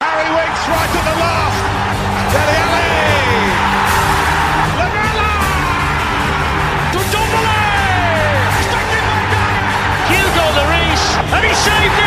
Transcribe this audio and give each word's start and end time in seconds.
Harry 0.00 0.28
Winks 0.34 0.68
right 0.68 0.90
at 0.90 1.04
the 1.08 1.16
last. 1.22 1.58
Dele 2.32 2.56
Alli. 2.64 2.90
Lamela. 4.78 5.32
To 6.92 6.98
Ndombele. 7.08 7.60
Hugo 10.10 10.46
Lloris. 10.56 11.04
And 11.34 11.44
he 11.46 11.54
saved 11.54 11.98
it. 11.98 12.03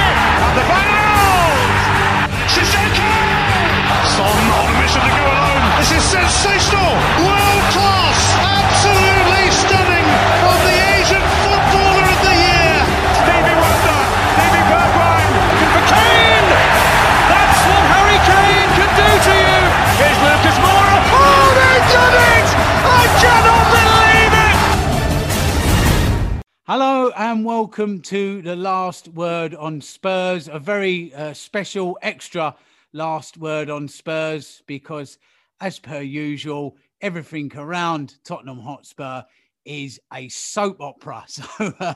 Hello 26.70 27.12
and 27.16 27.46
welcome 27.46 28.02
to 28.02 28.42
the 28.42 28.58
last 28.58 29.08
word 29.08 29.56
on 29.56 29.80
Spurs, 29.80 30.50
a 30.50 30.60
very 30.60 31.14
uh, 31.14 31.34
special 31.34 31.98
extra 32.02 32.54
last 32.92 33.38
word 33.38 33.70
on 33.70 33.88
Spurs 33.88 34.64
because, 34.68 35.18
as 35.62 35.80
per 35.80 36.02
usual, 36.02 36.76
everything 37.00 37.50
around 37.56 38.16
Tottenham 38.26 38.60
Hotspur 38.60 39.22
is 39.64 39.98
a 40.14 40.28
soap 40.28 40.82
opera. 40.82 41.24
So 41.30 41.74
uh, 41.80 41.94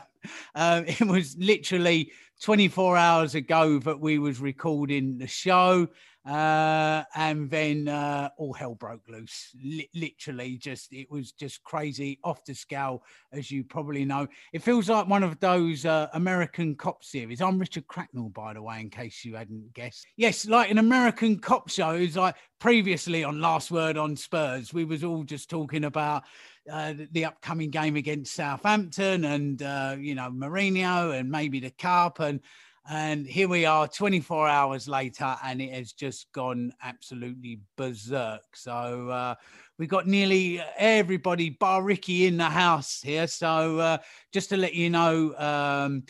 um, 0.55 0.85
it 0.85 1.01
was 1.01 1.35
literally 1.37 2.13
24 2.41 2.95
hours 2.95 3.35
ago 3.35 3.77
that 3.79 3.99
we 3.99 4.19
was 4.19 4.39
recording 4.39 5.17
the 5.17 5.27
show. 5.27 5.89
Uh, 6.25 7.03
and 7.15 7.49
then 7.49 7.87
uh, 7.87 8.29
all 8.37 8.53
hell 8.53 8.75
broke 8.75 9.07
loose. 9.09 9.55
Li- 9.63 9.89
literally, 9.95 10.57
just 10.57 10.93
it 10.93 11.09
was 11.09 11.31
just 11.31 11.63
crazy, 11.63 12.19
off 12.23 12.45
the 12.45 12.53
scale, 12.53 13.03
as 13.31 13.49
you 13.49 13.63
probably 13.63 14.05
know. 14.05 14.27
It 14.53 14.61
feels 14.61 14.89
like 14.89 15.07
one 15.07 15.23
of 15.23 15.39
those 15.39 15.85
uh, 15.85 16.09
American 16.13 16.75
cop 16.75 17.03
series. 17.03 17.41
I'm 17.41 17.57
Richard 17.57 17.87
Cracknell, 17.87 18.29
by 18.29 18.53
the 18.53 18.61
way, 18.61 18.81
in 18.81 18.89
case 18.89 19.25
you 19.25 19.35
hadn't 19.35 19.73
guessed. 19.73 20.05
Yes, 20.15 20.45
like 20.45 20.69
an 20.69 20.77
American 20.77 21.39
cop 21.39 21.69
show. 21.69 21.91
It's 21.91 22.15
like 22.15 22.35
previously 22.61 23.23
on 23.23 23.41
Last 23.41 23.71
Word 23.71 23.97
on 23.97 24.15
Spurs, 24.15 24.71
we 24.71 24.85
was 24.85 25.03
all 25.03 25.23
just 25.23 25.49
talking 25.49 25.85
about 25.85 26.23
uh, 26.71 26.93
the, 26.93 27.07
the 27.11 27.25
upcoming 27.25 27.71
game 27.71 27.95
against 27.95 28.35
Southampton 28.35 29.25
and 29.25 29.63
uh, 29.63 29.95
you 29.99 30.13
know 30.13 30.29
Mourinho 30.29 31.19
and 31.19 31.29
maybe 31.29 31.59
the 31.59 31.71
cup 31.71 32.19
and 32.19 32.39
and 32.89 33.27
here 33.27 33.47
we 33.47 33.65
are 33.65 33.87
24 33.87 34.47
hours 34.47 34.87
later 34.87 35.35
and 35.43 35.61
it 35.61 35.71
has 35.71 35.93
just 35.93 36.31
gone 36.31 36.73
absolutely 36.81 37.59
berserk. 37.77 38.41
So 38.55 39.09
uh, 39.09 39.35
we 39.77 39.87
got 39.87 40.07
nearly 40.07 40.61
everybody 40.77 41.51
bar 41.51 41.83
Ricky 41.83 42.25
in 42.25 42.37
the 42.37 42.49
house 42.49 43.01
here. 43.01 43.27
So 43.27 43.79
uh, 43.79 43.97
just 44.33 44.49
to 44.49 44.57
let 44.57 44.73
you 44.73 44.89
know 44.89 45.35
um, 45.37 46.03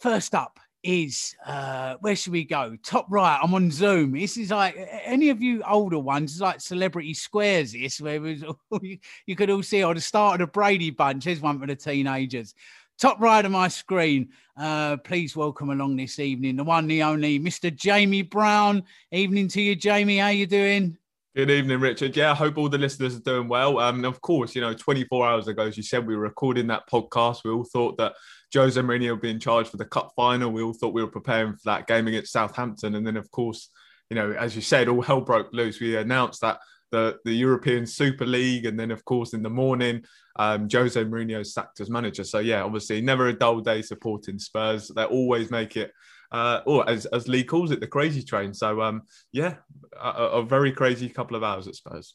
first 0.00 0.34
up 0.34 0.58
is 0.84 1.34
uh 1.44 1.96
where 2.00 2.14
should 2.14 2.32
we 2.32 2.44
go? 2.44 2.76
Top 2.84 3.06
right 3.10 3.38
i'm 3.42 3.52
on 3.52 3.70
zoom. 3.70 4.12
This 4.12 4.36
is 4.36 4.52
like 4.52 4.76
any 5.04 5.28
of 5.28 5.42
you 5.42 5.62
older 5.64 5.98
ones 5.98 6.40
like 6.40 6.60
celebrity 6.60 7.14
squares 7.14 7.72
this 7.72 8.00
where 8.00 8.20
was 8.20 8.44
you, 9.26 9.36
could 9.36 9.50
all 9.50 9.62
see 9.62 9.82
or 9.82 9.92
the 9.94 10.00
start 10.00 10.40
of 10.40 10.46
the 10.46 10.52
brady 10.52 10.90
bunch 10.90 11.24
here's 11.24 11.40
one 11.40 11.58
for 11.58 11.66
the 11.66 11.74
teenagers 11.74 12.54
top 12.98 13.20
right 13.20 13.44
of 13.44 13.52
my 13.52 13.68
screen 13.68 14.28
uh 14.56 14.96
please 14.98 15.36
welcome 15.36 15.70
along 15.70 15.96
this 15.96 16.18
evening 16.18 16.56
the 16.56 16.64
one 16.64 16.86
the 16.86 17.02
only 17.02 17.38
mr 17.38 17.74
jamie 17.74 18.22
brown 18.22 18.82
evening 19.12 19.46
to 19.46 19.60
you 19.62 19.76
jamie 19.76 20.18
how 20.18 20.28
you 20.28 20.46
doing 20.46 20.96
Good 21.36 21.50
evening, 21.50 21.78
Richard. 21.78 22.16
Yeah, 22.16 22.32
I 22.32 22.34
hope 22.34 22.58
all 22.58 22.68
the 22.68 22.78
listeners 22.78 23.14
are 23.14 23.20
doing 23.20 23.46
well. 23.46 23.78
Um, 23.78 24.04
of 24.04 24.20
course, 24.20 24.56
you 24.56 24.60
know, 24.60 24.74
24 24.74 25.24
hours 25.24 25.46
ago, 25.46 25.66
as 25.66 25.76
you 25.76 25.84
said, 25.84 26.04
we 26.04 26.16
were 26.16 26.22
recording 26.22 26.66
that 26.66 26.88
podcast. 26.90 27.44
We 27.44 27.52
all 27.52 27.62
thought 27.62 27.96
that 27.98 28.14
Jose 28.52 28.80
Mourinho 28.80 29.12
would 29.12 29.20
be 29.20 29.30
in 29.30 29.38
charge 29.38 29.68
for 29.68 29.76
the 29.76 29.84
cup 29.84 30.10
final. 30.16 30.50
We 30.50 30.62
all 30.62 30.72
thought 30.72 30.94
we 30.94 31.04
were 31.04 31.10
preparing 31.10 31.52
for 31.52 31.60
that 31.66 31.86
game 31.86 32.08
against 32.08 32.32
Southampton. 32.32 32.96
And 32.96 33.06
then, 33.06 33.16
of 33.16 33.30
course, 33.30 33.68
you 34.10 34.16
know, 34.16 34.32
as 34.32 34.56
you 34.56 34.62
said, 34.62 34.88
all 34.88 35.00
hell 35.00 35.20
broke 35.20 35.52
loose. 35.52 35.78
We 35.78 35.96
announced 35.96 36.40
that 36.40 36.58
the, 36.90 37.18
the 37.24 37.32
European 37.32 37.86
Super 37.86 38.26
League. 38.26 38.66
And 38.66 38.78
then, 38.78 38.90
of 38.90 39.04
course, 39.04 39.34
in 39.34 39.42
the 39.42 39.50
morning, 39.50 40.04
um, 40.36 40.68
Jose 40.70 41.02
Mourinho 41.02 41.44
sacked 41.44 41.80
as 41.80 41.90
manager. 41.90 42.24
So, 42.24 42.38
yeah, 42.38 42.62
obviously, 42.62 43.00
never 43.00 43.28
a 43.28 43.32
dull 43.32 43.60
day 43.60 43.82
supporting 43.82 44.38
Spurs. 44.38 44.88
They 44.88 45.04
always 45.04 45.50
make 45.50 45.76
it 45.76 45.92
uh, 46.30 46.60
or 46.66 46.88
as, 46.88 47.06
as 47.06 47.28
Lee 47.28 47.44
calls 47.44 47.70
it, 47.70 47.80
the 47.80 47.86
crazy 47.86 48.22
train. 48.22 48.52
So, 48.52 48.82
um, 48.82 49.02
yeah, 49.32 49.56
a, 50.00 50.08
a 50.08 50.42
very 50.42 50.72
crazy 50.72 51.08
couple 51.08 51.36
of 51.36 51.42
hours 51.42 51.66
at 51.66 51.74
Spurs. 51.74 52.14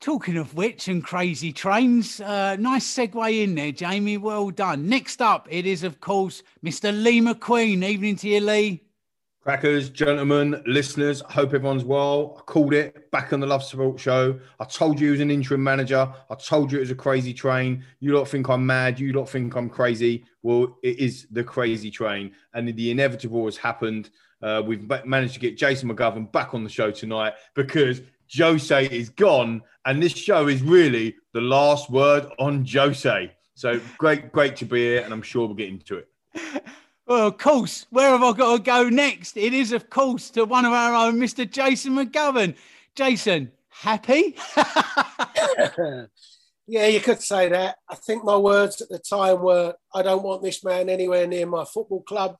Talking 0.00 0.36
of 0.36 0.54
which 0.54 0.88
and 0.88 1.02
crazy 1.02 1.52
trains, 1.52 2.20
uh, 2.20 2.56
nice 2.56 2.86
segue 2.86 3.42
in 3.42 3.54
there, 3.54 3.72
Jamie. 3.72 4.18
Well 4.18 4.50
done. 4.50 4.88
Next 4.88 5.22
up, 5.22 5.46
it 5.50 5.66
is, 5.66 5.82
of 5.82 6.00
course, 6.00 6.42
Mr. 6.64 6.92
Lee 6.92 7.20
McQueen. 7.20 7.84
Evening 7.84 8.16
to 8.16 8.28
you, 8.28 8.40
Lee. 8.40 8.82
Crackers, 9.44 9.90
gentlemen, 9.90 10.62
listeners, 10.64 11.20
hope 11.28 11.52
everyone's 11.52 11.84
well. 11.84 12.36
I 12.38 12.40
called 12.44 12.72
it 12.72 13.10
back 13.10 13.34
on 13.34 13.40
the 13.40 13.46
Love 13.46 13.62
Support 13.62 14.00
Show. 14.00 14.40
I 14.58 14.64
told 14.64 14.98
you 14.98 15.08
he 15.08 15.10
was 15.10 15.20
an 15.20 15.30
interim 15.30 15.62
manager. 15.62 16.10
I 16.30 16.34
told 16.36 16.72
you 16.72 16.78
it 16.78 16.80
was 16.80 16.90
a 16.90 16.94
crazy 16.94 17.34
train. 17.34 17.84
You 18.00 18.16
lot 18.16 18.26
think 18.26 18.48
I'm 18.48 18.64
mad. 18.64 18.98
You 18.98 19.12
lot 19.12 19.28
think 19.28 19.54
I'm 19.54 19.68
crazy. 19.68 20.24
Well, 20.42 20.78
it 20.82 20.98
is 20.98 21.26
the 21.30 21.44
crazy 21.44 21.90
train. 21.90 22.32
And 22.54 22.74
the 22.74 22.90
inevitable 22.90 23.44
has 23.44 23.58
happened. 23.58 24.08
Uh, 24.40 24.62
we've 24.64 24.90
managed 25.04 25.34
to 25.34 25.40
get 25.40 25.58
Jason 25.58 25.94
McGovern 25.94 26.32
back 26.32 26.54
on 26.54 26.64
the 26.64 26.70
show 26.70 26.90
tonight 26.90 27.34
because 27.52 28.00
Jose 28.34 28.86
is 28.86 29.10
gone. 29.10 29.60
And 29.84 30.02
this 30.02 30.16
show 30.16 30.48
is 30.48 30.62
really 30.62 31.16
the 31.34 31.42
last 31.42 31.90
word 31.90 32.28
on 32.38 32.64
Jose. 32.64 33.30
So 33.52 33.78
great, 33.98 34.32
great 34.32 34.56
to 34.56 34.64
be 34.64 34.78
here. 34.78 35.02
And 35.02 35.12
I'm 35.12 35.20
sure 35.20 35.44
we'll 35.44 35.54
get 35.54 35.68
into 35.68 35.98
it. 35.98 36.08
Well, 37.06 37.26
of 37.26 37.38
course, 37.38 37.86
where 37.90 38.10
have 38.10 38.22
I 38.22 38.32
got 38.32 38.56
to 38.56 38.62
go 38.62 38.88
next? 38.88 39.36
It 39.36 39.52
is, 39.52 39.72
of 39.72 39.90
course, 39.90 40.30
to 40.30 40.44
one 40.44 40.64
of 40.64 40.72
our 40.72 40.94
own, 40.94 41.16
Mr. 41.16 41.48
Jason 41.48 41.94
McGovern. 41.94 42.54
Jason, 42.94 43.52
happy? 43.68 44.36
yeah, 46.66 46.86
you 46.86 47.00
could 47.00 47.20
say 47.20 47.50
that. 47.50 47.76
I 47.88 47.94
think 47.94 48.24
my 48.24 48.38
words 48.38 48.80
at 48.80 48.88
the 48.88 48.98
time 48.98 49.42
were, 49.42 49.74
I 49.94 50.02
don't 50.02 50.22
want 50.22 50.42
this 50.42 50.64
man 50.64 50.88
anywhere 50.88 51.26
near 51.26 51.46
my 51.46 51.64
football 51.64 52.02
club. 52.02 52.36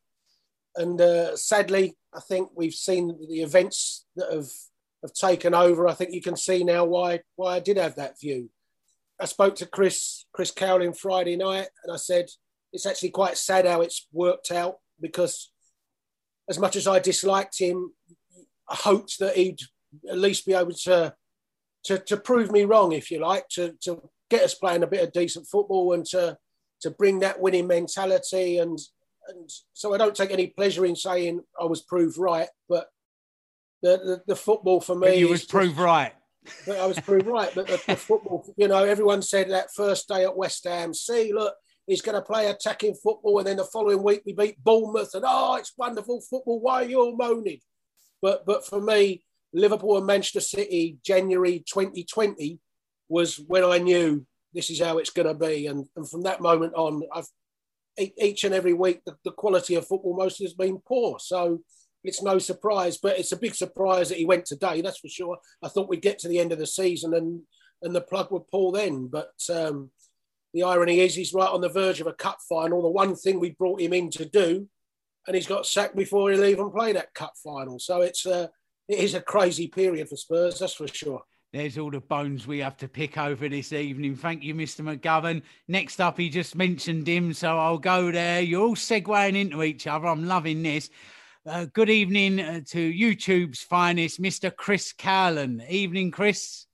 And 0.77 0.99
uh, 0.99 1.37
sadly, 1.37 1.97
I 2.15 2.21
think 2.21 2.51
we've 2.55 2.75
seen 2.75 3.09
the 3.29 3.43
events 3.43 4.07
that 4.17 4.33
have 4.33 4.49
have 5.03 5.13
taken 5.13 5.53
over. 5.55 5.87
I 5.87 5.93
think 5.93 6.13
you 6.13 6.23
can 6.23 6.37
see 6.37 6.65
now 6.65 6.85
why 6.85 7.21
why 7.37 7.57
I 7.57 7.61
did 7.61 7.77
have 7.77 7.97
that 7.97 8.19
view. 8.19 8.51
I 9.21 9.27
spoke 9.27 9.55
to 9.57 9.67
Chris 9.67 10.25
Chris 10.33 10.51
Cowlin 10.51 10.95
Friday 10.99 11.37
night, 11.37 11.69
and 11.85 11.93
I 11.93 11.97
said 11.97 12.27
it's 12.75 12.87
actually 12.87 13.11
quite 13.11 13.39
sad 13.39 13.67
how 13.67 13.81
it's 13.81 14.09
worked 14.13 14.51
out 14.51 14.77
because 15.01 15.53
as 16.51 16.59
much 16.59 16.77
as 16.77 16.87
I 16.87 16.99
disliked 16.99 17.59
him, 17.59 17.93
I 18.69 18.75
hoped 18.75 19.21
that 19.21 19.37
he'd 19.37 19.61
at 20.11 20.19
least 20.19 20.45
be 20.45 20.53
able 20.53 20.73
to 20.85 21.15
to, 21.85 21.99
to 21.99 22.17
prove 22.17 22.51
me 22.51 22.65
wrong, 22.65 22.93
if 22.93 23.11
you 23.11 23.21
like, 23.21 23.47
to, 23.51 23.75
to 23.83 24.01
get 24.31 24.43
us 24.43 24.55
playing 24.55 24.83
a 24.83 24.87
bit 24.87 25.03
of 25.03 25.13
decent 25.13 25.47
football 25.47 25.93
and 25.93 26.05
to 26.07 26.37
to 26.81 26.91
bring 26.91 27.21
that 27.21 27.41
winning 27.41 27.67
mentality 27.67 28.59
and 28.59 28.79
and 29.29 29.51
so 29.73 29.95
I 29.95 29.99
don't 29.99 30.15
take 30.15 30.33
any 30.33 30.49
pleasure 30.49 30.85
in 30.85 30.97
saying 30.97 31.41
I 31.59 31.65
was 31.65 31.81
proved 31.83 32.19
right, 32.19 32.49
but 32.69 32.89
the 33.83 33.97
the, 33.99 34.23
the 34.27 34.37
football 34.37 34.81
for 34.81 34.95
me 34.97 35.09
But 35.09 35.19
you 35.19 35.29
was 35.29 35.45
proved 35.45 35.79
right. 35.79 36.13
but 36.67 36.79
I 36.79 36.87
was 36.87 36.99
proved 36.99 37.27
right. 37.27 37.51
But 37.55 37.69
the, 37.69 37.81
the 37.87 37.97
football, 38.09 38.53
you 38.57 38.67
know, 38.69 38.85
everyone 38.85 39.23
said 39.23 39.51
that 39.51 39.73
first 39.75 40.09
day 40.09 40.25
at 40.25 40.37
West 40.37 40.65
Ham, 40.65 40.93
see, 40.93 41.33
look, 41.33 41.55
he's 41.87 42.03
going 42.03 42.15
to 42.15 42.23
play 42.23 42.47
attacking 42.47 42.95
football, 42.95 43.39
and 43.39 43.47
then 43.47 43.57
the 43.57 43.65
following 43.65 44.03
week 44.03 44.23
we 44.25 44.33
beat 44.33 44.63
Bournemouth, 44.63 45.15
and 45.15 45.25
oh, 45.27 45.57
it's 45.57 45.73
wonderful 45.77 46.21
football. 46.21 46.61
Why 46.61 46.83
are 46.83 46.89
you 46.89 47.01
all 47.01 47.17
moaning? 47.17 47.61
But 48.23 48.47
but 48.47 48.67
for 48.67 48.81
me, 48.81 49.25
Liverpool 49.53 49.97
and 49.97 50.07
Manchester 50.07 50.41
City, 50.41 50.99
January 51.05 51.65
2020, 51.67 52.59
was 53.09 53.37
when 53.47 53.65
I 53.65 53.79
knew 53.79 54.27
this 54.53 54.71
is 54.71 54.81
how 54.81 54.99
it's 54.99 55.11
going 55.11 55.29
to 55.29 55.35
be, 55.35 55.67
and, 55.67 55.87
and 55.97 56.09
from 56.09 56.23
that 56.23 56.41
moment 56.41 56.75
on, 56.75 57.03
I've 57.13 57.29
each 57.97 58.43
and 58.43 58.55
every 58.55 58.73
week 58.73 59.03
the, 59.07 59.17
the 59.25 59.31
quality 59.31 59.77
of 59.77 59.87
football 59.87 60.17
mostly 60.17 60.45
has 60.47 60.55
been 60.55 60.79
poor. 60.79 61.19
So 61.21 61.61
it's 62.03 62.23
no 62.23 62.39
surprise, 62.39 62.99
but 62.99 63.19
it's 63.19 63.33
a 63.33 63.37
big 63.37 63.55
surprise 63.55 64.09
that 64.09 64.19
he 64.19 64.25
went 64.25 64.47
today. 64.47 64.81
That's 64.81 64.99
for 64.99 65.09
sure. 65.09 65.39
I 65.63 65.69
thought 65.69 65.89
we'd 65.89 66.03
get 66.03 66.19
to 66.21 66.29
the 66.29 66.41
end 66.41 66.53
of 66.53 66.59
the 66.59 66.67
season 66.67 67.15
and 67.15 67.43
and 67.83 67.95
the 67.95 68.01
plug 68.01 68.31
would 68.31 68.49
pull 68.49 68.73
then, 68.73 69.09
but 69.09 69.35
um, 69.55 69.91
the 70.55 70.63
irony 70.63 71.01
is 71.01 71.15
he's 71.15 71.35
right 71.35 71.51
on 71.51 71.61
the 71.61 71.69
verge 71.69 72.01
of 72.01 72.07
a 72.07 72.15
cup 72.15 72.39
final. 72.49 72.81
The 72.81 72.89
one 72.89 73.17
thing 73.17 73.41
we 73.41 73.51
brought 73.51 73.81
him 73.81 73.93
in 73.93 74.09
to 74.13 74.25
do, 74.25 74.69
and 75.27 75.35
he's 75.37 75.49
got 75.49 75.67
sacked 75.67 75.97
before 75.97 76.31
he'll 76.31 76.45
even 76.45 76.71
play 76.71 76.93
that 76.93 77.13
cup 77.13 77.33
final. 77.43 77.79
So 77.81 78.01
it's 78.03 78.25
uh, 78.25 78.47
it 78.89 78.99
is 78.99 79.15
a 79.15 79.21
crazy 79.21 79.67
period 79.67 80.09
for 80.09 80.17
Spurs, 80.17 80.61
that's 80.61 80.75
for 80.75 80.87
sure. 80.87 81.23
There's 81.53 81.79
all 81.79 81.91
the 81.91 82.01
bones 82.01 82.47
we 82.47 82.59
have 82.59 82.77
to 82.79 82.89
pick 82.89 83.17
over 83.17 83.49
this 83.49 83.73
evening. 83.73 84.17
Thank 84.17 84.43
you, 84.43 84.55
Mr. 84.55 84.81
McGovern. 84.81 85.43
Next 85.69 86.01
up, 86.01 86.19
he 86.19 86.29
just 86.29 86.57
mentioned 86.57 87.07
him, 87.07 87.33
so 87.33 87.59
I'll 87.59 87.79
go 87.79 88.11
there. 88.11 88.41
You're 88.41 88.63
all 88.63 88.75
segueing 88.75 89.37
into 89.37 89.63
each 89.63 89.87
other. 89.87 90.07
I'm 90.07 90.27
loving 90.27 90.63
this. 90.63 90.91
Uh, 91.47 91.67
good 91.73 91.91
evening 91.91 92.41
uh, 92.41 92.61
to 92.69 92.93
YouTube's 92.93 93.61
finest, 93.61 94.21
Mr. 94.21 94.55
Chris 94.55 94.93
Cowlin. 94.93 95.65
Evening, 95.69 96.11
Chris. 96.11 96.67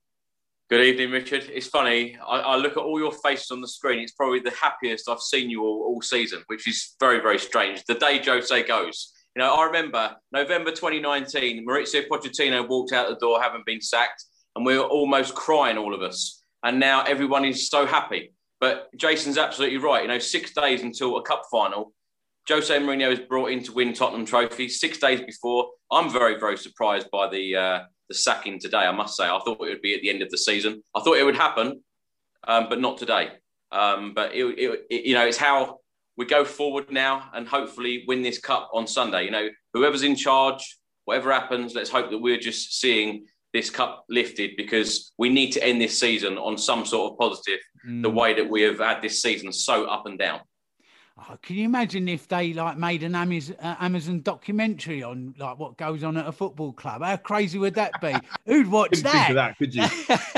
Good 0.70 0.86
evening, 0.86 1.10
Richard. 1.10 1.50
It's 1.52 1.66
funny. 1.66 2.16
I, 2.24 2.38
I, 2.38 2.56
look 2.56 2.76
at 2.76 2.84
all 2.84 3.00
your 3.00 3.10
faces 3.10 3.50
on 3.50 3.60
the 3.60 3.66
screen. 3.66 3.98
It's 3.98 4.12
probably 4.12 4.38
the 4.38 4.52
happiest 4.52 5.08
I've 5.08 5.18
seen 5.18 5.50
you 5.50 5.64
all, 5.64 5.82
all 5.82 6.00
season, 6.00 6.44
which 6.46 6.68
is 6.68 6.94
very, 7.00 7.18
very 7.18 7.40
strange. 7.40 7.82
The 7.86 7.96
day 7.96 8.22
Jose 8.24 8.62
goes. 8.68 9.12
You 9.34 9.42
know, 9.42 9.52
I 9.52 9.64
remember 9.64 10.14
November 10.30 10.70
2019, 10.70 11.66
Mauricio 11.66 12.06
Pochettino 12.06 12.68
walked 12.68 12.92
out 12.92 13.08
the 13.08 13.16
door, 13.16 13.42
having 13.42 13.64
been 13.66 13.80
sacked, 13.80 14.24
and 14.54 14.64
we 14.64 14.78
were 14.78 14.84
almost 14.84 15.34
crying, 15.34 15.76
all 15.76 15.92
of 15.92 16.02
us. 16.02 16.44
And 16.62 16.78
now 16.78 17.02
everyone 17.02 17.44
is 17.44 17.68
so 17.68 17.84
happy. 17.84 18.32
But 18.60 18.96
Jason's 18.96 19.38
absolutely 19.38 19.78
right. 19.78 20.02
You 20.02 20.08
know, 20.08 20.20
six 20.20 20.52
days 20.54 20.82
until 20.82 21.16
a 21.16 21.22
cup 21.22 21.42
final, 21.50 21.92
Jose 22.48 22.72
Mourinho 22.78 23.10
is 23.10 23.18
brought 23.18 23.50
in 23.50 23.64
to 23.64 23.72
win 23.72 23.92
Tottenham 23.92 24.24
Trophy. 24.24 24.68
Six 24.68 24.98
days 24.98 25.20
before, 25.20 25.68
I'm 25.90 26.12
very, 26.12 26.38
very 26.38 26.56
surprised 26.56 27.10
by 27.10 27.28
the 27.28 27.56
uh, 27.56 27.80
the 28.10 28.14
sacking 28.14 28.58
today. 28.58 28.78
I 28.78 28.92
must 28.92 29.16
say, 29.16 29.24
I 29.24 29.38
thought 29.38 29.62
it 29.62 29.70
would 29.70 29.80
be 29.80 29.94
at 29.94 30.02
the 30.02 30.10
end 30.10 30.20
of 30.20 30.30
the 30.30 30.36
season. 30.36 30.82
I 30.94 31.00
thought 31.00 31.16
it 31.16 31.24
would 31.24 31.36
happen, 31.36 31.82
um, 32.46 32.66
but 32.68 32.80
not 32.80 32.98
today. 32.98 33.30
Um, 33.72 34.12
but 34.14 34.34
it, 34.34 34.44
it, 34.44 34.86
it, 34.90 35.04
you 35.06 35.14
know, 35.14 35.24
it's 35.24 35.38
how 35.38 35.78
we 36.16 36.26
go 36.26 36.44
forward 36.44 36.90
now 36.90 37.30
and 37.32 37.46
hopefully 37.46 38.04
win 38.06 38.20
this 38.20 38.38
cup 38.38 38.68
on 38.74 38.86
Sunday. 38.86 39.24
You 39.24 39.30
know, 39.30 39.48
whoever's 39.72 40.02
in 40.02 40.16
charge, 40.16 40.76
whatever 41.04 41.32
happens, 41.32 41.74
let's 41.74 41.88
hope 41.88 42.10
that 42.10 42.18
we're 42.18 42.36
just 42.36 42.80
seeing 42.80 43.26
this 43.52 43.70
cup 43.70 44.04
lifted 44.08 44.50
because 44.56 45.12
we 45.18 45.28
need 45.28 45.52
to 45.52 45.64
end 45.64 45.80
this 45.80 45.98
season 45.98 46.36
on 46.36 46.58
some 46.58 46.84
sort 46.84 47.12
of 47.12 47.18
positive. 47.18 47.60
Mm. 47.88 48.02
The 48.02 48.10
way 48.10 48.34
that 48.34 48.50
we 48.50 48.62
have 48.62 48.78
had 48.78 49.00
this 49.00 49.22
season 49.22 49.52
so 49.52 49.84
up 49.84 50.06
and 50.06 50.18
down. 50.18 50.40
Oh, 51.18 51.36
can 51.42 51.56
you 51.56 51.64
imagine 51.64 52.08
if 52.08 52.28
they 52.28 52.52
like 52.54 52.78
made 52.78 53.02
an 53.02 53.14
Amazon, 53.14 53.56
uh, 53.60 53.76
Amazon 53.80 54.22
documentary 54.22 55.02
on 55.02 55.34
like 55.38 55.58
what 55.58 55.76
goes 55.76 56.02
on 56.02 56.16
at 56.16 56.26
a 56.26 56.32
football 56.32 56.72
club? 56.72 57.02
How 57.02 57.16
crazy 57.16 57.58
would 57.58 57.74
that 57.74 58.00
be? 58.00 58.14
Who'd 58.46 58.66
watch 58.70 58.96
of 58.98 59.02
that, 59.04 59.56
could 59.58 59.74
you? 59.74 59.86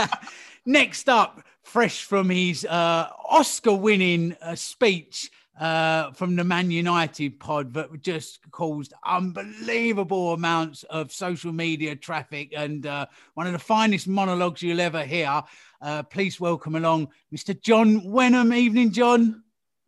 Next 0.66 1.08
up, 1.08 1.42
fresh 1.62 2.04
from 2.04 2.30
his 2.30 2.64
uh, 2.64 3.08
Oscar-winning 3.28 4.36
uh, 4.40 4.54
speech 4.54 5.30
uh, 5.60 6.10
from 6.12 6.36
the 6.36 6.44
Man 6.44 6.70
United 6.70 7.38
pod 7.38 7.74
that 7.74 8.02
just 8.02 8.40
caused 8.50 8.94
unbelievable 9.04 10.32
amounts 10.32 10.82
of 10.84 11.12
social 11.12 11.52
media 11.52 11.94
traffic 11.94 12.52
and 12.56 12.86
uh, 12.86 13.06
one 13.34 13.46
of 13.46 13.52
the 13.52 13.58
finest 13.58 14.08
monologues 14.08 14.62
you'll 14.62 14.80
ever 14.80 15.04
hear. 15.04 15.42
Uh, 15.80 16.02
please 16.02 16.40
welcome 16.40 16.76
along 16.76 17.08
Mr. 17.34 17.60
John 17.60 18.02
Wenham. 18.10 18.52
Evening, 18.52 18.92
John. 18.92 19.41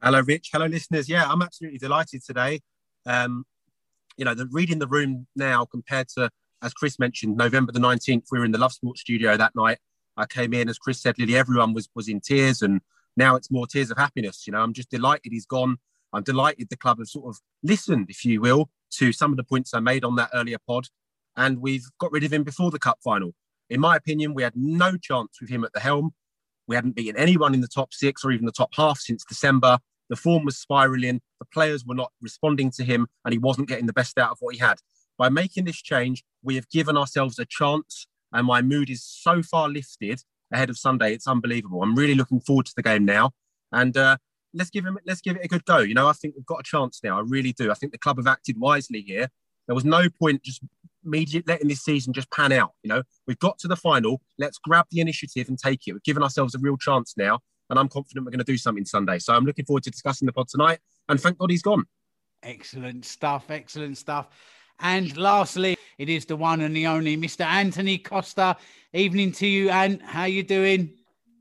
Hello, 0.04 0.20
Rich. 0.20 0.50
Hello, 0.52 0.66
listeners. 0.66 1.08
Yeah, 1.08 1.24
I'm 1.26 1.40
absolutely 1.40 1.78
delighted 1.78 2.22
today. 2.22 2.60
Um, 3.06 3.46
you 4.18 4.26
know, 4.26 4.34
the 4.34 4.46
reading 4.52 4.78
the 4.78 4.86
room 4.86 5.26
now 5.34 5.64
compared 5.64 6.08
to, 6.08 6.28
as 6.60 6.74
Chris 6.74 6.98
mentioned, 6.98 7.38
November 7.38 7.72
the 7.72 7.80
19th, 7.80 8.24
we 8.30 8.38
were 8.38 8.44
in 8.44 8.52
the 8.52 8.58
Love 8.58 8.74
Sports 8.74 9.00
studio 9.00 9.38
that 9.38 9.56
night. 9.56 9.78
I 10.18 10.26
came 10.26 10.52
in, 10.52 10.68
as 10.68 10.76
Chris 10.76 11.00
said, 11.00 11.18
Lily, 11.18 11.38
everyone 11.38 11.72
was 11.72 11.88
was 11.94 12.06
in 12.06 12.20
tears, 12.20 12.60
and 12.60 12.82
now 13.16 13.34
it's 13.34 13.50
more 13.50 13.66
tears 13.66 13.90
of 13.90 13.96
happiness. 13.96 14.46
You 14.46 14.52
know, 14.52 14.60
I'm 14.60 14.74
just 14.74 14.90
delighted 14.90 15.32
he's 15.32 15.46
gone. 15.46 15.78
I'm 16.12 16.22
delighted 16.22 16.68
the 16.68 16.76
club 16.76 16.98
have 16.98 17.08
sort 17.08 17.34
of 17.34 17.40
listened, 17.62 18.10
if 18.10 18.26
you 18.26 18.42
will, 18.42 18.68
to 18.98 19.10
some 19.10 19.30
of 19.30 19.38
the 19.38 19.42
points 19.42 19.72
I 19.72 19.80
made 19.80 20.04
on 20.04 20.16
that 20.16 20.28
earlier 20.34 20.58
pod, 20.66 20.88
and 21.34 21.62
we've 21.62 21.88
got 21.98 22.12
rid 22.12 22.24
of 22.24 22.32
him 22.34 22.44
before 22.44 22.70
the 22.70 22.78
cup 22.78 22.98
final. 23.02 23.32
In 23.70 23.80
my 23.80 23.96
opinion, 23.96 24.34
we 24.34 24.42
had 24.42 24.54
no 24.54 24.98
chance 24.98 25.38
with 25.40 25.48
him 25.48 25.64
at 25.64 25.72
the 25.72 25.80
helm. 25.80 26.12
We 26.66 26.76
hadn't 26.76 26.94
beaten 26.94 27.16
anyone 27.16 27.54
in 27.54 27.62
the 27.62 27.68
top 27.68 27.94
six 27.94 28.22
or 28.22 28.32
even 28.32 28.44
the 28.44 28.52
top 28.52 28.74
half 28.74 28.98
since 28.98 29.24
December. 29.24 29.78
The 30.10 30.16
form 30.16 30.44
was 30.44 30.58
spiraling. 30.58 31.20
The 31.40 31.46
players 31.52 31.84
were 31.84 31.94
not 31.94 32.12
responding 32.20 32.70
to 32.72 32.84
him, 32.84 33.06
and 33.24 33.32
he 33.32 33.38
wasn't 33.38 33.68
getting 33.68 33.86
the 33.86 33.92
best 33.92 34.18
out 34.18 34.30
of 34.30 34.38
what 34.40 34.54
he 34.54 34.60
had. 34.60 34.78
By 35.16 35.28
making 35.28 35.64
this 35.64 35.80
change, 35.80 36.24
we 36.42 36.56
have 36.56 36.68
given 36.68 36.96
ourselves 36.96 37.38
a 37.38 37.44
chance, 37.44 38.06
and 38.32 38.46
my 38.46 38.62
mood 38.62 38.90
is 38.90 39.04
so 39.04 39.42
far 39.42 39.68
lifted 39.68 40.22
ahead 40.52 40.70
of 40.70 40.78
Sunday. 40.78 41.14
It's 41.14 41.26
unbelievable. 41.26 41.82
I'm 41.82 41.94
really 41.94 42.14
looking 42.14 42.40
forward 42.40 42.66
to 42.66 42.72
the 42.76 42.82
game 42.82 43.04
now, 43.04 43.30
and 43.72 43.96
uh, 43.96 44.16
let's 44.52 44.70
give 44.70 44.84
him 44.84 44.98
let's 45.06 45.20
give 45.20 45.36
it 45.36 45.44
a 45.44 45.48
good 45.48 45.64
go. 45.64 45.78
You 45.78 45.94
know, 45.94 46.08
I 46.08 46.12
think 46.12 46.34
we've 46.36 46.46
got 46.46 46.60
a 46.60 46.64
chance 46.64 47.00
now. 47.02 47.18
I 47.18 47.22
really 47.24 47.52
do. 47.52 47.70
I 47.70 47.74
think 47.74 47.92
the 47.92 47.98
club 47.98 48.16
have 48.18 48.26
acted 48.26 48.58
wisely 48.58 49.02
here. 49.02 49.28
There 49.66 49.74
was 49.74 49.84
no 49.84 50.08
point 50.08 50.42
just 50.42 50.62
immediate 51.04 51.46
letting 51.46 51.68
this 51.68 51.82
season 51.82 52.12
just 52.12 52.30
pan 52.30 52.52
out. 52.52 52.72
You 52.82 52.88
know, 52.88 53.02
we've 53.26 53.38
got 53.38 53.58
to 53.60 53.68
the 53.68 53.76
final. 53.76 54.20
Let's 54.38 54.58
grab 54.58 54.86
the 54.90 55.00
initiative 55.00 55.48
and 55.48 55.58
take 55.58 55.86
it. 55.86 55.92
We've 55.92 56.02
given 56.02 56.22
ourselves 56.22 56.54
a 56.54 56.58
real 56.58 56.76
chance 56.76 57.14
now, 57.16 57.40
and 57.70 57.78
I'm 57.78 57.88
confident 57.88 58.24
we're 58.26 58.30
going 58.32 58.38
to 58.38 58.44
do 58.44 58.56
something 58.58 58.84
Sunday. 58.84 59.18
So 59.18 59.34
I'm 59.34 59.44
looking 59.44 59.64
forward 59.64 59.82
to 59.84 59.90
discussing 59.90 60.26
the 60.26 60.32
pod 60.32 60.48
tonight. 60.48 60.78
And 61.08 61.20
thank 61.20 61.38
God 61.38 61.50
he's 61.50 61.62
gone. 61.62 61.84
Excellent 62.42 63.04
stuff. 63.04 63.50
Excellent 63.50 63.96
stuff. 63.98 64.28
And 64.80 65.16
lastly, 65.16 65.76
it 65.98 66.08
is 66.08 66.24
the 66.26 66.36
one 66.36 66.60
and 66.60 66.74
the 66.74 66.86
only 66.86 67.16
Mr. 67.16 67.44
Anthony 67.44 67.98
Costa. 67.98 68.56
Evening 68.92 69.32
to 69.32 69.46
you, 69.46 69.70
Ant. 69.70 70.02
How 70.02 70.24
you 70.24 70.42
doing? 70.42 70.94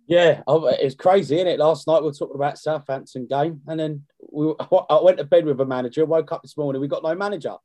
Yeah, 0.06 0.42
oh, 0.48 0.68
it's 0.68 0.96
crazy, 0.96 1.36
isn't 1.36 1.48
it? 1.48 1.60
Last 1.60 1.88
night 1.88 2.02
we 2.02 2.08
were 2.10 2.14
talking 2.14 2.36
about 2.36 2.58
Southampton 2.58 3.26
game, 3.26 3.62
and 3.68 3.80
then 3.80 4.04
we, 4.32 4.54
I 4.90 5.00
went 5.02 5.18
to 5.18 5.24
bed 5.24 5.46
with 5.46 5.60
a 5.62 5.66
manager. 5.66 6.06
Woke 6.06 6.32
up 6.34 6.42
this 6.42 6.58
morning, 6.58 6.82
we 6.82 6.90
got 6.90 7.04
no 7.04 7.16
manager. 7.16 7.56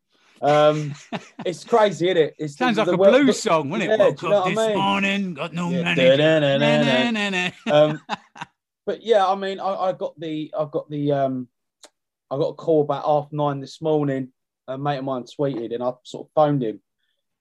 Um, 0.41 0.95
it's 1.45 1.65
crazy, 1.65 2.07
isn't 2.11 2.17
it? 2.23 2.35
It 2.39 2.51
Sounds 2.51 2.79
like 2.79 2.87
a 2.87 2.97
blues 2.97 3.43
song, 3.43 3.71
wouldn't 3.71 3.91
it? 3.91 3.99
Yeah, 3.99 4.05
Woke 4.07 4.23
you 4.23 4.29
know 4.29 4.37
up 4.37 4.45
what 4.45 4.53
I 4.53 4.55
this 4.55 4.69
mean? 4.69 4.77
morning, 4.79 5.35
got 5.35 5.53
no 5.53 5.69
Yeah. 5.69 6.59
manager. 6.59 7.57
Um, 7.67 8.01
but 8.89 9.03
yeah, 9.03 9.27
I 9.27 9.35
mean, 9.35 9.61
I, 9.61 9.75
I 9.75 9.93
got 9.93 10.19
the, 10.19 10.51
I've 10.59 10.71
got 10.71 10.89
the, 10.89 11.13
um, 11.13 11.49
I 12.31 12.39
got 12.39 12.49
a 12.49 12.55
call 12.55 12.81
about 12.81 13.05
half 13.05 13.29
nine 13.33 13.61
this 13.61 13.83
morning. 13.83 14.33
A 14.67 14.79
mate 14.79 14.97
of 14.97 15.05
mine 15.05 15.25
tweeted, 15.25 15.75
and 15.75 15.83
I 15.83 15.93
sort 16.05 16.27
of 16.27 16.33
phoned 16.35 16.63
him, 16.63 16.81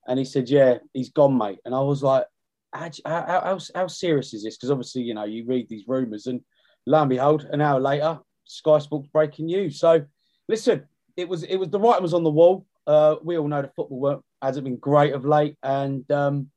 and 0.06 0.20
he 0.20 0.26
said, 0.26 0.50
"Yeah, 0.50 0.80
he's 0.94 1.10
gone, 1.10 1.38
mate." 1.38 1.60
And 1.64 1.74
I 1.74 1.80
was 1.80 2.04
like, 2.04 2.26
"How 2.74 2.90
how, 3.06 3.42
how, 3.42 3.60
how 3.76 3.88
serious 3.88 4.34
is 4.34 4.44
this?" 4.44 4.58
Because 4.58 4.72
obviously, 4.72 5.04
you 5.04 5.14
know, 5.14 5.24
you 5.24 5.46
read 5.46 5.70
these 5.70 5.86
rumours, 5.88 6.28
and 6.28 6.42
lo 6.86 7.02
and 7.02 7.10
behold, 7.10 7.48
an 7.52 7.62
hour 7.62 7.80
later, 7.80 8.20
Sky 8.46 8.80
Sports 8.80 9.08
breaking 9.12 9.46
news. 9.46 9.80
So, 9.80 10.06
listen, 10.50 10.86
it 11.16 11.30
was 11.30 11.44
it 11.44 11.56
was 11.56 11.70
the 11.70 11.80
writing 11.80 12.04
was 12.04 12.14
on 12.14 12.24
the 12.24 12.30
wall. 12.30 12.66
Uh, 12.86 13.16
we 13.24 13.38
all 13.38 13.48
know 13.48 13.62
the 13.62 13.70
football 13.70 14.00
work 14.00 14.22
hasn't 14.42 14.66
been 14.66 14.78
great 14.78 15.14
of 15.14 15.26
late, 15.26 15.58
and 15.64 16.10
um, 16.12 16.50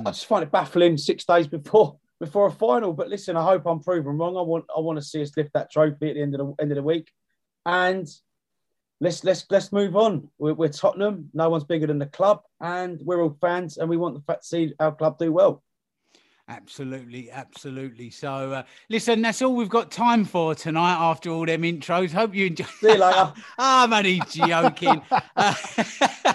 I 0.00 0.10
just 0.10 0.26
find 0.26 0.44
it 0.44 0.52
baffling. 0.52 0.96
Six 0.96 1.24
days 1.24 1.46
before 1.48 1.98
before 2.22 2.46
a 2.46 2.52
final, 2.52 2.92
but 2.92 3.08
listen, 3.08 3.36
I 3.36 3.42
hope 3.42 3.66
I'm 3.66 3.80
proven 3.80 4.16
wrong. 4.16 4.36
I 4.36 4.42
want 4.42 4.64
I 4.74 4.78
want 4.78 4.96
to 4.96 5.04
see 5.04 5.20
us 5.22 5.36
lift 5.36 5.54
that 5.54 5.72
trophy 5.72 6.10
at 6.10 6.14
the 6.14 6.22
end 6.22 6.36
of 6.36 6.38
the 6.38 6.62
end 6.62 6.70
of 6.70 6.76
the 6.76 6.82
week, 6.82 7.10
and 7.66 8.08
let's 9.00 9.24
let's 9.24 9.44
let's 9.50 9.72
move 9.72 9.96
on. 9.96 10.28
We're, 10.38 10.54
we're 10.54 10.68
Tottenham. 10.68 11.30
No 11.34 11.50
one's 11.50 11.64
bigger 11.64 11.88
than 11.88 11.98
the 11.98 12.06
club, 12.06 12.42
and 12.60 13.00
we're 13.02 13.20
all 13.20 13.36
fans, 13.40 13.76
and 13.76 13.90
we 13.90 13.96
want 13.96 14.14
the 14.14 14.20
fact 14.20 14.42
to 14.42 14.46
see 14.46 14.72
our 14.78 14.94
club 14.94 15.18
do 15.18 15.32
well. 15.32 15.64
Absolutely, 16.48 17.28
absolutely. 17.28 18.10
So, 18.10 18.52
uh, 18.52 18.62
listen, 18.88 19.20
that's 19.22 19.42
all 19.42 19.56
we've 19.56 19.68
got 19.68 19.90
time 19.90 20.24
for 20.24 20.54
tonight 20.54 20.98
after 21.00 21.30
all 21.30 21.44
them 21.44 21.62
intros. 21.62 22.12
Hope 22.12 22.36
you 22.36 22.46
enjoy. 22.46 22.64
See 22.64 22.92
you 22.92 22.98
later. 22.98 23.32
I'm 23.58 23.92
only 23.92 24.22
joking. 24.28 25.02
uh, 25.34 25.54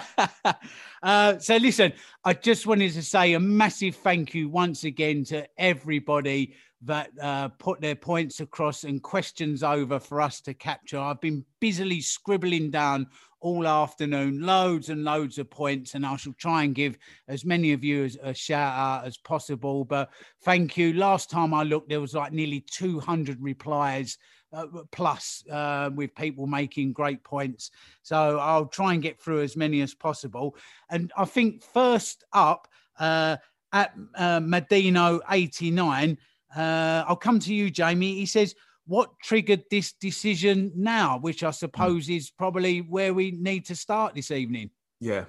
uh, 1.02 1.38
so, 1.38 1.56
listen, 1.56 1.92
I 2.24 2.34
just 2.34 2.66
wanted 2.66 2.92
to 2.92 3.02
say 3.02 3.34
a 3.34 3.40
massive 3.40 3.96
thank 3.96 4.34
you 4.34 4.48
once 4.48 4.84
again 4.84 5.24
to 5.26 5.46
everybody 5.58 6.54
that 6.82 7.10
uh, 7.20 7.48
put 7.48 7.80
their 7.80 7.96
points 7.96 8.40
across 8.40 8.84
and 8.84 9.02
questions 9.02 9.62
over 9.62 9.98
for 9.98 10.20
us 10.20 10.40
to 10.42 10.54
capture. 10.54 10.98
I've 10.98 11.20
been 11.20 11.44
busily 11.60 12.00
scribbling 12.00 12.70
down 12.70 13.08
all 13.40 13.66
afternoon, 13.66 14.42
loads 14.42 14.88
and 14.88 15.04
loads 15.04 15.38
of 15.38 15.50
points, 15.50 15.94
and 15.94 16.04
I 16.04 16.16
shall 16.16 16.34
try 16.34 16.64
and 16.64 16.74
give 16.74 16.98
as 17.28 17.44
many 17.44 17.72
of 17.72 17.84
you 17.84 18.04
as 18.04 18.18
a 18.22 18.34
shout 18.34 18.76
out 18.76 19.06
as 19.06 19.16
possible. 19.16 19.84
But 19.84 20.10
thank 20.42 20.76
you. 20.76 20.92
Last 20.92 21.30
time 21.30 21.54
I 21.54 21.62
looked, 21.62 21.88
there 21.88 22.00
was 22.00 22.14
like 22.14 22.32
nearly 22.32 22.64
200 22.70 23.40
replies. 23.40 24.18
Uh, 24.50 24.66
plus, 24.92 25.44
uh, 25.50 25.90
with 25.94 26.14
people 26.14 26.46
making 26.46 26.90
great 26.90 27.22
points. 27.22 27.70
So 28.02 28.38
I'll 28.38 28.64
try 28.64 28.94
and 28.94 29.02
get 29.02 29.20
through 29.20 29.42
as 29.42 29.58
many 29.58 29.82
as 29.82 29.92
possible. 29.92 30.56
And 30.88 31.12
I 31.18 31.26
think 31.26 31.62
first 31.62 32.24
up 32.32 32.66
uh, 32.98 33.36
at 33.74 33.92
uh, 34.14 34.40
Medino 34.40 35.20
89, 35.30 36.16
uh, 36.56 37.04
I'll 37.06 37.16
come 37.16 37.38
to 37.40 37.54
you, 37.54 37.70
Jamie. 37.70 38.14
He 38.14 38.24
says, 38.24 38.54
What 38.86 39.10
triggered 39.22 39.64
this 39.70 39.92
decision 39.92 40.72
now? 40.74 41.18
Which 41.18 41.42
I 41.42 41.50
suppose 41.50 42.08
is 42.08 42.30
probably 42.30 42.80
where 42.80 43.12
we 43.12 43.32
need 43.32 43.66
to 43.66 43.76
start 43.76 44.14
this 44.14 44.30
evening. 44.30 44.70
Yeah. 45.00 45.26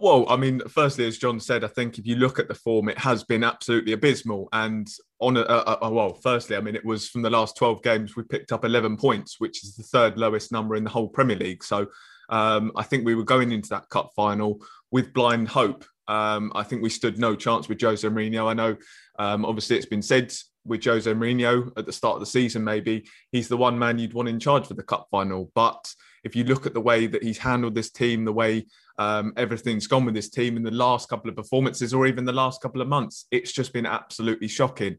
Well, 0.00 0.26
I 0.28 0.36
mean, 0.36 0.60
firstly, 0.68 1.06
as 1.06 1.18
John 1.18 1.40
said, 1.40 1.64
I 1.64 1.68
think 1.68 1.98
if 1.98 2.06
you 2.06 2.16
look 2.16 2.38
at 2.38 2.48
the 2.48 2.54
form, 2.54 2.88
it 2.88 2.98
has 2.98 3.24
been 3.24 3.44
absolutely 3.44 3.92
abysmal. 3.92 4.48
And 4.52 4.88
on 5.20 5.36
a, 5.36 5.40
a, 5.40 5.78
a, 5.82 5.90
well, 5.90 6.14
firstly, 6.14 6.56
I 6.56 6.60
mean, 6.60 6.76
it 6.76 6.84
was 6.84 7.08
from 7.08 7.22
the 7.22 7.30
last 7.30 7.56
12 7.56 7.82
games, 7.82 8.16
we 8.16 8.22
picked 8.22 8.52
up 8.52 8.64
11 8.64 8.96
points, 8.96 9.40
which 9.40 9.64
is 9.64 9.74
the 9.74 9.82
third 9.82 10.18
lowest 10.18 10.52
number 10.52 10.76
in 10.76 10.84
the 10.84 10.90
whole 10.90 11.08
Premier 11.08 11.36
League. 11.36 11.64
So 11.64 11.86
um, 12.28 12.72
I 12.76 12.82
think 12.82 13.04
we 13.04 13.14
were 13.14 13.24
going 13.24 13.52
into 13.52 13.70
that 13.70 13.88
cup 13.88 14.10
final 14.14 14.60
with 14.90 15.14
blind 15.14 15.48
hope. 15.48 15.84
Um, 16.08 16.52
I 16.54 16.62
think 16.62 16.82
we 16.82 16.90
stood 16.90 17.18
no 17.18 17.34
chance 17.34 17.68
with 17.68 17.80
Jose 17.80 18.06
Mourinho. 18.06 18.48
I 18.48 18.54
know, 18.54 18.76
um, 19.18 19.44
obviously, 19.44 19.76
it's 19.76 19.86
been 19.86 20.02
said 20.02 20.32
with 20.64 20.84
Jose 20.84 21.10
Mourinho 21.10 21.70
at 21.76 21.86
the 21.86 21.92
start 21.92 22.14
of 22.14 22.20
the 22.20 22.26
season, 22.26 22.62
maybe 22.62 23.08
he's 23.32 23.48
the 23.48 23.56
one 23.56 23.78
man 23.78 23.98
you'd 23.98 24.14
want 24.14 24.28
in 24.28 24.38
charge 24.38 24.66
for 24.66 24.74
the 24.74 24.82
cup 24.82 25.08
final. 25.10 25.50
But 25.54 25.92
if 26.26 26.34
you 26.34 26.42
look 26.42 26.66
at 26.66 26.74
the 26.74 26.80
way 26.80 27.06
that 27.06 27.22
he's 27.22 27.38
handled 27.38 27.76
this 27.76 27.92
team, 27.92 28.24
the 28.24 28.32
way 28.32 28.66
um, 28.98 29.32
everything's 29.36 29.86
gone 29.86 30.04
with 30.04 30.14
this 30.14 30.28
team 30.28 30.56
in 30.56 30.64
the 30.64 30.72
last 30.72 31.08
couple 31.08 31.30
of 31.30 31.36
performances, 31.36 31.94
or 31.94 32.04
even 32.04 32.24
the 32.24 32.32
last 32.32 32.60
couple 32.60 32.82
of 32.82 32.88
months, 32.88 33.26
it's 33.30 33.52
just 33.52 33.72
been 33.72 33.86
absolutely 33.86 34.48
shocking. 34.48 34.96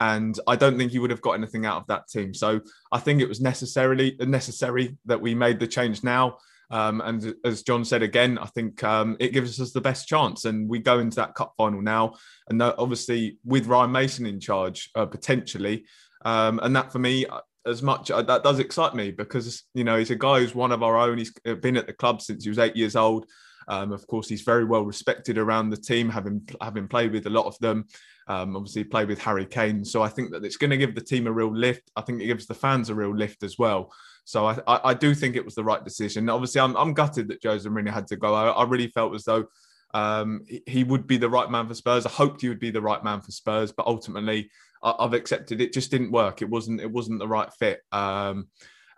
And 0.00 0.34
I 0.48 0.56
don't 0.56 0.78
think 0.78 0.90
he 0.90 0.98
would 0.98 1.10
have 1.10 1.20
got 1.20 1.32
anything 1.32 1.66
out 1.66 1.76
of 1.76 1.86
that 1.88 2.08
team. 2.08 2.32
So 2.32 2.60
I 2.90 2.98
think 3.00 3.20
it 3.20 3.28
was 3.28 3.40
necessarily 3.40 4.16
necessary 4.20 4.96
that 5.04 5.20
we 5.20 5.34
made 5.34 5.60
the 5.60 5.66
change 5.66 6.02
now. 6.02 6.38
Um, 6.70 7.02
and 7.02 7.34
as 7.44 7.62
John 7.62 7.84
said 7.84 8.02
again, 8.02 8.38
I 8.38 8.46
think 8.46 8.82
um, 8.82 9.18
it 9.20 9.34
gives 9.34 9.60
us 9.60 9.72
the 9.72 9.80
best 9.82 10.08
chance. 10.08 10.46
And 10.46 10.70
we 10.70 10.78
go 10.78 11.00
into 11.00 11.16
that 11.16 11.34
cup 11.34 11.52
final 11.58 11.82
now. 11.82 12.14
And 12.48 12.62
obviously, 12.62 13.36
with 13.44 13.66
Ryan 13.66 13.92
Mason 13.92 14.24
in 14.24 14.40
charge, 14.40 14.90
uh, 14.94 15.04
potentially. 15.04 15.84
Um, 16.24 16.60
and 16.62 16.74
that 16.74 16.92
for 16.92 16.98
me, 16.98 17.26
uh, 17.26 17.40
as 17.66 17.82
much 17.82 18.10
uh, 18.10 18.22
that 18.22 18.42
does 18.42 18.58
excite 18.58 18.94
me 18.94 19.10
because, 19.10 19.64
you 19.74 19.84
know, 19.84 19.96
he's 19.96 20.10
a 20.10 20.16
guy 20.16 20.40
who's 20.40 20.54
one 20.54 20.72
of 20.72 20.82
our 20.82 20.96
own. 20.96 21.18
He's 21.18 21.32
been 21.60 21.76
at 21.76 21.86
the 21.86 21.92
club 21.92 22.20
since 22.20 22.44
he 22.44 22.50
was 22.50 22.58
eight 22.58 22.76
years 22.76 22.96
old. 22.96 23.26
Um, 23.68 23.92
of 23.92 24.06
course, 24.06 24.28
he's 24.28 24.42
very 24.42 24.64
well 24.64 24.84
respected 24.84 25.38
around 25.38 25.70
the 25.70 25.76
team, 25.76 26.08
having 26.08 26.48
having 26.60 26.88
played 26.88 27.12
with 27.12 27.26
a 27.26 27.30
lot 27.30 27.46
of 27.46 27.58
them. 27.60 27.86
Um, 28.28 28.56
obviously, 28.56 28.84
played 28.84 29.08
with 29.08 29.20
Harry 29.20 29.46
Kane, 29.46 29.84
so 29.84 30.02
I 30.02 30.08
think 30.08 30.32
that 30.32 30.44
it's 30.44 30.56
going 30.56 30.70
to 30.70 30.76
give 30.76 30.94
the 30.94 31.00
team 31.00 31.26
a 31.26 31.32
real 31.32 31.54
lift. 31.54 31.90
I 31.96 32.00
think 32.02 32.20
it 32.20 32.26
gives 32.26 32.46
the 32.46 32.54
fans 32.54 32.88
a 32.88 32.94
real 32.94 33.14
lift 33.14 33.42
as 33.42 33.58
well. 33.58 33.92
So 34.24 34.46
I, 34.46 34.58
I, 34.66 34.80
I 34.90 34.94
do 34.94 35.14
think 35.14 35.36
it 35.36 35.44
was 35.44 35.54
the 35.54 35.64
right 35.64 35.84
decision. 35.84 36.28
Obviously, 36.28 36.60
I'm, 36.60 36.76
I'm 36.76 36.94
gutted 36.94 37.28
that 37.28 37.42
Jose 37.42 37.68
Mourinho 37.68 37.92
had 37.92 38.06
to 38.08 38.16
go. 38.16 38.34
I, 38.34 38.48
I 38.48 38.64
really 38.64 38.88
felt 38.88 39.14
as 39.14 39.24
though 39.24 39.46
um, 39.94 40.44
he, 40.66 40.84
would 40.84 41.06
be 41.06 41.18
the 41.18 41.28
right 41.28 41.50
man 41.50 41.68
for 41.68 41.74
Spurs. 41.74 42.06
I 42.06 42.10
hoped 42.10 42.40
he 42.40 42.48
would 42.48 42.60
be 42.60 42.70
the 42.70 42.80
right 42.80 43.02
man 43.04 43.20
for 43.20 43.30
Spurs, 43.30 43.72
but 43.72 43.86
ultimately, 43.86 44.50
I, 44.82 44.94
have 45.00 45.14
accepted 45.14 45.60
it. 45.60 45.72
Just 45.72 45.90
didn't 45.90 46.12
work. 46.12 46.42
It 46.42 46.48
wasn't. 46.48 46.80
It 46.80 46.90
wasn't 46.90 47.18
the 47.18 47.28
right 47.28 47.52
fit. 47.58 47.80
Um, 47.92 48.48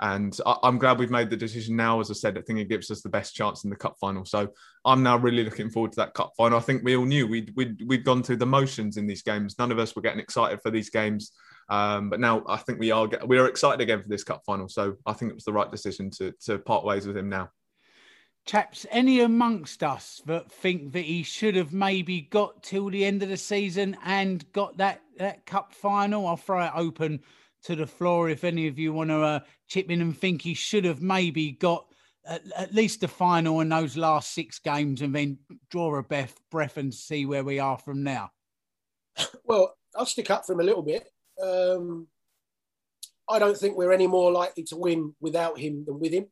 and 0.00 0.38
I, 0.44 0.56
am 0.64 0.78
glad 0.78 0.98
we've 0.98 1.10
made 1.10 1.30
the 1.30 1.36
decision 1.36 1.76
now. 1.76 2.00
As 2.00 2.10
I 2.10 2.14
said, 2.14 2.38
I 2.38 2.42
think 2.42 2.58
it 2.58 2.68
gives 2.68 2.90
us 2.90 3.02
the 3.02 3.08
best 3.08 3.34
chance 3.34 3.64
in 3.64 3.70
the 3.70 3.76
cup 3.76 3.96
final. 4.00 4.24
So 4.24 4.48
I'm 4.84 5.02
now 5.02 5.16
really 5.16 5.44
looking 5.44 5.70
forward 5.70 5.92
to 5.92 5.96
that 5.96 6.14
cup 6.14 6.32
final. 6.36 6.58
I 6.58 6.62
think 6.62 6.84
we 6.84 6.96
all 6.96 7.04
knew 7.04 7.26
we'd, 7.26 7.52
we'd, 7.56 7.82
we'd 7.86 8.04
gone 8.04 8.22
through 8.22 8.36
the 8.36 8.46
motions 8.46 8.96
in 8.96 9.06
these 9.06 9.22
games. 9.22 9.56
None 9.58 9.72
of 9.72 9.78
us 9.78 9.94
were 9.94 10.02
getting 10.02 10.20
excited 10.20 10.60
for 10.62 10.70
these 10.70 10.90
games. 10.90 11.32
Um, 11.68 12.10
but 12.10 12.20
now 12.20 12.42
I 12.46 12.56
think 12.58 12.78
we 12.78 12.90
are 12.90 13.08
we 13.26 13.38
are 13.38 13.46
excited 13.46 13.80
again 13.80 14.02
for 14.02 14.08
this 14.08 14.24
cup 14.24 14.42
final. 14.44 14.68
So 14.68 14.96
I 15.06 15.12
think 15.12 15.30
it 15.30 15.34
was 15.34 15.44
the 15.44 15.52
right 15.52 15.70
decision 15.70 16.10
to 16.12 16.32
to 16.44 16.58
part 16.58 16.84
ways 16.84 17.06
with 17.06 17.16
him 17.16 17.28
now. 17.28 17.50
Chaps, 18.46 18.84
any 18.90 19.20
amongst 19.20 19.82
us 19.82 20.20
that 20.26 20.52
think 20.52 20.92
that 20.92 21.04
he 21.04 21.22
should 21.22 21.56
have 21.56 21.72
maybe 21.72 22.20
got 22.20 22.62
till 22.62 22.90
the 22.90 23.04
end 23.04 23.22
of 23.22 23.30
the 23.30 23.38
season 23.38 23.96
and 24.04 24.50
got 24.52 24.76
that 24.76 25.00
that 25.16 25.46
cup 25.46 25.72
final? 25.72 26.26
I'll 26.26 26.36
throw 26.36 26.62
it 26.62 26.72
open 26.74 27.20
to 27.64 27.74
the 27.74 27.86
floor 27.86 28.28
if 28.28 28.44
any 28.44 28.66
of 28.68 28.78
you 28.78 28.92
want 28.92 29.10
to 29.10 29.22
uh, 29.22 29.40
chip 29.66 29.90
in 29.90 30.02
and 30.02 30.16
think 30.16 30.42
he 30.42 30.52
should 30.52 30.84
have 30.84 31.00
maybe 31.00 31.52
got 31.52 31.86
at, 32.26 32.42
at, 32.56 32.74
least 32.74 33.00
the 33.00 33.08
final 33.08 33.60
in 33.60 33.68
those 33.70 33.96
last 33.96 34.32
six 34.32 34.58
games 34.58 35.00
and 35.00 35.14
then 35.14 35.38
draw 35.70 35.96
a 35.96 36.02
breath, 36.02 36.38
breath 36.50 36.76
and 36.76 36.92
see 36.92 37.24
where 37.26 37.44
we 37.44 37.58
are 37.58 37.78
from 37.78 38.02
now. 38.02 38.30
Well, 39.44 39.74
I'll 39.96 40.06
stick 40.06 40.30
up 40.30 40.44
for 40.44 40.52
him 40.52 40.60
a 40.60 40.64
little 40.64 40.82
bit. 40.82 41.08
Um, 41.42 42.08
I 43.28 43.38
don't 43.38 43.56
think 43.56 43.76
we're 43.76 43.92
any 43.92 44.06
more 44.06 44.32
likely 44.32 44.64
to 44.64 44.76
win 44.76 45.14
without 45.20 45.58
him 45.58 45.84
than 45.86 45.98
with 45.98 46.12
him. 46.12 46.26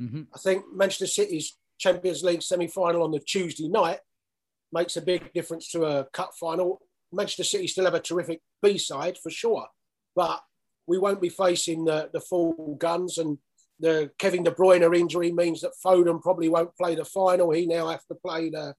Mm-hmm. 0.00 0.22
I 0.34 0.38
think 0.38 0.64
Manchester 0.72 1.06
City's 1.06 1.56
Champions 1.78 2.22
League 2.22 2.42
semi 2.42 2.66
final 2.66 3.02
on 3.02 3.12
the 3.12 3.20
Tuesday 3.20 3.68
night 3.68 4.00
makes 4.72 4.96
a 4.96 5.02
big 5.02 5.32
difference 5.32 5.70
to 5.70 5.84
a 5.84 6.04
cup 6.12 6.32
final. 6.38 6.80
Manchester 7.12 7.44
City 7.44 7.66
still 7.66 7.84
have 7.84 7.94
a 7.94 8.00
terrific 8.00 8.40
B 8.62 8.78
side 8.78 9.16
for 9.16 9.30
sure, 9.30 9.66
but 10.14 10.40
we 10.86 10.98
won't 10.98 11.20
be 11.20 11.28
facing 11.28 11.84
the, 11.84 12.10
the 12.12 12.20
full 12.20 12.76
guns. 12.78 13.18
And 13.18 13.38
the 13.80 14.10
Kevin 14.18 14.42
De 14.42 14.50
Bruyne 14.50 14.96
injury 14.96 15.32
means 15.32 15.60
that 15.60 15.72
Foden 15.84 16.20
probably 16.20 16.48
won't 16.48 16.76
play 16.76 16.94
the 16.94 17.04
final. 17.04 17.50
He 17.50 17.66
now 17.66 17.88
has 17.88 18.04
to 18.06 18.14
play 18.14 18.50
the, 18.50 18.74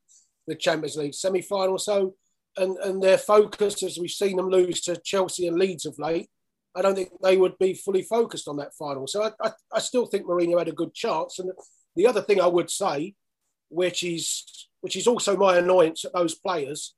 the 0.47 0.55
Champions 0.55 0.97
League 0.97 1.13
semi 1.13 1.41
final. 1.41 1.77
So, 1.77 2.15
and, 2.57 2.77
and 2.77 3.01
their 3.01 3.17
focus, 3.17 3.81
as 3.83 3.97
we've 3.97 4.09
seen 4.09 4.38
them 4.38 4.49
lose 4.49 4.81
to 4.81 4.97
Chelsea 4.97 5.47
and 5.47 5.57
Leeds 5.57 5.85
of 5.85 5.97
late, 5.97 6.29
I 6.79 6.81
don't 6.81 6.95
think 6.95 7.09
they 7.21 7.38
would 7.38 7.57
be 7.59 7.74
fully 7.74 8.01
focused 8.01 8.48
on 8.48 8.57
that 8.57 8.74
final. 8.74 9.05
So 9.05 9.24
I, 9.24 9.31
I, 9.41 9.51
I 9.74 9.79
still 9.79 10.05
think 10.05 10.25
Mourinho 10.25 10.57
had 10.57 10.69
a 10.69 10.74
good 10.74 10.93
chance. 10.93 11.38
And 11.39 11.51
the 11.95 12.07
other 12.07 12.21
thing 12.21 12.39
I 12.39 12.48
would 12.48 12.69
say, 12.69 13.15
which 13.69 14.03
is 14.03 14.45
which 14.81 14.95
is 14.95 15.07
also 15.07 15.36
my 15.36 15.57
annoyance 15.57 16.05
at 16.05 16.13
those 16.13 16.36
players, 16.36 16.95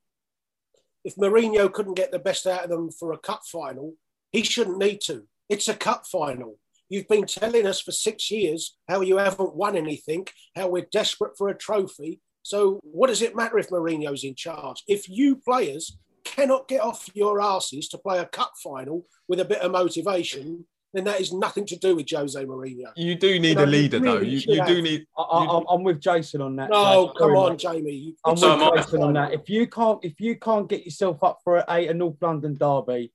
if 1.04 1.16
Mourinho 1.16 1.72
couldn't 1.74 1.96
get 1.96 2.12
the 2.12 2.20
best 2.20 2.46
out 2.46 2.64
of 2.64 2.70
them 2.70 2.92
for 2.92 3.12
a 3.12 3.18
cup 3.18 3.42
final, 3.52 3.96
he 4.32 4.44
shouldn't 4.44 4.78
need 4.78 5.02
to. 5.02 5.24
It's 5.50 5.68
a 5.68 5.74
cup 5.74 6.06
final. 6.06 6.60
You've 6.90 7.08
been 7.08 7.26
telling 7.26 7.66
us 7.66 7.82
for 7.82 7.92
six 7.92 8.30
years 8.30 8.78
how 8.88 9.02
you 9.02 9.18
haven't 9.18 9.56
won 9.56 9.76
anything, 9.76 10.28
how 10.56 10.68
we're 10.68 10.88
desperate 10.92 11.38
for 11.38 11.50
a 11.50 11.58
trophy. 11.58 12.20
So 12.44 12.80
what 12.84 13.08
does 13.08 13.22
it 13.22 13.36
matter 13.36 13.58
if 13.58 13.70
Mourinho's 13.70 14.24
in 14.24 14.36
charge? 14.36 14.84
If 14.88 15.10
you 15.10 15.38
players 15.38 15.98
cannot 16.36 16.68
get 16.68 16.82
off 16.82 17.10
your 17.14 17.42
asses 17.42 17.88
to 17.90 17.98
play 17.98 18.20
a 18.20 18.26
cup 18.26 18.54
final 18.64 19.06
with 19.28 19.40
a 19.40 19.46
bit 19.46 19.62
of 19.62 19.72
motivation, 19.72 20.66
then 20.94 21.06
that 21.06 21.22
is 21.22 21.32
nothing 21.32 21.66
to 21.68 21.78
do 21.78 21.96
with 21.96 22.10
Jose 22.10 22.44
Mourinho. 22.44 22.92
You 22.96 23.16
do 23.16 23.40
need 23.40 23.50
you 23.50 23.56
know, 23.56 23.64
a 23.64 23.66
leader, 23.66 24.00
really 24.00 24.18
though. 24.18 24.22
You, 24.22 24.42
you 24.48 24.66
do 24.66 24.82
need. 24.82 25.06
I, 25.18 25.62
am 25.72 25.84
with 25.84 26.02
Jason 26.02 26.42
on 26.42 26.56
that. 26.58 26.70
No, 26.70 27.14
come 27.18 27.32
on, 27.32 27.58
Jamie. 27.58 28.16
I'm 28.26 28.34
with 28.34 28.76
Jason 28.76 29.04
on 29.04 29.14
that. 29.14 29.34
If 29.34 29.50
you 29.50 29.68
can't, 29.68 30.04
if 30.04 30.20
you 30.20 30.38
can't 30.38 30.68
get 30.68 30.86
yourself 30.86 31.24
up 31.24 31.40
for 31.44 31.64
a, 31.68 31.88
a 31.88 31.94
North 31.94 32.18
London 32.22 32.58
derby, 32.58 33.14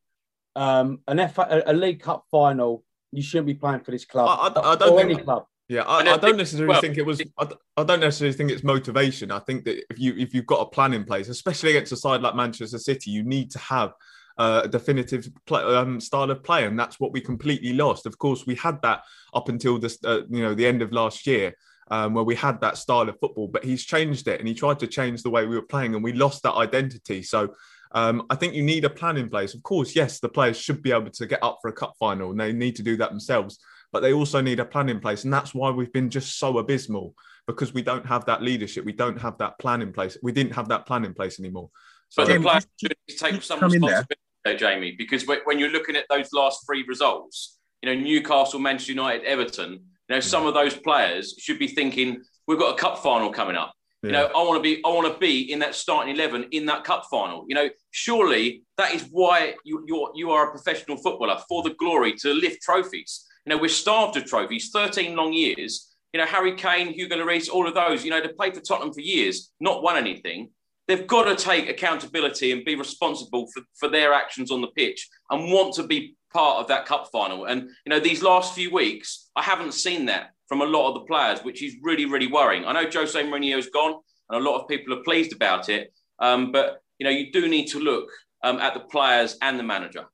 um, 0.54 1.00
an 1.06 1.18
a 1.18 1.72
League 1.72 2.00
Cup 2.00 2.24
final, 2.30 2.82
you 3.12 3.22
shouldn't 3.22 3.46
be 3.46 3.54
playing 3.54 3.80
for 3.80 3.90
this 3.90 4.04
club 4.04 4.28
I, 4.28 4.60
I, 4.60 4.72
I 4.72 4.76
don't 4.76 4.92
or 4.92 4.98
think, 4.98 5.10
any 5.10 5.22
club. 5.22 5.46
Yeah, 5.68 5.82
I, 5.82 5.98
I 5.98 6.16
don't 6.16 6.36
necessarily 6.36 6.68
well, 6.68 6.80
think 6.80 6.96
it 6.96 7.04
was. 7.04 7.20
I, 7.38 7.82
don't 7.82 7.98
necessarily 7.98 8.36
think 8.36 8.52
it's 8.52 8.62
motivation. 8.62 9.32
I 9.32 9.40
think 9.40 9.64
that 9.64 9.84
if 9.90 9.98
you 9.98 10.14
if 10.16 10.32
you've 10.32 10.46
got 10.46 10.60
a 10.60 10.66
plan 10.66 10.92
in 10.94 11.04
place, 11.04 11.28
especially 11.28 11.70
against 11.70 11.90
a 11.90 11.96
side 11.96 12.22
like 12.22 12.36
Manchester 12.36 12.78
City, 12.78 13.10
you 13.10 13.24
need 13.24 13.50
to 13.50 13.58
have 13.58 13.92
uh, 14.38 14.62
a 14.64 14.68
definitive 14.68 15.28
play, 15.44 15.62
um, 15.62 16.00
style 16.00 16.30
of 16.30 16.44
play, 16.44 16.66
and 16.66 16.78
that's 16.78 17.00
what 17.00 17.10
we 17.10 17.20
completely 17.20 17.72
lost. 17.72 18.06
Of 18.06 18.16
course, 18.16 18.46
we 18.46 18.54
had 18.54 18.80
that 18.82 19.02
up 19.34 19.48
until 19.48 19.78
this, 19.78 19.98
uh, 20.04 20.20
you 20.30 20.42
know, 20.42 20.54
the 20.54 20.66
end 20.66 20.82
of 20.82 20.92
last 20.92 21.26
year. 21.26 21.54
Um, 21.88 22.14
where 22.14 22.24
we 22.24 22.34
had 22.34 22.60
that 22.62 22.78
style 22.78 23.08
of 23.08 23.16
football, 23.20 23.46
but 23.46 23.64
he's 23.64 23.84
changed 23.84 24.26
it 24.26 24.40
and 24.40 24.48
he 24.48 24.54
tried 24.54 24.80
to 24.80 24.88
change 24.88 25.22
the 25.22 25.30
way 25.30 25.46
we 25.46 25.54
were 25.54 25.62
playing, 25.62 25.94
and 25.94 26.02
we 26.02 26.12
lost 26.12 26.42
that 26.42 26.54
identity. 26.54 27.22
So 27.22 27.54
um, 27.92 28.26
I 28.28 28.34
think 28.34 28.54
you 28.54 28.62
need 28.62 28.84
a 28.84 28.90
plan 28.90 29.16
in 29.16 29.28
place. 29.28 29.54
Of 29.54 29.62
course, 29.62 29.94
yes, 29.94 30.20
the 30.20 30.28
players 30.28 30.58
should 30.58 30.82
be 30.82 30.92
able 30.92 31.10
to 31.10 31.26
get 31.26 31.42
up 31.42 31.58
for 31.62 31.68
a 31.68 31.72
cup 31.72 31.94
final 31.98 32.30
and 32.30 32.40
they 32.40 32.52
need 32.52 32.76
to 32.76 32.82
do 32.82 32.96
that 32.96 33.10
themselves. 33.10 33.58
But 33.96 34.02
they 34.02 34.12
also 34.12 34.42
need 34.42 34.60
a 34.60 34.64
plan 34.66 34.90
in 34.90 35.00
place. 35.00 35.24
And 35.24 35.32
that's 35.32 35.54
why 35.54 35.70
we've 35.70 35.90
been 35.90 36.10
just 36.10 36.38
so 36.38 36.58
abysmal 36.58 37.14
because 37.46 37.72
we 37.72 37.80
don't 37.80 38.04
have 38.04 38.26
that 38.26 38.42
leadership. 38.42 38.84
We 38.84 38.92
don't 38.92 39.18
have 39.18 39.38
that 39.38 39.58
plan 39.58 39.80
in 39.80 39.90
place. 39.90 40.18
We 40.22 40.32
didn't 40.32 40.52
have 40.52 40.68
that 40.68 40.84
plan 40.84 41.06
in 41.06 41.14
place 41.14 41.40
anymore. 41.40 41.70
So 42.10 42.22
So 42.22 42.34
the 42.34 42.40
players 42.40 42.66
should 42.78 42.94
take 43.08 43.42
some 43.42 43.58
come 43.58 43.70
there. 43.70 43.80
responsibility, 43.80 44.20
there, 44.44 44.56
Jamie, 44.58 44.94
because 44.98 45.26
when 45.26 45.38
when 45.46 45.58
you're 45.58 45.70
looking 45.70 45.96
at 45.96 46.04
those 46.10 46.30
last 46.34 46.66
three 46.66 46.84
results, 46.86 47.58
you 47.80 47.88
know 47.88 47.98
Newcastle, 47.98 48.60
Manchester 48.60 48.92
United, 48.92 49.24
Everton, 49.24 49.72
you 49.72 50.10
know 50.10 50.20
some 50.20 50.46
of 50.46 50.52
those 50.52 50.76
players 50.76 51.34
should 51.38 51.58
be 51.58 51.68
thinking 51.68 52.22
we've 52.46 52.58
got 52.58 52.74
a 52.74 52.78
cup 52.78 52.98
final 52.98 53.32
coming 53.32 53.56
up. 53.56 53.72
You 54.02 54.12
know, 54.12 54.26
I 54.26 54.42
want 54.44 54.56
to 54.58 54.62
be, 54.62 54.82
I 54.84 54.88
want 54.88 55.12
to 55.12 55.18
be 55.18 55.50
in 55.50 55.58
that 55.60 55.74
starting 55.74 56.14
eleven 56.14 56.46
in 56.52 56.66
that 56.66 56.84
cup 56.84 57.06
final. 57.10 57.44
You 57.48 57.54
know, 57.56 57.68
surely 57.90 58.62
that 58.76 58.94
is 58.94 59.08
why 59.10 59.54
you 59.64 59.84
you're, 59.88 60.12
you 60.14 60.30
are 60.30 60.48
a 60.48 60.50
professional 60.50 60.98
footballer 60.98 61.38
for 61.48 61.62
the 61.62 61.70
glory 61.70 62.12
to 62.18 62.32
lift 62.32 62.62
trophies. 62.62 63.26
You 63.46 63.54
know, 63.54 63.62
we're 63.62 63.68
starved 63.68 64.16
of 64.16 64.26
trophies, 64.26 64.70
thirteen 64.70 65.16
long 65.16 65.32
years. 65.32 65.94
You 66.12 66.20
know, 66.20 66.26
Harry 66.26 66.56
Kane, 66.56 66.92
Hugo 66.92 67.16
Lloris, 67.16 67.48
all 67.48 67.68
of 67.68 67.74
those. 67.74 68.04
You 68.04 68.10
know, 68.10 68.20
they 68.20 68.28
played 68.28 68.54
for 68.54 68.60
Tottenham 68.60 68.92
for 68.92 69.00
years, 69.00 69.52
not 69.60 69.82
won 69.82 69.96
anything. 69.96 70.50
They've 70.88 71.06
got 71.06 71.24
to 71.24 71.36
take 71.36 71.68
accountability 71.68 72.52
and 72.52 72.64
be 72.64 72.76
responsible 72.76 73.48
for, 73.52 73.62
for 73.74 73.88
their 73.88 74.12
actions 74.12 74.50
on 74.50 74.60
the 74.60 74.68
pitch 74.68 75.08
and 75.30 75.52
want 75.52 75.74
to 75.74 75.82
be 75.82 76.16
part 76.32 76.60
of 76.60 76.68
that 76.68 76.86
cup 76.86 77.08
final. 77.12 77.46
And 77.46 77.62
you 77.84 77.90
know, 77.90 78.00
these 78.00 78.22
last 78.22 78.54
few 78.54 78.72
weeks, 78.72 79.30
I 79.36 79.42
haven't 79.42 79.74
seen 79.74 80.06
that 80.06 80.30
from 80.48 80.60
a 80.60 80.64
lot 80.64 80.88
of 80.88 80.94
the 80.94 81.06
players, 81.06 81.40
which 81.40 81.62
is 81.62 81.76
really, 81.82 82.04
really 82.04 82.28
worrying. 82.28 82.64
I 82.64 82.72
know 82.72 82.88
Jose 82.92 83.20
Mourinho's 83.20 83.68
gone, 83.70 84.00
and 84.28 84.40
a 84.40 84.48
lot 84.48 84.60
of 84.60 84.68
people 84.68 84.94
are 84.94 85.02
pleased 85.02 85.32
about 85.32 85.68
it. 85.68 85.92
Um, 86.18 86.52
but 86.52 86.80
you 86.98 87.04
know, 87.04 87.10
you 87.10 87.30
do 87.32 87.48
need 87.48 87.66
to 87.68 87.80
look 87.80 88.08
um, 88.42 88.58
at 88.58 88.74
the 88.74 88.80
players 88.80 89.36
and 89.42 89.58
the 89.58 89.62
manager. 89.62 90.06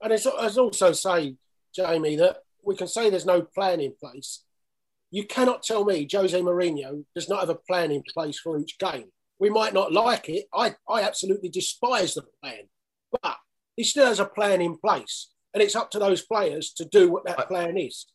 And 0.00 0.12
it's, 0.12 0.26
also 0.26 0.92
saying, 0.92 1.38
Jamie, 1.74 2.16
that 2.16 2.38
we 2.64 2.76
can 2.76 2.88
say 2.88 3.10
there's 3.10 3.26
no 3.26 3.42
plan 3.42 3.80
in 3.80 3.94
place. 3.98 4.42
You 5.10 5.24
cannot 5.24 5.62
tell 5.62 5.84
me 5.84 6.08
Jose 6.10 6.38
Mourinho 6.40 7.04
does 7.14 7.28
not 7.28 7.40
have 7.40 7.48
a 7.50 7.54
plan 7.54 7.90
in 7.90 8.02
place 8.02 8.38
for 8.38 8.58
each 8.58 8.78
game. 8.78 9.06
We 9.38 9.50
might 9.50 9.74
not 9.74 9.92
like 9.92 10.28
it. 10.28 10.46
I, 10.52 10.74
I 10.88 11.02
absolutely 11.02 11.48
despise 11.48 12.14
the 12.14 12.22
plan, 12.42 12.68
but 13.22 13.36
he 13.76 13.84
still 13.84 14.06
has 14.06 14.20
a 14.20 14.24
plan 14.24 14.60
in 14.60 14.78
place. 14.78 15.30
And 15.52 15.62
it's 15.62 15.76
up 15.76 15.90
to 15.92 15.98
those 15.98 16.22
players 16.22 16.72
to 16.78 16.84
do 16.84 17.10
what 17.10 17.24
that 17.26 17.46
plan 17.48 17.76
is. 17.76 18.06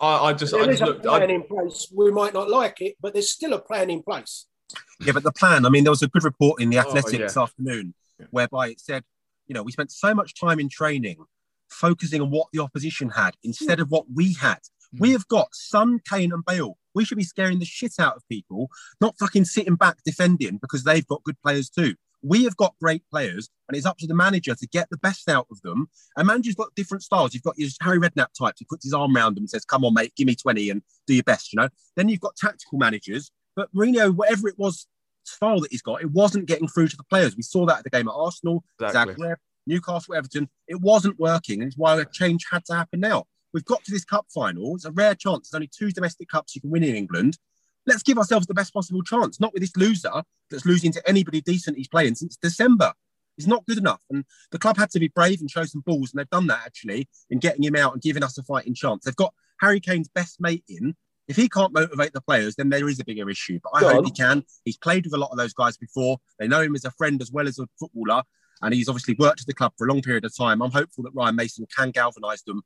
I, 0.00 0.16
I 0.30 0.32
just, 0.32 0.52
I 0.52 0.58
There 0.62 0.70
is 0.70 0.78
just 0.80 0.90
a 0.90 0.92
looked. 0.94 1.04
plan 1.04 1.30
I, 1.30 1.34
in 1.34 1.42
place. 1.44 1.92
We 1.94 2.10
might 2.10 2.34
not 2.34 2.50
like 2.50 2.80
it, 2.80 2.96
but 3.00 3.12
there's 3.12 3.30
still 3.30 3.52
a 3.52 3.60
plan 3.60 3.90
in 3.90 4.02
place. 4.02 4.46
Yeah, 5.00 5.12
but 5.12 5.22
the 5.22 5.32
plan, 5.32 5.64
I 5.66 5.68
mean, 5.68 5.84
there 5.84 5.92
was 5.92 6.02
a 6.02 6.08
good 6.08 6.24
report 6.24 6.60
in 6.60 6.70
The 6.70 6.78
Oh, 6.84 6.94
yeah. 7.10 7.18
this 7.18 7.36
afternoon 7.36 7.94
whereby 8.30 8.68
it 8.68 8.80
said, 8.80 9.04
you 9.46 9.54
know, 9.54 9.62
we 9.62 9.70
spent 9.70 9.92
so 9.92 10.14
much 10.14 10.38
time 10.38 10.58
in 10.58 10.68
training 10.68 11.18
focusing 11.70 12.20
on 12.20 12.30
what 12.30 12.48
the 12.52 12.62
opposition 12.62 13.10
had 13.10 13.34
instead 13.42 13.80
of 13.80 13.90
what 13.90 14.06
we 14.14 14.34
had. 14.34 14.60
Hmm. 14.92 14.98
We 15.00 15.12
have 15.12 15.26
got 15.28 15.48
Son, 15.52 16.00
Kane, 16.08 16.32
and 16.32 16.44
Bale. 16.44 16.76
We 16.94 17.04
should 17.04 17.18
be 17.18 17.24
scaring 17.24 17.58
the 17.58 17.64
shit 17.64 17.94
out 17.98 18.16
of 18.16 18.22
people, 18.28 18.68
not 19.00 19.18
fucking 19.18 19.46
sitting 19.46 19.74
back 19.74 19.98
defending 20.04 20.58
because 20.58 20.84
they've 20.84 21.06
got 21.06 21.24
good 21.24 21.40
players 21.42 21.68
too. 21.68 21.94
We 22.22 22.44
have 22.44 22.56
got 22.56 22.74
great 22.80 23.02
players, 23.10 23.50
and 23.68 23.76
it's 23.76 23.84
up 23.84 23.98
to 23.98 24.06
the 24.06 24.14
manager 24.14 24.54
to 24.54 24.66
get 24.68 24.88
the 24.90 24.96
best 24.96 25.28
out 25.28 25.46
of 25.50 25.60
them. 25.60 25.88
And 26.16 26.26
manager's 26.26 26.54
got 26.54 26.74
different 26.74 27.02
styles. 27.02 27.34
You've 27.34 27.42
got 27.42 27.58
your 27.58 27.68
Harry 27.82 27.98
Redknapp 27.98 28.32
types. 28.38 28.60
He 28.60 28.64
puts 28.64 28.84
his 28.84 28.94
arm 28.94 29.14
around 29.14 29.36
them 29.36 29.42
and 29.42 29.50
says, 29.50 29.66
"Come 29.66 29.84
on, 29.84 29.92
mate, 29.92 30.14
give 30.16 30.26
me 30.26 30.34
20 30.34 30.70
and 30.70 30.82
do 31.06 31.12
your 31.12 31.22
best." 31.22 31.52
You 31.52 31.58
know. 31.60 31.68
Then 31.96 32.08
you've 32.08 32.20
got 32.20 32.36
tactical 32.36 32.78
managers. 32.78 33.30
But 33.54 33.72
Mourinho, 33.74 34.14
whatever 34.14 34.48
it 34.48 34.58
was, 34.58 34.86
style 35.24 35.60
that 35.60 35.70
he's 35.70 35.82
got, 35.82 36.02
it 36.02 36.10
wasn't 36.10 36.46
getting 36.46 36.68
through 36.68 36.88
to 36.88 36.96
the 36.96 37.04
players. 37.04 37.36
We 37.36 37.42
saw 37.42 37.66
that 37.66 37.78
at 37.78 37.84
the 37.84 37.90
game 37.90 38.08
at 38.08 38.14
Arsenal, 38.14 38.64
Exactly. 38.80 39.14
Zagreb, 39.14 39.36
Newcastle, 39.66 40.14
Everton. 40.14 40.48
It 40.68 40.80
wasn't 40.80 41.18
working, 41.18 41.60
and 41.60 41.68
it's 41.68 41.78
why 41.78 42.00
a 42.00 42.04
change 42.04 42.46
had 42.50 42.64
to 42.66 42.74
happen 42.74 43.00
now. 43.00 43.24
We've 43.52 43.64
got 43.64 43.84
to 43.84 43.92
this 43.92 44.04
cup 44.04 44.26
final. 44.34 44.74
It's 44.74 44.84
a 44.84 44.90
rare 44.90 45.14
chance. 45.14 45.48
There's 45.48 45.58
only 45.58 45.70
two 45.72 45.90
domestic 45.90 46.28
cups 46.28 46.54
you 46.54 46.60
can 46.60 46.70
win 46.70 46.82
in 46.82 46.96
England. 46.96 47.38
Let's 47.86 48.02
give 48.02 48.18
ourselves 48.18 48.46
the 48.46 48.54
best 48.54 48.72
possible 48.72 49.02
chance, 49.02 49.38
not 49.40 49.52
with 49.52 49.62
this 49.62 49.76
loser 49.76 50.22
that's 50.50 50.66
losing 50.66 50.92
to 50.92 51.08
anybody 51.08 51.40
decent 51.40 51.76
he's 51.76 51.88
playing 51.88 52.14
since 52.16 52.36
December. 52.36 52.92
He's 53.36 53.46
not 53.46 53.66
good 53.66 53.78
enough. 53.78 54.00
And 54.10 54.24
the 54.50 54.58
club 54.58 54.76
had 54.76 54.90
to 54.90 55.00
be 55.00 55.08
brave 55.08 55.40
and 55.40 55.50
show 55.50 55.64
some 55.64 55.82
balls, 55.82 56.12
and 56.12 56.18
they've 56.18 56.30
done 56.30 56.46
that 56.48 56.62
actually 56.64 57.08
in 57.30 57.38
getting 57.38 57.62
him 57.62 57.76
out 57.76 57.92
and 57.92 58.02
giving 58.02 58.22
us 58.22 58.38
a 58.38 58.42
fighting 58.42 58.74
chance. 58.74 59.04
They've 59.04 59.16
got 59.16 59.34
Harry 59.60 59.80
Kane's 59.80 60.08
best 60.08 60.40
mate 60.40 60.64
in. 60.68 60.96
If 61.26 61.36
he 61.36 61.48
can't 61.48 61.72
motivate 61.72 62.12
the 62.12 62.20
players, 62.20 62.54
then 62.56 62.68
there 62.68 62.88
is 62.88 63.00
a 63.00 63.04
bigger 63.04 63.30
issue. 63.30 63.58
But 63.62 63.70
I 63.74 63.94
hope 63.94 64.04
he 64.04 64.10
can. 64.10 64.44
He's 64.64 64.76
played 64.76 65.06
with 65.06 65.14
a 65.14 65.18
lot 65.18 65.30
of 65.30 65.38
those 65.38 65.54
guys 65.54 65.76
before. 65.76 66.18
They 66.38 66.48
know 66.48 66.60
him 66.60 66.74
as 66.74 66.84
a 66.84 66.90
friend 66.90 67.20
as 67.22 67.32
well 67.32 67.48
as 67.48 67.58
a 67.58 67.66
footballer. 67.78 68.24
And 68.62 68.72
he's 68.72 68.88
obviously 68.88 69.16
worked 69.18 69.40
at 69.40 69.46
the 69.46 69.54
club 69.54 69.72
for 69.76 69.86
a 69.86 69.90
long 69.90 70.02
period 70.02 70.24
of 70.24 70.36
time. 70.36 70.62
I'm 70.62 70.70
hopeful 70.70 71.04
that 71.04 71.14
Ryan 71.14 71.36
Mason 71.36 71.66
can 71.76 71.90
galvanise 71.90 72.42
them. 72.42 72.62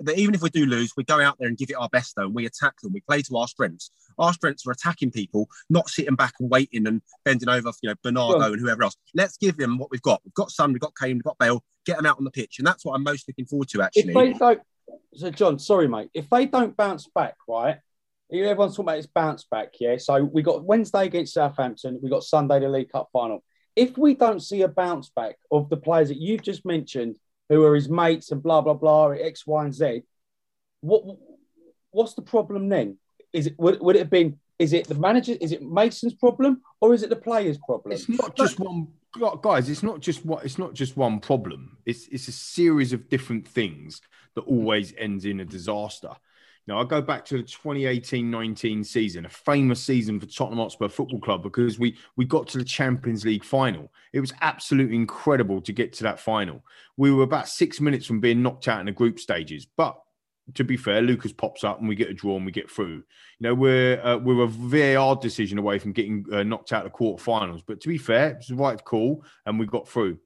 That 0.00 0.18
even 0.18 0.34
if 0.34 0.42
we 0.42 0.50
do 0.50 0.66
lose, 0.66 0.92
we 0.96 1.04
go 1.04 1.20
out 1.20 1.36
there 1.38 1.48
and 1.48 1.58
give 1.58 1.70
it 1.70 1.74
our 1.74 1.88
best, 1.88 2.14
though, 2.16 2.24
and 2.24 2.34
we 2.34 2.46
attack 2.46 2.74
them. 2.80 2.92
We 2.92 3.00
play 3.00 3.22
to 3.22 3.36
our 3.36 3.48
strengths. 3.48 3.90
Our 4.18 4.32
strengths 4.32 4.66
are 4.66 4.70
attacking 4.70 5.10
people, 5.10 5.48
not 5.68 5.88
sitting 5.88 6.14
back 6.14 6.34
and 6.40 6.50
waiting 6.50 6.86
and 6.86 7.02
bending 7.24 7.48
over, 7.48 7.72
you 7.82 7.90
know, 7.90 7.96
Bernardo 8.02 8.38
Well- 8.38 8.52
and 8.52 8.60
whoever 8.60 8.84
else. 8.84 8.96
Let's 9.14 9.36
give 9.36 9.56
them 9.56 9.78
what 9.78 9.90
we've 9.90 10.02
got. 10.02 10.22
We've 10.24 10.34
got 10.34 10.50
Son, 10.50 10.72
we've 10.72 10.80
got 10.80 10.92
Kane, 10.98 11.16
we've 11.16 11.24
got 11.24 11.38
Bale. 11.38 11.62
Get 11.84 11.96
them 11.96 12.06
out 12.06 12.18
on 12.18 12.24
the 12.24 12.30
pitch, 12.30 12.58
and 12.58 12.66
that's 12.66 12.84
what 12.84 12.94
I'm 12.94 13.02
most 13.02 13.28
looking 13.28 13.44
forward 13.44 13.68
to. 13.70 13.80
If 13.80 13.84
Actually, 13.86 14.14
they 14.14 14.32
don't, 14.32 14.60
so 15.14 15.30
John, 15.30 15.58
sorry, 15.58 15.88
mate. 15.88 16.10
If 16.14 16.30
they 16.30 16.46
don't 16.46 16.76
bounce 16.76 17.08
back, 17.14 17.34
right? 17.48 17.78
Everyone's 18.32 18.72
talking 18.72 18.86
about 18.86 18.96
this 18.96 19.06
bounce 19.06 19.44
back, 19.44 19.74
yeah. 19.80 19.96
So 19.98 20.24
we 20.24 20.42
got 20.42 20.64
Wednesday 20.64 21.04
against 21.06 21.34
Southampton. 21.34 22.00
We 22.02 22.08
got 22.08 22.22
Sunday 22.22 22.58
the 22.60 22.68
League 22.68 22.90
Cup 22.90 23.08
final. 23.12 23.44
If 23.76 23.98
we 23.98 24.14
don't 24.14 24.40
see 24.40 24.62
a 24.62 24.68
bounce 24.68 25.10
back 25.10 25.36
of 25.50 25.68
the 25.68 25.76
players 25.76 26.08
that 26.08 26.20
you've 26.20 26.42
just 26.42 26.64
mentioned, 26.64 27.16
who 27.48 27.64
are 27.64 27.74
his 27.74 27.88
mates 27.88 28.30
and 28.30 28.42
blah 28.42 28.60
blah 28.60 28.74
blah, 28.74 29.08
X, 29.08 29.46
Y, 29.46 29.64
and 29.64 29.74
Z, 29.74 30.02
what 30.80 31.04
what's 31.90 32.14
the 32.14 32.22
problem 32.22 32.68
then? 32.68 32.98
Is 33.32 33.46
it 33.46 33.54
would, 33.58 33.80
would 33.80 33.96
it 33.96 34.00
have 34.00 34.10
been? 34.10 34.38
Is 34.58 34.72
it 34.72 34.86
the 34.86 34.94
manager? 34.94 35.34
Is 35.40 35.52
it 35.52 35.62
Mason's 35.62 36.14
problem, 36.14 36.62
or 36.80 36.94
is 36.94 37.02
it 37.02 37.10
the 37.10 37.16
players' 37.16 37.58
problem? 37.58 37.92
It's 37.92 38.08
not 38.08 38.36
just 38.36 38.60
one 38.60 38.88
guys. 39.42 39.68
It's 39.68 39.82
not 39.82 40.00
just 40.00 40.24
what. 40.24 40.44
It's 40.44 40.58
not 40.58 40.74
just 40.74 40.96
one 40.96 41.20
problem. 41.20 41.78
It's 41.84 42.06
it's 42.08 42.28
a 42.28 42.32
series 42.32 42.92
of 42.92 43.08
different 43.08 43.46
things 43.46 44.00
that 44.34 44.42
always 44.42 44.94
ends 44.96 45.24
in 45.24 45.40
a 45.40 45.44
disaster. 45.44 46.10
Now 46.66 46.80
I 46.80 46.84
go 46.84 47.02
back 47.02 47.24
to 47.26 47.36
the 47.36 47.42
2018-19 47.42 48.86
season, 48.86 49.26
a 49.26 49.28
famous 49.28 49.82
season 49.82 50.18
for 50.18 50.26
Tottenham 50.26 50.58
Hotspur 50.58 50.88
Football 50.88 51.20
Club 51.20 51.42
because 51.42 51.78
we 51.78 51.96
we 52.16 52.24
got 52.24 52.48
to 52.48 52.58
the 52.58 52.64
Champions 52.64 53.24
League 53.24 53.44
final. 53.44 53.92
It 54.12 54.20
was 54.20 54.32
absolutely 54.40 54.96
incredible 54.96 55.60
to 55.60 55.72
get 55.72 55.92
to 55.94 56.04
that 56.04 56.20
final. 56.20 56.64
We 56.96 57.12
were 57.12 57.24
about 57.24 57.48
six 57.48 57.80
minutes 57.80 58.06
from 58.06 58.20
being 58.20 58.42
knocked 58.42 58.68
out 58.68 58.80
in 58.80 58.86
the 58.86 58.92
group 58.92 59.18
stages, 59.18 59.66
but 59.76 59.98
to 60.54 60.64
be 60.64 60.76
fair, 60.76 61.00
Lucas 61.00 61.32
pops 61.32 61.64
up 61.64 61.80
and 61.80 61.88
we 61.88 61.94
get 61.94 62.10
a 62.10 62.14
draw 62.14 62.36
and 62.36 62.44
we 62.44 62.52
get 62.52 62.70
through. 62.70 62.96
You 62.96 63.04
know, 63.40 63.54
we're 63.54 64.00
uh, 64.04 64.18
we're 64.18 64.44
a 64.44 64.46
VAR 64.46 65.16
decision 65.16 65.58
away 65.58 65.78
from 65.78 65.92
getting 65.92 66.24
uh, 66.32 66.42
knocked 66.42 66.72
out 66.72 66.84
of 66.84 66.92
the 66.92 66.98
quarterfinals. 66.98 67.62
But 67.66 67.80
to 67.80 67.88
be 67.88 67.98
fair, 67.98 68.30
it 68.30 68.36
was 68.38 68.48
the 68.48 68.54
right 68.54 68.82
call 68.82 69.24
and 69.46 69.58
we 69.58 69.66
got 69.66 69.88
through. 69.88 70.18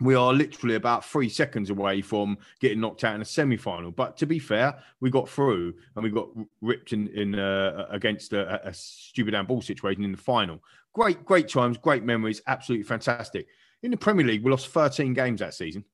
We 0.00 0.14
are 0.14 0.32
literally 0.32 0.76
about 0.76 1.04
three 1.04 1.28
seconds 1.28 1.70
away 1.70 2.02
from 2.02 2.38
getting 2.60 2.80
knocked 2.80 3.02
out 3.02 3.16
in 3.16 3.20
a 3.20 3.24
semi-final. 3.24 3.90
But 3.90 4.16
to 4.18 4.26
be 4.26 4.38
fair, 4.38 4.78
we 5.00 5.10
got 5.10 5.28
through 5.28 5.74
and 5.96 6.04
we 6.04 6.10
got 6.10 6.28
ripped 6.60 6.92
in, 6.92 7.08
in 7.08 7.38
uh, 7.38 7.86
against 7.90 8.32
a, 8.32 8.66
a 8.66 8.72
stupid 8.72 9.34
handball 9.34 9.60
situation 9.60 10.04
in 10.04 10.12
the 10.12 10.18
final. 10.18 10.62
Great, 10.94 11.24
great 11.24 11.48
times, 11.48 11.78
great 11.78 12.04
memories, 12.04 12.40
absolutely 12.46 12.84
fantastic. 12.84 13.48
In 13.82 13.90
the 13.90 13.96
Premier 13.96 14.26
League, 14.26 14.44
we 14.44 14.50
lost 14.50 14.68
13 14.68 15.14
games 15.14 15.40
that 15.40 15.54
season. 15.54 15.84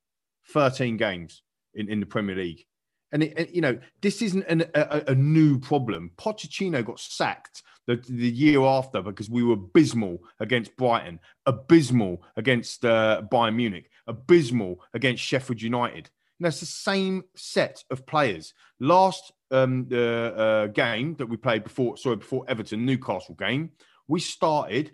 13 0.50 0.96
games 0.96 1.42
in, 1.74 1.88
in 1.88 2.00
the 2.00 2.06
Premier 2.06 2.36
League. 2.36 2.66
And, 3.12 3.22
it, 3.22 3.50
you 3.50 3.60
know, 3.60 3.78
this 4.00 4.22
isn't 4.22 4.44
an, 4.48 4.64
a, 4.74 5.04
a 5.08 5.14
new 5.14 5.58
problem. 5.58 6.10
Pochettino 6.16 6.84
got 6.84 6.98
sacked 6.98 7.62
the, 7.86 7.96
the 8.08 8.28
year 8.28 8.62
after 8.62 9.02
because 9.02 9.30
we 9.30 9.42
were 9.42 9.54
abysmal 9.54 10.18
against 10.40 10.76
Brighton, 10.76 11.20
abysmal 11.46 12.22
against 12.36 12.84
uh, 12.84 13.22
Bayern 13.30 13.54
Munich, 13.54 13.90
abysmal 14.06 14.80
against 14.92 15.22
Sheffield 15.22 15.62
United. 15.62 16.10
And 16.38 16.46
that's 16.46 16.60
the 16.60 16.66
same 16.66 17.24
set 17.36 17.84
of 17.90 18.06
players. 18.06 18.54
Last 18.80 19.32
um, 19.50 19.86
the 19.88 20.34
uh, 20.36 20.66
game 20.66 21.14
that 21.16 21.26
we 21.26 21.36
played 21.36 21.62
before, 21.62 21.96
sorry, 21.96 22.16
before 22.16 22.44
Everton 22.48 22.84
Newcastle 22.84 23.36
game, 23.36 23.70
we 24.08 24.20
started 24.20 24.92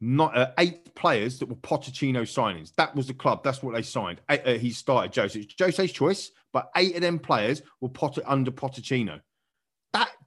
not 0.00 0.36
uh, 0.36 0.50
eight 0.58 0.94
players 0.94 1.38
that 1.38 1.48
were 1.48 1.56
Pochettino 1.56 2.22
signings. 2.22 2.74
That 2.76 2.94
was 2.94 3.06
the 3.06 3.14
club. 3.14 3.42
That's 3.42 3.62
what 3.62 3.74
they 3.74 3.82
signed. 3.82 4.20
Eight, 4.30 4.42
uh, 4.44 4.58
he 4.58 4.70
started 4.70 5.14
Jose. 5.14 5.46
Jose's 5.58 5.92
choice, 5.92 6.30
but 6.52 6.70
eight 6.76 6.96
of 6.96 7.02
them 7.02 7.18
players 7.18 7.62
were 7.80 7.88
Pot- 7.88 8.18
under 8.26 8.50
Pochettino. 8.50 9.20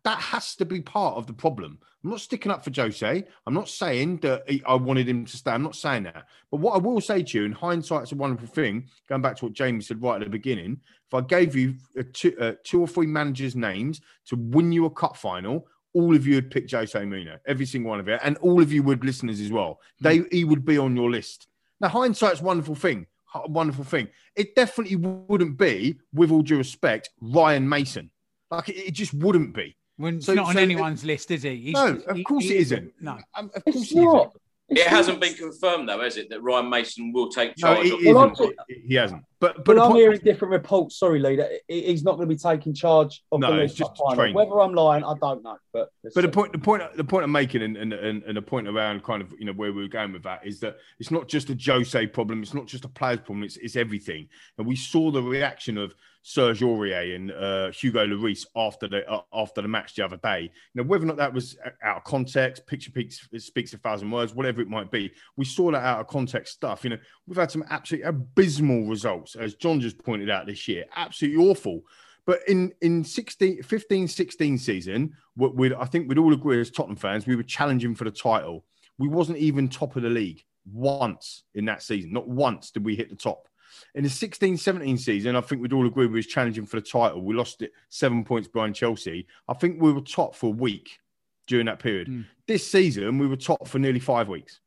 That 0.04 0.20
has 0.20 0.56
to 0.56 0.66
be 0.66 0.82
part 0.82 1.18
of 1.18 1.28
the 1.28 1.34
problem. 1.34 1.80
I'm 2.04 2.12
not 2.12 2.22
sticking 2.22 2.52
up 2.52 2.64
for 2.64 2.72
Jose. 2.74 3.24
I'm 3.46 3.54
not 3.54 3.68
saying 3.68 4.18
that 4.18 4.50
he, 4.50 4.64
I 4.66 4.76
wanted 4.76 5.10
him 5.10 5.26
to 5.26 5.38
stay. 5.38 5.52
I'm 5.52 5.64
not 5.64 5.76
saying 5.76 6.04
that. 6.04 6.28
But 6.50 6.62
what 6.62 6.76
I 6.76 6.78
will 6.78 7.02
say 7.02 7.22
to 7.22 7.38
you, 7.38 7.46
in 7.46 7.52
hindsight's 7.52 8.14
a 8.14 8.16
wonderful 8.16 8.48
thing. 8.48 8.88
Going 9.10 9.22
back 9.22 9.36
to 9.38 9.46
what 9.46 9.54
Jamie 9.54 9.82
said 9.82 10.02
right 10.02 10.16
at 10.16 10.24
the 10.24 10.30
beginning, 10.30 10.80
if 11.08 11.14
I 11.14 11.22
gave 11.22 11.56
you 11.56 11.76
uh, 12.00 12.04
two, 12.14 12.34
uh, 12.40 12.54
two 12.64 12.80
or 12.80 12.88
three 12.88 13.08
managers' 13.08 13.56
names 13.56 14.00
to 14.28 14.38
win 14.38 14.72
you 14.72 14.86
a 14.86 14.90
cup 14.90 15.18
final, 15.18 15.68
all 15.94 16.16
of 16.16 16.26
you 16.26 16.36
would 16.36 16.52
pick 16.52 16.72
Jose 16.72 16.98
Mourinho, 16.98 17.38
every 17.46 17.66
single 17.66 17.90
one 17.90 18.00
of 18.00 18.08
you, 18.08 18.18
and 18.24 18.38
all 18.38 18.62
of 18.62 18.72
you 18.72 18.84
would 18.84 19.04
listeners 19.04 19.42
as 19.42 19.52
well. 19.52 19.82
They 20.00 20.22
he 20.32 20.46
would 20.46 20.64
be 20.64 20.78
on 20.78 20.96
your 20.96 21.10
list. 21.10 21.48
Now 21.82 21.90
hindsight's 21.90 22.42
a 22.42 22.44
wonderful 22.44 22.76
thing. 22.76 23.08
wonderful 23.48 23.84
thing. 23.84 24.08
It 24.36 24.56
definitely 24.56 24.96
wouldn't 24.96 25.58
be, 25.58 26.00
with 26.14 26.32
all 26.32 26.44
due 26.44 26.58
respect, 26.58 27.10
Ryan 27.20 27.68
Mason. 27.68 28.12
Like 28.52 28.70
it 28.70 28.94
just 28.94 29.14
wouldn't 29.14 29.54
be. 29.54 29.76
When 30.00 30.16
it's 30.16 30.28
So- 30.28 30.34
not 30.34 30.48
on 30.48 30.54
so- 30.54 30.62
anyone's 30.62 31.04
list, 31.04 31.30
is 31.30 31.44
he? 31.44 31.58
He's- 31.58 31.74
No, 31.74 31.98
of 32.08 32.24
course 32.24 32.46
he 32.46 32.56
it 32.56 32.62
isn't. 32.62 32.94
No. 33.02 33.18
Um, 33.36 33.52
of 33.54 33.62
It's 33.66 33.92
course 33.92 33.96
not. 33.96 34.32
It 34.70 34.86
hasn't 34.86 35.20
been 35.20 35.34
confirmed, 35.34 35.90
though, 35.90 36.00
has 36.00 36.16
it, 36.16 36.30
that 36.30 36.42
Ryan 36.44 36.70
Mason 36.70 37.12
will 37.12 37.28
take 37.30 37.56
No, 37.58 37.74
charge 37.74 37.88
it 37.88 37.94
of 38.08 38.16
Well, 38.16 38.32
isn't. 38.32 38.56
He 38.88 38.94
hasn't. 38.94 39.24
But 39.40 39.56
but 39.56 39.66
But 39.66 39.76
the 39.78 39.82
I'm 39.82 39.88
point- 39.88 40.00
hearing 40.02 40.20
different 40.24 40.52
reports. 40.52 40.96
Sorry, 41.00 41.18
Lee, 41.20 41.36
that 41.38 41.50
he- 41.68 41.82
he's 41.88 42.04
not 42.04 42.18
going 42.18 42.30
to 42.30 42.34
be 42.34 42.38
taking 42.40 42.74
charge 42.76 43.24
of 43.32 43.40
No, 43.40 43.52
the 43.56 43.64
it's 43.64 43.74
League 43.74 43.78
just 43.80 43.90
Cup 43.90 43.98
final. 43.98 44.16
training. 44.16 44.36
Whether 44.36 44.62
I'm 44.62 44.74
lying, 44.76 45.04
I 45.04 45.16
don't 45.20 45.44
know. 45.44 45.58
But 45.74 45.90
But 46.14 46.22
the 46.22 46.30
point, 46.30 46.52
the 46.54 46.60
point, 46.60 46.84
the 46.96 47.04
point 47.04 47.24
I'm 47.24 47.32
making, 47.32 47.64
and, 47.64 47.76
and 47.78 47.92
and 47.94 48.22
and 48.24 48.38
the 48.38 48.42
point 48.44 48.68
around 48.68 49.04
kind 49.04 49.22
of 49.24 49.34
you 49.40 49.46
know 49.46 49.54
where 49.54 49.74
we 49.74 49.84
are 49.84 49.88
going 49.90 50.14
with 50.14 50.24
that 50.24 50.46
is 50.46 50.60
that 50.60 50.78
it's 51.00 51.10
not 51.12 51.28
just 51.28 51.50
a 51.50 51.58
Jose 51.60 52.06
problem, 52.08 52.44
it's 52.44 52.54
not 52.54 52.68
just 52.68 52.86
a 52.86 52.90
players 52.90 53.20
problem, 53.22 53.44
it's 53.44 53.58
it's 53.58 53.76
everything. 53.76 54.30
And 54.60 54.68
we 54.68 54.76
saw 54.76 55.10
the 55.10 55.24
reaction 55.24 55.78
of 55.80 55.96
Serge 56.22 56.62
Aurier 56.62 57.16
and 57.16 57.32
uh, 57.32 57.72
Hugo 57.72 58.06
Lloris 58.06 58.46
after 58.56 58.88
the 58.88 59.10
uh, 59.10 59.22
after 59.34 59.62
the 59.62 59.68
match 59.68 59.96
the 59.96 60.04
other 60.04 60.18
day. 60.18 60.52
You 60.74 60.82
know 60.82 60.88
whether 60.88 61.04
or 61.04 61.08
not 61.08 61.18
that 61.18 61.34
was 61.34 61.58
out 61.84 61.98
of 61.98 62.04
context, 62.04 62.68
picture 62.68 62.92
speaks 62.92 63.28
speaks 63.38 63.74
a 63.74 63.78
thousand 63.78 64.12
words, 64.12 64.34
whatever 64.34 64.62
it 64.62 64.70
might 64.70 64.92
be. 64.92 65.12
We 65.38 65.46
saw 65.46 65.72
that 65.72 65.84
out 65.84 66.00
of 66.00 66.08
context 66.08 66.54
stuff. 66.54 66.84
You 66.84 66.92
know 66.92 66.98
we've 67.28 67.38
had 67.38 67.52
some 67.52 67.64
absolutely 67.70 68.10
abysmal 68.10 68.86
results, 68.86 69.36
as 69.36 69.56
John 69.56 69.80
just 69.80 70.04
pointed 70.04 70.30
out 70.30 70.46
this 70.46 70.68
year, 70.68 70.86
absolutely 70.96 71.46
awful. 71.46 71.82
But 72.26 72.42
in 72.48 72.74
in 72.82 73.04
16, 73.04 73.64
15, 73.64 74.08
16 74.08 74.58
season, 74.60 75.14
we'd, 75.36 75.74
I 75.74 75.86
think 75.86 76.08
we'd 76.08 76.20
all 76.20 76.34
agree 76.34 76.62
as 76.62 76.70
Tottenham 76.70 76.96
fans, 76.96 77.26
we 77.26 77.36
were 77.36 77.44
challenging 77.44 77.96
for 77.96 78.04
the 78.04 78.12
title. 78.12 78.66
We 79.00 79.08
wasn't 79.08 79.40
even 79.40 79.68
top 79.68 79.96
of 79.96 80.04
the 80.04 80.10
league 80.10 80.44
once 80.72 81.44
in 81.56 81.66
that 81.66 81.82
season. 81.82 82.14
Not 82.14 82.28
once 82.28 82.72
did 82.72 82.86
we 82.86 82.96
hit 82.96 83.10
the 83.10 83.16
top. 83.16 83.49
In 83.96 84.04
the 84.04 84.10
16, 84.10 84.58
17 84.58 84.98
season, 84.98 85.36
I 85.36 85.42
think 85.42 85.62
we'd 85.62 85.74
all 85.74 85.88
agree 85.88 86.08
we 86.08 86.16
was 86.16 86.28
challenging 86.28 86.66
for 86.66 86.80
the 86.80 86.86
title. 86.86 87.22
We 87.22 87.34
lost 87.34 87.62
it 87.62 87.72
seven 87.90 88.24
points 88.24 88.48
behind 88.48 88.76
Chelsea. 88.76 89.28
I 89.48 89.54
think 89.54 89.82
we 89.82 89.92
were 89.92 90.02
top 90.02 90.36
for 90.36 90.48
a 90.48 90.56
week 90.56 91.00
during 91.48 91.66
that 91.66 91.80
period. 91.80 92.08
Mm. 92.08 92.26
This 92.48 92.70
season, 92.70 93.18
we 93.18 93.28
were 93.28 93.36
top 93.36 93.68
for 93.68 93.80
nearly 93.80 94.00
five 94.00 94.28
weeks. 94.28 94.60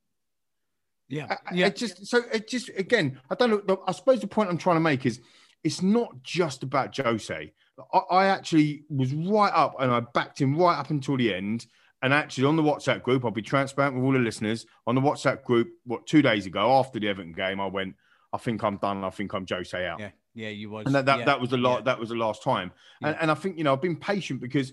Yeah. 1.08 1.26
I- 1.30 1.54
yeah. 1.54 1.66
It 1.66 1.76
just 1.76 2.06
so 2.06 2.22
it 2.32 2.48
just 2.48 2.70
again, 2.76 3.20
I 3.30 3.34
don't 3.34 3.66
know. 3.68 3.82
I 3.86 3.92
suppose 3.92 4.20
the 4.20 4.26
point 4.26 4.50
I'm 4.50 4.58
trying 4.58 4.76
to 4.76 4.80
make 4.80 5.04
is 5.06 5.20
it's 5.62 5.82
not 5.82 6.22
just 6.22 6.62
about 6.62 6.96
Jose. 6.96 7.52
I, 7.92 7.98
I 7.98 8.26
actually 8.26 8.84
was 8.88 9.12
right 9.14 9.52
up 9.54 9.76
and 9.78 9.92
I 9.92 10.00
backed 10.00 10.40
him 10.40 10.56
right 10.56 10.78
up 10.78 10.90
until 10.90 11.16
the 11.16 11.32
end. 11.34 11.66
And 12.02 12.12
actually, 12.12 12.46
on 12.46 12.56
the 12.56 12.62
WhatsApp 12.62 13.02
group, 13.02 13.24
I'll 13.24 13.30
be 13.30 13.42
transparent 13.42 13.94
with 13.94 14.04
all 14.04 14.12
the 14.12 14.18
listeners. 14.18 14.66
On 14.88 14.96
the 14.96 15.00
WhatsApp 15.00 15.44
group, 15.44 15.68
what 15.84 16.04
two 16.04 16.20
days 16.20 16.46
ago 16.46 16.72
after 16.78 16.98
the 16.98 17.08
Everton 17.08 17.32
game, 17.32 17.60
I 17.60 17.66
went, 17.66 17.94
I 18.32 18.38
think 18.38 18.62
I'm 18.64 18.76
done. 18.78 19.04
I 19.04 19.10
think 19.10 19.34
I'm 19.34 19.46
Jose 19.48 19.86
out. 19.86 20.00
yeah. 20.00 20.10
Yeah, 20.34 20.48
you 20.48 20.70
was. 20.70 20.86
And 20.86 20.94
that, 20.94 21.04
that, 21.04 21.18
yeah, 21.20 21.24
that 21.26 21.40
was 21.42 21.50
the 21.50 21.58
last 21.58 21.80
yeah. 21.80 21.84
that 21.84 22.00
was 22.00 22.08
the 22.08 22.14
last 22.14 22.42
time. 22.42 22.72
And, 23.02 23.14
Yeah. 23.14 23.18
and 23.20 23.30
I 23.30 23.34
think 23.34 23.58
you 23.58 23.64
know 23.64 23.74
I've 23.74 23.82
been 23.82 23.96
patient 23.96 24.40
because 24.40 24.72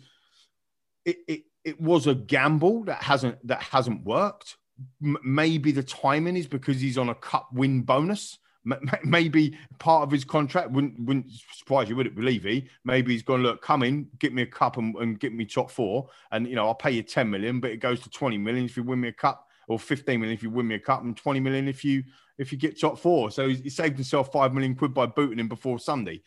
it, 1.05 1.17
it 1.27 1.41
it 1.65 1.81
was 1.81 2.07
a 2.07 2.15
gamble 2.15 2.85
that 2.85 3.03
hasn't 3.03 3.45
that 3.47 3.61
hasn't 3.61 4.05
worked. 4.05 4.55
M- 5.03 5.17
maybe 5.23 5.73
the 5.73 5.83
timing 5.83 6.37
is 6.37 6.47
because 6.47 6.79
he's 6.79 6.97
on 6.97 7.09
a 7.09 7.15
cup 7.15 7.49
win 7.51 7.81
bonus. 7.81 8.37
M- 8.65 8.89
Maybe 9.03 9.57
part 9.79 10.03
of 10.03 10.11
his 10.11 10.23
contract 10.23 10.71
wouldn't 10.71 10.97
wouldn't 11.05 11.29
surprise 11.53 11.89
you, 11.89 11.97
would 11.97 12.07
it? 12.07 12.15
Believe 12.15 12.43
he? 12.43 12.69
Maybe 12.85 13.11
he's 13.11 13.23
going 13.23 13.41
to 13.41 13.49
look, 13.49 13.61
come 13.61 13.83
in, 13.83 14.07
get 14.19 14.33
me 14.33 14.43
a 14.43 14.45
cup 14.45 14.77
and, 14.77 14.95
and 14.95 15.19
get 15.19 15.33
me 15.33 15.43
top 15.43 15.71
four, 15.71 16.07
and 16.31 16.47
you 16.47 16.55
know 16.55 16.67
I'll 16.67 16.75
pay 16.75 16.91
you 16.91 17.03
ten 17.03 17.29
million, 17.29 17.59
but 17.59 17.71
it 17.71 17.77
goes 17.81 17.99
to 18.01 18.09
twenty 18.09 18.37
million 18.37 18.63
if 18.63 18.77
you 18.77 18.83
win 18.83 19.01
me 19.01 19.09
a 19.09 19.13
cup, 19.13 19.45
or 19.67 19.77
fifteen 19.77 20.21
million 20.21 20.37
if 20.37 20.43
you 20.43 20.49
win 20.49 20.67
me 20.67 20.75
a 20.75 20.79
cup, 20.79 21.03
and 21.03 21.17
twenty 21.17 21.41
million 21.41 21.67
if 21.67 21.83
you 21.83 22.03
if 22.39 22.51
you 22.53 22.57
get 22.57 22.79
top 22.79 22.97
four. 22.97 23.29
So 23.29 23.49
he 23.49 23.69
saved 23.69 23.95
himself 23.97 24.31
five 24.31 24.53
million 24.53 24.73
quid 24.73 24.93
by 24.93 25.05
booting 25.05 25.37
him 25.37 25.49
before 25.49 25.77
Sunday. 25.77 26.21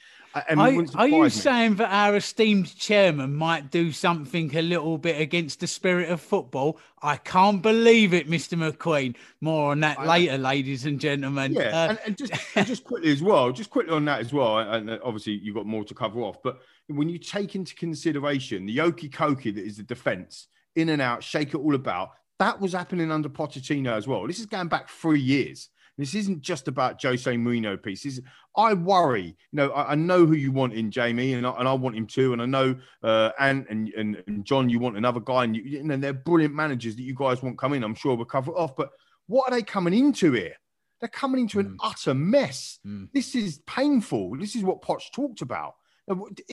And 0.49 0.61
Are, 0.61 0.85
are 1.01 1.09
you 1.09 1.23
me. 1.25 1.29
saying 1.31 1.75
that 1.77 1.89
our 1.93 2.17
esteemed 2.17 2.75
chairman 2.77 3.35
might 3.35 3.71
do 3.71 3.93
something 3.93 4.55
a 4.57 4.63
little 4.63 4.97
bit 4.97 5.21
against 5.21 5.61
the 5.61 5.67
spirit 5.67 6.11
of 6.11 6.21
football? 6.21 6.79
I 7.03 7.17
can't 7.17 7.61
believe 7.61 8.15
it, 8.15 8.29
Mr. 8.31 8.57
McQueen. 8.57 9.17
More 9.41 9.73
on 9.73 9.81
that 9.81 9.99
I- 9.99 10.07
later, 10.07 10.39
ladies 10.39 10.87
and 10.87 11.01
gentlemen. 11.01 11.55
Yeah, 11.55 11.63
Uh, 11.63 11.89
and, 11.91 11.99
and 12.07 12.17
just 12.19 12.33
and 12.57 12.67
just 12.67 12.85
quickly 12.85 13.11
as 13.11 13.23
well, 13.23 13.51
just 13.53 13.71
quickly 13.71 13.93
on 13.95 14.05
that 14.05 14.21
as 14.21 14.33
well, 14.33 14.59
and 14.59 14.91
obviously 15.03 15.33
you've 15.35 15.57
got 15.57 15.67
more 15.67 15.85
to 15.85 15.95
cover 15.95 16.21
off. 16.21 16.43
But 16.43 16.61
when 16.89 17.09
you 17.09 17.19
take 17.19 17.55
into 17.55 17.75
consideration 17.75 18.67
the 18.67 18.79
okie 18.79 19.11
kokie 19.11 19.55
that 19.55 19.65
is 19.65 19.79
the 19.79 19.83
defence, 19.83 20.49
in 20.77 20.89
and 20.91 21.03
out, 21.03 21.23
shake 21.23 21.49
it 21.49 21.57
all 21.57 21.75
about, 21.75 22.11
that 22.39 22.59
was 22.61 22.73
happening 22.73 23.11
under 23.13 23.29
Pochettino 23.29 23.93
as 23.97 24.09
well. 24.09 24.27
This 24.27 24.41
is 24.41 24.47
going 24.47 24.69
back 24.69 24.89
three 24.89 25.21
years. 25.21 25.69
This 25.99 26.15
isn't 26.15 26.41
just 26.41 26.69
about 26.69 27.03
Jose 27.03 27.31
Mourinho 27.31 27.81
pieces. 27.81 28.21
I 28.57 28.75
worry, 28.75 29.27
you 29.27 29.35
know, 29.53 29.71
I, 29.71 29.93
I 29.93 29.95
know 29.95 30.25
who 30.27 30.35
you 30.35 30.51
want 30.51 30.73
in 30.73 30.91
Jamie, 30.91 31.35
and 31.35 31.47
I, 31.47 31.51
and 31.59 31.69
I 31.69 31.75
want 31.75 31.97
him 31.97 32.07
too. 32.07 32.33
And 32.33 32.41
I 32.41 32.47
know, 32.47 32.77
uh, 33.03 33.31
and, 33.39 33.67
and 33.69 33.93
and 34.27 34.45
John, 34.45 34.69
you 34.69 34.79
want 34.79 34.97
another 34.97 35.21
guy, 35.21 35.45
and 35.45 35.55
you, 35.55 35.63
you 35.63 35.83
know, 35.83 35.97
they're 35.97 36.13
brilliant 36.13 36.55
managers 36.55 36.97
that 36.97 37.03
you 37.03 37.15
guys 37.15 37.43
want 37.43 37.59
come 37.59 37.75
in. 37.75 37.85
I'm 37.85 37.95
sure 37.95 38.15
we'll 38.15 38.25
cover 38.25 38.53
it 38.53 38.57
off. 38.57 38.75
But 38.75 38.91
what 39.27 39.49
are 39.49 39.57
they 39.57 39.63
coming 39.63 39.95
into 39.95 40.33
here? 40.33 40.55
They're 41.01 41.09
coming 41.09 41.41
into 41.41 41.59
an 41.59 41.77
utter 41.83 42.15
mess. 42.15 42.79
Mm. 42.87 43.09
This 43.13 43.35
is 43.35 43.59
painful. 43.67 44.37
This 44.39 44.55
is 44.55 44.63
what 44.63 44.83
Potts 44.83 45.11
talked 45.11 45.43
about. 45.43 45.75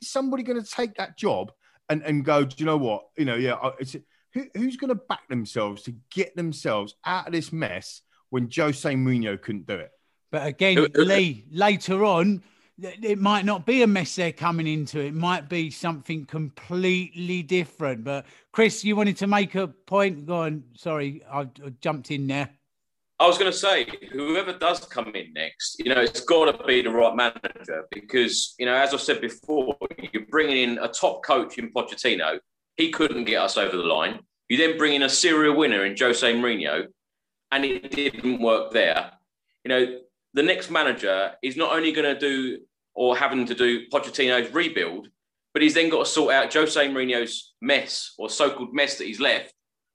Is 0.02 0.10
somebody 0.10 0.43
going 0.43 0.62
to 0.62 0.69
take 0.69 0.95
that 0.95 1.17
job 1.17 1.52
and, 1.88 2.02
and 2.02 2.25
go, 2.25 2.45
do 2.45 2.56
you 2.58 2.65
know 2.65 2.78
what? 2.78 3.10
You 3.15 3.25
know, 3.25 3.36
yeah, 3.36 3.58
it's, 3.80 3.95
who, 4.34 4.45
who's 4.56 4.78
going 4.78 4.89
to 4.89 5.02
back 5.08 5.28
themselves 5.28 5.84
to 5.84 5.93
get 6.12 6.36
themselves 6.36 6.95
out 7.06 7.28
of 7.28 7.34
this 7.34 7.52
mess 7.52 8.02
when 8.29 8.49
Jose 8.55 8.91
Mourinho 8.93 9.41
couldn't 9.41 9.67
do 9.67 9.75
it? 9.75 9.91
But 10.31 10.45
again, 10.47 10.77
Who- 10.77 10.87
who- 10.93 11.03
Lee, 11.05 11.45
later 11.51 12.03
on, 12.05 12.43
it 12.81 13.19
might 13.19 13.43
not 13.43 13.65
be 13.65 13.81
a 13.81 13.87
mess 13.87 14.15
they're 14.15 14.31
coming 14.31 14.65
into. 14.67 14.99
It 14.99 15.13
might 15.13 15.49
be 15.49 15.69
something 15.69 16.25
completely 16.25 17.43
different. 17.43 18.03
But 18.03 18.25
Chris, 18.53 18.83
you 18.85 18.95
wanted 18.95 19.17
to 19.17 19.27
make 19.27 19.55
a 19.55 19.67
point. 19.67 20.25
Go 20.25 20.35
on. 20.35 20.63
Sorry, 20.75 21.21
I, 21.29 21.41
I 21.41 21.69
jumped 21.81 22.11
in 22.11 22.27
there. 22.27 22.49
I 23.21 23.27
was 23.27 23.37
going 23.37 23.51
to 23.51 23.57
say, 23.57 23.85
whoever 24.13 24.53
does 24.53 24.79
come 24.85 25.13
in 25.13 25.33
next, 25.33 25.79
you 25.83 25.93
know, 25.93 25.99
it's 25.99 26.21
got 26.21 26.57
to 26.57 26.65
be 26.65 26.81
the 26.81 26.89
right 26.89 27.13
manager 27.13 27.83
because, 27.91 28.55
you 28.57 28.65
know, 28.65 28.75
as 28.75 28.93
I 28.93 28.97
said 28.97 29.19
before, 29.19 29.75
you're 30.13 30.25
bringing 30.29 30.55
in 30.69 30.77
a 30.77 30.87
top 30.87 31.21
coach 31.25 31.57
in 31.57 31.69
Pochettino. 31.73 32.39
He 32.77 32.91
couldn't 32.91 33.25
get 33.25 33.41
us 33.41 33.57
over 33.57 33.75
the 33.75 33.83
line. 33.83 34.19
You 34.47 34.55
then 34.55 34.77
bring 34.77 34.93
in 34.93 35.03
a 35.03 35.09
serial 35.09 35.57
winner 35.57 35.83
in 35.83 35.97
Jose 35.99 36.33
Mourinho, 36.33 36.87
and 37.51 37.65
it 37.65 37.91
didn't 37.91 38.41
work 38.41 38.71
there. 38.71 39.12
You 39.63 39.69
know, 39.69 39.99
the 40.33 40.43
next 40.43 40.69
manager 40.69 41.33
is 41.41 41.57
not 41.57 41.75
only 41.75 41.91
going 41.91 42.13
to 42.13 42.19
do 42.19 42.59
or 42.93 43.17
having 43.17 43.45
to 43.45 43.55
do 43.55 43.88
Pochettino's 43.89 44.53
rebuild, 44.53 45.07
but 45.53 45.62
he's 45.62 45.73
then 45.73 45.89
got 45.89 46.05
to 46.05 46.12
sort 46.12 46.33
out 46.33 46.53
Jose 46.53 46.88
Mourinho's 46.88 47.53
mess 47.62 48.13
or 48.17 48.29
so-called 48.29 48.73
mess 48.73 48.97
that 48.97 49.05
he's 49.05 49.19
left 49.19 49.53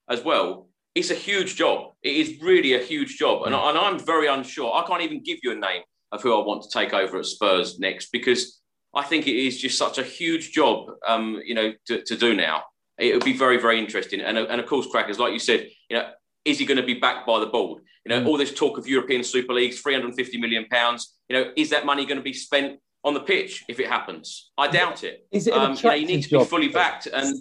as 0.08 0.22
well. 0.22 0.68
It's 0.94 1.10
a 1.10 1.14
huge 1.14 1.56
job. 1.56 1.92
It 2.02 2.16
is 2.16 2.40
really 2.42 2.74
a 2.74 2.78
huge 2.78 3.18
job, 3.18 3.44
and, 3.44 3.54
and 3.54 3.78
I'm 3.78 3.98
very 3.98 4.28
unsure. 4.28 4.72
I 4.74 4.86
can't 4.86 5.02
even 5.02 5.22
give 5.22 5.38
you 5.42 5.52
a 5.52 5.56
name 5.56 5.82
of 6.12 6.22
who 6.22 6.32
I 6.38 6.44
want 6.44 6.62
to 6.62 6.68
take 6.70 6.92
over 6.92 7.18
at 7.18 7.26
Spurs 7.26 7.78
next 7.78 8.10
because 8.12 8.60
I 8.94 9.02
think 9.02 9.26
it 9.26 9.34
is 9.34 9.60
just 9.60 9.76
such 9.76 9.98
a 9.98 10.04
huge 10.04 10.52
job, 10.52 10.88
um, 11.06 11.40
you 11.44 11.54
know, 11.54 11.72
to, 11.86 12.02
to 12.02 12.16
do 12.16 12.34
now. 12.34 12.62
It 12.96 13.12
would 13.12 13.24
be 13.24 13.36
very, 13.36 13.60
very 13.60 13.80
interesting. 13.80 14.20
And, 14.20 14.38
and 14.38 14.60
of 14.60 14.66
course, 14.66 14.86
crackers, 14.86 15.18
like 15.18 15.32
you 15.32 15.40
said, 15.40 15.68
you 15.90 15.96
know, 15.96 16.08
is 16.44 16.58
he 16.58 16.64
going 16.64 16.76
to 16.76 16.86
be 16.86 16.94
backed 16.94 17.26
by 17.26 17.40
the 17.40 17.46
board? 17.46 17.82
You 18.04 18.10
know, 18.10 18.26
all 18.26 18.36
this 18.36 18.52
talk 18.52 18.78
of 18.78 18.86
European 18.86 19.24
Super 19.24 19.54
Leagues, 19.54 19.80
350 19.80 20.38
million 20.38 20.66
pounds. 20.70 21.14
You 21.28 21.36
know, 21.36 21.52
is 21.56 21.70
that 21.70 21.86
money 21.86 22.04
going 22.04 22.18
to 22.18 22.22
be 22.22 22.34
spent 22.34 22.80
on 23.02 23.14
the 23.14 23.20
pitch 23.20 23.64
if 23.68 23.80
it 23.80 23.88
happens? 23.88 24.50
I 24.58 24.68
doubt 24.68 25.04
it. 25.04 25.26
Is 25.32 25.46
it 25.46 25.54
Um, 25.54 25.74
you 25.74 25.82
know, 25.88 25.94
you 25.94 26.06
need 26.06 26.22
to 26.22 26.38
be 26.38 26.44
fully 26.44 26.68
backed 26.68 27.06
and. 27.06 27.36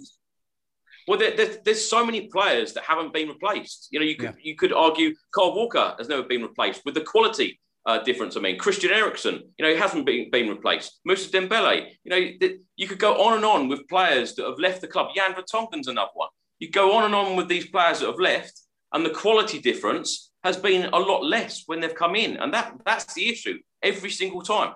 Well, 1.06 1.18
there, 1.18 1.36
there's, 1.36 1.58
there's 1.66 1.84
so 1.84 2.06
many 2.06 2.28
players 2.28 2.72
that 2.72 2.84
haven't 2.84 3.12
been 3.12 3.28
replaced. 3.28 3.88
You 3.90 4.00
know, 4.00 4.06
you 4.06 4.16
could 4.16 4.36
you 4.40 4.56
could 4.56 4.72
argue 4.72 5.14
Kyle 5.34 5.54
Walker 5.54 5.94
has 5.98 6.08
never 6.08 6.22
been 6.22 6.40
replaced 6.40 6.80
with 6.86 6.94
the 6.94 7.02
quality 7.02 7.60
uh, 7.86 8.02
difference. 8.02 8.36
I 8.36 8.40
mean, 8.40 8.58
Christian 8.58 8.90
Eriksen, 8.90 9.42
you 9.58 9.64
know, 9.64 9.70
he 9.70 9.78
hasn't 9.78 10.06
been, 10.06 10.30
been 10.30 10.48
replaced. 10.48 11.00
Mousa 11.06 11.30
Dembele, 11.30 11.90
you 12.04 12.10
know, 12.10 12.30
th- 12.40 12.60
you 12.76 12.88
could 12.88 12.98
go 12.98 13.22
on 13.22 13.34
and 13.34 13.44
on 13.44 13.68
with 13.68 13.86
players 13.88 14.34
that 14.34 14.46
have 14.46 14.58
left 14.58 14.80
the 14.80 14.88
club. 14.88 15.08
Jan 15.14 15.34
Vertonghen's 15.34 15.88
another 15.88 16.10
one. 16.14 16.28
You 16.58 16.70
go 16.70 16.92
on 16.92 17.04
and 17.04 17.14
on 17.14 17.36
with 17.36 17.48
these 17.48 17.66
players 17.66 18.00
that 18.00 18.06
have 18.06 18.18
left, 18.18 18.58
and 18.94 19.04
the 19.04 19.10
quality 19.10 19.58
difference 19.58 20.30
has 20.44 20.56
been 20.56 20.86
a 20.92 20.98
lot 20.98 21.24
less 21.24 21.64
when 21.66 21.80
they've 21.80 21.94
come 21.94 22.14
in, 22.14 22.36
and 22.38 22.54
that 22.54 22.74
that's 22.86 23.12
the 23.12 23.28
issue 23.28 23.58
every 23.82 24.10
single 24.10 24.40
time. 24.40 24.74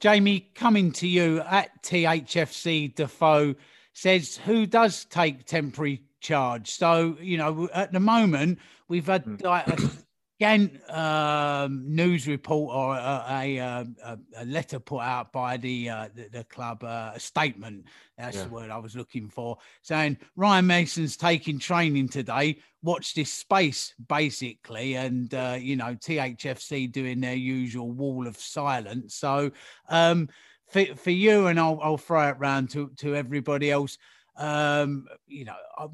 Jamie, 0.00 0.50
coming 0.54 0.90
to 0.92 1.06
you 1.06 1.40
at 1.40 1.82
THFC 1.82 2.94
Defoe 2.94 3.54
says 3.92 4.36
who 4.36 4.66
does 4.66 5.04
take 5.06 5.46
temporary 5.46 6.02
charge. 6.20 6.70
So 6.70 7.16
you 7.20 7.38
know, 7.38 7.68
at 7.72 7.92
the 7.92 8.00
moment 8.00 8.58
we've 8.88 9.06
had 9.06 9.22
hmm. 9.22 9.36
like 9.40 9.68
a, 9.68 9.90
Again, 10.38 10.82
um, 10.90 11.82
news 11.86 12.28
report 12.28 12.74
or 12.74 12.94
a, 12.94 13.24
a, 13.26 13.58
a, 13.58 14.18
a, 14.36 14.44
letter 14.44 14.78
put 14.78 15.00
out 15.00 15.32
by 15.32 15.56
the 15.56 15.88
uh, 15.88 16.08
the, 16.14 16.28
the, 16.30 16.44
club, 16.44 16.84
uh, 16.84 17.12
a 17.14 17.20
statement. 17.20 17.86
That's 18.18 18.36
yeah. 18.36 18.42
the 18.44 18.50
word 18.50 18.68
I 18.68 18.76
was 18.76 18.94
looking 18.94 19.30
for, 19.30 19.56
saying 19.80 20.18
Ryan 20.36 20.66
Mason's 20.66 21.16
taking 21.16 21.58
training 21.58 22.10
today. 22.10 22.58
Watch 22.82 23.14
this 23.14 23.32
space, 23.32 23.94
basically, 24.08 24.96
and 24.96 25.32
uh, 25.32 25.56
you 25.58 25.74
know 25.74 25.94
THFC 25.94 26.92
doing 26.92 27.20
their 27.20 27.34
usual 27.34 27.90
wall 27.90 28.26
of 28.26 28.36
silence. 28.36 29.14
So 29.14 29.50
um, 29.88 30.28
for 30.68 30.84
for 30.96 31.12
you, 31.12 31.46
and 31.46 31.58
I'll 31.58 31.80
I'll 31.82 31.96
throw 31.96 32.28
it 32.28 32.38
round 32.38 32.68
to 32.72 32.90
to 32.98 33.16
everybody 33.16 33.70
else 33.70 33.96
um, 34.36 35.08
you 35.26 35.44
know, 35.44 35.56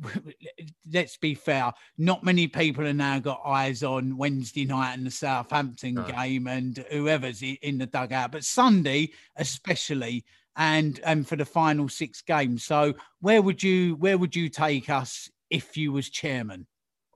let's 0.93 1.17
be 1.17 1.35
fair. 1.35 1.73
Not 1.99 2.25
many 2.25 2.47
people 2.47 2.85
have 2.85 2.97
now 2.97 3.19
got 3.19 3.43
eyes 3.45 3.83
on 3.83 4.17
Wednesday 4.17 4.65
night 4.65 4.95
and 4.95 5.07
the 5.07 5.11
Southampton 5.11 5.95
no. 5.95 6.05
game 6.05 6.47
and 6.47 6.85
whoever's 6.91 7.43
in 7.43 7.79
the 7.79 7.87
dugout, 7.87 8.33
but 8.33 8.45
Sunday 8.45 9.11
especially, 9.37 10.25
and 10.57 11.01
and 11.05 11.27
for 11.27 11.37
the 11.37 11.45
final 11.45 11.89
six 11.89 12.23
games. 12.23 12.65
So 12.65 12.95
where 13.21 13.43
would 13.43 13.63
you 13.63 13.97
where 13.97 14.19
would 14.19 14.37
you 14.37 14.49
take 14.49 14.91
us 14.91 15.31
if 15.51 15.77
you 15.77 15.93
was 15.93 16.11
chairman? 16.11 16.67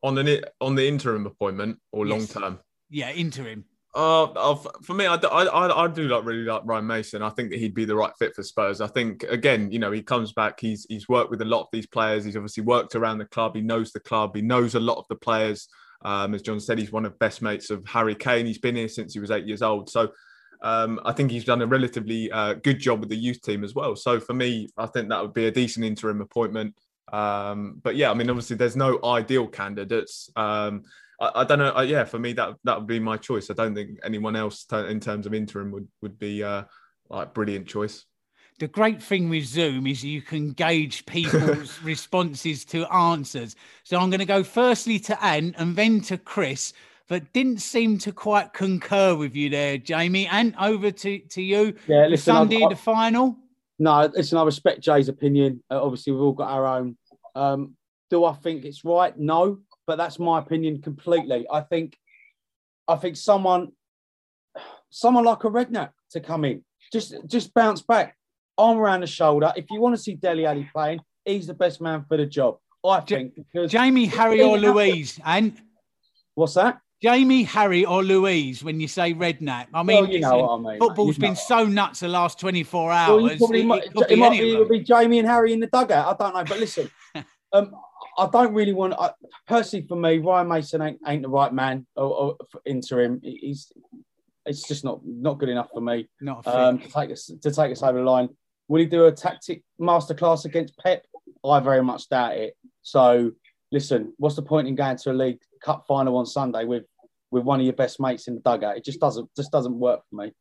On 0.02 0.14
the 0.14 0.48
on 0.60 0.74
the 0.74 0.86
interim 0.86 1.26
appointment 1.26 1.78
or 1.92 2.06
yes. 2.06 2.34
long 2.34 2.42
term? 2.42 2.60
Yeah, 2.88 3.10
interim. 3.10 3.64
Uh, 3.96 4.54
for 4.82 4.92
me, 4.92 5.06
I, 5.06 5.14
I, 5.14 5.84
I 5.84 5.88
do 5.88 6.06
like 6.06 6.26
really 6.26 6.44
like 6.44 6.60
Ryan 6.66 6.86
Mason. 6.86 7.22
I 7.22 7.30
think 7.30 7.48
that 7.48 7.58
he'd 7.58 7.74
be 7.74 7.86
the 7.86 7.96
right 7.96 8.12
fit 8.18 8.34
for 8.34 8.42
Spurs. 8.42 8.82
I 8.82 8.88
think 8.88 9.22
again, 9.22 9.70
you 9.70 9.78
know, 9.78 9.90
he 9.90 10.02
comes 10.02 10.34
back. 10.34 10.60
He's 10.60 10.84
he's 10.90 11.08
worked 11.08 11.30
with 11.30 11.40
a 11.40 11.46
lot 11.46 11.62
of 11.62 11.68
these 11.72 11.86
players. 11.86 12.22
He's 12.22 12.36
obviously 12.36 12.62
worked 12.62 12.94
around 12.94 13.16
the 13.16 13.24
club. 13.24 13.56
He 13.56 13.62
knows 13.62 13.92
the 13.92 14.00
club. 14.00 14.36
He 14.36 14.42
knows 14.42 14.74
a 14.74 14.80
lot 14.80 14.98
of 14.98 15.06
the 15.08 15.16
players. 15.16 15.66
Um, 16.04 16.34
as 16.34 16.42
John 16.42 16.60
said, 16.60 16.78
he's 16.78 16.92
one 16.92 17.06
of 17.06 17.18
best 17.18 17.40
mates 17.40 17.70
of 17.70 17.86
Harry 17.86 18.14
Kane. 18.14 18.44
He's 18.44 18.58
been 18.58 18.76
here 18.76 18.88
since 18.88 19.14
he 19.14 19.18
was 19.18 19.30
eight 19.30 19.46
years 19.46 19.62
old. 19.62 19.88
So 19.88 20.12
um, 20.60 21.00
I 21.06 21.12
think 21.12 21.30
he's 21.30 21.46
done 21.46 21.62
a 21.62 21.66
relatively 21.66 22.30
uh, 22.30 22.52
good 22.52 22.78
job 22.78 23.00
with 23.00 23.08
the 23.08 23.16
youth 23.16 23.40
team 23.40 23.64
as 23.64 23.74
well. 23.74 23.96
So 23.96 24.20
for 24.20 24.34
me, 24.34 24.68
I 24.76 24.86
think 24.86 25.08
that 25.08 25.22
would 25.22 25.32
be 25.32 25.46
a 25.46 25.50
decent 25.50 25.86
interim 25.86 26.20
appointment. 26.20 26.74
Um, 27.10 27.80
but 27.82 27.96
yeah, 27.96 28.10
I 28.10 28.14
mean, 28.14 28.28
obviously, 28.28 28.56
there's 28.56 28.76
no 28.76 29.00
ideal 29.02 29.46
candidates. 29.46 30.30
Um, 30.36 30.82
I, 31.20 31.30
I 31.36 31.44
don't 31.44 31.58
know. 31.58 31.74
Uh, 31.76 31.82
yeah, 31.82 32.04
for 32.04 32.18
me 32.18 32.32
that 32.34 32.54
that 32.64 32.78
would 32.78 32.86
be 32.86 33.00
my 33.00 33.16
choice. 33.16 33.50
I 33.50 33.54
don't 33.54 33.74
think 33.74 33.98
anyone 34.04 34.36
else 34.36 34.64
t- 34.64 34.76
in 34.76 35.00
terms 35.00 35.26
of 35.26 35.34
interim 35.34 35.70
would 35.72 35.88
would 36.02 36.18
be 36.18 36.42
uh, 36.42 36.64
like 37.08 37.34
brilliant 37.34 37.66
choice. 37.66 38.04
The 38.58 38.68
great 38.68 39.02
thing 39.02 39.28
with 39.28 39.44
Zoom 39.44 39.86
is 39.86 40.02
you 40.02 40.22
can 40.22 40.52
gauge 40.52 41.04
people's 41.04 41.78
responses 41.82 42.64
to 42.66 42.86
answers. 42.86 43.54
So 43.84 43.98
I'm 43.98 44.08
going 44.08 44.20
to 44.20 44.26
go 44.26 44.42
firstly 44.42 44.98
to 45.00 45.24
Ant 45.24 45.56
and 45.58 45.76
then 45.76 46.00
to 46.02 46.16
Chris, 46.16 46.72
but 47.06 47.34
didn't 47.34 47.58
seem 47.58 47.98
to 47.98 48.12
quite 48.12 48.54
concur 48.54 49.14
with 49.14 49.36
you 49.36 49.50
there, 49.50 49.76
Jamie. 49.76 50.26
And 50.28 50.54
over 50.58 50.90
to, 50.90 51.18
to 51.18 51.42
you. 51.42 51.74
Yeah, 51.86 52.06
listen, 52.06 52.32
Sunday, 52.32 52.64
I, 52.64 52.70
the 52.70 52.76
final. 52.76 53.36
No, 53.78 54.10
listen, 54.14 54.38
I 54.38 54.44
respect 54.44 54.80
Jay's 54.80 55.10
opinion. 55.10 55.62
Uh, 55.70 55.82
obviously, 55.82 56.14
we've 56.14 56.22
all 56.22 56.32
got 56.32 56.50
our 56.50 56.66
own. 56.66 56.96
Um, 57.34 57.74
do 58.08 58.24
I 58.24 58.32
think 58.32 58.64
it's 58.64 58.86
right? 58.86 59.16
No 59.18 59.58
but 59.86 59.96
that's 59.96 60.18
my 60.18 60.38
opinion 60.38 60.82
completely. 60.82 61.46
I 61.50 61.60
think, 61.60 61.96
I 62.88 62.96
think 62.96 63.16
someone, 63.16 63.72
someone 64.90 65.24
like 65.24 65.44
a 65.44 65.50
Redknapp 65.50 65.90
to 66.10 66.20
come 66.20 66.44
in, 66.44 66.64
just 66.92 67.14
just 67.26 67.54
bounce 67.54 67.82
back, 67.82 68.16
arm 68.58 68.78
around 68.78 69.00
the 69.00 69.06
shoulder. 69.06 69.52
If 69.56 69.66
you 69.70 69.80
want 69.80 69.96
to 69.96 70.02
see 70.02 70.14
Dele 70.14 70.46
Alli 70.46 70.68
playing, 70.72 71.00
he's 71.24 71.46
the 71.46 71.54
best 71.54 71.80
man 71.80 72.04
for 72.08 72.16
the 72.16 72.26
job. 72.26 72.58
I 72.84 73.00
think. 73.00 73.34
Because 73.34 73.70
Jamie, 73.70 74.06
Harry, 74.06 74.42
or 74.42 74.58
Louise, 74.58 75.18
and 75.24 75.60
what's 76.34 76.54
that? 76.54 76.80
Jamie, 77.02 77.42
Harry, 77.42 77.84
or 77.84 78.02
Louise 78.02 78.64
when 78.64 78.80
you 78.80 78.88
say 78.88 79.12
Redknapp? 79.12 79.66
I 79.74 79.82
mean, 79.82 80.02
well, 80.02 80.10
you 80.10 80.20
know 80.20 80.38
what 80.38 80.50
I 80.50 80.70
mean. 80.70 80.78
Football's 80.78 81.18
been 81.18 81.36
so 81.36 81.64
nuts 81.64 82.00
the 82.00 82.08
last 82.08 82.40
24 82.40 82.90
hours. 82.90 83.38
Well, 83.38 83.52
it, 83.52 83.66
might, 83.66 83.84
it, 83.84 83.92
it 83.94 84.68
be, 84.68 84.78
be, 84.78 84.84
Jamie 84.84 85.18
and 85.18 85.28
Harry 85.28 85.52
in 85.52 85.60
the 85.60 85.66
dugout. 85.66 86.06
I 86.06 86.24
don't 86.24 86.34
know. 86.34 86.44
But 86.44 86.58
listen, 86.58 86.90
um, 87.52 87.72
I 88.18 88.28
don't 88.30 88.54
really 88.54 88.72
want. 88.72 88.94
I, 88.98 89.10
personally, 89.46 89.86
for 89.86 89.96
me, 89.96 90.18
Ryan 90.18 90.48
Mason 90.48 90.82
ain't, 90.82 91.00
ain't 91.06 91.22
the 91.22 91.28
right 91.28 91.52
man 91.52 91.86
or, 91.96 92.04
or 92.04 92.36
interim. 92.64 93.20
He's 93.22 93.72
it's 94.46 94.66
just 94.66 94.84
not 94.84 95.00
not 95.04 95.38
good 95.38 95.48
enough 95.48 95.70
for 95.72 95.80
me. 95.80 96.08
Not 96.20 96.46
um, 96.46 96.78
to 96.78 96.88
take 96.88 97.10
us 97.10 97.26
to 97.26 97.50
take 97.50 97.72
us 97.72 97.82
over 97.82 97.98
the 97.98 98.04
line. 98.04 98.28
Will 98.68 98.80
he 98.80 98.86
do 98.86 99.06
a 99.06 99.12
tactic 99.12 99.62
masterclass 99.80 100.44
against 100.44 100.78
Pep? 100.78 101.04
I 101.44 101.60
very 101.60 101.82
much 101.82 102.08
doubt 102.08 102.36
it. 102.36 102.56
So 102.82 103.32
listen, 103.70 104.14
what's 104.16 104.36
the 104.36 104.42
point 104.42 104.68
in 104.68 104.74
going 104.74 104.96
to 104.96 105.10
a 105.10 105.12
League 105.12 105.40
Cup 105.62 105.84
final 105.86 106.16
on 106.16 106.26
Sunday 106.26 106.64
with 106.64 106.84
with 107.30 107.44
one 107.44 107.60
of 107.60 107.66
your 107.66 107.74
best 107.74 108.00
mates 108.00 108.28
in 108.28 108.34
the 108.34 108.40
dugout? 108.40 108.76
It 108.76 108.84
just 108.84 109.00
doesn't 109.00 109.28
just 109.36 109.52
doesn't 109.52 109.78
work 109.78 110.00
for 110.08 110.16
me. 110.16 110.32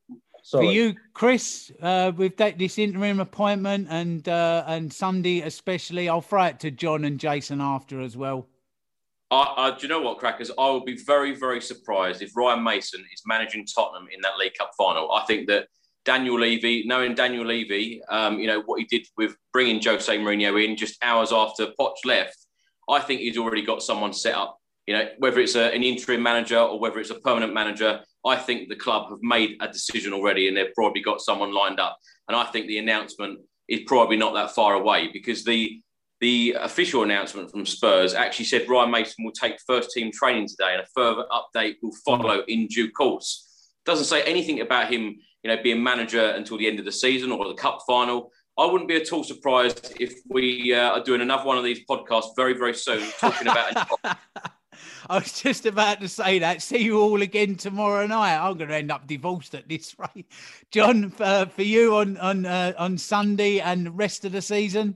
Sorry. 0.46 0.68
For 0.68 0.72
you, 0.72 0.96
Chris, 1.16 1.72
uh, 1.82 2.12
with 2.16 2.38
that, 2.38 2.60
this 2.60 2.78
interim 2.78 3.20
appointment 3.20 3.88
and 3.90 4.30
uh, 4.30 4.64
and 4.68 4.94
Sunday 4.94 5.42
especially, 5.42 6.08
I'll 6.08 6.22
throw 6.22 6.44
it 6.44 6.60
to 6.60 6.70
John 6.70 7.04
and 7.04 7.20
Jason 7.20 7.62
after 7.62 8.00
as 8.00 8.16
well. 8.16 8.48
I, 9.32 9.76
do 9.76 9.88
you 9.88 9.90
know 9.90 10.02
what, 10.02 10.20
crackers? 10.20 10.52
I 10.52 10.70
will 10.70 10.86
be 10.86 10.98
very, 10.98 11.36
very 11.36 11.60
surprised 11.60 12.22
if 12.22 12.38
Ryan 12.38 12.64
Mason 12.64 13.04
is 13.12 13.24
managing 13.26 13.66
Tottenham 13.66 14.08
in 14.14 14.22
that 14.22 14.38
League 14.38 14.54
Cup 14.54 14.70
final. 14.78 15.12
I 15.12 15.26
think 15.26 15.48
that 15.48 15.68
Daniel 16.06 16.40
Levy, 16.40 16.84
knowing 16.86 17.16
Daniel 17.16 17.44
Levy, 17.44 18.04
um, 18.10 18.38
you 18.38 18.46
know 18.46 18.62
what 18.68 18.80
he 18.80 18.86
did 18.86 19.08
with 19.18 19.36
bringing 19.52 19.82
Jose 19.82 20.16
Mourinho 20.16 20.64
in 20.64 20.78
just 20.78 21.04
hours 21.04 21.32
after 21.32 21.70
Poch 21.80 22.06
left. 22.06 22.38
I 22.88 23.00
think 23.00 23.22
he's 23.22 23.40
already 23.40 23.64
got 23.64 23.82
someone 23.82 24.14
set 24.14 24.36
up. 24.36 24.60
You 24.88 24.96
know, 24.96 25.10
whether 25.18 25.40
it's 25.40 25.56
a, 25.56 25.74
an 25.74 25.84
interim 25.84 26.22
manager 26.22 26.60
or 26.60 26.80
whether 26.80 27.00
it's 27.00 27.10
a 27.10 27.20
permanent 27.20 27.54
manager, 27.54 28.02
I 28.26 28.36
think 28.36 28.70
the 28.70 28.76
club 28.76 29.10
have 29.10 29.20
made 29.22 29.58
a 29.62 29.68
decision 29.68 30.14
already 30.14 30.48
and 30.48 30.56
they've 30.56 30.74
probably 30.76 31.02
got 31.02 31.22
someone 31.22 31.54
lined 31.54 31.80
up. 31.80 31.98
And 32.28 32.36
I 32.36 32.44
think 32.46 32.68
the 32.68 32.78
announcement 32.78 33.40
is 33.68 33.82
probably 33.88 34.18
not 34.18 34.34
that 34.34 34.52
far 34.52 34.74
away 34.74 35.10
because 35.12 35.44
the 35.44 35.82
the 36.22 36.56
official 36.62 37.04
announcement 37.04 37.52
from 37.52 37.66
Spurs 37.66 38.14
actually 38.14 38.46
said 38.46 38.70
Ryan 38.70 38.90
Mason 38.90 39.26
will 39.26 39.34
take 39.34 39.58
first 39.68 39.92
team 39.92 40.12
training 40.14 40.48
today 40.48 40.72
and 40.72 40.82
a 40.82 40.86
further 40.96 41.26
update 41.30 41.76
will 41.82 41.94
follow 42.06 42.42
in 42.48 42.68
due 42.68 42.90
course. 42.92 43.74
Doesn't 43.86 44.06
say 44.06 44.24
anything 44.24 44.62
about 44.62 44.92
him, 44.92 45.18
you 45.44 45.50
know, 45.50 45.62
being 45.62 45.84
manager 45.84 46.30
until 46.30 46.58
the 46.58 46.68
end 46.68 46.80
of 46.80 46.86
the 46.86 46.92
season 46.92 47.32
or 47.32 47.48
the 47.50 47.54
cup 47.54 47.80
final. 47.86 48.32
I 48.58 48.66
wouldn't 48.66 48.88
be 48.88 48.96
at 48.96 49.12
all 49.12 49.26
surprised 49.26 49.94
if 50.00 50.14
we 50.30 50.74
uh, 50.74 50.92
are 50.92 51.04
doing 51.04 51.20
another 51.20 51.44
one 51.44 51.58
of 51.58 51.66
these 51.66 51.86
podcasts 51.86 52.30
very, 52.38 52.54
very 52.54 52.74
soon 52.74 53.06
talking 53.20 53.50
about 53.50 53.90
I 55.10 55.20
was 55.20 55.42
just 55.42 55.66
about 55.66 56.02
to 56.02 56.08
say 56.08 56.40
that. 56.40 56.62
See 56.62 56.84
you 56.84 57.00
all 57.00 57.22
again 57.22 57.56
tomorrow 57.56 58.08
night. 58.08 58.38
I'm 58.38 58.58
going 58.58 58.70
to 58.70 58.76
end 58.76 58.92
up 58.92 59.06
divorced 59.06 59.54
at 59.54 59.68
this 59.70 59.96
rate. 60.16 60.26
John, 60.72 61.10
for, 61.10 61.50
you 61.58 61.96
on 61.96 62.18
on 62.18 62.46
uh, 62.46 62.74
on 62.78 62.98
Sunday 62.98 63.60
and 63.60 63.86
the 63.86 63.92
rest 63.92 64.26
of 64.26 64.32
the 64.32 64.42
season. 64.42 64.96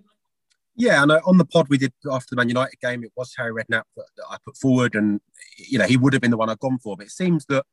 Yeah, 0.75 1.03
and 1.03 1.11
on 1.11 1.37
the 1.37 1.45
pod 1.45 1.67
we 1.69 1.77
did 1.77 1.93
after 2.09 2.27
the 2.31 2.37
Man 2.37 2.47
United 2.47 2.79
game, 2.81 3.03
it 3.03 3.11
was 3.15 3.33
Harry 3.37 3.51
Redknapp 3.51 3.83
that, 3.97 4.05
that 4.15 4.25
I 4.29 4.37
put 4.45 4.57
forward, 4.57 4.95
and 4.95 5.19
you 5.57 5.77
know 5.77 5.85
he 5.85 5.97
would 5.97 6.13
have 6.13 6.21
been 6.21 6.31
the 6.31 6.37
one 6.37 6.49
I'd 6.49 6.59
gone 6.59 6.79
for. 6.79 6.95
But 6.95 7.07
it 7.07 7.11
seems 7.11 7.45
that 7.47 7.65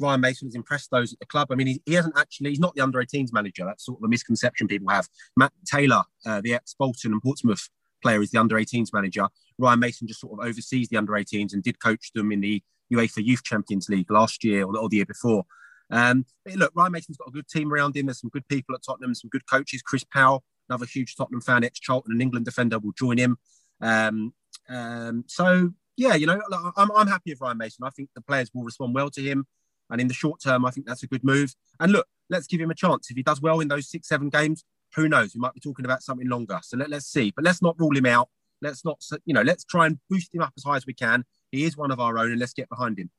Ryan 0.00 0.20
Mason 0.20 0.48
has 0.48 0.54
impressed 0.54 0.90
those 0.90 1.12
at 1.12 1.18
the 1.18 1.26
club. 1.26 1.48
I 1.50 1.54
mean, 1.54 1.66
he, 1.66 1.82
he 1.84 1.94
hasn't 1.94 2.18
actually, 2.18 2.50
he's 2.50 2.60
not 2.60 2.74
the 2.74 2.82
under 2.82 3.02
18s 3.02 3.32
manager. 3.32 3.64
That's 3.64 3.84
sort 3.84 3.98
of 3.98 4.04
a 4.04 4.08
misconception 4.08 4.68
people 4.68 4.88
have. 4.88 5.08
Matt 5.36 5.52
Taylor, 5.66 6.04
uh, 6.24 6.40
the 6.40 6.54
ex 6.54 6.74
Bolton 6.78 7.12
and 7.12 7.22
Portsmouth 7.22 7.68
player, 8.02 8.22
is 8.22 8.30
the 8.30 8.38
under 8.38 8.56
18s 8.56 8.88
manager. 8.92 9.26
Ryan 9.58 9.80
Mason 9.80 10.06
just 10.06 10.20
sort 10.20 10.38
of 10.38 10.46
oversees 10.46 10.88
the 10.88 10.96
under 10.96 11.12
18s 11.12 11.52
and 11.52 11.62
did 11.62 11.80
coach 11.80 12.12
them 12.14 12.32
in 12.32 12.40
the 12.40 12.62
UEFA 12.92 13.24
Youth 13.24 13.42
Champions 13.44 13.88
League 13.88 14.10
last 14.10 14.44
year 14.44 14.64
or, 14.64 14.76
or 14.78 14.88
the 14.88 14.96
year 14.96 15.06
before. 15.06 15.44
Um, 15.90 16.26
look, 16.54 16.72
Ryan 16.74 16.92
Mason's 16.92 17.16
got 17.16 17.28
a 17.28 17.32
good 17.32 17.48
team 17.48 17.72
around 17.72 17.96
him. 17.96 18.06
There's 18.06 18.20
some 18.20 18.30
good 18.30 18.46
people 18.48 18.74
at 18.74 18.82
Tottenham, 18.82 19.14
some 19.14 19.30
good 19.30 19.46
coaches. 19.46 19.82
Chris 19.82 20.04
Powell, 20.04 20.44
another 20.68 20.86
huge 20.86 21.16
Tottenham 21.16 21.40
fan, 21.40 21.64
ex 21.64 21.78
Charlton 21.80 22.12
and 22.12 22.22
England 22.22 22.44
defender, 22.44 22.78
will 22.78 22.92
join 22.92 23.18
him. 23.18 23.38
Um, 23.80 24.34
um, 24.68 25.24
so, 25.26 25.70
yeah, 25.96 26.14
you 26.14 26.26
know, 26.26 26.40
I'm, 26.76 26.90
I'm 26.94 27.06
happy 27.06 27.32
with 27.32 27.40
Ryan 27.40 27.58
Mason. 27.58 27.84
I 27.84 27.90
think 27.90 28.10
the 28.14 28.20
players 28.20 28.50
will 28.52 28.64
respond 28.64 28.94
well 28.94 29.10
to 29.10 29.22
him. 29.22 29.46
And 29.90 30.00
in 30.00 30.08
the 30.08 30.14
short 30.14 30.40
term, 30.42 30.66
I 30.66 30.70
think 30.70 30.86
that's 30.86 31.02
a 31.02 31.06
good 31.06 31.24
move. 31.24 31.54
And 31.80 31.92
look, 31.92 32.06
let's 32.28 32.46
give 32.46 32.60
him 32.60 32.70
a 32.70 32.74
chance. 32.74 33.10
If 33.10 33.16
he 33.16 33.22
does 33.22 33.40
well 33.40 33.60
in 33.60 33.68
those 33.68 33.90
six, 33.90 34.08
seven 34.08 34.28
games, 34.28 34.64
who 34.94 35.08
knows? 35.08 35.34
We 35.34 35.40
might 35.40 35.54
be 35.54 35.60
talking 35.60 35.84
about 35.84 36.02
something 36.02 36.28
longer. 36.28 36.58
So 36.62 36.76
let, 36.76 36.90
let's 36.90 37.06
see. 37.06 37.32
But 37.34 37.44
let's 37.44 37.62
not 37.62 37.78
rule 37.78 37.96
him 37.96 38.06
out. 38.06 38.28
Let's 38.60 38.84
not, 38.84 39.02
you 39.24 39.34
know, 39.34 39.42
let's 39.42 39.64
try 39.64 39.86
and 39.86 39.98
boost 40.10 40.34
him 40.34 40.42
up 40.42 40.52
as 40.56 40.64
high 40.64 40.76
as 40.76 40.86
we 40.86 40.94
can. 40.94 41.24
He 41.52 41.64
is 41.64 41.76
one 41.76 41.90
of 41.90 42.00
our 42.00 42.18
own, 42.18 42.32
and 42.32 42.40
let's 42.40 42.52
get 42.52 42.68
behind 42.68 42.98
him. 42.98 43.10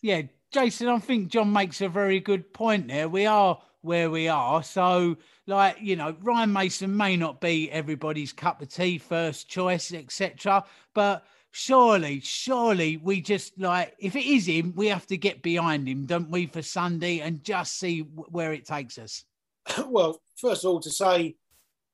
Yeah, 0.00 0.22
Jason, 0.52 0.88
I 0.88 0.98
think 0.98 1.28
John 1.28 1.52
makes 1.52 1.80
a 1.80 1.88
very 1.88 2.20
good 2.20 2.52
point 2.52 2.88
there. 2.88 3.08
We 3.08 3.26
are 3.26 3.60
where 3.82 4.10
we 4.10 4.28
are. 4.28 4.62
So, 4.62 5.16
like, 5.46 5.80
you 5.80 5.96
know, 5.96 6.16
Ryan 6.22 6.52
Mason 6.52 6.96
may 6.96 7.16
not 7.16 7.40
be 7.40 7.70
everybody's 7.70 8.32
cup 8.32 8.62
of 8.62 8.68
tea, 8.68 8.98
first 8.98 9.48
choice, 9.48 9.92
etc. 9.92 10.64
But 10.94 11.24
surely, 11.50 12.20
surely 12.20 12.96
we 12.96 13.20
just 13.20 13.58
like, 13.58 13.94
if 13.98 14.16
it 14.16 14.24
is 14.24 14.46
him, 14.46 14.72
we 14.76 14.88
have 14.88 15.06
to 15.08 15.16
get 15.16 15.42
behind 15.42 15.88
him, 15.88 16.06
don't 16.06 16.30
we, 16.30 16.46
for 16.46 16.62
Sunday 16.62 17.20
and 17.20 17.42
just 17.42 17.78
see 17.78 18.00
where 18.00 18.52
it 18.52 18.66
takes 18.66 18.98
us. 18.98 19.24
Well, 19.86 20.20
first 20.40 20.64
of 20.64 20.70
all, 20.70 20.80
to 20.80 20.90
say 20.90 21.36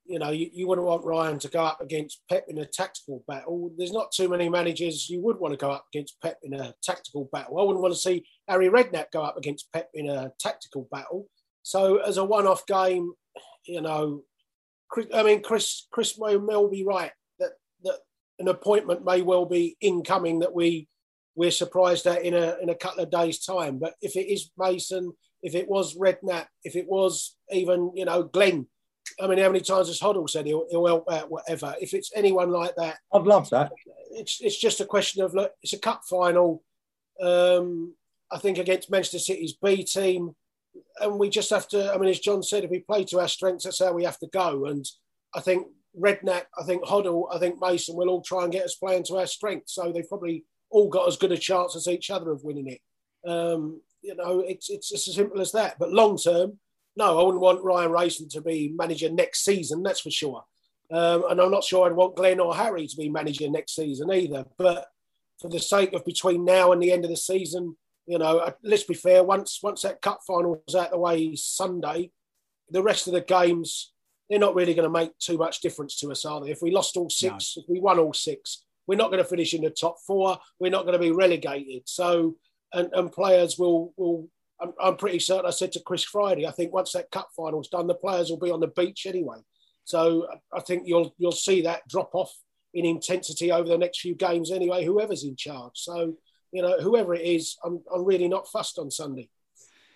you 0.09 0.18
know, 0.18 0.31
you, 0.31 0.48
you 0.52 0.66
wouldn't 0.66 0.87
want 0.87 1.05
Ryan 1.05 1.38
to 1.40 1.48
go 1.48 1.64
up 1.64 1.81
against 1.81 2.22
Pep 2.31 2.46
in 2.48 2.59
a 2.59 2.66
tactical 2.66 3.24
battle. 3.26 3.72
There's 3.76 3.92
not 3.92 4.12
too 4.12 4.29
many 4.29 4.48
managers 4.48 5.11
you 5.11 5.20
would 5.20 5.38
want 5.38 5.52
to 5.52 5.59
go 5.59 5.70
up 5.70 5.87
against 5.92 6.20
Pep 6.22 6.38
in 6.42 6.55
a 6.55 6.74
tactical 6.83 7.29
battle. 7.33 7.59
I 7.59 7.62
wouldn't 7.62 7.83
want 7.83 7.94
to 7.94 8.00
see 8.00 8.24
Harry 8.48 8.68
Redknapp 8.68 9.11
go 9.12 9.22
up 9.22 9.37
against 9.37 9.72
Pep 9.72 9.90
in 9.94 10.09
a 10.09 10.33
tactical 10.38 10.88
battle. 10.90 11.26
So 11.62 11.96
as 11.96 12.16
a 12.16 12.24
one-off 12.24 12.66
game, 12.66 13.12
you 13.64 13.81
know, 13.81 14.22
I 15.12 15.24
mean, 15.24 15.42
Chris 15.42 15.87
Chris 15.90 16.18
may 16.18 16.37
well 16.37 16.68
be 16.68 16.85
right 16.85 17.11
that 17.40 17.52
that 17.83 17.98
an 18.38 18.46
appointment 18.46 19.05
may 19.05 19.20
well 19.20 19.44
be 19.44 19.76
incoming 19.81 20.38
that 20.40 20.55
we 20.55 20.88
we're 21.35 21.50
surprised 21.50 22.07
at 22.07 22.22
in 22.22 22.35
a 22.35 22.57
in 22.62 22.68
a 22.68 22.74
couple 22.74 23.02
of 23.02 23.11
days' 23.11 23.44
time. 23.44 23.79
But 23.81 23.94
if 24.00 24.14
it 24.14 24.33
is 24.33 24.52
Mason, 24.57 25.12
if 25.42 25.57
it 25.57 25.68
was 25.68 25.98
Redknapp, 25.98 26.46
if 26.62 26.76
it 26.76 26.87
was 26.87 27.36
even 27.50 27.92
you 27.94 28.04
know 28.04 28.22
Glenn 28.22 28.66
I 29.20 29.26
mean, 29.26 29.38
how 29.38 29.48
many 29.48 29.61
times 29.61 29.88
has 29.88 30.00
Hoddle 30.00 30.28
said 30.28 30.46
he'll, 30.46 30.66
he'll 30.70 30.87
help 30.87 31.11
out, 31.11 31.30
whatever? 31.30 31.74
If 31.80 31.94
it's 31.94 32.11
anyone 32.14 32.50
like 32.50 32.74
that, 32.76 32.98
I'd 33.12 33.22
love 33.22 33.48
that. 33.50 33.72
It's 34.11 34.40
it's 34.40 34.59
just 34.59 34.80
a 34.80 34.85
question 34.85 35.22
of 35.22 35.35
look. 35.35 35.52
It's 35.62 35.72
a 35.72 35.78
cup 35.78 36.02
final. 36.09 36.62
Um, 37.20 37.94
I 38.30 38.38
think 38.38 38.59
against 38.59 38.90
Manchester 38.90 39.18
City's 39.18 39.54
B 39.54 39.85
team, 39.85 40.35
and 41.00 41.18
we 41.18 41.30
just 41.30 41.50
have 41.50 41.68
to. 41.68 41.92
I 41.92 41.98
mean, 41.98 42.11
as 42.11 42.20
John 42.20 42.42
said, 42.42 42.64
if 42.64 42.70
we 42.70 42.80
play 42.80 43.04
to 43.04 43.20
our 43.20 43.28
strengths, 43.28 43.64
that's 43.64 43.78
how 43.78 43.92
we 43.92 44.04
have 44.04 44.18
to 44.18 44.28
go. 44.32 44.66
And 44.66 44.85
I 45.35 45.40
think 45.40 45.66
Redknapp, 45.98 46.44
I 46.59 46.64
think 46.64 46.85
Hoddle, 46.85 47.35
I 47.35 47.38
think 47.38 47.61
Mason 47.61 47.96
will 47.96 48.11
all 48.11 48.22
try 48.22 48.44
and 48.44 48.52
get 48.52 48.64
us 48.64 48.74
playing 48.74 49.04
to 49.04 49.16
our 49.16 49.26
strengths. 49.26 49.74
So 49.74 49.92
they've 49.92 50.09
probably 50.09 50.44
all 50.70 50.88
got 50.88 51.09
as 51.09 51.16
good 51.16 51.32
a 51.32 51.38
chance 51.38 51.76
as 51.76 51.88
each 51.88 52.11
other 52.11 52.32
of 52.32 52.44
winning 52.44 52.68
it. 52.68 52.80
Um, 53.28 53.80
you 54.02 54.14
know, 54.14 54.40
it's 54.40 54.68
it's 54.68 54.92
as 54.92 55.14
simple 55.14 55.40
as 55.40 55.52
that. 55.52 55.78
But 55.78 55.92
long 55.92 56.18
term, 56.18 56.59
no, 56.96 57.18
I 57.18 57.22
wouldn't 57.22 57.42
want 57.42 57.64
Ryan 57.64 57.92
Mason 57.92 58.28
to 58.30 58.40
be 58.40 58.72
manager 58.76 59.11
next 59.11 59.44
season, 59.44 59.82
that's 59.82 60.00
for 60.00 60.11
sure. 60.11 60.44
Um, 60.90 61.24
and 61.30 61.40
I'm 61.40 61.50
not 61.50 61.64
sure 61.64 61.87
I'd 61.87 61.96
want 61.96 62.16
Glenn 62.16 62.40
or 62.40 62.54
Harry 62.54 62.87
to 62.87 62.96
be 62.96 63.09
manager 63.09 63.50
next 63.50 63.74
season 63.74 64.12
either. 64.12 64.44
But 64.56 64.87
for 65.40 65.48
the 65.48 65.59
sake 65.59 65.92
of 65.92 66.04
between 66.04 66.44
now 66.44 66.72
and 66.72 66.80
the 66.80 66.92
end 66.92 67.04
of 67.04 67.11
the 67.11 67.16
season, 67.16 67.76
you 68.06 68.18
know, 68.18 68.38
uh, 68.38 68.52
let's 68.62 68.85
be 68.85 68.94
fair. 68.94 69.24
Once 69.24 69.61
once 69.62 69.82
that 69.82 70.00
cup 70.00 70.20
final 70.26 70.62
was 70.66 70.76
out 70.76 70.87
of 70.87 70.92
the 70.92 70.98
way 70.98 71.35
Sunday, 71.35 72.12
the 72.70 72.82
rest 72.82 73.06
of 73.06 73.12
the 73.12 73.20
games 73.20 73.92
they're 74.28 74.38
not 74.38 74.54
really 74.54 74.74
going 74.74 74.88
to 74.88 74.90
make 74.90 75.16
too 75.18 75.38
much 75.38 75.61
difference 75.61 75.96
to 76.00 76.11
us, 76.11 76.24
are 76.24 76.40
they? 76.40 76.50
If 76.50 76.62
we 76.62 76.72
lost 76.72 76.96
all 76.96 77.11
six, 77.11 77.56
no. 77.56 77.62
if 77.62 77.68
we 77.68 77.80
won 77.80 77.98
all 77.98 78.12
six, 78.12 78.64
we're 78.87 78.96
not 78.96 79.11
going 79.11 79.22
to 79.22 79.28
finish 79.28 79.54
in 79.54 79.62
the 79.62 79.70
top 79.70 79.96
four. 80.04 80.38
We're 80.59 80.70
not 80.70 80.82
going 80.82 80.94
to 80.94 80.98
be 80.98 81.12
relegated. 81.12 81.82
So, 81.87 82.37
and, 82.72 82.88
and 82.92 83.12
players 83.12 83.59
will 83.59 83.92
will 83.96 84.28
I'm, 84.61 84.73
I'm 84.81 84.97
pretty 84.97 85.19
certain 85.19 85.47
I 85.47 85.51
said 85.51 85.73
to 85.73 85.81
Chris 85.81 86.05
Friday, 86.05 86.47
I 86.47 86.51
think 86.51 86.73
once 86.73 86.92
that 86.92 87.11
cup 87.11 87.29
final's 87.37 87.69
done, 87.69 87.87
the 87.87 87.95
players 87.95 88.31
will 88.31 88.38
be 88.38 88.51
on 88.51 88.61
the 88.61 88.69
beach 88.69 89.07
anyway. 89.07 89.38
So 89.85 90.27
I 90.53 90.61
think 90.61 90.83
you'll 90.87 91.14
you'll 91.19 91.33
see 91.33 91.62
that 91.62 91.87
drop 91.88 92.14
off 92.14 92.33
in 92.75 92.85
intensity 92.85 93.51
over 93.51 93.69
the 93.69 93.79
next 93.79 94.01
few 94.01 94.14
games 94.14 94.53
anyway, 94.53 94.85
whoever's 94.85 95.25
in 95.25 95.35
charge. 95.35 95.73
So, 95.75 96.14
you 96.53 96.62
know, 96.62 96.79
whoever 96.79 97.14
it 97.14 97.23
is, 97.23 97.57
I'm, 97.64 97.81
I'm 97.92 98.05
really 98.05 98.29
not 98.29 98.49
fussed 98.49 98.79
on 98.79 98.90
Sunday. 98.90 99.31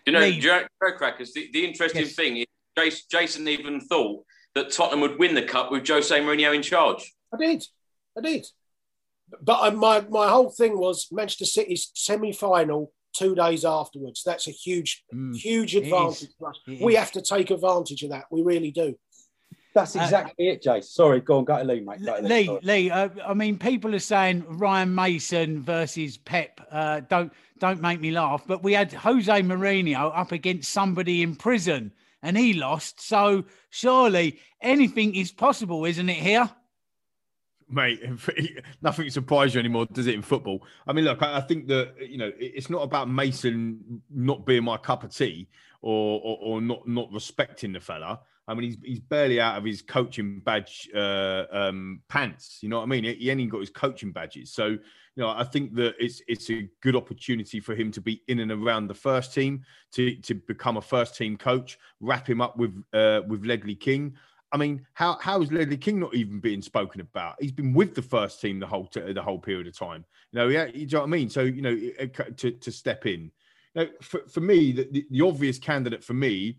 You 0.06 0.14
know, 0.14 0.30
Joe, 0.30 0.62
Crackers, 0.80 1.34
the, 1.34 1.50
the 1.52 1.64
interesting 1.64 2.02
yes. 2.02 2.14
thing 2.14 2.44
is 2.76 3.04
Jason 3.10 3.46
even 3.48 3.80
thought 3.80 4.24
that 4.54 4.72
Tottenham 4.72 5.02
would 5.02 5.18
win 5.18 5.34
the 5.34 5.42
cup 5.42 5.70
with 5.70 5.86
Jose 5.86 6.18
Mourinho 6.18 6.54
in 6.54 6.62
charge. 6.62 7.14
I 7.32 7.36
did. 7.36 7.64
I 8.16 8.22
did. 8.22 8.46
But 9.42 9.60
uh, 9.60 9.70
my, 9.76 10.00
my 10.08 10.28
whole 10.28 10.50
thing 10.50 10.78
was 10.78 11.06
Manchester 11.12 11.44
City's 11.44 11.90
semi 11.94 12.32
final 12.32 12.92
two 13.12 13.34
days 13.34 13.64
afterwards. 13.64 14.22
That's 14.24 14.48
a 14.48 14.52
huge, 14.52 15.04
mm. 15.14 15.34
huge 15.36 15.74
advantage 15.76 16.30
for 16.38 16.50
us. 16.50 16.60
We 16.80 16.94
have 16.94 17.12
to 17.12 17.22
take 17.22 17.50
advantage 17.50 18.02
of 18.02 18.10
that. 18.10 18.24
We 18.30 18.42
really 18.42 18.70
do. 18.70 18.96
That's 19.74 19.94
uh, 19.96 20.00
exactly 20.00 20.48
uh, 20.48 20.52
it, 20.52 20.62
Jay. 20.62 20.80
Sorry, 20.80 21.20
go 21.20 21.38
on, 21.38 21.44
go 21.44 21.58
to 21.58 21.64
Lee, 21.64 21.80
mate. 21.80 22.04
Go 22.04 22.16
to 22.16 22.22
Lee, 22.22 22.48
Lee, 22.48 22.58
Lee 22.62 22.90
uh, 22.90 23.08
I 23.26 23.34
mean, 23.34 23.58
people 23.58 23.94
are 23.94 24.00
saying 24.00 24.44
Ryan 24.48 24.94
Mason 24.94 25.62
versus 25.62 26.16
Pep. 26.16 26.60
Uh, 26.70 27.00
don't 27.08 27.32
don't 27.58 27.80
make 27.80 28.00
me 28.00 28.10
laugh, 28.10 28.42
but 28.46 28.62
we 28.62 28.72
had 28.72 28.92
Jose 28.92 29.42
Mourinho 29.42 30.10
up 30.16 30.32
against 30.32 30.72
somebody 30.72 31.22
in 31.22 31.36
prison, 31.36 31.92
and 32.22 32.36
he 32.36 32.54
lost. 32.54 33.00
So 33.00 33.44
surely 33.70 34.40
anything 34.60 35.14
is 35.14 35.30
possible, 35.30 35.84
isn't 35.84 36.08
it? 36.08 36.16
Here 36.16 36.50
mate, 37.72 38.00
nothing 38.82 39.10
surprises 39.10 39.54
you 39.54 39.60
anymore, 39.60 39.86
does 39.92 40.06
it, 40.06 40.14
in 40.14 40.22
football? 40.22 40.64
I 40.86 40.92
mean, 40.92 41.04
look, 41.04 41.22
I 41.22 41.40
think 41.40 41.66
that, 41.68 41.94
you 42.00 42.18
know, 42.18 42.32
it's 42.38 42.70
not 42.70 42.82
about 42.82 43.08
Mason 43.08 44.02
not 44.10 44.46
being 44.46 44.64
my 44.64 44.76
cup 44.76 45.04
of 45.04 45.14
tea 45.14 45.48
or, 45.82 46.20
or, 46.22 46.38
or 46.40 46.60
not, 46.60 46.86
not 46.86 47.12
respecting 47.12 47.72
the 47.72 47.80
fella. 47.80 48.20
I 48.50 48.54
mean, 48.54 48.64
he's, 48.64 48.76
he's 48.82 49.00
barely 49.00 49.40
out 49.40 49.58
of 49.58 49.64
his 49.64 49.80
coaching 49.80 50.40
badge 50.40 50.88
uh, 50.94 51.44
um, 51.52 52.00
pants. 52.08 52.58
You 52.62 52.68
know 52.68 52.78
what 52.78 52.84
I 52.84 52.86
mean? 52.86 53.04
He 53.04 53.30
ain't 53.30 53.40
even 53.40 53.48
got 53.48 53.60
his 53.60 53.70
coaching 53.70 54.10
badges. 54.10 54.52
So, 54.52 54.66
you 54.66 54.80
know, 55.16 55.28
I 55.28 55.44
think 55.44 55.74
that 55.76 55.94
it's 56.00 56.20
it's 56.26 56.50
a 56.50 56.68
good 56.80 56.96
opportunity 56.96 57.60
for 57.60 57.76
him 57.76 57.92
to 57.92 58.00
be 58.00 58.22
in 58.26 58.40
and 58.40 58.50
around 58.50 58.88
the 58.88 58.94
first 58.94 59.34
team, 59.34 59.62
to 59.92 60.16
to 60.16 60.34
become 60.34 60.78
a 60.78 60.82
first 60.82 61.16
team 61.16 61.36
coach, 61.36 61.78
wrap 62.00 62.28
him 62.28 62.40
up 62.40 62.56
with 62.56 62.82
uh, 62.92 63.20
with 63.28 63.44
Ledley 63.44 63.76
King. 63.76 64.16
I 64.52 64.56
mean, 64.56 64.86
how 64.94 65.18
how 65.20 65.40
is 65.42 65.52
Ledley 65.52 65.76
King 65.76 66.00
not 66.00 66.14
even 66.14 66.40
being 66.40 66.62
spoken 66.62 67.00
about? 67.00 67.36
He's 67.40 67.52
been 67.52 67.72
with 67.72 67.94
the 67.94 68.02
first 68.02 68.40
team 68.40 68.58
the 68.58 68.66
whole 68.66 68.86
t- 68.86 69.12
the 69.12 69.22
whole 69.22 69.38
period 69.38 69.66
of 69.66 69.76
time. 69.76 70.04
You 70.32 70.40
know, 70.40 70.48
yeah, 70.48 70.66
you 70.66 70.86
know 70.86 71.00
what 71.00 71.06
I 71.06 71.10
mean. 71.10 71.30
So 71.30 71.42
you 71.42 71.62
know, 71.62 71.76
to 72.36 72.50
to 72.50 72.72
step 72.72 73.06
in. 73.06 73.30
Now, 73.74 73.86
for, 74.02 74.22
for 74.28 74.40
me, 74.40 74.72
the, 74.72 74.88
the, 74.90 75.06
the 75.10 75.20
obvious 75.22 75.58
candidate 75.58 76.02
for 76.02 76.14
me, 76.14 76.58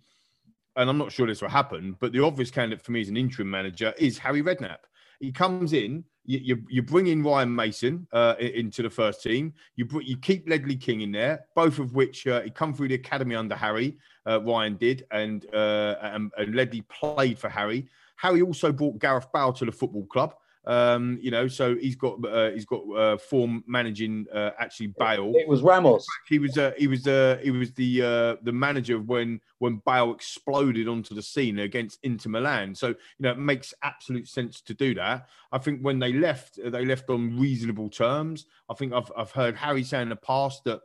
and 0.78 0.90
I'm 0.90 0.98
not 0.98 1.12
sure 1.12 1.28
this 1.28 1.42
will 1.42 1.50
happen, 1.50 1.98
but 2.00 2.14
the 2.14 2.24
obvious 2.24 2.50
candidate 2.50 2.84
for 2.86 2.94
me 2.94 3.02
as 3.02 3.10
an 3.10 3.18
interim 3.18 3.52
manager 3.52 3.94
is 3.98 4.18
Harry 4.20 4.42
Redknapp. 4.42 4.78
He 5.22 5.32
comes 5.32 5.72
in, 5.72 6.04
you, 6.26 6.40
you, 6.40 6.64
you 6.68 6.82
bring 6.82 7.08
in 7.08 7.24
Ryan 7.24 7.54
Mason 7.56 8.08
uh, 8.12 8.36
into 8.40 8.82
the 8.82 8.90
first 8.90 9.22
team. 9.22 9.54
You 9.76 9.88
you 10.04 10.18
keep 10.18 10.50
Ledley 10.50 10.76
King 10.76 11.02
in 11.02 11.12
there, 11.12 11.46
both 11.56 11.78
of 11.80 11.94
which 11.94 12.26
uh, 12.28 12.42
he 12.42 12.50
come 12.50 12.74
through 12.74 12.90
the 12.90 12.96
academy 12.96 13.36
under 13.36 13.56
Harry. 13.56 13.98
Uh, 14.26 14.42
Ryan 14.42 14.78
did, 14.78 15.06
and, 15.12 15.46
uh, 15.54 15.96
and, 16.02 16.32
and 16.38 16.56
Ledley 16.56 16.82
played 16.82 17.38
for 17.38 17.50
Harry. 17.50 17.88
Harry 18.18 18.42
also 18.42 18.72
brought 18.72 19.00
Gareth 19.00 19.28
Bale 19.32 19.54
to 19.54 19.66
the 19.66 19.72
football 19.72 20.06
club. 20.06 20.36
Um, 20.66 21.18
you 21.22 21.32
know, 21.32 21.48
so 21.48 21.76
he's 21.76 21.96
got 21.96 22.24
uh, 22.24 22.52
he's 22.52 22.66
got 22.66 22.82
uh, 22.96 23.18
form 23.18 23.64
managing 23.66 24.28
uh, 24.34 24.52
actually 24.60 24.88
Bale. 24.88 25.34
It 25.36 25.48
was 25.48 25.62
Ramos. 25.62 26.06
He 26.28 26.38
was 26.38 26.58
uh, 26.58 26.72
he 26.78 26.88
was 26.88 27.08
uh, 27.08 27.40
he 27.42 27.50
was 27.50 27.74
the 27.74 28.02
uh, 28.02 28.36
the 28.44 28.52
manager 28.52 29.00
when 29.00 29.42
when 29.58 29.82
Bale 29.86 30.12
exploded 30.12 30.88
onto 30.88 31.16
the 31.16 31.22
scene 31.22 31.60
against 31.60 32.00
Inter 32.04 32.30
Milan. 32.30 32.76
So 32.76 32.90
you 32.90 32.96
know, 33.20 33.32
it 33.32 33.40
makes 33.40 33.74
absolute 33.82 34.28
sense 34.28 34.62
to 34.62 34.74
do 34.74 34.94
that. 34.96 35.28
I 35.52 35.58
think 35.58 35.82
when 35.82 36.00
they 36.00 36.14
left, 36.14 36.60
they 36.64 36.86
left 36.86 37.10
on 37.10 37.40
reasonable 37.40 37.90
terms. 37.90 38.46
I 38.70 38.76
think 38.76 38.94
I've 38.94 39.12
I've 39.18 39.32
heard 39.32 39.56
Harry 39.56 39.84
say 39.84 40.02
in 40.02 40.10
the 40.10 40.16
past 40.16 40.64
that 40.66 40.82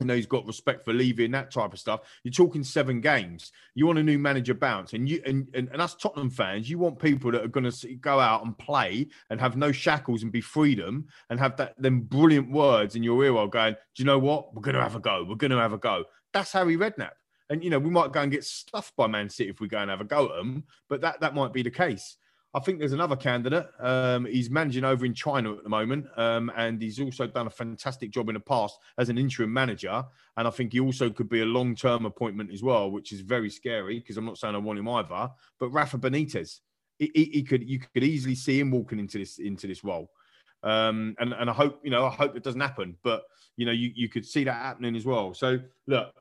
you 0.00 0.06
know 0.06 0.14
he's 0.14 0.26
got 0.26 0.46
respect 0.46 0.84
for 0.84 0.92
Levy 0.92 1.24
and 1.24 1.34
that 1.34 1.50
type 1.50 1.72
of 1.72 1.78
stuff. 1.78 2.00
You're 2.22 2.32
talking 2.32 2.64
seven 2.64 3.00
games. 3.00 3.52
You 3.74 3.86
want 3.86 3.98
a 3.98 4.02
new 4.02 4.18
manager 4.18 4.54
bounce, 4.54 4.92
and 4.92 5.08
you 5.08 5.22
and, 5.24 5.48
and, 5.54 5.68
and 5.72 5.80
us 5.80 5.94
Tottenham 5.94 6.30
fans, 6.30 6.68
you 6.68 6.78
want 6.78 6.98
people 6.98 7.30
that 7.32 7.44
are 7.44 7.48
going 7.48 7.70
to 7.70 7.94
go 7.96 8.20
out 8.20 8.44
and 8.44 8.56
play 8.58 9.08
and 9.30 9.40
have 9.40 9.56
no 9.56 9.72
shackles 9.72 10.22
and 10.22 10.32
be 10.32 10.40
freedom 10.40 11.06
and 11.30 11.38
have 11.38 11.56
that 11.56 11.80
them 11.80 12.00
brilliant 12.00 12.50
words 12.50 12.96
in 12.96 13.02
your 13.02 13.22
ear 13.24 13.32
while 13.32 13.46
going, 13.46 13.74
do 13.74 14.02
you 14.02 14.04
know 14.04 14.18
what? 14.18 14.54
We're 14.54 14.62
going 14.62 14.76
to 14.76 14.82
have 14.82 14.96
a 14.96 15.00
go. 15.00 15.24
We're 15.28 15.36
going 15.36 15.50
to 15.50 15.58
have 15.58 15.72
a 15.72 15.78
go. 15.78 16.04
That's 16.32 16.52
Harry 16.52 16.76
Redknapp. 16.76 17.12
And 17.50 17.62
you 17.62 17.70
know 17.70 17.78
we 17.78 17.90
might 17.90 18.12
go 18.12 18.22
and 18.22 18.32
get 18.32 18.44
stuffed 18.44 18.96
by 18.96 19.06
Man 19.06 19.28
City 19.28 19.50
if 19.50 19.60
we 19.60 19.68
go 19.68 19.78
and 19.78 19.90
have 19.90 20.00
a 20.00 20.04
go 20.04 20.26
at 20.26 20.36
them, 20.36 20.64
but 20.88 21.00
that 21.02 21.20
that 21.20 21.34
might 21.34 21.52
be 21.52 21.62
the 21.62 21.70
case. 21.70 22.16
I 22.54 22.60
think 22.60 22.78
there's 22.78 22.92
another 22.92 23.16
candidate. 23.16 23.66
Um, 23.80 24.26
he's 24.26 24.48
managing 24.48 24.84
over 24.84 25.04
in 25.04 25.12
China 25.12 25.54
at 25.54 25.64
the 25.64 25.68
moment, 25.68 26.06
um, 26.16 26.52
and 26.56 26.80
he's 26.80 27.00
also 27.00 27.26
done 27.26 27.48
a 27.48 27.50
fantastic 27.50 28.12
job 28.12 28.28
in 28.28 28.34
the 28.34 28.40
past 28.40 28.78
as 28.96 29.08
an 29.08 29.18
interim 29.18 29.52
manager. 29.52 30.04
And 30.36 30.46
I 30.46 30.50
think 30.50 30.72
he 30.72 30.78
also 30.78 31.10
could 31.10 31.28
be 31.28 31.40
a 31.40 31.46
long-term 31.46 32.06
appointment 32.06 32.52
as 32.52 32.62
well, 32.62 32.92
which 32.92 33.12
is 33.12 33.22
very 33.22 33.50
scary 33.50 33.98
because 33.98 34.16
I'm 34.16 34.24
not 34.24 34.38
saying 34.38 34.54
I 34.54 34.58
want 34.58 34.78
him 34.78 34.88
either. 34.88 35.30
But 35.58 35.70
Rafa 35.70 35.98
Benitez, 35.98 36.60
he, 36.96 37.10
he, 37.12 37.24
he 37.24 37.42
could 37.42 37.68
you 37.68 37.80
could 37.80 38.04
easily 38.04 38.36
see 38.36 38.60
him 38.60 38.70
walking 38.70 39.00
into 39.00 39.18
this 39.18 39.38
into 39.38 39.66
this 39.66 39.82
role. 39.82 40.10
Um, 40.62 41.16
and 41.18 41.32
and 41.32 41.50
I 41.50 41.52
hope 41.52 41.80
you 41.82 41.90
know 41.90 42.06
I 42.06 42.10
hope 42.10 42.36
it 42.36 42.44
doesn't 42.44 42.60
happen, 42.60 42.96
but 43.02 43.24
you 43.56 43.66
know 43.66 43.72
you 43.72 43.90
you 43.96 44.08
could 44.08 44.24
see 44.24 44.44
that 44.44 44.52
happening 44.52 44.94
as 44.94 45.04
well. 45.04 45.34
So 45.34 45.58
look, 45.88 46.12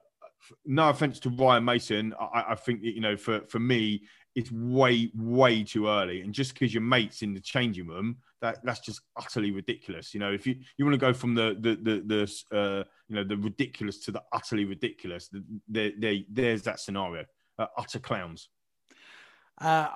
no 0.65 0.89
offense 0.89 1.19
to 1.19 1.30
Ryan 1.30 1.63
Mason, 1.63 2.13
I, 2.19 2.46
I 2.50 2.56
think 2.56 2.82
you 2.84 3.02
know 3.02 3.17
for 3.17 3.41
for 3.41 3.60
me 3.60 4.04
it's 4.36 4.52
way, 4.52 5.12
way 5.15 5.63
too 5.63 5.88
early. 5.88 6.22
And 6.22 6.34
just 6.34 6.54
because 6.54 6.74
your 6.74 6.82
mates 6.82 7.22
in 7.22 7.34
the 7.34 7.39
changing 7.39 7.88
room, 7.88 8.17
that 8.41 8.63
that's 8.63 8.80
just 8.80 9.02
utterly 9.15 9.52
ridiculous. 9.52 10.13
You 10.13 10.19
know, 10.19 10.32
if 10.32 10.46
you, 10.46 10.56
you 10.78 10.86
want 10.86 10.93
to 10.93 10.98
go 10.98 11.13
from 11.13 11.36
the 11.36 11.56
the 11.60 11.76
the, 11.76 12.04
the 12.06 12.58
uh, 12.58 12.84
you 13.08 13.15
know 13.15 13.24
the 13.24 13.38
ridiculous 13.38 14.00
to 14.06 14.12
the 14.12 14.24
utterly 14.34 14.65
ridiculous, 14.65 15.30
there 15.67 15.91
the, 15.98 16.26
there's 16.30 16.63
that 16.63 16.80
scenario. 16.80 17.26
Uh, 17.60 17.67
utter 17.78 18.00
clowns. 18.00 18.50
Uh, 19.62 19.88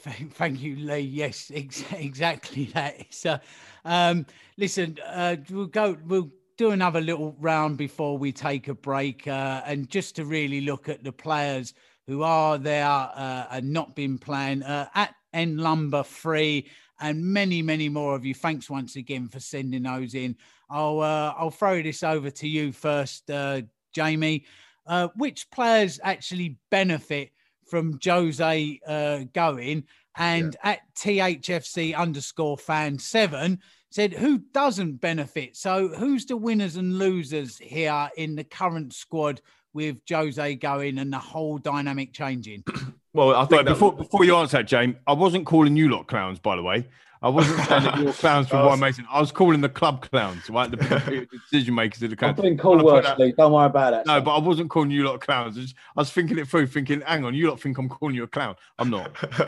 thank 0.00 0.60
you, 0.60 0.76
Lee. 0.76 1.00
Yes, 1.00 1.50
ex- 1.54 1.90
exactly 1.92 2.66
that. 2.74 3.06
So, 3.08 3.38
um, 3.86 4.26
listen, 4.58 4.98
uh, 5.06 5.36
we'll 5.50 5.66
go. 5.66 5.96
We'll 6.04 6.30
do 6.58 6.70
another 6.70 7.00
little 7.00 7.34
round 7.40 7.76
before 7.76 8.18
we 8.18 8.32
take 8.32 8.68
a 8.68 8.74
break, 8.74 9.26
uh, 9.26 9.62
and 9.64 9.88
just 9.88 10.16
to 10.16 10.24
really 10.24 10.60
look 10.60 10.88
at 10.88 11.02
the 11.02 11.12
players 11.12 11.74
who 12.06 12.22
are 12.22 12.58
there 12.58 12.86
uh, 12.86 13.46
and 13.50 13.72
not 13.72 13.94
been 13.96 14.18
playing. 14.18 14.62
Uh, 14.62 14.88
at 14.94 15.14
N 15.32 15.58
Lumber 15.58 16.02
Free, 16.02 16.68
and 17.00 17.22
many, 17.22 17.62
many 17.62 17.88
more 17.88 18.14
of 18.14 18.24
you. 18.24 18.34
Thanks 18.34 18.70
once 18.70 18.96
again 18.96 19.28
for 19.28 19.40
sending 19.40 19.82
those 19.82 20.14
in. 20.14 20.36
I'll 20.70 21.00
uh, 21.00 21.34
I'll 21.36 21.50
throw 21.50 21.82
this 21.82 22.02
over 22.02 22.30
to 22.30 22.48
you 22.48 22.72
first, 22.72 23.30
uh, 23.30 23.62
Jamie. 23.92 24.44
Uh, 24.86 25.08
which 25.16 25.50
players 25.50 25.98
actually 26.02 26.58
benefit 26.70 27.30
from 27.68 27.98
Jose 28.04 28.80
uh, 28.86 29.24
going? 29.32 29.84
And 30.16 30.56
yeah. 30.64 30.70
at 30.70 30.80
THFC 30.96 31.94
underscore 31.94 32.56
fan 32.56 32.98
seven 32.98 33.60
said, 33.90 34.12
who 34.12 34.38
doesn't 34.52 35.00
benefit? 35.00 35.56
So 35.56 35.88
who's 35.88 36.26
the 36.26 36.36
winners 36.36 36.76
and 36.76 36.98
losers 36.98 37.58
here 37.58 38.10
in 38.16 38.36
the 38.36 38.44
current 38.44 38.92
squad 38.92 39.40
with 39.76 39.98
Jose 40.10 40.54
going 40.56 40.98
and 40.98 41.12
the 41.12 41.18
whole 41.18 41.58
dynamic 41.58 42.12
changing? 42.12 42.64
Well, 43.12 43.34
I 43.34 43.46
think 43.46 43.66
before 43.66 43.94
before 43.94 44.26
you 44.26 44.36
answer 44.36 44.58
that, 44.58 44.66
James, 44.66 44.96
I 45.06 45.14
wasn't 45.14 45.46
calling 45.46 45.74
you 45.74 45.88
lot 45.88 46.06
clowns, 46.06 46.38
by 46.38 46.54
the 46.54 46.62
way. 46.62 46.86
I 47.22 47.30
wasn't 47.30 47.58
saying 47.66 47.84
that 47.84 47.98
you're 47.98 48.12
clowns 48.24 48.48
for 48.48 48.56
Ryan 48.56 48.78
Mason. 48.78 49.06
I 49.10 49.20
was 49.20 49.32
calling 49.32 49.62
the 49.62 49.70
club 49.70 50.06
clowns, 50.10 50.50
right? 50.50 50.70
The 50.70 51.26
decision 51.50 51.74
makers 51.74 52.02
of 52.02 52.10
the 52.10 52.16
club. 52.16 52.36
I've 52.36 52.42
been 52.42 52.58
called 52.58 52.82
worse, 52.82 53.06
Don't 53.16 53.52
worry 53.52 53.66
about 53.66 53.94
it. 53.94 54.06
No, 54.06 54.20
but 54.20 54.36
I 54.36 54.38
wasn't 54.38 54.68
calling 54.68 54.90
you 54.90 55.02
lot 55.04 55.20
clowns. 55.22 55.56
I 55.56 55.60
was, 55.62 55.74
I 55.96 56.00
was, 56.02 56.12
thinking 56.12 56.38
it 56.38 56.46
through, 56.46 56.66
thinking, 56.66 57.00
hang 57.00 57.24
on, 57.24 57.34
you 57.34 57.48
lot 57.48 57.58
think 57.58 57.78
I'm 57.78 57.88
calling 57.88 58.14
you 58.14 58.24
a 58.24 58.28
clown. 58.28 58.54
I'm 58.78 58.90
not. 58.90 59.16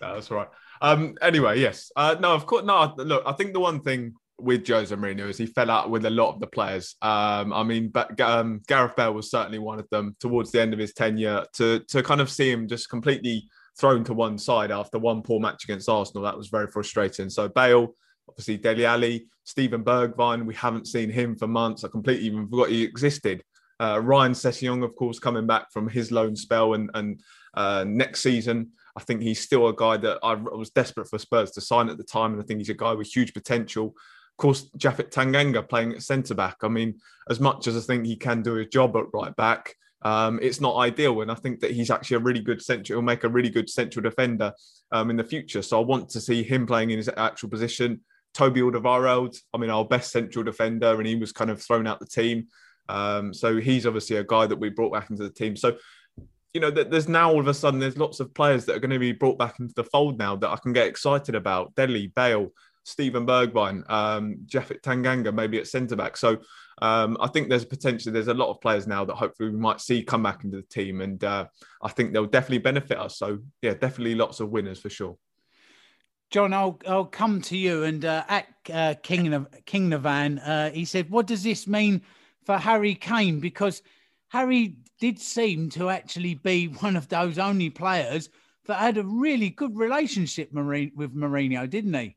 no, 0.00 0.14
that's 0.14 0.30
right. 0.30 0.48
Um, 0.80 1.16
anyway, 1.20 1.60
yes. 1.60 1.92
Uh, 1.94 2.16
no, 2.18 2.32
of 2.32 2.46
course. 2.46 2.64
No, 2.64 2.94
look, 2.96 3.22
I 3.26 3.32
think 3.32 3.52
the 3.52 3.60
one 3.60 3.80
thing 3.80 4.14
with 4.38 4.66
Jose 4.66 4.94
Mourinho 4.94 5.28
is 5.28 5.38
he 5.38 5.46
fell 5.46 5.70
out 5.70 5.90
with 5.90 6.06
a 6.06 6.10
lot 6.10 6.34
of 6.34 6.40
the 6.40 6.46
players. 6.46 6.96
Um, 7.02 7.52
I 7.52 7.62
mean, 7.62 7.88
but, 7.88 8.20
um, 8.20 8.60
Gareth 8.66 8.96
Bale 8.96 9.14
was 9.14 9.30
certainly 9.30 9.58
one 9.58 9.78
of 9.78 9.88
them 9.90 10.16
towards 10.20 10.50
the 10.50 10.60
end 10.60 10.72
of 10.72 10.78
his 10.78 10.92
tenure. 10.92 11.44
To 11.54 11.80
to 11.80 12.02
kind 12.02 12.20
of 12.20 12.30
see 12.30 12.50
him 12.50 12.68
just 12.68 12.90
completely 12.90 13.48
thrown 13.78 14.04
to 14.04 14.14
one 14.14 14.38
side 14.38 14.70
after 14.70 14.98
one 14.98 15.22
poor 15.22 15.40
match 15.40 15.64
against 15.64 15.88
Arsenal, 15.88 16.24
that 16.24 16.36
was 16.36 16.48
very 16.48 16.66
frustrating. 16.66 17.30
So 17.30 17.48
Bale, 17.48 17.94
obviously 18.28 18.56
Dele 18.56 18.86
Alli, 18.86 19.26
Steven 19.44 19.84
Bergwijn, 19.84 20.46
we 20.46 20.54
haven't 20.54 20.88
seen 20.88 21.10
him 21.10 21.36
for 21.36 21.46
months. 21.46 21.84
I 21.84 21.88
completely 21.88 22.26
even 22.26 22.48
forgot 22.48 22.70
he 22.70 22.82
existed. 22.82 23.42
Uh, 23.80 24.00
Ryan 24.00 24.32
Sessegnon, 24.32 24.84
of 24.84 24.94
course, 24.94 25.18
coming 25.18 25.46
back 25.46 25.72
from 25.72 25.88
his 25.88 26.12
loan 26.12 26.36
spell, 26.36 26.74
and 26.74 26.90
and 26.94 27.20
uh, 27.54 27.84
next 27.86 28.20
season 28.20 28.72
I 28.96 29.02
think 29.02 29.22
he's 29.22 29.40
still 29.40 29.68
a 29.68 29.74
guy 29.74 29.96
that 29.98 30.18
I 30.22 30.34
was 30.34 30.70
desperate 30.70 31.08
for 31.08 31.18
Spurs 31.18 31.50
to 31.52 31.60
sign 31.60 31.88
at 31.88 31.98
the 31.98 32.04
time, 32.04 32.32
and 32.32 32.40
I 32.40 32.44
think 32.44 32.60
he's 32.60 32.68
a 32.68 32.74
guy 32.74 32.92
with 32.92 33.08
huge 33.08 33.34
potential. 33.34 33.94
Of 34.34 34.38
course, 34.38 34.68
Japhet 34.76 35.12
Tanganga 35.12 35.66
playing 35.68 35.92
at 35.92 36.02
centre 36.02 36.34
back. 36.34 36.56
I 36.62 36.68
mean, 36.68 36.98
as 37.30 37.38
much 37.38 37.68
as 37.68 37.76
I 37.76 37.80
think 37.80 38.04
he 38.04 38.16
can 38.16 38.42
do 38.42 38.54
his 38.54 38.66
job 38.66 38.96
at 38.96 39.04
right 39.12 39.34
back, 39.36 39.76
um, 40.02 40.40
it's 40.42 40.60
not 40.60 40.76
ideal. 40.76 41.20
And 41.20 41.30
I 41.30 41.34
think 41.34 41.60
that 41.60 41.70
he's 41.70 41.90
actually 41.90 42.16
a 42.16 42.20
really 42.20 42.40
good 42.40 42.60
central. 42.60 42.98
He'll 42.98 43.04
make 43.04 43.22
a 43.22 43.28
really 43.28 43.48
good 43.48 43.70
central 43.70 44.02
defender 44.02 44.52
um, 44.90 45.10
in 45.10 45.16
the 45.16 45.24
future. 45.24 45.62
So 45.62 45.80
I 45.80 45.84
want 45.84 46.08
to 46.10 46.20
see 46.20 46.42
him 46.42 46.66
playing 46.66 46.90
in 46.90 46.96
his 46.96 47.08
actual 47.16 47.48
position. 47.48 48.00
Toby 48.34 48.60
Alderweireld, 48.60 49.38
I 49.54 49.58
mean, 49.58 49.70
our 49.70 49.84
best 49.84 50.10
central 50.10 50.44
defender, 50.44 50.98
and 50.98 51.06
he 51.06 51.14
was 51.14 51.30
kind 51.30 51.50
of 51.50 51.62
thrown 51.62 51.86
out 51.86 52.00
the 52.00 52.06
team. 52.06 52.48
Um, 52.88 53.32
so 53.32 53.56
he's 53.58 53.86
obviously 53.86 54.16
a 54.16 54.24
guy 54.24 54.46
that 54.46 54.56
we 54.56 54.68
brought 54.68 54.92
back 54.92 55.10
into 55.10 55.22
the 55.22 55.30
team. 55.30 55.56
So 55.56 55.76
you 56.54 56.60
know, 56.60 56.70
there's 56.70 57.08
now 57.08 57.32
all 57.32 57.40
of 57.40 57.48
a 57.48 57.54
sudden 57.54 57.80
there's 57.80 57.98
lots 57.98 58.20
of 58.20 58.32
players 58.32 58.64
that 58.64 58.76
are 58.76 58.80
going 58.80 58.90
to 58.90 58.98
be 59.00 59.10
brought 59.10 59.36
back 59.36 59.58
into 59.58 59.74
the 59.74 59.82
fold 59.82 60.18
now 60.18 60.36
that 60.36 60.50
I 60.50 60.56
can 60.56 60.72
get 60.72 60.86
excited 60.86 61.34
about. 61.34 61.74
Dele, 61.74 62.12
Bale, 62.14 62.52
Steven 62.84 63.26
Bergwijn, 63.26 63.88
um, 63.90 64.36
Japhet 64.46 64.82
Tanganga, 64.82 65.34
maybe 65.34 65.58
at 65.58 65.66
centre 65.66 65.96
back. 65.96 66.16
So 66.16 66.38
um, 66.80 67.16
I 67.20 67.28
think 67.28 67.48
there's 67.48 67.64
potentially 67.64 68.12
there's 68.12 68.28
a 68.28 68.34
lot 68.34 68.50
of 68.50 68.60
players 68.60 68.86
now 68.86 69.04
that 69.04 69.14
hopefully 69.14 69.50
we 69.50 69.58
might 69.58 69.80
see 69.80 70.02
come 70.02 70.22
back 70.22 70.44
into 70.44 70.58
the 70.58 70.62
team, 70.62 71.00
and 71.00 71.22
uh, 71.24 71.46
I 71.82 71.88
think 71.88 72.12
they'll 72.12 72.26
definitely 72.26 72.58
benefit 72.58 72.98
us. 72.98 73.18
So 73.18 73.38
yeah, 73.62 73.74
definitely 73.74 74.14
lots 74.14 74.40
of 74.40 74.50
winners 74.50 74.80
for 74.80 74.90
sure. 74.90 75.16
John, 76.30 76.52
I'll 76.52 76.80
I'll 76.86 77.04
come 77.04 77.40
to 77.42 77.56
you 77.56 77.84
and 77.84 78.04
uh, 78.04 78.24
at 78.28 78.46
uh, 78.72 78.94
King 79.02 79.46
King 79.66 79.88
Navan, 79.88 80.38
uh, 80.40 80.70
he 80.70 80.84
said, 80.84 81.10
"What 81.10 81.26
does 81.26 81.42
this 81.42 81.66
mean 81.66 82.02
for 82.44 82.58
Harry 82.58 82.94
Kane?" 82.94 83.40
Because 83.40 83.82
Harry 84.28 84.76
did 84.98 85.18
seem 85.18 85.70
to 85.70 85.90
actually 85.90 86.34
be 86.34 86.66
one 86.80 86.96
of 86.96 87.08
those 87.08 87.38
only 87.38 87.70
players 87.70 88.28
that 88.66 88.78
had 88.78 88.98
a 88.98 89.04
really 89.04 89.50
good 89.50 89.76
relationship 89.76 90.50
with 90.52 91.14
Mourinho, 91.14 91.68
didn't 91.68 91.94
he? 91.94 92.16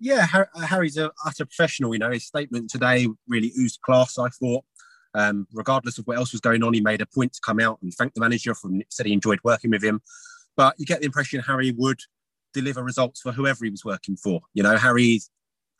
Yeah, 0.00 0.26
uh, 0.32 0.60
Harry's 0.60 0.96
a 0.96 1.12
utter 1.24 1.46
professional. 1.46 1.94
You 1.94 1.98
know, 1.98 2.10
his 2.10 2.26
statement 2.26 2.70
today 2.70 3.06
really 3.26 3.52
oozed 3.58 3.80
class. 3.82 4.18
I 4.18 4.28
thought, 4.28 4.64
um, 5.14 5.46
regardless 5.52 5.98
of 5.98 6.06
what 6.06 6.16
else 6.16 6.32
was 6.32 6.40
going 6.40 6.62
on, 6.62 6.74
he 6.74 6.80
made 6.80 7.00
a 7.00 7.06
point 7.06 7.32
to 7.34 7.40
come 7.40 7.60
out 7.60 7.78
and 7.82 7.92
thank 7.94 8.14
the 8.14 8.20
manager 8.20 8.54
for 8.54 8.70
said 8.90 9.06
he 9.06 9.12
enjoyed 9.12 9.40
working 9.44 9.70
with 9.70 9.82
him. 9.82 10.02
But 10.56 10.74
you 10.78 10.86
get 10.86 11.00
the 11.00 11.06
impression 11.06 11.40
Harry 11.40 11.72
would 11.76 12.00
deliver 12.52 12.82
results 12.82 13.20
for 13.20 13.32
whoever 13.32 13.64
he 13.64 13.70
was 13.70 13.84
working 13.84 14.16
for. 14.16 14.40
You 14.54 14.62
know, 14.62 14.76
Harry 14.76 15.20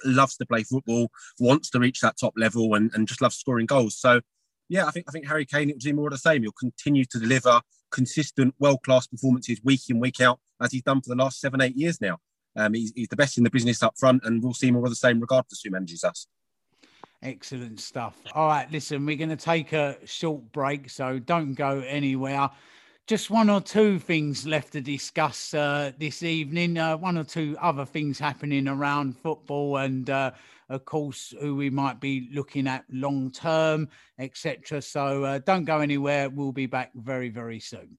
loves 0.04 0.36
to 0.36 0.46
play 0.46 0.64
football, 0.64 1.08
wants 1.38 1.70
to 1.70 1.78
reach 1.78 2.00
that 2.00 2.16
top 2.18 2.34
level, 2.36 2.74
and, 2.74 2.90
and 2.94 3.06
just 3.06 3.20
loves 3.20 3.36
scoring 3.36 3.66
goals. 3.66 3.96
So, 3.96 4.20
yeah, 4.68 4.86
I 4.86 4.90
think 4.90 5.06
I 5.08 5.12
think 5.12 5.26
Harry 5.26 5.46
Kane 5.46 5.70
it 5.70 5.74
will 5.74 5.80
do 5.80 5.94
more 5.94 6.08
of 6.08 6.12
the 6.12 6.18
same. 6.18 6.42
He'll 6.42 6.52
continue 6.52 7.04
to 7.06 7.18
deliver 7.18 7.60
consistent, 7.90 8.54
world 8.58 8.82
class 8.82 9.06
performances 9.06 9.60
week 9.62 9.82
in 9.88 10.00
week 10.00 10.20
out 10.20 10.40
as 10.60 10.72
he's 10.72 10.82
done 10.82 11.00
for 11.00 11.10
the 11.10 11.22
last 11.22 11.40
seven 11.40 11.60
eight 11.60 11.76
years 11.76 12.00
now. 12.00 12.18
Um, 12.56 12.74
he's, 12.74 12.92
he's 12.94 13.08
the 13.08 13.16
best 13.16 13.38
in 13.38 13.44
the 13.44 13.50
business 13.50 13.82
up 13.82 13.98
front, 13.98 14.24
and 14.24 14.42
we'll 14.42 14.54
see 14.54 14.70
more 14.70 14.84
of 14.84 14.90
the 14.90 14.96
same 14.96 15.20
regardless 15.20 15.62
who 15.62 15.70
manages 15.70 16.04
us. 16.04 16.26
Excellent 17.22 17.80
stuff. 17.80 18.16
All 18.34 18.48
right, 18.48 18.70
listen, 18.70 19.06
we're 19.06 19.16
going 19.16 19.30
to 19.30 19.36
take 19.36 19.72
a 19.72 19.96
short 20.04 20.52
break, 20.52 20.90
so 20.90 21.18
don't 21.18 21.54
go 21.54 21.80
anywhere. 21.80 22.50
Just 23.06 23.30
one 23.30 23.50
or 23.50 23.60
two 23.60 23.98
things 23.98 24.46
left 24.46 24.72
to 24.72 24.80
discuss 24.80 25.52
uh, 25.54 25.92
this 25.98 26.22
evening. 26.22 26.78
Uh, 26.78 26.96
one 26.96 27.18
or 27.18 27.24
two 27.24 27.56
other 27.60 27.84
things 27.84 28.18
happening 28.18 28.68
around 28.68 29.18
football, 29.18 29.78
and 29.78 30.08
uh, 30.10 30.32
of 30.68 30.84
course, 30.84 31.34
who 31.40 31.54
we 31.54 31.70
might 31.70 32.00
be 32.00 32.28
looking 32.32 32.66
at 32.66 32.84
long 32.90 33.30
term, 33.30 33.88
etc. 34.18 34.80
So 34.80 35.24
uh, 35.24 35.38
don't 35.44 35.64
go 35.64 35.80
anywhere. 35.80 36.30
We'll 36.30 36.52
be 36.52 36.66
back 36.66 36.92
very, 36.94 37.28
very 37.28 37.60
soon. 37.60 37.98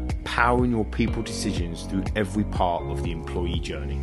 powering 0.23 0.71
your 0.71 0.85
people 0.85 1.21
decisions 1.21 1.83
through 1.83 2.03
every 2.15 2.43
part 2.45 2.83
of 2.83 3.03
the 3.03 3.11
employee 3.11 3.59
journey. 3.59 4.01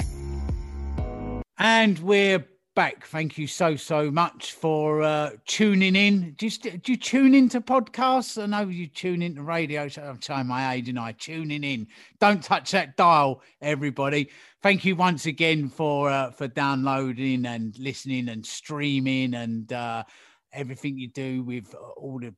And 1.59 1.99
we're 1.99 2.45
back. 2.79 3.07
Thank 3.07 3.37
you 3.37 3.49
so 3.49 3.75
so 3.75 4.09
much 4.09 4.53
for 4.53 5.03
uh, 5.03 5.31
tuning 5.47 5.97
in. 5.97 6.35
Do 6.39 6.47
you, 6.47 6.51
do 6.53 6.93
you 6.93 6.97
tune 6.97 7.35
into 7.35 7.61
podcasts? 7.61 8.41
I 8.41 8.47
know 8.47 8.69
you 8.69 8.87
tune 8.87 9.21
into 9.21 9.43
radio. 9.43 9.89
So 9.89 10.03
I'm 10.03 10.21
showing 10.21 10.47
my 10.47 10.75
age, 10.75 10.89
and 10.89 10.97
I 10.97 11.11
tuning 11.11 11.65
in. 11.65 11.89
Don't 12.21 12.41
touch 12.41 12.71
that 12.71 12.97
dial, 12.97 13.43
everybody. 13.61 14.31
Thank 14.63 14.85
you 14.85 14.95
once 14.95 15.27
again 15.27 15.69
for 15.69 16.09
uh, 16.09 16.31
for 16.31 16.47
downloading 16.47 17.47
and 17.47 17.77
listening 17.81 18.29
and 18.29 18.47
streaming 18.47 19.35
and 19.35 19.73
uh, 19.73 20.05
everything 20.53 20.97
you 20.99 21.09
do 21.09 21.43
with 21.43 21.75
all 21.97 22.21
the 22.21 22.33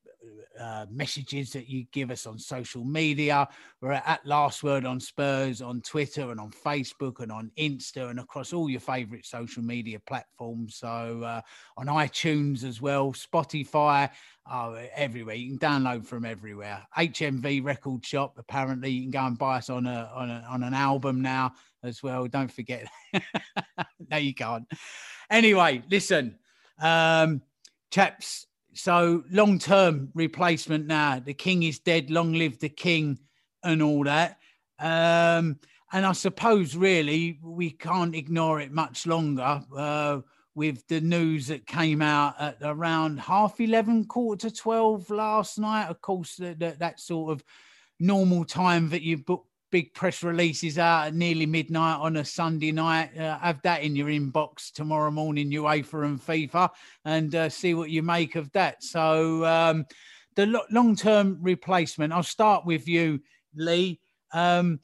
uh, 0.58 0.86
messages 0.90 1.50
that 1.52 1.68
you 1.68 1.84
give 1.92 2.10
us 2.10 2.26
on 2.26 2.38
social 2.38 2.84
media. 2.84 3.48
We're 3.80 3.92
at 3.92 4.24
Last 4.26 4.62
Word 4.62 4.84
on 4.84 5.00
Spurs 5.00 5.62
on 5.62 5.80
Twitter 5.80 6.30
and 6.30 6.40
on 6.40 6.50
Facebook 6.50 7.20
and 7.20 7.32
on 7.32 7.50
Insta 7.58 8.10
and 8.10 8.20
across 8.20 8.52
all 8.52 8.68
your 8.68 8.80
favorite 8.80 9.24
social 9.24 9.62
media 9.62 9.98
platforms. 10.00 10.76
So 10.76 11.22
uh, 11.24 11.40
on 11.76 11.86
iTunes 11.86 12.64
as 12.64 12.80
well, 12.80 13.12
Spotify, 13.12 14.10
oh, 14.50 14.74
everywhere. 14.94 15.36
You 15.36 15.56
can 15.56 15.82
download 15.82 16.06
from 16.06 16.24
everywhere. 16.24 16.86
HMV 16.96 17.64
Record 17.64 18.04
Shop. 18.04 18.34
Apparently, 18.38 18.90
you 18.90 19.02
can 19.02 19.10
go 19.10 19.26
and 19.26 19.38
buy 19.38 19.58
us 19.58 19.70
on 19.70 19.86
a 19.86 20.10
on, 20.14 20.30
a, 20.30 20.44
on 20.48 20.62
an 20.62 20.74
album 20.74 21.22
now 21.22 21.52
as 21.82 22.02
well. 22.02 22.26
Don't 22.26 22.52
forget. 22.52 22.86
no, 24.10 24.16
you 24.16 24.34
can't. 24.34 24.66
Anyway, 25.30 25.82
listen, 25.88 26.38
um, 26.80 27.40
chaps 27.90 28.46
so 28.80 29.24
long 29.30 29.58
term 29.58 30.10
replacement 30.14 30.86
now. 30.86 31.20
The 31.20 31.34
king 31.34 31.62
is 31.62 31.78
dead. 31.78 32.10
Long 32.10 32.32
live 32.32 32.58
the 32.58 32.68
king, 32.68 33.18
and 33.62 33.82
all 33.82 34.04
that. 34.04 34.38
Um, 34.78 35.58
and 35.92 36.06
I 36.06 36.12
suppose 36.12 36.76
really 36.76 37.38
we 37.42 37.70
can't 37.70 38.14
ignore 38.14 38.60
it 38.60 38.72
much 38.72 39.06
longer. 39.06 39.62
Uh, 39.76 40.20
with 40.54 40.86
the 40.88 41.00
news 41.00 41.46
that 41.46 41.66
came 41.66 42.02
out 42.02 42.34
at 42.40 42.56
around 42.62 43.20
half 43.20 43.60
11 43.60 44.04
quarter 44.06 44.50
to 44.50 44.54
12 44.54 45.08
last 45.08 45.58
night 45.58 45.86
of 45.86 46.00
course 46.00 46.36
that, 46.36 46.58
that, 46.58 46.80
that 46.80 46.98
sort 46.98 47.30
of 47.30 47.44
normal 48.00 48.44
time 48.44 48.88
that 48.88 49.02
you 49.02 49.16
book 49.16 49.46
big 49.70 49.94
press 49.94 50.22
releases 50.22 50.78
out 50.78 51.08
at 51.08 51.14
nearly 51.14 51.46
midnight 51.46 51.98
on 52.00 52.16
a 52.16 52.24
Sunday 52.24 52.72
night. 52.72 53.16
Uh, 53.16 53.38
have 53.38 53.62
that 53.62 53.82
in 53.82 53.96
your 53.96 54.08
inbox 54.08 54.72
tomorrow 54.72 55.10
morning, 55.10 55.50
UEFA 55.50 56.04
and 56.04 56.20
FIFA, 56.20 56.70
and 57.04 57.34
uh, 57.34 57.48
see 57.48 57.74
what 57.74 57.90
you 57.90 58.02
make 58.02 58.36
of 58.36 58.50
that. 58.52 58.82
So, 58.82 59.44
um, 59.44 59.86
the 60.36 60.46
lo- 60.46 60.66
long 60.70 60.96
term 60.96 61.38
replacement, 61.40 62.12
I'll 62.12 62.22
start 62.22 62.64
with 62.64 62.88
you, 62.88 63.20
Lee. 63.54 64.00
Um, 64.32 64.80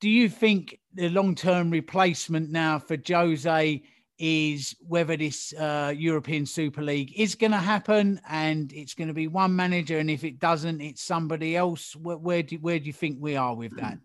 do 0.00 0.08
you 0.08 0.28
think 0.28 0.78
the 0.94 1.08
long 1.10 1.34
term 1.34 1.70
replacement 1.70 2.50
now 2.50 2.78
for 2.78 2.96
Jose 3.06 3.82
is 4.18 4.76
whether 4.86 5.16
this 5.16 5.54
uh, 5.54 5.94
European 5.96 6.44
Super 6.44 6.82
League 6.82 7.12
is 7.16 7.34
going 7.34 7.52
to 7.52 7.56
happen 7.56 8.20
and 8.28 8.70
it's 8.72 8.92
going 8.92 9.08
to 9.08 9.14
be 9.14 9.28
one 9.28 9.56
manager, 9.56 9.98
and 9.98 10.10
if 10.10 10.24
it 10.24 10.38
doesn't, 10.38 10.80
it's 10.80 11.02
somebody 11.02 11.56
else? 11.56 11.96
Where, 11.96 12.18
where, 12.18 12.42
do, 12.42 12.56
where 12.56 12.78
do 12.78 12.86
you 12.86 12.92
think 12.92 13.16
we 13.18 13.36
are 13.36 13.54
with 13.54 13.76
that? 13.78 13.98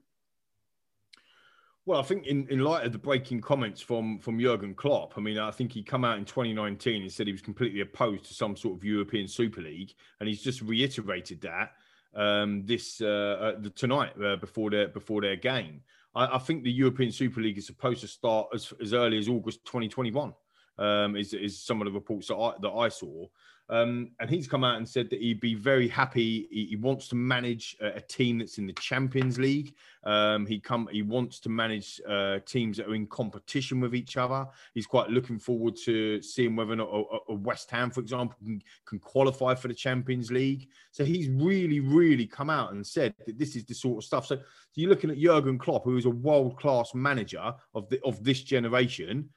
Well, 1.88 2.00
I 2.00 2.04
think 2.04 2.26
in, 2.26 2.48
in 2.50 2.62
light 2.62 2.84
of 2.84 2.94
the 2.94 2.98
breaking 2.98 3.42
comments 3.42 3.80
from 3.80 4.18
from 4.18 4.40
Jurgen 4.40 4.74
Klopp, 4.74 5.14
I 5.18 5.22
mean, 5.22 5.38
I 5.38 5.52
think 5.52 5.72
he 5.72 5.84
come 5.84 6.04
out 6.04 6.18
in 6.18 6.26
2019 6.26 7.04
and 7.04 7.12
said 7.12 7.28
he 7.28 7.32
was 7.32 7.44
completely 7.44 7.82
opposed 7.82 8.26
to 8.26 8.34
some 8.34 8.56
sort 8.56 8.78
of 8.78 8.84
European 8.84 9.28
Super 9.28 9.62
League, 9.62 9.94
and 10.20 10.28
he's 10.28 10.42
just 10.42 10.62
reiterated 10.62 11.42
that 11.42 11.74
um, 12.16 12.66
this 12.66 13.02
uh, 13.02 13.56
uh, 13.64 13.70
tonight 13.76 14.14
uh, 14.24 14.36
before 14.38 14.72
their 14.72 14.88
before 14.88 15.22
their 15.22 15.36
game. 15.36 15.82
I, 16.16 16.36
I, 16.36 16.38
think 16.40 16.64
the 16.64 16.72
European 16.72 17.12
Super 17.12 17.42
League 17.42 17.58
is 17.58 17.68
supposed 17.68 18.02
to 18.02 18.08
start 18.08 18.48
as, 18.54 18.74
as 18.82 18.94
early 18.94 19.20
as 19.20 19.28
August 19.28 19.64
2021. 19.66 20.34
Um, 20.78 21.16
is, 21.16 21.34
is 21.34 21.58
some 21.58 21.80
of 21.80 21.86
the 21.86 21.92
reports 21.92 22.28
that 22.28 22.36
I, 22.36 22.54
that 22.62 22.72
I 22.72 22.90
saw. 22.90 23.28
Um, 23.68 24.11
and 24.20 24.30
he's 24.30 24.47
come 24.47 24.63
out 24.63 24.78
and 24.78 24.88
said 24.88 25.09
that 25.09 25.20
he'd 25.20 25.39
be 25.39 25.55
very 25.55 25.88
happy. 25.88 26.47
He, 26.51 26.66
he 26.68 26.76
wants 26.76 27.07
to 27.07 27.16
manage 27.16 27.76
a, 27.82 27.95
a, 27.95 28.01
team 28.01 28.38
that's 28.38 28.59
in 28.59 28.68
the 28.68 28.74
Champions 28.74 29.39
League. 29.39 29.74
Um, 30.03 30.45
he 30.45 30.59
come. 30.59 30.88
He 30.91 31.01
wants 31.01 31.39
to 31.41 31.49
manage 31.49 31.99
uh, 32.07 32.39
teams 32.45 32.78
that 32.78 32.88
are 32.88 32.93
in 32.93 33.07
competition 33.07 33.80
with 33.80 33.95
each 33.95 34.18
other. 34.18 34.45
He's 34.76 34.86
quite 34.86 35.09
looking 35.09 35.39
forward 35.39 35.76
to 35.86 36.22
seeing 36.22 36.55
whether 36.55 36.74
or 36.74 36.76
not 36.76 36.89
a, 36.89 37.32
a 37.32 37.34
West 37.34 37.72
Ham, 37.72 37.89
for 37.89 38.01
example, 38.01 38.38
can, 38.43 38.61
can, 38.86 38.99
qualify 38.99 39.55
for 39.55 39.68
the 39.68 39.74
Champions 39.74 40.32
League. 40.32 40.70
So 40.91 41.03
he's 41.03 41.30
really, 41.30 41.80
really 41.80 42.28
come 42.28 42.51
out 42.51 42.74
and 42.74 42.86
said 42.86 43.16
that 43.26 43.39
this 43.39 43.55
is 43.55 43.66
the 43.66 43.74
sort 43.74 43.97
of 43.97 44.03
stuff. 44.03 44.28
So, 44.28 44.36
so 44.36 44.41
you're 44.76 44.89
looking 44.91 45.09
at 45.09 45.18
Jurgen 45.18 45.57
Klopp, 45.57 45.86
who 45.86 45.97
is 45.97 46.05
a 46.05 46.09
world 46.11 46.57
class 46.57 46.93
manager 46.93 47.53
of 47.74 47.89
the 47.89 47.99
of 48.03 48.24
this 48.24 48.43
generation 48.43 49.30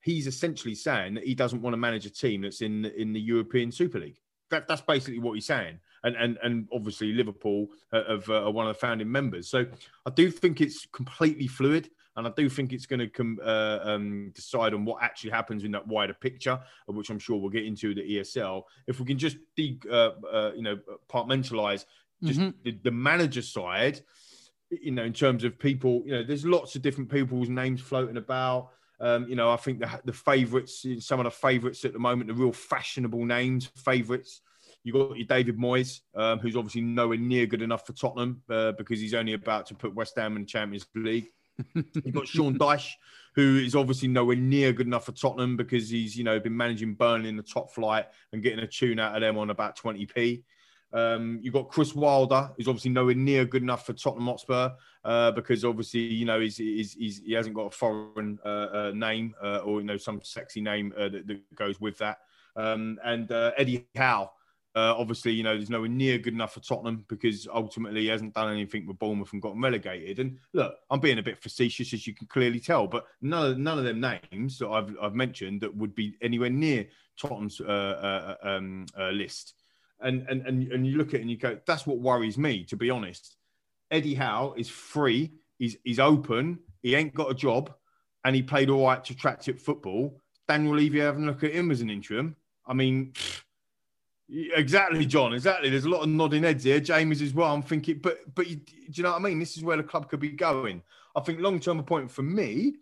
he's 0.00 0.26
essentially 0.26 0.74
saying 0.74 1.14
that 1.14 1.24
he 1.24 1.34
doesn't 1.34 1.62
want 1.62 1.74
to 1.74 1.78
manage 1.78 2.06
a 2.06 2.10
team 2.10 2.42
that's 2.42 2.62
in 2.62 2.84
in 2.84 3.12
the 3.12 3.20
European 3.20 3.70
Super 3.72 3.98
League. 3.98 4.20
That, 4.50 4.66
that's 4.66 4.80
basically 4.80 5.18
what 5.18 5.34
he's 5.34 5.46
saying. 5.46 5.78
And 6.04 6.16
and 6.16 6.38
and 6.42 6.68
obviously 6.72 7.12
Liverpool 7.12 7.68
have 7.92 8.28
uh, 8.30 8.50
one 8.50 8.66
of 8.66 8.74
the 8.74 8.80
founding 8.80 9.10
members. 9.10 9.48
So 9.48 9.66
I 10.06 10.10
do 10.10 10.30
think 10.30 10.60
it's 10.60 10.86
completely 10.86 11.48
fluid, 11.48 11.90
and 12.16 12.26
I 12.26 12.30
do 12.36 12.48
think 12.48 12.72
it's 12.72 12.86
going 12.86 13.00
to 13.00 13.08
com- 13.08 13.40
uh, 13.44 13.80
um, 13.82 14.30
decide 14.34 14.74
on 14.74 14.84
what 14.84 15.02
actually 15.02 15.30
happens 15.30 15.64
in 15.64 15.72
that 15.72 15.86
wider 15.86 16.14
picture, 16.14 16.60
which 16.86 17.10
I'm 17.10 17.18
sure 17.18 17.36
we'll 17.36 17.50
get 17.50 17.64
into 17.64 17.94
the 17.94 18.02
ESL. 18.02 18.62
If 18.86 19.00
we 19.00 19.06
can 19.06 19.18
just 19.18 19.36
de- 19.56 19.80
uh, 19.90 20.12
uh 20.32 20.52
you 20.54 20.62
know 20.62 20.78
compartmentalize 21.10 21.84
just 22.22 22.40
mm-hmm. 22.40 22.50
the, 22.64 22.78
the 22.82 22.90
manager 22.90 23.42
side, 23.42 24.00
you 24.70 24.90
know, 24.90 25.04
in 25.04 25.12
terms 25.12 25.44
of 25.44 25.58
people, 25.58 26.02
you 26.04 26.12
know, 26.12 26.22
there's 26.22 26.44
lots 26.44 26.74
of 26.76 26.82
different 26.82 27.10
people's 27.10 27.48
names 27.48 27.80
floating 27.80 28.16
about. 28.16 28.70
Um, 29.00 29.28
you 29.28 29.36
know, 29.36 29.50
I 29.50 29.56
think 29.56 29.80
the 29.80 30.00
the 30.04 30.12
favourites, 30.12 30.84
some 31.00 31.20
of 31.20 31.24
the 31.24 31.30
favourites 31.30 31.84
at 31.84 31.92
the 31.92 31.98
moment, 31.98 32.28
the 32.28 32.34
real 32.34 32.52
fashionable 32.52 33.24
names, 33.24 33.66
favourites. 33.76 34.40
You 34.84 34.92
got 34.92 35.16
your 35.16 35.26
David 35.26 35.58
Moyes, 35.58 36.00
um, 36.14 36.38
who's 36.38 36.56
obviously 36.56 36.80
nowhere 36.80 37.18
near 37.18 37.46
good 37.46 37.62
enough 37.62 37.86
for 37.86 37.92
Tottenham 37.92 38.42
uh, 38.48 38.72
because 38.72 39.00
he's 39.00 39.12
only 39.12 39.34
about 39.34 39.66
to 39.66 39.74
put 39.74 39.94
West 39.94 40.16
Ham 40.16 40.36
in 40.36 40.42
the 40.42 40.46
Champions 40.46 40.86
League. 40.94 41.26
You've 41.74 42.14
got 42.14 42.28
Sean 42.28 42.56
Dyche, 42.56 42.92
who 43.34 43.58
is 43.58 43.74
obviously 43.74 44.08
nowhere 44.08 44.36
near 44.36 44.72
good 44.72 44.86
enough 44.86 45.06
for 45.06 45.12
Tottenham 45.12 45.56
because 45.56 45.90
he's 45.90 46.16
you 46.16 46.24
know 46.24 46.38
been 46.40 46.56
managing 46.56 46.94
Burnley 46.94 47.28
in 47.28 47.36
the 47.36 47.42
top 47.42 47.72
flight 47.72 48.06
and 48.32 48.42
getting 48.42 48.60
a 48.60 48.66
tune 48.66 48.98
out 48.98 49.14
of 49.14 49.20
them 49.20 49.36
on 49.38 49.50
about 49.50 49.76
20p. 49.76 50.42
Um, 50.92 51.38
you've 51.42 51.54
got 51.54 51.68
Chris 51.68 51.94
Wilder, 51.94 52.50
who's 52.56 52.68
obviously 52.68 52.90
nowhere 52.90 53.14
near 53.14 53.44
good 53.44 53.62
enough 53.62 53.84
for 53.84 53.92
Tottenham 53.92 54.26
Hotspur 54.26 54.70
uh, 55.04 55.30
because 55.32 55.64
obviously 55.64 56.00
you 56.00 56.24
know 56.24 56.40
he's, 56.40 56.56
he's, 56.56 56.94
he's, 56.94 57.18
he 57.18 57.32
hasn't 57.32 57.54
got 57.54 57.66
a 57.66 57.70
foreign 57.70 58.38
uh, 58.44 58.48
uh, 58.48 58.92
name 58.94 59.34
uh, 59.42 59.58
or 59.58 59.80
you 59.80 59.86
know 59.86 59.96
some 59.96 60.20
sexy 60.22 60.60
name 60.60 60.92
uh, 60.96 61.08
that, 61.08 61.26
that, 61.26 61.54
goes 61.54 61.80
with 61.80 61.98
that. 61.98 62.18
Um, 62.56 62.98
and 63.04 63.30
uh, 63.30 63.52
Eddie 63.56 63.86
Howe, 63.96 64.30
obviously 64.74 65.32
you 65.32 65.42
know 65.42 65.56
there's 65.56 65.70
nowhere 65.70 65.88
near 65.88 66.18
good 66.18 66.32
enough 66.32 66.54
for 66.54 66.60
Tottenham 66.60 67.04
because 67.08 67.46
ultimately 67.52 68.02
he 68.02 68.06
hasn't 68.06 68.34
done 68.34 68.50
anything 68.50 68.86
with 68.86 68.98
Bournemouth 68.98 69.32
and 69.32 69.42
gotten 69.42 69.60
relegated. 69.60 70.20
And 70.20 70.38
look, 70.54 70.74
I'm 70.90 71.00
being 71.00 71.18
a 71.18 71.22
bit 71.22 71.42
facetious 71.42 71.92
as 71.92 72.06
you 72.06 72.14
can 72.14 72.28
clearly 72.28 72.60
tell, 72.60 72.86
but 72.86 73.04
none 73.20 73.52
of, 73.52 73.58
none 73.58 73.78
of 73.78 73.84
them 73.84 74.00
names 74.00 74.58
that 74.58 74.68
I've, 74.68 74.96
I've 75.02 75.14
mentioned 75.14 75.60
that 75.60 75.76
would 75.76 75.94
be 75.94 76.16
anywhere 76.22 76.50
near 76.50 76.86
Tottenham's 77.18 77.60
um, 77.60 78.86
list 79.12 79.54
and 80.00 80.26
and 80.28 80.46
and, 80.46 80.72
and 80.72 80.86
you 80.86 80.96
look 80.96 81.08
at 81.08 81.14
it 81.14 81.20
and 81.22 81.30
you 81.30 81.36
go, 81.36 81.58
that's 81.66 81.86
what 81.86 81.98
worries 81.98 82.38
me, 82.38 82.64
to 82.64 82.76
be 82.76 82.90
honest. 82.90 83.36
Eddie 83.90 84.14
Howe 84.14 84.54
is 84.56 84.68
free, 84.68 85.32
he's 85.58 85.76
he's 85.84 85.98
open, 85.98 86.58
he 86.82 86.94
ain't 86.94 87.14
got 87.14 87.30
a 87.30 87.34
job, 87.34 87.72
and 88.24 88.34
he 88.36 88.42
played 88.42 88.70
all 88.70 88.86
right 88.86 89.04
to 89.04 89.14
tractive 89.14 89.60
football. 89.60 90.20
Daniel 90.46 90.76
Levy 90.76 91.00
having 91.00 91.24
a 91.24 91.26
look 91.26 91.44
at 91.44 91.52
him 91.52 91.70
as 91.70 91.80
an 91.80 91.90
interim. 91.90 92.34
I 92.66 92.74
mean, 92.74 93.12
exactly, 94.28 95.06
John. 95.06 95.34
Exactly. 95.34 95.70
There's 95.70 95.84
a 95.84 95.90
lot 95.90 96.02
of 96.02 96.08
nodding 96.08 96.42
heads 96.42 96.64
here. 96.64 96.80
James 96.80 97.22
as 97.22 97.34
well. 97.34 97.52
I'm 97.52 97.62
thinking, 97.62 97.98
but 98.02 98.18
but 98.34 98.46
you, 98.48 98.56
do 98.56 98.64
you 98.92 99.02
know 99.02 99.12
what 99.12 99.20
I 99.20 99.24
mean? 99.24 99.38
This 99.38 99.56
is 99.56 99.64
where 99.64 99.76
the 99.76 99.82
club 99.82 100.08
could 100.08 100.20
be 100.20 100.30
going. 100.30 100.82
I 101.16 101.20
think 101.20 101.40
long 101.40 101.60
term 101.60 101.78
appointment 101.78 102.12
for 102.12 102.22
me. 102.22 102.74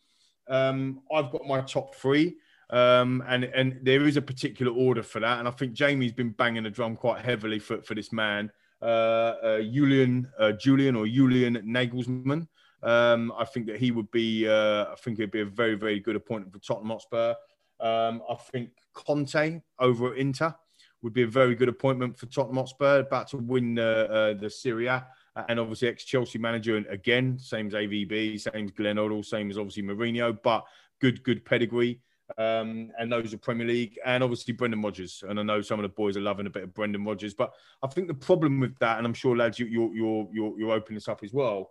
Um, 0.48 1.00
I've 1.12 1.30
got 1.30 1.44
my 1.46 1.60
top 1.62 1.94
three. 1.96 2.36
Um, 2.70 3.22
and 3.28 3.44
and 3.44 3.78
there 3.82 4.06
is 4.06 4.16
a 4.16 4.22
particular 4.22 4.72
order 4.72 5.02
for 5.02 5.20
that. 5.20 5.38
And 5.38 5.46
I 5.46 5.50
think 5.52 5.72
Jamie's 5.72 6.12
been 6.12 6.30
banging 6.30 6.64
the 6.64 6.70
drum 6.70 6.96
quite 6.96 7.24
heavily 7.24 7.58
for, 7.58 7.80
for 7.82 7.94
this 7.94 8.12
man, 8.12 8.50
uh, 8.82 8.84
uh, 8.84 9.62
Julian 9.62 10.28
uh, 10.38 10.52
Julian 10.52 10.96
or 10.96 11.06
Julian 11.06 11.56
Nagelsmann. 11.56 12.48
Um, 12.82 13.32
I 13.38 13.44
think 13.44 13.66
that 13.66 13.78
he 13.78 13.90
would 13.92 14.10
be. 14.10 14.48
Uh, 14.48 14.86
I 14.92 14.94
think 14.98 15.18
it'd 15.18 15.30
be 15.30 15.42
a 15.42 15.46
very 15.46 15.74
very 15.74 16.00
good 16.00 16.16
appointment 16.16 16.52
for 16.52 16.58
Tottenham 16.58 16.90
Hotspur. 16.90 17.34
Um, 17.78 18.22
I 18.28 18.34
think 18.34 18.70
Conte 18.94 19.60
over 19.78 20.12
at 20.12 20.18
Inter 20.18 20.54
would 21.02 21.12
be 21.12 21.22
a 21.22 21.26
very 21.26 21.54
good 21.54 21.68
appointment 21.68 22.18
for 22.18 22.26
Tottenham 22.26 22.56
Hotspur, 22.56 23.00
about 23.00 23.28
to 23.28 23.36
win 23.36 23.78
uh, 23.78 24.34
the 24.40 24.50
Serie 24.50 24.86
A. 24.86 25.06
And 25.48 25.60
obviously, 25.60 25.88
ex 25.88 26.04
Chelsea 26.04 26.38
manager, 26.38 26.78
and 26.78 26.86
again, 26.86 27.38
same 27.38 27.66
as 27.66 27.74
AVB, 27.74 28.40
same 28.40 28.64
as 28.64 28.70
Glenn 28.70 28.96
Hoddle, 28.96 29.22
same 29.22 29.50
as 29.50 29.58
obviously 29.58 29.82
Mourinho, 29.82 30.36
but 30.42 30.64
good, 30.98 31.22
good 31.22 31.44
pedigree 31.44 32.00
um, 32.38 32.90
and 32.98 33.10
those 33.10 33.32
are 33.32 33.38
Premier 33.38 33.66
League, 33.66 33.98
and 34.04 34.22
obviously 34.22 34.52
Brendan 34.52 34.82
Rodgers. 34.82 35.22
And 35.28 35.38
I 35.38 35.42
know 35.42 35.62
some 35.62 35.78
of 35.78 35.84
the 35.84 35.88
boys 35.88 36.16
are 36.16 36.20
loving 36.20 36.46
a 36.46 36.50
bit 36.50 36.64
of 36.64 36.74
Brendan 36.74 37.04
Rodgers, 37.04 37.34
but 37.34 37.52
I 37.82 37.86
think 37.86 38.08
the 38.08 38.14
problem 38.14 38.60
with 38.60 38.76
that, 38.78 38.98
and 38.98 39.06
I'm 39.06 39.14
sure 39.14 39.36
lads, 39.36 39.58
you, 39.58 39.66
you're 39.66 39.94
you're 39.94 40.28
you're, 40.32 40.60
you're 40.60 40.72
opening 40.72 40.96
this 40.96 41.08
up 41.08 41.22
as 41.22 41.32
well, 41.32 41.70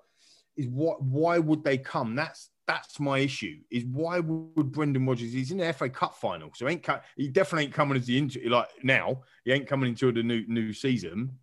is 0.55 0.67
what 0.67 1.01
why 1.03 1.39
would 1.39 1.63
they 1.63 1.77
come? 1.77 2.15
That's 2.15 2.49
that's 2.67 2.99
my 2.99 3.19
issue. 3.19 3.57
Is 3.69 3.85
why 3.85 4.19
would 4.19 4.71
Brendan 4.71 5.05
Rodgers? 5.05 5.33
He's 5.33 5.51
in 5.51 5.57
the 5.57 5.73
FA 5.73 5.89
Cup 5.89 6.15
final, 6.15 6.51
so 6.55 6.67
ain't 6.67 6.85
he 7.17 7.27
definitely 7.27 7.65
ain't 7.65 7.73
coming 7.73 7.97
as 7.97 8.05
the 8.05 8.17
inter, 8.17 8.39
like 8.47 8.69
now. 8.83 9.21
He 9.43 9.51
ain't 9.51 9.67
coming 9.67 9.89
into 9.89 10.11
the 10.11 10.23
new 10.23 10.45
new 10.47 10.73
season. 10.73 11.37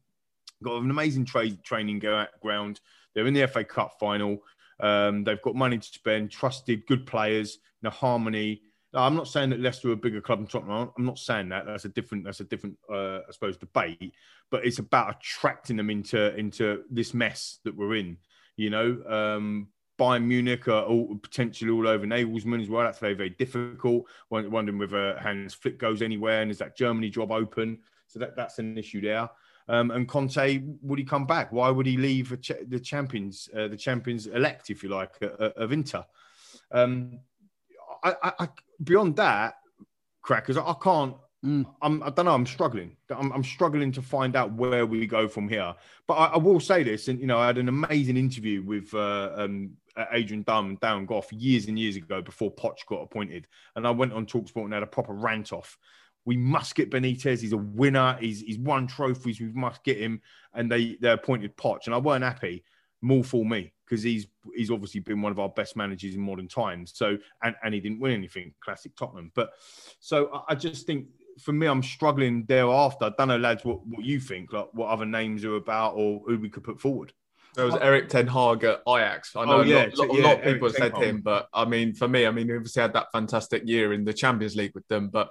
Got 0.63 0.83
an 0.83 0.91
amazing 0.91 1.25
trade 1.25 1.63
training 1.63 2.03
ground. 2.41 2.81
They're 3.15 3.27
in 3.27 3.35
the 3.35 3.47
FA 3.47 3.65
Cup 3.65 3.99
final. 4.01 4.39
Um, 4.81 5.23
they've 5.23 5.43
got 5.43 5.55
money 5.55 5.79
to 5.79 5.87
spend, 5.87 6.31
trusted, 6.31 6.87
good 6.87 7.07
players, 7.07 7.59
the 7.83 7.91
harmony. 7.91 8.63
I'm 8.95 9.17
not 9.17 9.29
saying 9.29 9.51
that 9.51 9.61
Leicester 9.61 9.89
are 9.89 9.93
a 9.93 9.97
bigger 9.97 10.21
club 10.21 10.41
than 10.41 10.47
Tottenham. 10.49 10.91
I'm 10.97 11.05
not 11.05 11.19
saying 11.19 11.49
that. 11.49 11.67
That's 11.67 11.85
a 11.85 11.89
different. 11.89 12.25
That's 12.25 12.41
a 12.41 12.45
different, 12.45 12.77
uh, 12.91 13.19
I 13.19 13.31
suppose, 13.31 13.57
debate. 13.57 14.15
But 14.51 14.67
it's 14.67 14.79
about 14.79 15.17
attracting 15.17 15.77
them 15.77 15.91
into 15.91 16.35
into 16.37 16.83
this 16.91 17.15
mess 17.15 17.59
that 17.65 17.77
we're 17.77 17.97
in. 17.97 18.19
You 18.57 18.71
know, 18.71 19.03
um, 19.09 19.69
Bayern 19.99 20.25
Munich 20.25 20.69
are 20.69 20.85
all, 20.85 21.17
potentially 21.17 21.71
all 21.71 21.89
over 21.89 22.07
Nagelsmann 22.07 22.61
as 22.61 22.69
well. 22.69 22.85
That's 22.85 22.99
very 22.99 23.15
very 23.15 23.31
difficult. 23.31 24.05
Wondering 24.31 24.79
whether 24.79 25.19
Hans 25.19 25.55
Flick 25.55 25.79
goes 25.79 26.03
anywhere 26.03 26.43
and 26.43 26.51
is 26.51 26.59
that 26.59 26.77
Germany 26.77 27.09
job 27.09 27.33
open? 27.33 27.79
So 28.09 28.19
that 28.19 28.37
that's 28.37 28.59
an 28.59 28.77
issue 28.77 29.01
there. 29.01 29.31
Um, 29.69 29.91
and 29.91 30.09
Conte, 30.09 30.63
would 30.83 30.99
he 30.99 31.05
come 31.05 31.25
back? 31.25 31.53
Why 31.53 31.71
would 31.71 31.87
he 31.87 31.97
leave 31.97 32.31
the 32.31 32.81
champions, 32.81 33.49
uh, 33.57 33.69
the 33.69 33.77
champions 33.77 34.27
elect, 34.27 34.71
if 34.71 34.83
you 34.83 34.89
like, 34.89 35.15
uh, 35.23 35.29
uh 35.39 35.51
of 35.57 35.73
Inter? 35.73 36.05
Um, 36.73 37.21
I, 38.03 38.33
I, 38.39 38.49
beyond 38.83 39.17
that, 39.17 39.55
crackers, 40.23 40.57
I, 40.57 40.63
I 40.63 40.75
can't. 40.83 41.17
Mm. 41.45 41.67
I'm, 41.83 42.03
I 42.05 42.11
don't 42.11 42.27
know. 42.27 42.35
I'm 42.35 42.47
struggling. 42.47 42.97
I'm, 43.11 43.33
I'm, 43.33 43.43
struggling 43.43 43.91
to 43.93 44.03
find 44.03 44.37
out 44.37 44.53
where 44.53 44.87
we 44.87 45.09
go 45.09 45.27
from 45.27 45.49
here. 45.49 45.75
But 46.07 46.15
I, 46.15 46.27
I, 46.27 46.37
will 46.39 46.61
say 46.61 46.85
this, 46.85 47.09
and 47.09 47.19
you 47.19 47.27
know, 47.27 47.39
I 47.39 47.49
had 47.49 47.59
an 47.59 47.69
amazing 47.69 48.17
interview 48.17 48.63
with 48.63 48.95
uh, 48.95 49.33
um, 49.37 49.73
Adrian 50.13 50.43
Durham, 50.43 50.77
Darren 50.79 51.07
Gough 51.07 51.33
years 51.33 51.67
and 51.67 51.77
years 51.77 51.97
ago 51.97 52.23
before 52.23 52.55
Poch 52.55 52.87
got 52.87 53.03
appointed, 53.03 53.49
and 53.75 53.87
I 53.87 53.91
went 53.91 54.13
on 54.13 54.27
Talksport 54.27 54.65
and 54.65 54.73
had 54.73 54.85
a 54.85 54.87
proper 54.87 55.15
rant 55.15 55.53
off. 55.53 55.79
We 56.25 56.37
must 56.37 56.77
get 56.77 56.91
Benitez. 56.91 57.41
He's 57.41 57.53
a 57.53 57.57
winner. 57.57 58.17
He's 58.21 58.41
he's 58.43 58.59
won 58.59 58.87
trophies. 58.87 59.41
We 59.41 59.49
must 59.49 59.83
get 59.83 59.99
him. 59.99 60.23
And 60.55 60.71
they 60.71 60.97
they 61.01 61.11
appointed 61.11 61.57
Poch, 61.57 61.87
and 61.87 61.95
I 61.95 61.99
weren't 61.99 62.23
happy. 62.23 62.63
More 63.03 63.25
for 63.25 63.45
me 63.45 63.73
because 63.85 64.03
he's 64.03 64.27
he's 64.55 64.71
obviously 64.71 65.01
been 65.01 65.21
one 65.21 65.33
of 65.33 65.39
our 65.39 65.51
best 65.51 65.77
managers 65.77 66.15
in 66.15 66.21
modern 66.21 66.49
times. 66.49 66.93
So 66.95 67.19
and 67.43 67.55
and 67.63 67.75
he 67.75 67.81
didn't 67.81 68.01
win 68.01 68.13
anything, 68.13 68.55
classic 68.65 68.97
Tottenham. 68.97 69.33
But 69.35 69.51
so 70.01 70.31
I, 70.33 70.53
I 70.53 70.55
just 70.55 70.87
think 70.87 71.07
for 71.41 71.53
me, 71.53 71.67
I'm 71.67 71.83
struggling 71.83 72.45
thereafter. 72.47 73.07
I 73.07 73.11
don't 73.17 73.29
know, 73.29 73.39
lads, 73.39 73.65
what, 73.65 73.87
what 73.87 74.05
you 74.05 74.21
think, 74.21 74.53
like 74.53 74.69
what 74.73 74.89
other 74.89 75.07
names 75.07 75.45
are 75.45 75.57
about 75.57 75.95
or 75.95 76.21
who 76.27 76.39
we 76.39 76.49
could 76.49 76.65
put 76.65 76.81
forward. 76.81 77.13
There 77.55 77.67
was 77.67 77.75
Erik 77.77 78.09
Ten 78.09 78.27
Hag 78.27 78.65
at 78.65 78.81
Ajax. 78.89 79.37
I 79.37 79.45
know 79.45 79.59
Oh, 79.59 79.63
yeah, 79.63 79.87
a, 79.87 79.97
lot, 79.97 80.11
a 80.11 80.15
yeah, 80.17 80.25
lot 80.25 80.39
of 80.39 80.45
people 80.45 80.69
have 80.69 80.77
said 80.77 80.97
him, 80.97 81.21
but 81.21 81.49
I 81.53 81.67
mean, 81.67 81.93
for 81.93 82.09
me, 82.09 82.27
I 82.27 82.31
mean, 82.31 82.49
he 82.49 82.55
obviously 82.55 82.81
had 82.81 82.95
that 82.95 83.13
fantastic 83.13 83.63
year 83.67 83.93
in 83.93 84.05
the 84.05 84.15
Champions 84.15 84.57
League 84.57 84.75
with 84.75 84.89
them. 84.89 85.09
But 85.09 85.31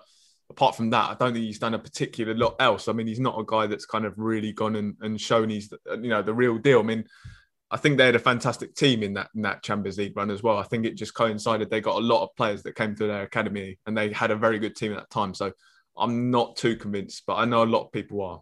apart 0.49 0.75
from 0.75 0.91
that, 0.91 1.09
I 1.09 1.15
don't 1.15 1.33
think 1.33 1.45
he's 1.45 1.57
done 1.57 1.73
a 1.73 1.79
particular 1.79 2.35
lot 2.35 2.57
else. 2.59 2.87
I 2.87 2.93
mean, 2.93 3.07
he's 3.07 3.19
not 3.19 3.39
a 3.39 3.43
guy 3.45 3.65
that's 3.65 3.87
kind 3.87 4.05
of 4.05 4.13
really 4.17 4.51
gone 4.51 4.75
and, 4.75 4.95
and 5.01 5.19
shown 5.19 5.49
he's, 5.49 5.73
you 5.89 6.09
know, 6.09 6.21
the 6.21 6.33
real 6.33 6.59
deal. 6.59 6.79
I 6.79 6.83
mean, 6.83 7.05
I 7.73 7.77
think 7.77 7.97
they 7.97 8.05
had 8.05 8.15
a 8.15 8.19
fantastic 8.19 8.75
team 8.75 9.01
in 9.01 9.13
that 9.13 9.29
in 9.33 9.41
that 9.43 9.63
Champions 9.63 9.97
League 9.97 10.15
run 10.15 10.29
as 10.29 10.43
well. 10.43 10.57
I 10.57 10.63
think 10.63 10.85
it 10.85 10.95
just 10.95 11.13
coincided. 11.13 11.69
They 11.69 11.79
got 11.79 11.95
a 11.95 12.05
lot 12.05 12.21
of 12.21 12.35
players 12.35 12.63
that 12.63 12.75
came 12.75 12.95
through 12.95 13.07
their 13.07 13.23
academy, 13.23 13.79
and 13.85 13.97
they 13.97 14.11
had 14.11 14.29
a 14.29 14.35
very 14.35 14.59
good 14.59 14.75
team 14.75 14.91
at 14.91 14.99
that 14.99 15.09
time. 15.09 15.33
So 15.33 15.53
I'm 15.97 16.29
not 16.29 16.57
too 16.57 16.75
convinced, 16.75 17.23
but 17.25 17.35
I 17.35 17.45
know 17.45 17.63
a 17.63 17.65
lot 17.65 17.85
of 17.85 17.91
people 17.91 18.21
are. 18.21 18.41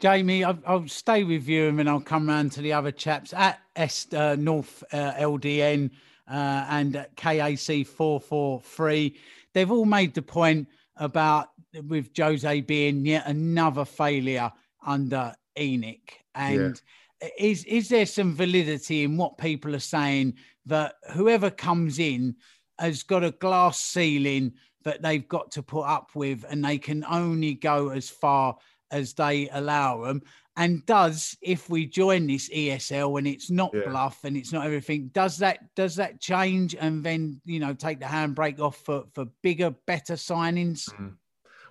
Jamie, 0.00 0.42
I'll, 0.42 0.58
I'll 0.66 0.88
stay 0.88 1.22
with 1.22 1.48
you 1.48 1.68
and 1.68 1.78
then 1.78 1.86
I'll 1.86 2.00
come 2.00 2.28
round 2.28 2.50
to 2.52 2.60
the 2.60 2.72
other 2.72 2.90
chaps 2.90 3.32
at 3.32 3.60
Est 3.76 4.12
uh, 4.12 4.34
North 4.34 4.82
uh, 4.92 5.12
LDN 5.12 5.90
uh, 6.28 6.66
and 6.68 7.06
KAC 7.16 7.86
443. 7.86 9.16
They've 9.52 9.70
all 9.70 9.84
made 9.84 10.14
the 10.14 10.22
point 10.22 10.68
about 10.96 11.50
with 11.86 12.10
Jose 12.16 12.60
being 12.62 13.06
yet 13.06 13.26
another 13.26 13.84
failure 13.84 14.50
under 14.84 15.32
ENIC. 15.56 16.10
And 16.34 16.80
is 17.38 17.64
is 17.64 17.88
there 17.88 18.06
some 18.06 18.34
validity 18.34 19.04
in 19.04 19.16
what 19.16 19.38
people 19.38 19.74
are 19.74 19.80
saying 19.80 20.34
that 20.66 20.94
whoever 21.12 21.50
comes 21.50 21.98
in 21.98 22.34
has 22.78 23.02
got 23.02 23.24
a 23.24 23.30
glass 23.30 23.78
ceiling 23.80 24.52
that 24.82 25.02
they've 25.02 25.28
got 25.28 25.50
to 25.52 25.62
put 25.62 25.82
up 25.82 26.10
with 26.14 26.44
and 26.48 26.64
they 26.64 26.78
can 26.78 27.04
only 27.04 27.54
go 27.54 27.88
as 27.90 28.10
far 28.10 28.56
as 28.90 29.14
they 29.14 29.48
allow 29.50 30.02
them 30.04 30.22
and 30.56 30.84
does 30.86 31.36
if 31.42 31.68
we 31.68 31.86
join 31.86 32.26
this 32.26 32.48
ESL 32.48 33.18
and 33.18 33.26
it's 33.26 33.50
not 33.50 33.72
Yeah. 33.74 33.88
bluff 33.88 34.24
and 34.24 34.36
it's 34.36 34.52
not 34.52 34.66
everything 34.66 35.08
does 35.08 35.38
that 35.38 35.74
does 35.74 35.96
that 35.96 36.20
change 36.20 36.74
and 36.74 37.02
then 37.02 37.40
you 37.44 37.58
know 37.58 37.74
take 37.74 37.98
the 37.98 38.06
handbrake 38.06 38.60
off 38.60 38.76
for 38.76 39.04
for 39.14 39.24
bigger 39.42 39.70
better 39.86 40.14
signings 40.14 40.88
mm. 40.94 41.14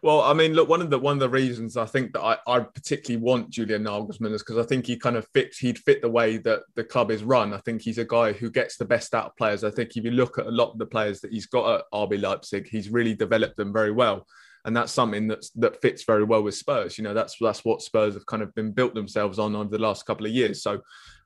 Well, 0.03 0.19
I 0.19 0.33
mean, 0.33 0.51
look, 0.53 0.67
one 0.67 0.81
of 0.81 0.89
the 0.89 0.99
one 0.99 1.13
of 1.13 1.21
the 1.21 1.29
reasons 1.29 1.77
I 1.77 1.85
think 1.85 2.11
that 2.11 2.21
I, 2.21 2.37
I 2.45 2.59
particularly 2.59 3.23
want 3.23 3.51
Julian 3.51 3.85
Nagelsmann 3.85 4.33
is 4.33 4.43
because 4.43 4.57
I 4.57 4.67
think 4.67 4.85
he 4.85 4.97
kind 4.97 5.15
of 5.15 5.25
fits 5.33 5.59
he'd 5.59 5.79
fit 5.79 6.01
the 6.01 6.09
way 6.09 6.35
that 6.39 6.59
the 6.75 6.83
club 6.83 7.09
is 7.09 7.23
run. 7.23 7.53
I 7.53 7.59
think 7.59 7.81
he's 7.81 7.99
a 7.99 8.03
guy 8.03 8.33
who 8.33 8.51
gets 8.51 8.75
the 8.75 8.83
best 8.83 9.15
out 9.15 9.27
of 9.27 9.37
players. 9.37 9.63
I 9.63 9.71
think 9.71 9.95
if 9.95 10.03
you 10.03 10.11
look 10.11 10.37
at 10.37 10.45
a 10.45 10.51
lot 10.51 10.73
of 10.73 10.77
the 10.77 10.85
players 10.85 11.21
that 11.21 11.31
he's 11.31 11.45
got 11.45 11.79
at 11.79 11.85
RB 11.93 12.21
Leipzig, 12.21 12.67
he's 12.67 12.89
really 12.89 13.15
developed 13.15 13.55
them 13.55 13.71
very 13.71 13.91
well. 13.91 14.27
And 14.65 14.75
that's 14.75 14.91
something 14.91 15.29
that's 15.29 15.51
that 15.51 15.81
fits 15.81 16.03
very 16.03 16.25
well 16.25 16.43
with 16.43 16.55
Spurs. 16.55 16.97
You 16.97 17.05
know, 17.05 17.13
that's 17.13 17.37
that's 17.39 17.63
what 17.63 17.81
Spurs 17.81 18.15
have 18.15 18.25
kind 18.25 18.43
of 18.43 18.53
been 18.55 18.73
built 18.73 18.95
themselves 18.95 19.39
on 19.39 19.55
over 19.55 19.69
the 19.69 19.79
last 19.79 20.05
couple 20.05 20.25
of 20.25 20.33
years. 20.33 20.61
So 20.63 20.81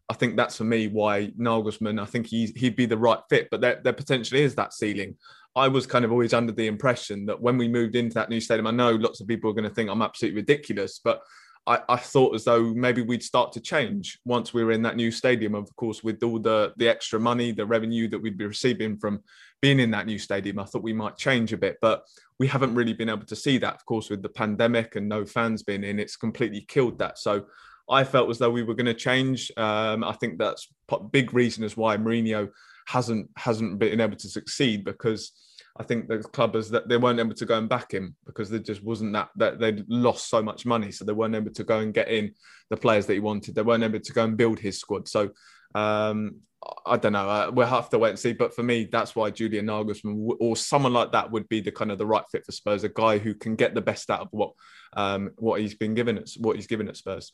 I 0.10 0.14
think 0.14 0.38
that's 0.38 0.58
for 0.58 0.64
me 0.64 0.88
why 0.88 1.32
Nagelsmann, 1.38 2.02
I 2.02 2.06
think 2.06 2.28
he's, 2.28 2.52
he'd 2.52 2.78
be 2.78 2.86
the 2.86 2.98
right 2.98 3.20
fit, 3.30 3.50
but 3.52 3.60
there, 3.60 3.82
there 3.84 3.94
potentially 3.94 4.44
is 4.44 4.56
that 4.56 4.74
ceiling. 4.74 5.16
I 5.58 5.68
was 5.68 5.88
kind 5.88 6.06
of 6.06 6.12
always 6.12 6.36
under 6.36 6.52
the 6.52 6.68
impression 6.68 7.26
that 7.26 7.42
when 7.42 7.58
we 7.58 7.68
moved 7.68 7.96
into 7.96 8.14
that 8.14 8.30
new 8.30 8.40
stadium, 8.40 8.68
I 8.68 8.72
know 8.72 8.92
lots 8.92 9.22
of 9.22 9.28
people 9.28 9.50
are 9.50 9.56
going 9.56 9.68
to 9.68 9.74
think 9.74 9.90
I'm 9.90 10.04
absolutely 10.04 10.40
ridiculous, 10.40 11.02
but 11.04 11.24
I, 11.66 11.82
I 11.90 11.98
thought 11.98 12.36
as 12.36 12.44
though 12.44 12.76
maybe 12.76 13.02
we'd 13.02 13.24
start 13.24 13.52
to 13.54 13.60
change 13.60 14.20
once 14.24 14.54
we 14.54 14.64
were 14.64 14.72
in 14.72 14.84
that 14.84 14.96
new 14.96 15.10
stadium. 15.10 15.56
Of 15.56 15.76
course, 15.76 16.04
with 16.04 16.22
all 16.22 16.38
the 16.38 16.74
the 16.78 16.88
extra 16.88 17.20
money, 17.20 17.52
the 17.52 17.66
revenue 17.66 18.08
that 18.10 18.20
we'd 18.20 18.38
be 18.38 18.46
receiving 18.46 18.98
from 18.98 19.24
being 19.60 19.80
in 19.80 19.90
that 19.92 20.06
new 20.06 20.20
stadium, 20.20 20.60
I 20.60 20.66
thought 20.66 20.84
we 20.84 20.94
might 20.94 21.18
change 21.18 21.52
a 21.54 21.58
bit, 21.58 21.78
but 21.82 22.04
we 22.38 22.46
haven't 22.46 22.76
really 22.76 22.94
been 22.94 23.10
able 23.10 23.26
to 23.26 23.36
see 23.36 23.58
that. 23.58 23.74
Of 23.74 23.86
course, 23.86 24.12
with 24.12 24.22
the 24.22 24.30
pandemic 24.30 24.96
and 24.96 25.10
no 25.10 25.26
fans 25.26 25.64
being 25.64 25.84
in, 25.84 26.00
it's 26.00 26.16
completely 26.16 26.62
killed 26.62 27.00
that. 27.00 27.18
So 27.18 27.46
I 27.90 28.04
felt 28.04 28.30
as 28.30 28.38
though 28.38 28.52
we 28.52 28.62
were 28.64 28.76
going 28.76 28.86
to 28.86 28.94
change. 28.94 29.52
Um, 29.58 30.04
I 30.04 30.14
think 30.14 30.38
that's 30.38 30.68
a 30.92 31.00
big 31.00 31.34
reason 31.34 31.64
as 31.64 31.76
why 31.76 31.98
Mourinho 31.98 32.50
hasn't 32.86 33.30
hasn't 33.36 33.80
been 33.80 34.00
able 34.00 34.16
to 34.18 34.30
succeed 34.30 34.86
because 34.86 35.32
I 35.80 35.84
think 35.84 36.08
the 36.08 36.20
club 36.20 36.56
is 36.56 36.70
that 36.72 36.88
they 36.88 36.98
weren't 36.98 37.20
able 37.20 37.36
to 37.36 37.46
go 37.46 37.58
and 37.58 37.70
back 37.70 37.92
him 37.92 38.16
because 38.26 38.50
there 38.50 38.60
just 38.60 38.84
wasn't 38.84 39.14
that 39.14 39.30
that 39.36 39.60
they'd 39.60 39.86
lost 39.88 40.30
so 40.30 40.42
much 40.42 40.66
money, 40.66 40.92
so 40.92 41.06
they 41.06 41.14
weren't 41.14 41.36
able 41.36 41.52
to 41.52 41.64
go 41.64 41.80
and 41.80 41.94
get 41.94 42.10
in 42.10 42.34
the 42.70 42.78
players 42.78 43.06
that 43.06 43.14
he 43.14 43.20
wanted. 43.20 43.56
They 43.56 43.62
weren't 43.62 43.84
able 43.84 44.00
to 44.00 44.14
go 44.14 44.24
and 44.24 44.38
build 44.38 44.60
his 44.60 44.80
squad. 44.80 45.08
So 45.08 45.32
um, 45.76 46.38
I 46.86 46.98
don't 46.98 47.14
know. 47.14 47.30
Uh, 47.30 47.52
we'll 47.54 47.68
have 47.68 47.90
to 47.92 48.00
wait 48.00 48.12
and 48.12 48.20
see. 48.20 48.34
But 48.34 48.56
for 48.56 48.64
me, 48.64 48.90
that's 48.92 49.16
why 49.16 49.30
Julian 49.30 49.68
Nagelsmann 49.68 50.36
or 50.40 50.56
someone 50.56 50.94
like 50.94 51.12
that 51.12 51.32
would 51.32 51.48
be 51.48 51.62
the 51.62 51.72
kind 51.72 51.92
of 51.92 51.98
the 51.98 52.06
right 52.06 52.24
fit 52.32 52.46
for 52.46 52.52
Spurs. 52.52 52.84
A 52.84 52.90
guy 52.90 53.20
who 53.20 53.34
can 53.36 53.56
get 53.56 53.76
the 53.76 53.82
best 53.82 54.10
out 54.10 54.22
of 54.22 54.30
what 54.32 54.54
um, 54.94 55.32
what 55.38 55.62
he's 55.62 55.76
been 55.76 55.94
given 55.94 56.18
at 56.18 56.30
what 56.38 56.56
he's 56.56 56.68
given 56.68 56.88
at 56.88 56.98
Spurs. 56.98 57.34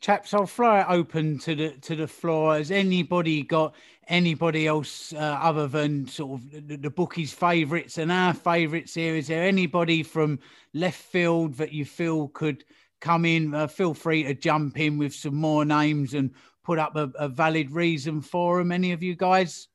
Chaps 0.00 0.32
i'll 0.32 0.46
throw 0.46 0.80
it 0.80 0.86
open 0.88 1.38
to 1.38 1.54
the 1.54 1.70
to 1.78 1.96
the 1.96 2.06
floor 2.06 2.56
has 2.56 2.70
anybody 2.70 3.42
got 3.42 3.74
anybody 4.06 4.66
else 4.66 5.12
uh, 5.12 5.38
other 5.42 5.66
than 5.66 6.06
sort 6.06 6.40
of 6.40 6.68
the, 6.68 6.76
the 6.76 6.90
bookies 6.90 7.32
favorites 7.32 7.98
and 7.98 8.10
our 8.10 8.32
favorites 8.32 8.94
here 8.94 9.14
is 9.14 9.26
there 9.26 9.44
anybody 9.44 10.02
from 10.02 10.38
left 10.74 11.00
field 11.00 11.54
that 11.54 11.72
you 11.72 11.84
feel 11.84 12.28
could 12.28 12.64
come 13.00 13.24
in 13.24 13.54
uh, 13.54 13.66
feel 13.66 13.94
free 13.94 14.22
to 14.22 14.34
jump 14.34 14.78
in 14.78 14.98
with 14.98 15.14
some 15.14 15.34
more 15.34 15.64
names 15.64 16.14
and 16.14 16.30
put 16.64 16.78
up 16.78 16.96
a, 16.96 17.10
a 17.18 17.28
valid 17.28 17.70
reason 17.70 18.20
for 18.20 18.58
them 18.58 18.72
any 18.72 18.92
of 18.92 19.02
you 19.02 19.14
guys 19.16 19.68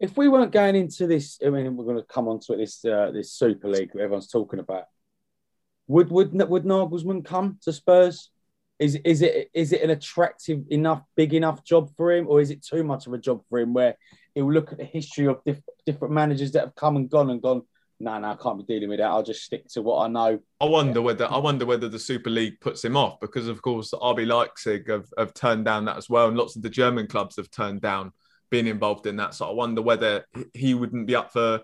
if 0.00 0.16
we 0.16 0.28
weren't 0.28 0.52
going 0.52 0.76
into 0.76 1.06
this, 1.06 1.38
I 1.44 1.50
mean, 1.50 1.76
we're 1.76 1.84
going 1.84 1.96
to 1.96 2.02
come 2.02 2.28
on 2.28 2.40
to 2.40 2.52
it. 2.54 2.58
This 2.58 2.84
uh, 2.84 3.10
this 3.12 3.32
Super 3.32 3.68
League 3.68 3.90
everyone's 3.94 4.28
talking 4.28 4.58
about. 4.58 4.84
Would 5.88 6.10
would 6.10 6.32
would 6.32 6.64
Nagelsmann 6.64 7.24
come 7.24 7.58
to 7.62 7.72
Spurs? 7.72 8.30
Is 8.78 8.96
is 9.04 9.22
it 9.22 9.50
is 9.54 9.72
it 9.72 9.82
an 9.82 9.90
attractive 9.90 10.64
enough, 10.70 11.02
big 11.16 11.32
enough 11.32 11.64
job 11.64 11.90
for 11.96 12.12
him, 12.12 12.26
or 12.28 12.40
is 12.40 12.50
it 12.50 12.64
too 12.64 12.82
much 12.82 13.06
of 13.06 13.12
a 13.12 13.18
job 13.18 13.42
for 13.48 13.60
him? 13.60 13.72
Where 13.72 13.96
he'll 14.34 14.52
look 14.52 14.72
at 14.72 14.78
the 14.78 14.84
history 14.84 15.26
of 15.26 15.40
diff- 15.44 15.62
different 15.86 16.12
managers 16.12 16.52
that 16.52 16.60
have 16.60 16.74
come 16.74 16.96
and 16.96 17.08
gone 17.08 17.30
and 17.30 17.40
gone. 17.40 17.62
No, 18.00 18.18
no, 18.18 18.32
I 18.32 18.34
can't 18.34 18.58
be 18.58 18.64
dealing 18.64 18.88
with 18.88 18.98
that. 18.98 19.06
I'll 19.06 19.22
just 19.22 19.44
stick 19.44 19.68
to 19.68 19.82
what 19.82 20.04
I 20.04 20.08
know. 20.08 20.40
I 20.60 20.64
wonder 20.64 21.00
whether 21.00 21.30
I 21.30 21.38
wonder 21.38 21.64
whether 21.64 21.88
the 21.88 21.98
Super 21.98 22.30
League 22.30 22.60
puts 22.60 22.84
him 22.84 22.96
off 22.96 23.20
because, 23.20 23.46
of 23.46 23.62
course, 23.62 23.92
RB 23.92 24.26
Leipzig 24.26 24.90
have, 24.90 25.06
have 25.16 25.32
turned 25.34 25.64
down 25.64 25.84
that 25.84 25.96
as 25.96 26.10
well, 26.10 26.28
and 26.28 26.36
lots 26.36 26.56
of 26.56 26.62
the 26.62 26.70
German 26.70 27.06
clubs 27.06 27.36
have 27.36 27.50
turned 27.50 27.80
down 27.80 28.12
being 28.50 28.66
involved 28.66 29.06
in 29.06 29.16
that. 29.16 29.34
So 29.34 29.48
I 29.48 29.52
wonder 29.52 29.80
whether 29.80 30.26
he 30.52 30.74
wouldn't 30.74 31.06
be 31.06 31.14
up 31.14 31.32
for 31.32 31.60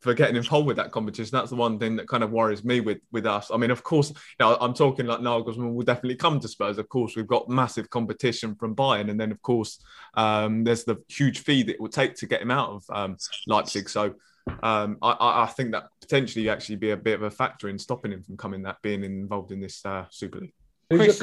for 0.00 0.14
getting 0.14 0.36
involved 0.36 0.66
with 0.66 0.76
that 0.76 0.92
competition. 0.92 1.30
That's 1.32 1.50
the 1.50 1.56
one 1.56 1.78
thing 1.78 1.96
that 1.96 2.08
kind 2.08 2.24
of 2.24 2.30
worries 2.30 2.64
me 2.64 2.80
with 2.80 2.98
with 3.12 3.26
us. 3.26 3.50
I 3.52 3.56
mean, 3.56 3.70
of 3.70 3.82
course, 3.82 4.10
you 4.10 4.16
know, 4.40 4.56
I'm 4.60 4.74
talking 4.74 5.06
like 5.06 5.20
Nagelsmann 5.20 5.74
will 5.74 5.84
definitely 5.84 6.16
come 6.16 6.40
to 6.40 6.48
Spurs. 6.48 6.78
Of 6.78 6.88
course, 6.88 7.16
we've 7.16 7.26
got 7.26 7.48
massive 7.48 7.90
competition 7.90 8.54
from 8.54 8.74
Bayern, 8.74 9.10
and 9.10 9.20
then 9.20 9.30
of 9.30 9.40
course, 9.42 9.78
um, 10.14 10.64
there's 10.64 10.84
the 10.84 10.96
huge 11.08 11.40
fee 11.40 11.62
that 11.64 11.74
it 11.74 11.80
would 11.80 11.92
take 11.92 12.14
to 12.16 12.26
get 12.26 12.42
him 12.42 12.50
out 12.50 12.70
of 12.70 12.84
um, 12.90 13.16
Leipzig. 13.46 13.88
So. 13.88 14.14
Um, 14.62 14.96
I- 15.02 15.12
I, 15.12 15.42
I 15.44 15.46
think 15.46 15.72
that 15.72 15.84
potentially 16.00 16.48
actually 16.48 16.76
be 16.76 16.90
a 16.90 16.96
bit 16.96 17.14
of 17.14 17.22
a 17.22 17.30
factor 17.30 17.68
in 17.68 17.78
stopping 17.78 18.10
him 18.10 18.22
from 18.22 18.36
coming 18.38 18.62
that 18.62 18.80
being 18.82 19.04
involved 19.04 19.52
in 19.52 19.60
this 19.60 19.84
uh, 19.84 20.06
Super 20.10 20.40
League. 20.40 20.54
Who's 20.88 21.20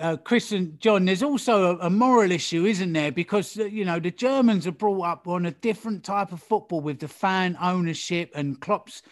Uh, 0.00 0.16
Chris 0.16 0.52
and 0.52 0.80
John, 0.80 1.04
there's 1.04 1.22
also 1.22 1.76
a, 1.76 1.86
a 1.86 1.90
moral 1.90 2.32
issue, 2.32 2.64
isn't 2.64 2.94
there? 2.94 3.12
Because 3.12 3.58
uh, 3.58 3.64
you 3.64 3.84
know 3.84 4.00
the 4.00 4.10
Germans 4.10 4.66
are 4.66 4.72
brought 4.72 5.02
up 5.02 5.28
on 5.28 5.46
a 5.46 5.50
different 5.50 6.02
type 6.02 6.32
of 6.32 6.42
football 6.42 6.80
with 6.80 6.98
the 6.98 7.08
fan 7.08 7.58
ownership 7.60 8.30
and 8.34 8.58
Klopp's 8.58 9.02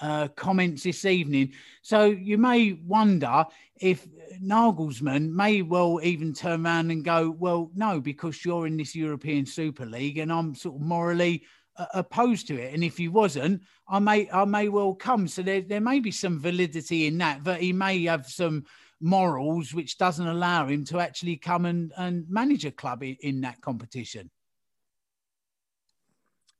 uh, 0.00 0.28
comments 0.28 0.82
this 0.82 1.04
evening. 1.04 1.52
So 1.82 2.06
you 2.06 2.38
may 2.38 2.72
wonder 2.86 3.44
if 3.78 4.08
Nagelsmann 4.42 5.30
may 5.30 5.60
well 5.60 6.00
even 6.02 6.32
turn 6.32 6.64
around 6.64 6.90
and 6.90 7.04
go, 7.04 7.36
"Well, 7.38 7.70
no, 7.74 8.00
because 8.00 8.42
you're 8.42 8.66
in 8.66 8.78
this 8.78 8.96
European 8.96 9.44
Super 9.44 9.84
League, 9.84 10.16
and 10.18 10.32
I'm 10.32 10.54
sort 10.54 10.76
of 10.76 10.80
morally." 10.80 11.44
uh, 11.76 11.86
opposed 11.94 12.48
to 12.48 12.60
it 12.60 12.74
and 12.74 12.82
if 12.82 12.96
he 12.96 13.06
wasn't 13.06 13.62
i 13.88 13.98
may 13.98 14.28
i 14.32 14.44
may 14.44 14.68
well 14.68 14.92
come 14.92 15.28
so 15.28 15.40
there, 15.40 15.60
there 15.60 15.80
may 15.80 16.00
be 16.00 16.10
some 16.10 16.38
validity 16.38 17.06
in 17.06 17.16
that 17.16 17.42
that 17.44 17.60
he 17.60 17.72
may 17.72 18.02
have 18.04 18.26
some 18.26 18.64
morals 19.00 19.72
which 19.74 19.98
doesn't 19.98 20.26
allow 20.26 20.66
him 20.66 20.84
to 20.84 20.98
actually 21.00 21.36
come 21.36 21.64
and, 21.66 21.92
and 21.96 22.26
manage 22.28 22.64
a 22.64 22.70
club 22.70 23.02
in, 23.02 23.16
in 23.20 23.40
that 23.40 23.60
competition 23.60 24.30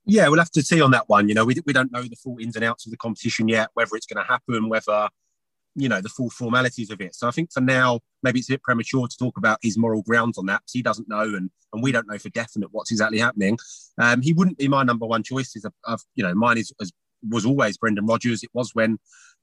Yeah, 0.07 0.29
we'll 0.29 0.39
have 0.41 0.51
to 0.53 0.63
see 0.63 0.81
on 0.81 0.91
that 0.93 1.09
one. 1.09 1.29
You 1.29 1.35
know, 1.35 1.45
we, 1.45 1.57
we 1.67 1.73
don't 1.73 1.93
know 1.93 2.03
the 2.03 2.17
full 2.17 2.39
ins 2.41 2.57
and 2.57 2.65
outs 2.65 2.87
of 2.87 2.91
the 2.91 2.97
competition 2.97 3.49
yet, 3.49 3.69
whether 3.75 3.95
it's 3.95 4.07
going 4.07 4.25
to 4.25 4.29
happen, 4.29 4.69
whether, 4.69 5.09
you 5.77 5.89
know, 5.89 6.01
the 6.01 6.09
full 6.09 6.31
formalities 6.31 6.91
of 6.91 7.01
it. 7.01 7.15
So 7.15 7.29
I 7.29 7.31
think 7.31 7.53
for 7.53 7.61
now, 7.61 8.01
maybe 8.23 8.41
it's 8.41 8.49
a 8.49 8.55
bit 8.55 8.63
premature 8.63 9.07
to 9.07 9.17
talk 9.17 9.37
about 9.37 9.59
his 9.63 9.79
moral 9.79 10.03
grounds 10.03 10.39
on 10.39 10.47
that 10.47 10.63
because 10.63 10.73
he 10.73 10.83
doesn't 10.83 11.09
know 11.09 11.21
and, 11.21 11.51
and 11.73 11.83
we 11.83 11.93
don't 11.93 12.09
know 12.09 12.19
for 12.19 12.31
definite 12.31 12.71
what's 12.73 12.91
exactly 12.91 13.19
happening. 13.19 13.59
Um, 14.01 14.23
he 14.23 14.33
wouldn't 14.33 14.59
be 14.59 14.69
my 14.69 14.83
number 14.83 15.07
one 15.07 15.23
choice. 15.23 15.55
Is 15.55 15.65
you 16.17 16.25
know, 16.25 16.35
mine 16.35 16.59
is, 16.59 16.73
is 16.81 16.93
was 17.29 17.45
always 17.45 17.77
Brendan 17.77 18.07
Rodgers. 18.07 18.43
It 18.43 18.51
was 18.53 18.75
when 18.75 18.99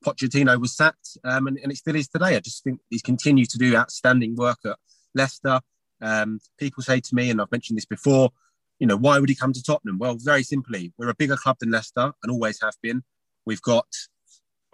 Pochettino 0.05 0.59
was 0.59 0.75
sacked, 0.75 1.17
um, 1.23 1.47
and, 1.47 1.57
and 1.61 1.71
it 1.71 1.77
still 1.77 1.95
is 1.95 2.07
today. 2.07 2.35
I 2.35 2.39
just 2.39 2.63
think 2.63 2.79
he's 2.89 3.01
continued 3.01 3.49
to 3.49 3.57
do 3.57 3.75
outstanding 3.75 4.35
work 4.35 4.59
at 4.65 4.77
Leicester. 5.15 5.59
Um, 6.01 6.39
people 6.59 6.83
say 6.83 6.99
to 6.99 7.15
me, 7.15 7.29
and 7.29 7.41
I've 7.41 7.51
mentioned 7.51 7.77
this 7.77 7.85
before, 7.85 8.31
you 8.79 8.85
know, 8.85 8.95
why 8.95 9.19
would 9.19 9.29
he 9.29 9.35
come 9.35 9.53
to 9.53 9.63
Tottenham? 9.63 9.97
Well, 9.97 10.15
very 10.19 10.43
simply, 10.43 10.93
we're 10.97 11.09
a 11.09 11.15
bigger 11.15 11.35
club 11.35 11.57
than 11.59 11.71
Leicester 11.71 12.11
and 12.21 12.31
always 12.31 12.61
have 12.61 12.75
been. 12.81 13.03
We've 13.45 13.61
got, 13.61 13.87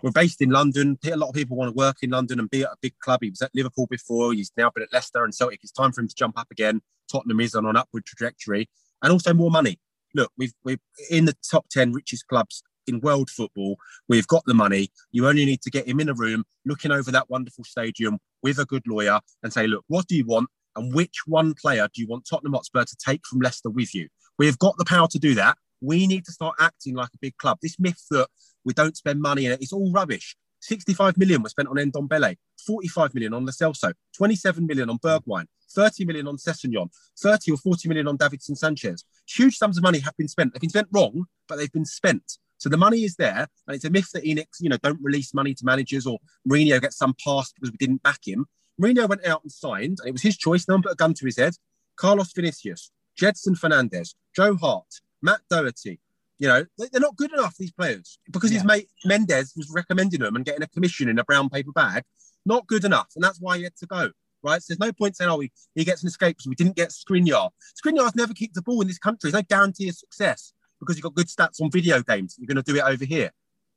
we're 0.01 0.11
based 0.11 0.41
in 0.41 0.49
London. 0.49 0.97
A 1.05 1.15
lot 1.15 1.29
of 1.29 1.35
people 1.35 1.55
want 1.55 1.69
to 1.69 1.77
work 1.77 1.97
in 2.01 2.09
London 2.09 2.39
and 2.39 2.49
be 2.49 2.63
at 2.63 2.71
a 2.71 2.77
big 2.81 2.99
club. 2.99 3.19
He 3.21 3.29
was 3.29 3.41
at 3.41 3.51
Liverpool 3.53 3.87
before. 3.89 4.33
He's 4.33 4.51
now 4.57 4.69
been 4.69 4.83
at 4.83 4.91
Leicester 4.91 5.23
and 5.23 5.33
Celtic. 5.33 5.61
It's 5.63 5.71
time 5.71 5.93
for 5.93 6.01
him 6.01 6.09
to 6.09 6.15
jump 6.15 6.37
up 6.37 6.51
again. 6.51 6.81
Tottenham 7.09 7.39
is 7.39 7.55
on 7.55 7.65
an 7.65 7.77
upward 7.77 8.05
trajectory 8.05 8.69
and 9.01 9.11
also 9.11 9.33
more 9.33 9.51
money. 9.51 9.79
Look, 10.13 10.31
we've, 10.37 10.53
we're 10.63 10.77
in 11.09 11.25
the 11.25 11.35
top 11.49 11.69
10 11.69 11.93
richest 11.93 12.27
clubs 12.27 12.63
in 12.87 12.99
world 12.99 13.29
football. 13.29 13.77
We've 14.07 14.27
got 14.27 14.43
the 14.45 14.53
money. 14.53 14.89
You 15.11 15.27
only 15.27 15.45
need 15.45 15.61
to 15.63 15.71
get 15.71 15.87
him 15.87 15.99
in 15.99 16.09
a 16.09 16.13
room 16.13 16.43
looking 16.65 16.91
over 16.91 17.11
that 17.11 17.29
wonderful 17.29 17.63
stadium 17.63 18.19
with 18.41 18.59
a 18.59 18.65
good 18.65 18.83
lawyer 18.87 19.19
and 19.41 19.53
say, 19.53 19.67
look, 19.67 19.83
what 19.87 20.07
do 20.07 20.15
you 20.15 20.25
want? 20.25 20.49
And 20.75 20.93
which 20.93 21.19
one 21.27 21.53
player 21.53 21.87
do 21.93 22.01
you 22.01 22.07
want 22.07 22.27
Tottenham 22.27 22.53
Hotspur 22.53 22.83
to 22.83 22.95
take 22.95 23.25
from 23.25 23.39
Leicester 23.39 23.69
with 23.69 23.93
you? 23.93 24.07
We've 24.37 24.57
got 24.57 24.77
the 24.77 24.85
power 24.85 25.07
to 25.09 25.19
do 25.19 25.35
that. 25.35 25.57
We 25.81 26.07
need 26.07 26.25
to 26.25 26.31
start 26.31 26.55
acting 26.59 26.95
like 26.95 27.09
a 27.13 27.19
big 27.21 27.37
club. 27.37 27.59
This 27.61 27.79
myth 27.79 28.03
that 28.09 28.27
we 28.65 28.73
don't 28.73 28.97
spend 28.97 29.21
money 29.21 29.45
in 29.45 29.51
it, 29.51 29.61
it's 29.61 29.73
all 29.73 29.91
rubbish. 29.91 30.35
65 30.61 31.17
million 31.17 31.43
was 31.43 31.51
spent 31.51 31.67
on 31.67 31.75
Ndombele, 31.75 32.37
45 32.65 33.13
million 33.13 33.33
on 33.33 33.45
Lo 33.45 33.51
Celso, 33.51 33.93
27 34.15 34.65
million 34.65 34.89
on 34.89 34.97
Bergwijn, 34.97 35.45
30 35.73 36.05
million 36.05 36.27
on 36.27 36.37
Sessegnon, 36.37 36.89
30 37.19 37.51
or 37.51 37.57
40 37.57 37.89
million 37.89 38.07
on 38.07 38.17
Davinson 38.17 38.57
Sanchez. 38.57 39.03
Huge 39.27 39.57
sums 39.57 39.77
of 39.77 39.83
money 39.83 39.99
have 39.99 40.15
been 40.15 40.29
spent. 40.29 40.53
They've 40.53 40.61
been 40.61 40.69
spent 40.69 40.87
wrong, 40.91 41.25
but 41.47 41.57
they've 41.57 41.71
been 41.71 41.85
spent. 41.85 42.37
So 42.63 42.69
the 42.69 42.77
money 42.77 43.03
is 43.03 43.17
there, 43.17 43.45
and 43.67 43.75
it's 43.75 43.83
a 43.83 43.89
myth 43.89 44.09
that 44.13 44.23
Enix, 44.23 44.61
you 44.61 44.69
know, 44.69 44.77
don't 44.81 45.01
release 45.01 45.33
money 45.33 45.53
to 45.53 45.65
managers 45.65 46.07
or 46.07 46.19
Mourinho 46.49 46.79
gets 46.79 46.95
some 46.95 47.13
pass 47.21 47.51
because 47.51 47.71
we 47.71 47.77
didn't 47.77 48.01
back 48.03 48.19
him. 48.25 48.45
Mourinho 48.81 49.09
went 49.09 49.25
out 49.27 49.43
and 49.43 49.51
signed, 49.51 49.97
and 49.99 50.07
it 50.07 50.13
was 50.13 50.21
his 50.21 50.37
choice. 50.37 50.65
No 50.65 50.75
one 50.75 50.83
put 50.83 50.93
a 50.93 50.95
gun 50.95 51.13
to 51.13 51.25
his 51.25 51.35
head. 51.35 51.55
Carlos 51.97 52.31
Vinicius, 52.31 52.89
Gedson 53.19 53.59
Fernandes, 53.59 54.15
Joe 54.33 54.55
Hart, 54.55 54.87
Matt 55.21 55.41
Doherty. 55.49 55.99
You 56.39 56.47
know, 56.47 56.65
they're 56.77 57.01
not 57.01 57.17
good 57.17 57.33
enough, 57.33 57.57
these 57.57 57.73
players, 57.73 58.17
because 58.31 58.49
yeah. 58.49 58.59
his 58.59 58.65
mate 58.65 58.87
Mendes 59.03 59.51
was 59.57 59.69
recommending 59.69 60.21
them 60.21 60.37
and 60.37 60.45
getting 60.45 60.63
a 60.63 60.67
commission 60.67 61.09
in 61.09 61.19
a 61.19 61.25
brown 61.25 61.49
paper 61.49 61.73
bag. 61.73 62.03
Not 62.45 62.65
good 62.67 62.85
enough. 62.85 63.09
And 63.15 63.23
that's 63.25 63.41
why 63.41 63.57
he 63.57 63.63
had 63.63 63.75
to 63.75 63.87
go. 63.87 64.11
Right. 64.41 64.61
So 64.61 64.73
there's 64.73 64.79
no 64.79 64.93
point 64.93 65.17
saying, 65.17 65.29
oh, 65.29 65.41
he, 65.41 65.51
he 65.75 65.83
gets 65.83 66.01
an 66.03 66.07
escape 66.07 66.37
because 66.37 66.47
we 66.47 66.55
didn't 66.55 66.77
get 66.77 66.91
Skriniar. 66.91 67.49
Skriniar's 67.75 68.15
never 68.15 68.33
kicked 68.33 68.55
a 68.55 68.61
ball 68.61 68.79
in 68.79 68.87
this 68.87 68.99
country. 68.99 69.29
There's 69.29 69.41
no 69.41 69.45
guarantee 69.49 69.89
of 69.89 69.95
success 69.95 70.53
because 70.83 70.97
you've 70.97 71.03
got 71.03 71.15
good 71.15 71.27
stats 71.27 71.61
on 71.61 71.71
video 71.71 72.01
games. 72.01 72.35
You're 72.37 72.47
going 72.47 72.63
to 72.63 72.71
do 72.71 72.77
it 72.77 72.83
over 72.83 73.05
here. 73.05 73.31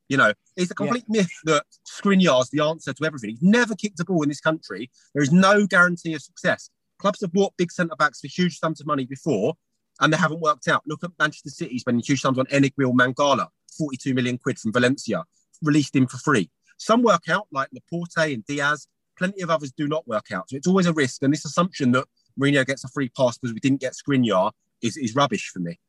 You 0.09 0.17
know, 0.17 0.33
it's 0.55 0.71
a 0.71 0.75
complete 0.75 1.03
yeah. 1.09 1.21
myth 1.21 1.31
that 1.45 1.65
Skriniar's 1.85 2.49
the 2.49 2.63
answer 2.63 2.93
to 2.93 3.05
everything. 3.05 3.31
He's 3.31 3.41
never 3.41 3.75
kicked 3.75 3.99
a 3.99 4.05
ball 4.05 4.23
in 4.23 4.29
this 4.29 4.39
country. 4.39 4.89
There 5.13 5.23
is 5.23 5.31
no 5.31 5.67
guarantee 5.67 6.13
of 6.13 6.21
success. 6.21 6.69
Clubs 6.99 7.21
have 7.21 7.33
bought 7.33 7.53
big 7.57 7.71
centre 7.71 7.95
backs 7.97 8.21
for 8.21 8.27
huge 8.27 8.57
sums 8.57 8.79
of 8.79 8.87
money 8.87 9.05
before, 9.05 9.55
and 9.99 10.11
they 10.11 10.17
haven't 10.17 10.39
worked 10.39 10.67
out. 10.67 10.83
Look 10.87 11.03
at 11.03 11.11
Manchester 11.19 11.49
City 11.49 11.77
spending 11.79 12.03
huge 12.05 12.21
sums 12.21 12.39
on 12.39 12.45
Ennick 12.45 12.73
Mangala, 12.77 13.47
42 13.77 14.13
million 14.13 14.37
quid 14.37 14.57
from 14.57 14.71
Valencia, 14.71 15.25
released 15.61 15.95
him 15.95 16.07
for 16.07 16.17
free. 16.17 16.49
Some 16.77 17.03
work 17.03 17.27
out, 17.29 17.47
like 17.51 17.69
Laporte 17.73 18.33
and 18.33 18.45
Dias. 18.45 18.87
Plenty 19.17 19.41
of 19.41 19.49
others 19.49 19.71
do 19.71 19.87
not 19.87 20.07
work 20.07 20.31
out. 20.31 20.49
So 20.49 20.57
it's 20.57 20.67
always 20.67 20.85
a 20.85 20.93
risk. 20.93 21.23
And 21.23 21.33
this 21.33 21.43
assumption 21.43 21.91
that 21.93 22.05
Mourinho 22.39 22.65
gets 22.65 22.83
a 22.83 22.87
free 22.87 23.09
pass 23.09 23.37
because 23.37 23.53
we 23.53 23.59
didn't 23.59 23.81
get 23.81 23.93
Skriniar 23.93 24.51
is, 24.81 24.95
is 24.95 25.15
rubbish 25.15 25.49
for 25.51 25.59
me. 25.59 25.79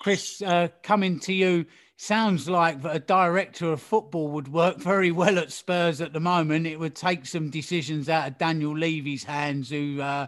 Chris, 0.00 0.42
uh, 0.42 0.68
coming 0.82 1.20
to 1.20 1.32
you, 1.32 1.66
sounds 1.96 2.48
like 2.48 2.82
that 2.82 2.96
a 2.96 3.00
director 3.00 3.72
of 3.72 3.80
football 3.80 4.28
would 4.28 4.48
work 4.48 4.78
very 4.78 5.10
well 5.10 5.38
at 5.38 5.52
Spurs 5.52 6.00
at 6.00 6.12
the 6.12 6.20
moment. 6.20 6.66
It 6.66 6.78
would 6.78 6.94
take 6.94 7.26
some 7.26 7.50
decisions 7.50 8.08
out 8.08 8.28
of 8.28 8.38
Daniel 8.38 8.76
Levy's 8.76 9.24
hands, 9.24 9.70
who 9.70 10.00
uh, 10.00 10.26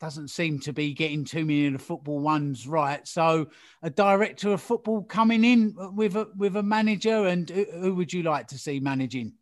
doesn't 0.00 0.28
seem 0.28 0.58
to 0.60 0.72
be 0.72 0.92
getting 0.92 1.24
too 1.24 1.44
many 1.44 1.66
of 1.66 1.72
the 1.72 1.78
football 1.78 2.20
ones 2.20 2.66
right. 2.66 3.06
So, 3.06 3.48
a 3.82 3.90
director 3.90 4.52
of 4.52 4.60
football 4.60 5.02
coming 5.02 5.44
in 5.44 5.74
with 5.94 6.16
a 6.16 6.28
with 6.36 6.56
a 6.56 6.62
manager, 6.62 7.26
and 7.26 7.48
who 7.48 7.94
would 7.94 8.12
you 8.12 8.22
like 8.22 8.48
to 8.48 8.58
see 8.58 8.80
managing? 8.80 9.34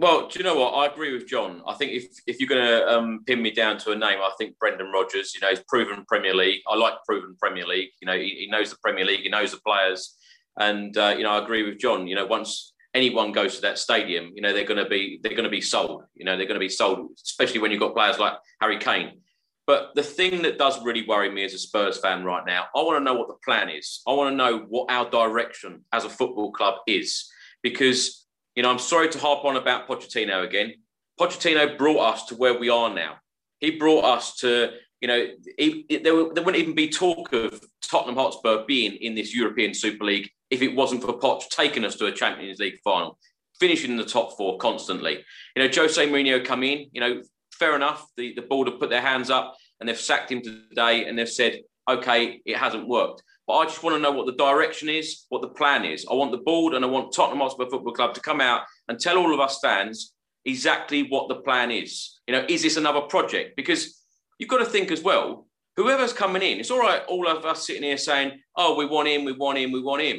Well, 0.00 0.28
do 0.28 0.38
you 0.38 0.44
know 0.46 0.54
what? 0.54 0.70
I 0.70 0.86
agree 0.86 1.12
with 1.12 1.28
John. 1.28 1.60
I 1.68 1.74
think 1.74 1.92
if, 1.92 2.06
if 2.26 2.40
you're 2.40 2.48
going 2.48 2.64
to 2.64 2.88
um, 2.88 3.22
pin 3.26 3.42
me 3.42 3.50
down 3.50 3.76
to 3.80 3.90
a 3.90 3.94
name, 3.94 4.18
I 4.18 4.30
think 4.38 4.58
Brendan 4.58 4.90
Rodgers. 4.90 5.34
You 5.34 5.42
know, 5.42 5.50
he's 5.50 5.62
proven 5.68 6.06
Premier 6.08 6.34
League. 6.34 6.62
I 6.66 6.74
like 6.74 6.94
proven 7.06 7.36
Premier 7.38 7.66
League. 7.66 7.90
You 8.00 8.06
know, 8.06 8.16
he, 8.16 8.30
he 8.30 8.48
knows 8.50 8.70
the 8.70 8.78
Premier 8.82 9.04
League. 9.04 9.20
He 9.20 9.28
knows 9.28 9.50
the 9.50 9.60
players, 9.60 10.16
and 10.58 10.96
uh, 10.96 11.14
you 11.18 11.22
know, 11.22 11.32
I 11.32 11.42
agree 11.42 11.68
with 11.68 11.78
John. 11.78 12.06
You 12.06 12.14
know, 12.14 12.24
once 12.24 12.72
anyone 12.94 13.32
goes 13.32 13.56
to 13.56 13.60
that 13.60 13.78
stadium, 13.78 14.30
you 14.34 14.40
know, 14.40 14.54
they're 14.54 14.64
going 14.64 14.82
to 14.82 14.88
be 14.88 15.20
they're 15.22 15.34
going 15.34 15.44
to 15.44 15.50
be 15.50 15.60
sold. 15.60 16.04
You 16.14 16.24
know, 16.24 16.34
they're 16.38 16.46
going 16.46 16.58
to 16.58 16.66
be 16.66 16.70
sold, 16.70 17.10
especially 17.22 17.60
when 17.60 17.70
you've 17.70 17.80
got 17.80 17.94
players 17.94 18.18
like 18.18 18.38
Harry 18.62 18.78
Kane. 18.78 19.20
But 19.66 19.90
the 19.96 20.02
thing 20.02 20.40
that 20.42 20.56
does 20.56 20.82
really 20.82 21.06
worry 21.06 21.30
me 21.30 21.44
as 21.44 21.52
a 21.52 21.58
Spurs 21.58 21.98
fan 21.98 22.24
right 22.24 22.46
now, 22.46 22.68
I 22.74 22.80
want 22.80 22.98
to 22.98 23.04
know 23.04 23.18
what 23.18 23.28
the 23.28 23.36
plan 23.44 23.68
is. 23.68 24.00
I 24.08 24.14
want 24.14 24.32
to 24.32 24.36
know 24.36 24.64
what 24.66 24.90
our 24.90 25.10
direction 25.10 25.84
as 25.92 26.06
a 26.06 26.08
football 26.08 26.52
club 26.52 26.76
is, 26.86 27.30
because 27.62 28.19
you 28.54 28.62
know, 28.62 28.70
I'm 28.70 28.78
sorry 28.78 29.08
to 29.08 29.18
harp 29.18 29.44
on 29.44 29.56
about 29.56 29.88
Pochettino 29.88 30.44
again. 30.44 30.74
Pochettino 31.18 31.76
brought 31.76 32.14
us 32.14 32.26
to 32.26 32.34
where 32.34 32.58
we 32.58 32.68
are 32.68 32.92
now. 32.92 33.16
He 33.58 33.72
brought 33.72 34.04
us 34.04 34.36
to, 34.38 34.70
you 35.00 35.08
know, 35.08 35.26
he, 35.58 35.84
there, 35.88 36.00
there 36.00 36.44
wouldn't 36.44 36.56
even 36.56 36.74
be 36.74 36.88
talk 36.88 37.32
of 37.32 37.62
Tottenham 37.82 38.16
Hotspur 38.16 38.64
being 38.66 38.92
in 38.94 39.14
this 39.14 39.34
European 39.34 39.74
Super 39.74 40.04
League 40.04 40.30
if 40.50 40.62
it 40.62 40.74
wasn't 40.74 41.02
for 41.02 41.18
Poch 41.18 41.48
taking 41.50 41.84
us 41.84 41.96
to 41.96 42.06
a 42.06 42.12
Champions 42.12 42.58
League 42.58 42.78
final, 42.82 43.18
finishing 43.58 43.90
in 43.90 43.96
the 43.96 44.04
top 44.04 44.36
four 44.36 44.58
constantly. 44.58 45.22
You 45.54 45.62
know, 45.62 45.70
Jose 45.72 46.08
Mourinho 46.08 46.44
come 46.44 46.62
in, 46.62 46.88
you 46.92 47.00
know, 47.00 47.22
fair 47.52 47.76
enough. 47.76 48.06
The, 48.16 48.34
the 48.34 48.42
board 48.42 48.68
have 48.68 48.80
put 48.80 48.90
their 48.90 49.02
hands 49.02 49.30
up 49.30 49.56
and 49.78 49.88
they've 49.88 49.98
sacked 49.98 50.32
him 50.32 50.42
today 50.42 51.06
and 51.06 51.18
they've 51.18 51.28
said, 51.28 51.60
okay, 51.88 52.40
it 52.44 52.56
hasn't 52.56 52.88
worked. 52.88 53.22
But 53.50 53.56
I 53.56 53.64
just 53.64 53.82
want 53.82 53.96
to 53.96 54.00
know 54.00 54.12
what 54.12 54.26
the 54.26 54.32
direction 54.34 54.88
is, 54.88 55.26
what 55.28 55.42
the 55.42 55.48
plan 55.48 55.84
is. 55.84 56.06
I 56.08 56.14
want 56.14 56.30
the 56.30 56.38
board 56.38 56.72
and 56.72 56.84
I 56.84 56.88
want 56.88 57.12
Tottenham 57.12 57.40
Hotspur 57.40 57.68
Football 57.68 57.94
Club 57.94 58.14
to 58.14 58.20
come 58.20 58.40
out 58.40 58.62
and 58.86 58.96
tell 58.96 59.18
all 59.18 59.34
of 59.34 59.40
us 59.40 59.58
fans 59.60 60.14
exactly 60.44 61.08
what 61.08 61.28
the 61.28 61.34
plan 61.34 61.72
is. 61.72 62.20
You 62.28 62.34
know, 62.34 62.46
is 62.48 62.62
this 62.62 62.76
another 62.76 63.00
project? 63.00 63.56
Because 63.56 64.04
you've 64.38 64.48
got 64.48 64.58
to 64.58 64.64
think 64.64 64.92
as 64.92 65.02
well, 65.02 65.48
whoever's 65.74 66.12
coming 66.12 66.42
in, 66.42 66.60
it's 66.60 66.70
all 66.70 66.78
right, 66.78 67.02
all 67.08 67.26
of 67.26 67.44
us 67.44 67.66
sitting 67.66 67.82
here 67.82 67.98
saying, 67.98 68.40
oh, 68.54 68.76
we 68.76 68.86
want 68.86 69.08
him, 69.08 69.24
we 69.24 69.32
want 69.32 69.58
him, 69.58 69.72
we 69.72 69.82
want 69.82 70.02
him. 70.02 70.18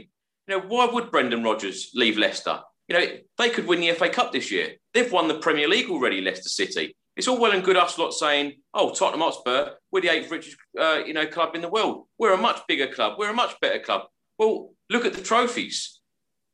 You 0.50 0.58
know, 0.58 0.66
why 0.68 0.88
would 0.88 1.10
Brendan 1.10 1.42
Rodgers 1.42 1.92
leave 1.96 2.18
Leicester? 2.18 2.60
You 2.90 3.00
know, 3.00 3.06
they 3.38 3.50
could 3.50 3.66
win 3.66 3.80
the 3.80 3.94
FA 3.94 4.10
Cup 4.10 4.34
this 4.34 4.52
year. 4.52 4.74
They've 4.94 5.10
won 5.10 5.30
the 5.30 5.40
Premier 5.40 5.70
League 5.70 5.90
already, 5.90 6.20
Leicester 6.20 6.50
City. 6.50 6.98
It's 7.16 7.28
all 7.28 7.40
well 7.40 7.52
and 7.52 7.64
good 7.64 7.78
us 7.78 7.98
lot 7.98 8.14
saying, 8.14 8.62
"Oh, 8.74 8.94
Tottenham 8.94 9.22
Hotspur, 9.22 9.72
we're 9.92 10.02
the 10.02 10.10
eighth 10.10 10.32
richest, 10.32 10.58
uh, 10.80 11.02
you 11.06 11.14
know, 11.14 11.26
club 11.28 11.56
in 11.56 11.62
the 11.62 11.70
world. 11.70 12.08
We're 12.18 12.34
a 12.34 12.38
much 12.38 12.62
bigger 12.68 12.88
club. 12.88 13.18
We're 13.18 13.32
a 13.32 13.34
much 13.34 13.60
better 13.60 13.80
club." 13.80 14.04
Well, 14.38 14.74
look 14.90 15.06
at 15.06 15.14
the 15.14 15.22
trophies. 15.22 16.00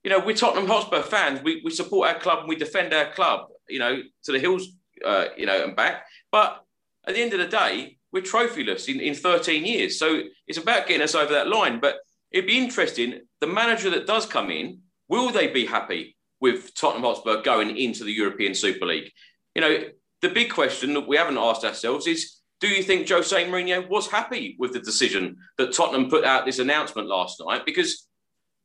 You 0.03 0.09
know, 0.09 0.19
we're 0.19 0.35
Tottenham 0.35 0.67
Hotspur 0.67 1.01
fans. 1.01 1.41
We, 1.43 1.61
we 1.63 1.71
support 1.71 2.09
our 2.09 2.19
club 2.19 2.39
and 2.39 2.49
we 2.49 2.55
defend 2.55 2.93
our 2.93 3.11
club. 3.11 3.47
You 3.69 3.79
know, 3.79 4.01
to 4.23 4.31
the 4.31 4.39
hills, 4.39 4.67
uh, 5.05 5.25
you 5.37 5.45
know, 5.45 5.63
and 5.63 5.75
back. 5.75 6.05
But 6.31 6.63
at 7.07 7.15
the 7.15 7.21
end 7.21 7.33
of 7.33 7.39
the 7.39 7.47
day, 7.47 7.97
we're 8.11 8.23
trophyless 8.23 8.93
in, 8.93 8.99
in 8.99 9.13
13 9.13 9.65
years. 9.65 9.99
So 9.99 10.21
it's 10.47 10.57
about 10.57 10.87
getting 10.87 11.03
us 11.03 11.15
over 11.15 11.33
that 11.33 11.47
line. 11.47 11.79
But 11.79 11.97
it'd 12.31 12.47
be 12.47 12.57
interesting. 12.57 13.21
The 13.41 13.47
manager 13.47 13.89
that 13.91 14.07
does 14.07 14.25
come 14.25 14.49
in, 14.49 14.81
will 15.07 15.31
they 15.31 15.47
be 15.47 15.65
happy 15.65 16.15
with 16.39 16.75
Tottenham 16.75 17.03
Hotspur 17.03 17.41
going 17.41 17.77
into 17.77 18.03
the 18.03 18.11
European 18.11 18.53
Super 18.53 18.85
League? 18.85 19.11
You 19.55 19.61
know, 19.61 19.83
the 20.21 20.29
big 20.29 20.51
question 20.51 20.93
that 20.93 21.07
we 21.07 21.17
haven't 21.17 21.37
asked 21.37 21.63
ourselves 21.63 22.07
is 22.07 22.37
do 22.59 22.67
you 22.67 22.81
think 22.81 23.07
Jose 23.07 23.45
Mourinho 23.45 23.87
was 23.87 24.07
happy 24.07 24.55
with 24.57 24.73
the 24.73 24.79
decision 24.79 25.37
that 25.57 25.73
Tottenham 25.73 26.09
put 26.09 26.23
out 26.23 26.45
this 26.45 26.59
announcement 26.59 27.07
last 27.07 27.41
night? 27.45 27.65
Because 27.65 28.07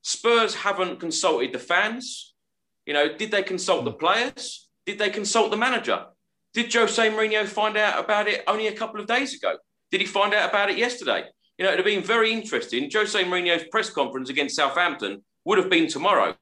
Spurs 0.01 0.55
haven't 0.55 0.99
consulted 0.99 1.53
the 1.53 1.59
fans. 1.59 2.35
You 2.87 2.95
know, 2.95 3.15
did 3.15 3.31
they 3.31 3.43
consult 3.43 3.85
the 3.85 3.93
players? 3.93 4.69
Did 4.87 4.99
they 4.99 5.11
consult 5.11 5.51
the 5.51 5.59
manager? 5.59 6.07
Did 6.55 6.73
Jose 6.73 7.11
Mourinho 7.11 7.47
find 7.47 7.77
out 7.77 8.03
about 8.03 8.29
it 8.29 8.43
only 8.47 8.67
a 8.67 8.73
couple 8.73 9.01
of 9.01 9.07
days 9.07 9.35
ago? 9.35 9.57
Did 9.91 10.01
he 10.01 10.07
find 10.07 10.33
out 10.33 10.49
about 10.49 10.71
it 10.71 10.79
yesterday? 10.79 11.25
You 11.59 11.65
know, 11.65 11.73
it'd 11.73 11.85
have 11.85 11.87
been 11.87 12.03
very 12.03 12.33
interesting. 12.33 12.91
Jose 12.93 13.23
Mourinho's 13.25 13.65
press 13.71 13.91
conference 13.91 14.31
against 14.31 14.57
Southampton 14.57 15.23
would 15.45 15.59
have 15.59 15.71
been 15.71 15.87
tomorrow. 15.87 16.35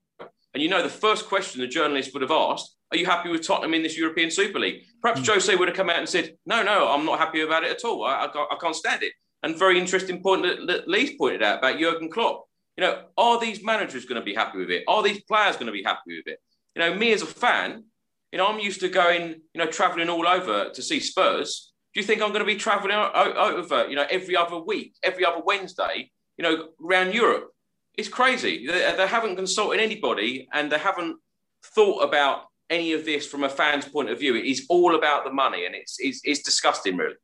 And 0.54 0.62
you 0.62 0.68
know, 0.68 0.82
the 0.82 0.88
first 0.88 1.26
question 1.26 1.60
the 1.60 1.66
journalist 1.66 2.12
would 2.12 2.22
have 2.22 2.30
asked 2.30 2.76
are 2.92 2.96
you 2.96 3.06
happy 3.06 3.28
with 3.28 3.46
Tottenham 3.46 3.74
in 3.74 3.82
this 3.82 3.96
European 3.96 4.30
Super 4.30 4.58
League? 4.58 4.82
Perhaps 5.00 5.20
mm. 5.20 5.28
Jose 5.28 5.54
would 5.54 5.68
have 5.68 5.76
come 5.76 5.90
out 5.90 5.98
and 5.98 6.08
said, 6.08 6.36
No, 6.44 6.62
no, 6.62 6.88
I'm 6.88 7.06
not 7.06 7.18
happy 7.18 7.40
about 7.40 7.64
it 7.64 7.70
at 7.70 7.84
all. 7.84 8.04
I, 8.04 8.24
I, 8.24 8.26
I 8.26 8.56
can't 8.60 8.74
stand 8.74 9.02
it. 9.02 9.12
And 9.42 9.56
very 9.56 9.78
interesting 9.78 10.22
point 10.22 10.42
that, 10.42 10.66
that 10.66 10.88
Lee's 10.88 11.16
pointed 11.16 11.42
out 11.42 11.58
about 11.58 11.78
Jurgen 11.78 12.10
Klopp. 12.10 12.44
You 12.76 12.84
know, 12.84 13.04
are 13.16 13.40
these 13.40 13.64
managers 13.64 14.04
going 14.04 14.20
to 14.20 14.24
be 14.24 14.34
happy 14.34 14.58
with 14.58 14.70
it? 14.70 14.84
Are 14.88 15.02
these 15.02 15.22
players 15.22 15.56
going 15.56 15.66
to 15.66 15.72
be 15.72 15.82
happy 15.82 16.16
with 16.16 16.26
it? 16.26 16.38
You 16.74 16.82
know, 16.82 16.94
me 16.94 17.12
as 17.12 17.22
a 17.22 17.26
fan, 17.26 17.84
you 18.32 18.38
know, 18.38 18.46
I'm 18.46 18.58
used 18.58 18.80
to 18.80 18.88
going, 18.88 19.40
you 19.54 19.58
know, 19.58 19.66
traveling 19.66 20.08
all 20.08 20.26
over 20.26 20.70
to 20.70 20.82
see 20.82 21.00
Spurs. 21.00 21.72
Do 21.94 22.00
you 22.00 22.06
think 22.06 22.22
I'm 22.22 22.28
going 22.28 22.40
to 22.40 22.46
be 22.46 22.56
traveling 22.56 22.94
over, 22.94 23.88
you 23.88 23.96
know, 23.96 24.06
every 24.08 24.36
other 24.36 24.58
week, 24.58 24.94
every 25.02 25.24
other 25.24 25.42
Wednesday, 25.44 26.10
you 26.36 26.42
know, 26.42 26.68
around 26.84 27.12
Europe? 27.12 27.50
It's 27.96 28.08
crazy. 28.08 28.66
They, 28.66 28.94
they 28.96 29.06
haven't 29.06 29.36
consulted 29.36 29.80
anybody 29.80 30.48
and 30.52 30.70
they 30.70 30.78
haven't 30.78 31.16
thought 31.62 32.02
about 32.02 32.44
any 32.70 32.92
of 32.92 33.04
this 33.04 33.26
from 33.26 33.44
a 33.44 33.48
fan's 33.48 33.86
point 33.86 34.10
of 34.10 34.18
view. 34.18 34.36
It 34.36 34.44
is 34.44 34.66
all 34.68 34.94
about 34.94 35.24
the 35.24 35.32
money, 35.32 35.66
and 35.66 35.74
it's 35.74 35.96
it's, 35.98 36.20
it's 36.24 36.42
disgusting, 36.42 36.96
really. 36.96 37.16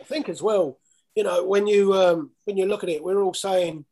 I 0.00 0.04
think 0.04 0.28
as 0.28 0.42
well, 0.42 0.78
you 1.14 1.22
know, 1.22 1.44
when 1.46 1.66
you 1.66 1.94
um, 1.94 2.32
when 2.44 2.56
you 2.56 2.66
look 2.66 2.82
at 2.82 2.90
it, 2.90 3.02
we're 3.02 3.22
all 3.22 3.34
saying 3.34 3.86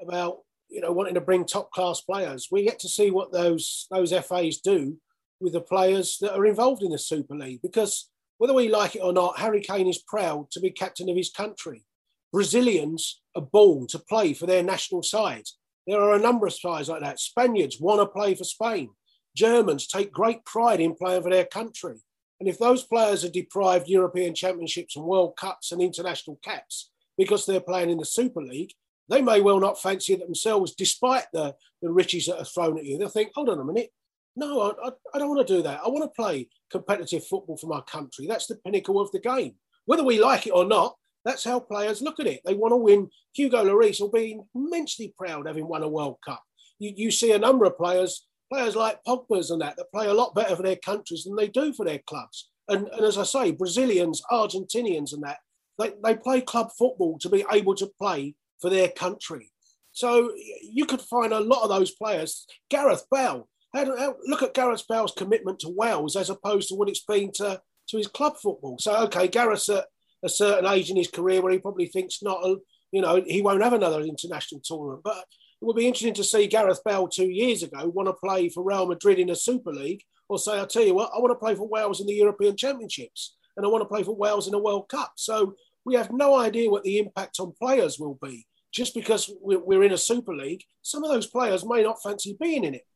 about 0.00 0.38
you 0.68 0.80
know 0.80 0.92
wanting 0.92 1.14
to 1.14 1.20
bring 1.20 1.44
top 1.44 1.72
class 1.72 2.02
players. 2.02 2.48
We 2.52 2.64
get 2.64 2.78
to 2.80 2.88
see 2.88 3.10
what 3.10 3.32
those 3.32 3.86
those 3.90 4.12
FAs 4.12 4.58
do 4.58 4.98
with 5.40 5.54
the 5.54 5.60
players 5.60 6.18
that 6.20 6.34
are 6.34 6.46
involved 6.46 6.82
in 6.82 6.90
the 6.90 6.98
Super 6.98 7.34
League 7.34 7.62
because 7.62 8.10
whether 8.36 8.54
we 8.54 8.68
like 8.68 8.94
it 8.94 9.02
or 9.02 9.12
not, 9.12 9.38
Harry 9.38 9.60
Kane 9.60 9.86
is 9.86 10.02
proud 10.06 10.50
to 10.50 10.60
be 10.60 10.70
captain 10.70 11.08
of 11.08 11.16
his 11.16 11.30
country. 11.30 11.84
Brazilians 12.32 13.20
are 13.34 13.42
born 13.42 13.86
to 13.88 13.98
play 13.98 14.32
for 14.32 14.46
their 14.46 14.62
national 14.62 15.02
side. 15.02 15.44
There 15.90 16.00
are 16.00 16.14
a 16.14 16.20
number 16.20 16.46
of 16.46 16.54
sides 16.54 16.88
like 16.88 17.00
that. 17.00 17.18
Spaniards 17.18 17.80
want 17.80 18.00
to 18.00 18.06
play 18.06 18.36
for 18.36 18.44
Spain. 18.44 18.90
Germans 19.36 19.88
take 19.88 20.12
great 20.12 20.44
pride 20.44 20.80
in 20.80 20.94
playing 20.94 21.24
for 21.24 21.30
their 21.30 21.44
country. 21.44 21.96
And 22.38 22.48
if 22.48 22.58
those 22.60 22.84
players 22.84 23.24
are 23.24 23.30
deprived 23.30 23.88
European 23.88 24.32
Championships 24.32 24.94
and 24.94 25.04
World 25.04 25.36
Cups 25.36 25.72
and 25.72 25.82
international 25.82 26.38
caps 26.44 26.92
because 27.18 27.44
they're 27.44 27.60
playing 27.60 27.90
in 27.90 27.98
the 27.98 28.04
Super 28.04 28.40
League, 28.40 28.72
they 29.08 29.20
may 29.20 29.40
well 29.40 29.58
not 29.58 29.82
fancy 29.82 30.12
it 30.12 30.20
themselves, 30.20 30.76
despite 30.76 31.26
the, 31.32 31.56
the 31.82 31.90
riches 31.90 32.26
that 32.26 32.38
are 32.38 32.44
thrown 32.44 32.78
at 32.78 32.84
you. 32.84 32.96
They'll 32.96 33.08
think, 33.08 33.32
hold 33.34 33.48
on 33.48 33.58
a 33.58 33.64
minute, 33.64 33.90
no, 34.36 34.60
I, 34.60 34.88
I, 34.88 34.90
I 35.14 35.18
don't 35.18 35.28
want 35.28 35.44
to 35.44 35.56
do 35.56 35.62
that. 35.64 35.80
I 35.84 35.88
want 35.88 36.04
to 36.04 36.22
play 36.22 36.48
competitive 36.70 37.26
football 37.26 37.56
for 37.56 37.66
my 37.66 37.80
country. 37.80 38.28
That's 38.28 38.46
the 38.46 38.54
pinnacle 38.54 39.00
of 39.00 39.10
the 39.10 39.18
game. 39.18 39.56
Whether 39.86 40.04
we 40.04 40.20
like 40.20 40.46
it 40.46 40.52
or 40.52 40.64
not, 40.64 40.94
that's 41.24 41.44
how 41.44 41.60
players 41.60 42.02
look 42.02 42.20
at 42.20 42.26
it. 42.26 42.40
They 42.44 42.54
want 42.54 42.72
to 42.72 42.76
win. 42.76 43.10
Hugo 43.34 43.64
Lloris 43.64 44.00
will 44.00 44.10
be 44.10 44.38
immensely 44.54 45.14
proud 45.16 45.46
having 45.46 45.68
won 45.68 45.82
a 45.82 45.88
World 45.88 46.16
Cup. 46.24 46.42
You, 46.78 46.92
you 46.96 47.10
see 47.10 47.32
a 47.32 47.38
number 47.38 47.64
of 47.66 47.76
players, 47.76 48.26
players 48.52 48.74
like 48.74 49.04
Pogba's 49.06 49.50
and 49.50 49.60
that, 49.60 49.76
that 49.76 49.92
play 49.92 50.06
a 50.06 50.14
lot 50.14 50.34
better 50.34 50.56
for 50.56 50.62
their 50.62 50.76
countries 50.76 51.24
than 51.24 51.36
they 51.36 51.48
do 51.48 51.72
for 51.72 51.84
their 51.84 52.00
clubs. 52.06 52.48
And, 52.68 52.88
and 52.88 53.04
as 53.04 53.18
I 53.18 53.24
say, 53.24 53.50
Brazilians, 53.52 54.22
Argentinians, 54.30 55.12
and 55.12 55.22
that, 55.24 55.38
they, 55.78 55.92
they 56.02 56.16
play 56.16 56.40
club 56.40 56.70
football 56.78 57.18
to 57.18 57.28
be 57.28 57.44
able 57.52 57.74
to 57.76 57.90
play 57.98 58.34
for 58.60 58.70
their 58.70 58.88
country. 58.88 59.50
So 59.92 60.32
you 60.62 60.86
could 60.86 61.00
find 61.00 61.32
a 61.32 61.40
lot 61.40 61.62
of 61.62 61.68
those 61.68 61.90
players. 61.90 62.46
Gareth 62.70 63.04
Bale, 63.10 63.48
how, 63.74 64.16
look 64.26 64.42
at 64.42 64.54
Gareth 64.54 64.84
Bale's 64.88 65.12
commitment 65.12 65.58
to 65.60 65.68
Wales 65.68 66.16
as 66.16 66.30
opposed 66.30 66.68
to 66.68 66.74
what 66.74 66.88
it's 66.88 67.04
been 67.04 67.32
to, 67.32 67.60
to 67.88 67.96
his 67.96 68.06
club 68.06 68.36
football. 68.40 68.78
So, 68.78 68.96
okay, 69.04 69.28
Gareth's 69.28 69.68
at 69.68 69.86
a 70.22 70.28
certain 70.28 70.66
age 70.66 70.90
in 70.90 70.96
his 70.96 71.08
career 71.08 71.42
where 71.42 71.52
he 71.52 71.58
probably 71.58 71.86
thinks 71.86 72.22
not, 72.22 72.44
you 72.92 73.00
know, 73.00 73.22
he 73.26 73.42
won't 73.42 73.62
have 73.62 73.72
another 73.72 74.00
international 74.00 74.60
tournament. 74.64 75.02
But 75.02 75.18
it 75.18 75.64
would 75.64 75.76
be 75.76 75.86
interesting 75.86 76.14
to 76.14 76.24
see 76.24 76.46
Gareth 76.46 76.80
Bale 76.84 77.08
two 77.08 77.28
years 77.30 77.62
ago 77.62 77.86
want 77.86 78.08
to 78.08 78.14
play 78.14 78.48
for 78.48 78.62
Real 78.62 78.86
Madrid 78.86 79.18
in 79.18 79.30
a 79.30 79.36
Super 79.36 79.72
League 79.72 80.02
or 80.28 80.38
say, 80.38 80.52
I'll 80.52 80.66
tell 80.66 80.84
you 80.84 80.94
what, 80.94 81.10
I 81.14 81.18
want 81.18 81.32
to 81.32 81.44
play 81.44 81.54
for 81.54 81.68
Wales 81.68 82.00
in 82.00 82.06
the 82.06 82.14
European 82.14 82.56
Championships 82.56 83.36
and 83.56 83.66
I 83.66 83.68
want 83.68 83.82
to 83.82 83.88
play 83.88 84.02
for 84.02 84.16
Wales 84.16 84.48
in 84.48 84.54
a 84.54 84.58
World 84.58 84.88
Cup. 84.88 85.12
So 85.16 85.54
we 85.84 85.94
have 85.96 86.12
no 86.12 86.38
idea 86.38 86.70
what 86.70 86.82
the 86.82 86.98
impact 86.98 87.40
on 87.40 87.52
players 87.60 87.98
will 87.98 88.18
be. 88.22 88.46
Just 88.72 88.94
because 88.94 89.30
we're 89.40 89.82
in 89.82 89.92
a 89.92 89.98
Super 89.98 90.34
League, 90.34 90.62
some 90.82 91.02
of 91.02 91.10
those 91.10 91.26
players 91.26 91.66
may 91.66 91.82
not 91.82 92.00
fancy 92.02 92.36
being 92.40 92.62
in 92.62 92.74
it. 92.74 92.86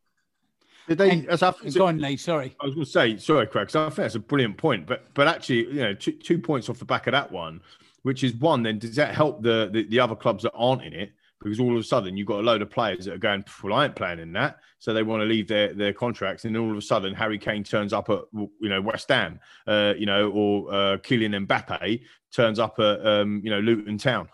Did 0.88 0.98
they? 0.98 1.10
And, 1.10 1.28
as 1.28 1.42
I, 1.42 1.52
go 1.74 1.86
on, 1.86 1.98
Lee. 1.98 2.16
Sorry, 2.16 2.54
I 2.60 2.66
was 2.66 2.74
going 2.74 2.84
to 2.84 2.90
say 2.90 3.16
sorry, 3.16 3.46
Craig. 3.46 3.70
So 3.70 3.82
I 3.82 3.86
think 3.86 3.96
that's 3.96 4.14
a 4.14 4.20
brilliant 4.20 4.56
point. 4.56 4.86
But 4.86 5.12
but 5.14 5.26
actually, 5.26 5.66
you 5.66 5.82
know, 5.82 5.94
two, 5.94 6.12
two 6.12 6.38
points 6.38 6.68
off 6.68 6.78
the 6.78 6.84
back 6.84 7.06
of 7.06 7.12
that 7.12 7.32
one, 7.32 7.60
which 8.02 8.22
is 8.22 8.34
one. 8.34 8.62
Then 8.62 8.78
does 8.78 8.96
that 8.96 9.14
help 9.14 9.42
the, 9.42 9.70
the 9.72 9.84
the 9.84 10.00
other 10.00 10.14
clubs 10.14 10.42
that 10.42 10.52
aren't 10.54 10.82
in 10.82 10.92
it? 10.92 11.12
Because 11.40 11.60
all 11.60 11.72
of 11.72 11.80
a 11.80 11.84
sudden 11.84 12.16
you've 12.16 12.26
got 12.26 12.40
a 12.40 12.42
load 12.42 12.62
of 12.62 12.70
players 12.70 13.04
that 13.04 13.14
are 13.14 13.18
going, 13.18 13.44
well, 13.62 13.74
I 13.74 13.84
ain't 13.84 13.96
playing 13.96 14.18
in 14.18 14.32
that, 14.32 14.60
so 14.78 14.94
they 14.94 15.02
want 15.02 15.20
to 15.20 15.26
leave 15.26 15.46
their, 15.46 15.74
their 15.74 15.92
contracts, 15.92 16.46
and 16.46 16.56
all 16.56 16.70
of 16.70 16.76
a 16.76 16.82
sudden 16.82 17.12
Harry 17.14 17.38
Kane 17.38 17.64
turns 17.64 17.92
up 17.92 18.08
at 18.08 18.20
you 18.32 18.68
know 18.68 18.80
West 18.80 19.08
Ham, 19.08 19.40
uh, 19.66 19.94
you 19.96 20.06
know, 20.06 20.30
or 20.30 20.72
uh, 20.72 20.96
Kylian 20.98 21.46
Mbappe 21.46 22.02
turns 22.32 22.58
up 22.58 22.78
at 22.78 23.06
um, 23.06 23.40
you 23.44 23.50
know 23.50 23.60
Luton 23.60 23.98
Town. 23.98 24.28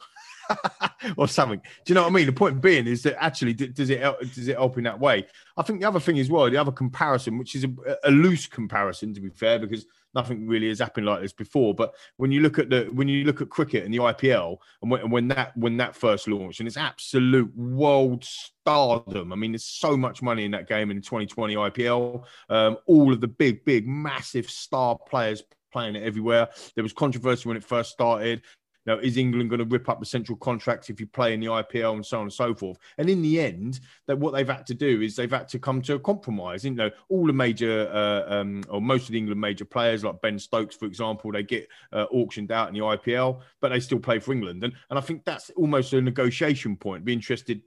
or 1.16 1.28
something. 1.28 1.59
Do 1.59 1.90
you 1.90 1.94
know 1.94 2.03
what 2.03 2.11
I 2.11 2.14
mean? 2.14 2.26
The 2.26 2.32
point 2.32 2.61
being 2.61 2.86
is 2.86 3.03
that 3.03 3.22
actually, 3.22 3.55
does 3.55 3.90
it 3.90 4.01
does 4.34 4.48
it 4.48 4.57
help 4.57 4.78
in 4.78 4.84
that 4.84 4.98
way? 4.98 5.26
I 5.57 5.62
think 5.62 5.80
the 5.80 5.88
other 5.88 6.01
thing 6.01 6.18
as 6.18 6.30
well, 6.30 6.51
the 6.51 6.57
other 6.57 6.72
comparison, 6.72 7.38
which 7.38 7.55
is 7.55 7.64
a, 7.64 7.96
a 8.05 8.11
loose 8.11 8.46
comparison 8.46 9.14
to 9.14 9.20
be 9.20 9.30
fair, 9.30 9.59
because 9.59 9.86
nothing 10.14 10.46
really 10.46 10.68
has 10.68 10.78
happened 10.78 11.07
like 11.07 11.20
this 11.20 11.32
before. 11.32 11.74
But 11.74 11.94
when 12.16 12.32
you 12.32 12.40
look 12.40 12.59
at 12.59 12.70
the 12.70 12.88
when 12.92 13.09
you 13.09 13.24
look 13.24 13.40
at 13.40 13.48
cricket 13.48 13.84
and 13.84 13.92
the 13.92 13.98
IPL, 13.98 14.59
and 14.82 14.90
when, 14.90 15.11
when 15.11 15.28
that 15.28 15.57
when 15.57 15.76
that 15.78 15.94
first 15.94 16.28
launched, 16.28 16.61
and 16.61 16.66
it's 16.66 16.76
absolute 16.76 17.55
world 17.57 18.24
stardom. 18.24 19.32
I 19.32 19.36
mean, 19.36 19.53
there's 19.53 19.64
so 19.64 19.96
much 19.96 20.22
money 20.22 20.44
in 20.44 20.51
that 20.53 20.68
game 20.68 20.90
in 20.90 20.96
the 20.96 21.03
2020 21.03 21.55
IPL. 21.55 22.24
Um, 22.48 22.76
all 22.86 23.12
of 23.12 23.20
the 23.20 23.28
big, 23.28 23.64
big, 23.64 23.86
massive 23.86 24.48
star 24.48 24.98
players 25.09 25.42
playing 25.72 25.96
it 25.96 26.03
everywhere. 26.03 26.48
There 26.74 26.82
was 26.82 26.92
controversy 26.92 27.48
when 27.48 27.57
it 27.57 27.64
first 27.64 27.90
started. 27.90 28.42
Now, 28.91 28.99
is 28.99 29.16
England 29.16 29.51
going 29.51 29.61
to 29.61 29.64
rip 29.64 29.88
up 29.88 30.01
the 30.01 30.07
central 30.07 30.36
contracts 30.36 30.91
if 30.91 30.99
you 30.99 31.07
play 31.07 31.32
in 31.32 31.38
the 31.38 31.47
IPL 31.47 31.95
and 31.95 32.05
so 32.05 32.16
on 32.16 32.24
and 32.24 32.32
so 32.32 32.53
forth? 32.53 32.76
And 32.99 33.09
in 33.09 33.22
the 33.22 33.41
end, 33.41 33.78
that 34.09 34.18
what 34.18 34.32
they've 34.32 34.49
had 34.49 34.66
to 34.66 34.74
do 34.74 35.01
is 35.01 35.14
they've 35.14 35.30
had 35.30 35.47
to 35.51 35.61
come 35.61 35.80
to 35.82 35.95
a 35.95 35.99
compromise. 36.01 36.64
You 36.64 36.72
know, 36.72 36.91
all 37.09 37.24
the 37.24 37.32
major 37.32 37.88
uh, 37.93 38.34
um, 38.34 38.64
or 38.68 38.82
most 38.82 39.05
of 39.05 39.12
the 39.12 39.18
England 39.18 39.41
major 39.41 39.64
players, 39.64 40.03
like 40.03 40.20
Ben 40.22 40.41
Stokes, 40.41 40.74
for 40.74 40.86
example, 40.86 41.30
they 41.30 41.45
get 41.45 41.68
uh, 41.93 42.07
auctioned 42.11 42.51
out 42.51 42.66
in 42.66 42.74
the 42.74 42.80
IPL, 42.80 43.43
but 43.61 43.68
they 43.68 43.78
still 43.78 44.01
play 44.01 44.18
for 44.18 44.32
England. 44.32 44.64
And 44.64 44.72
and 44.91 44.99
I 44.99 45.03
think 45.03 45.24
that's 45.24 45.51
almost 45.51 45.93
a 45.93 46.01
negotiation 46.01 46.76
point. 46.76 47.05
Be 47.05 47.12
interested 47.12 47.62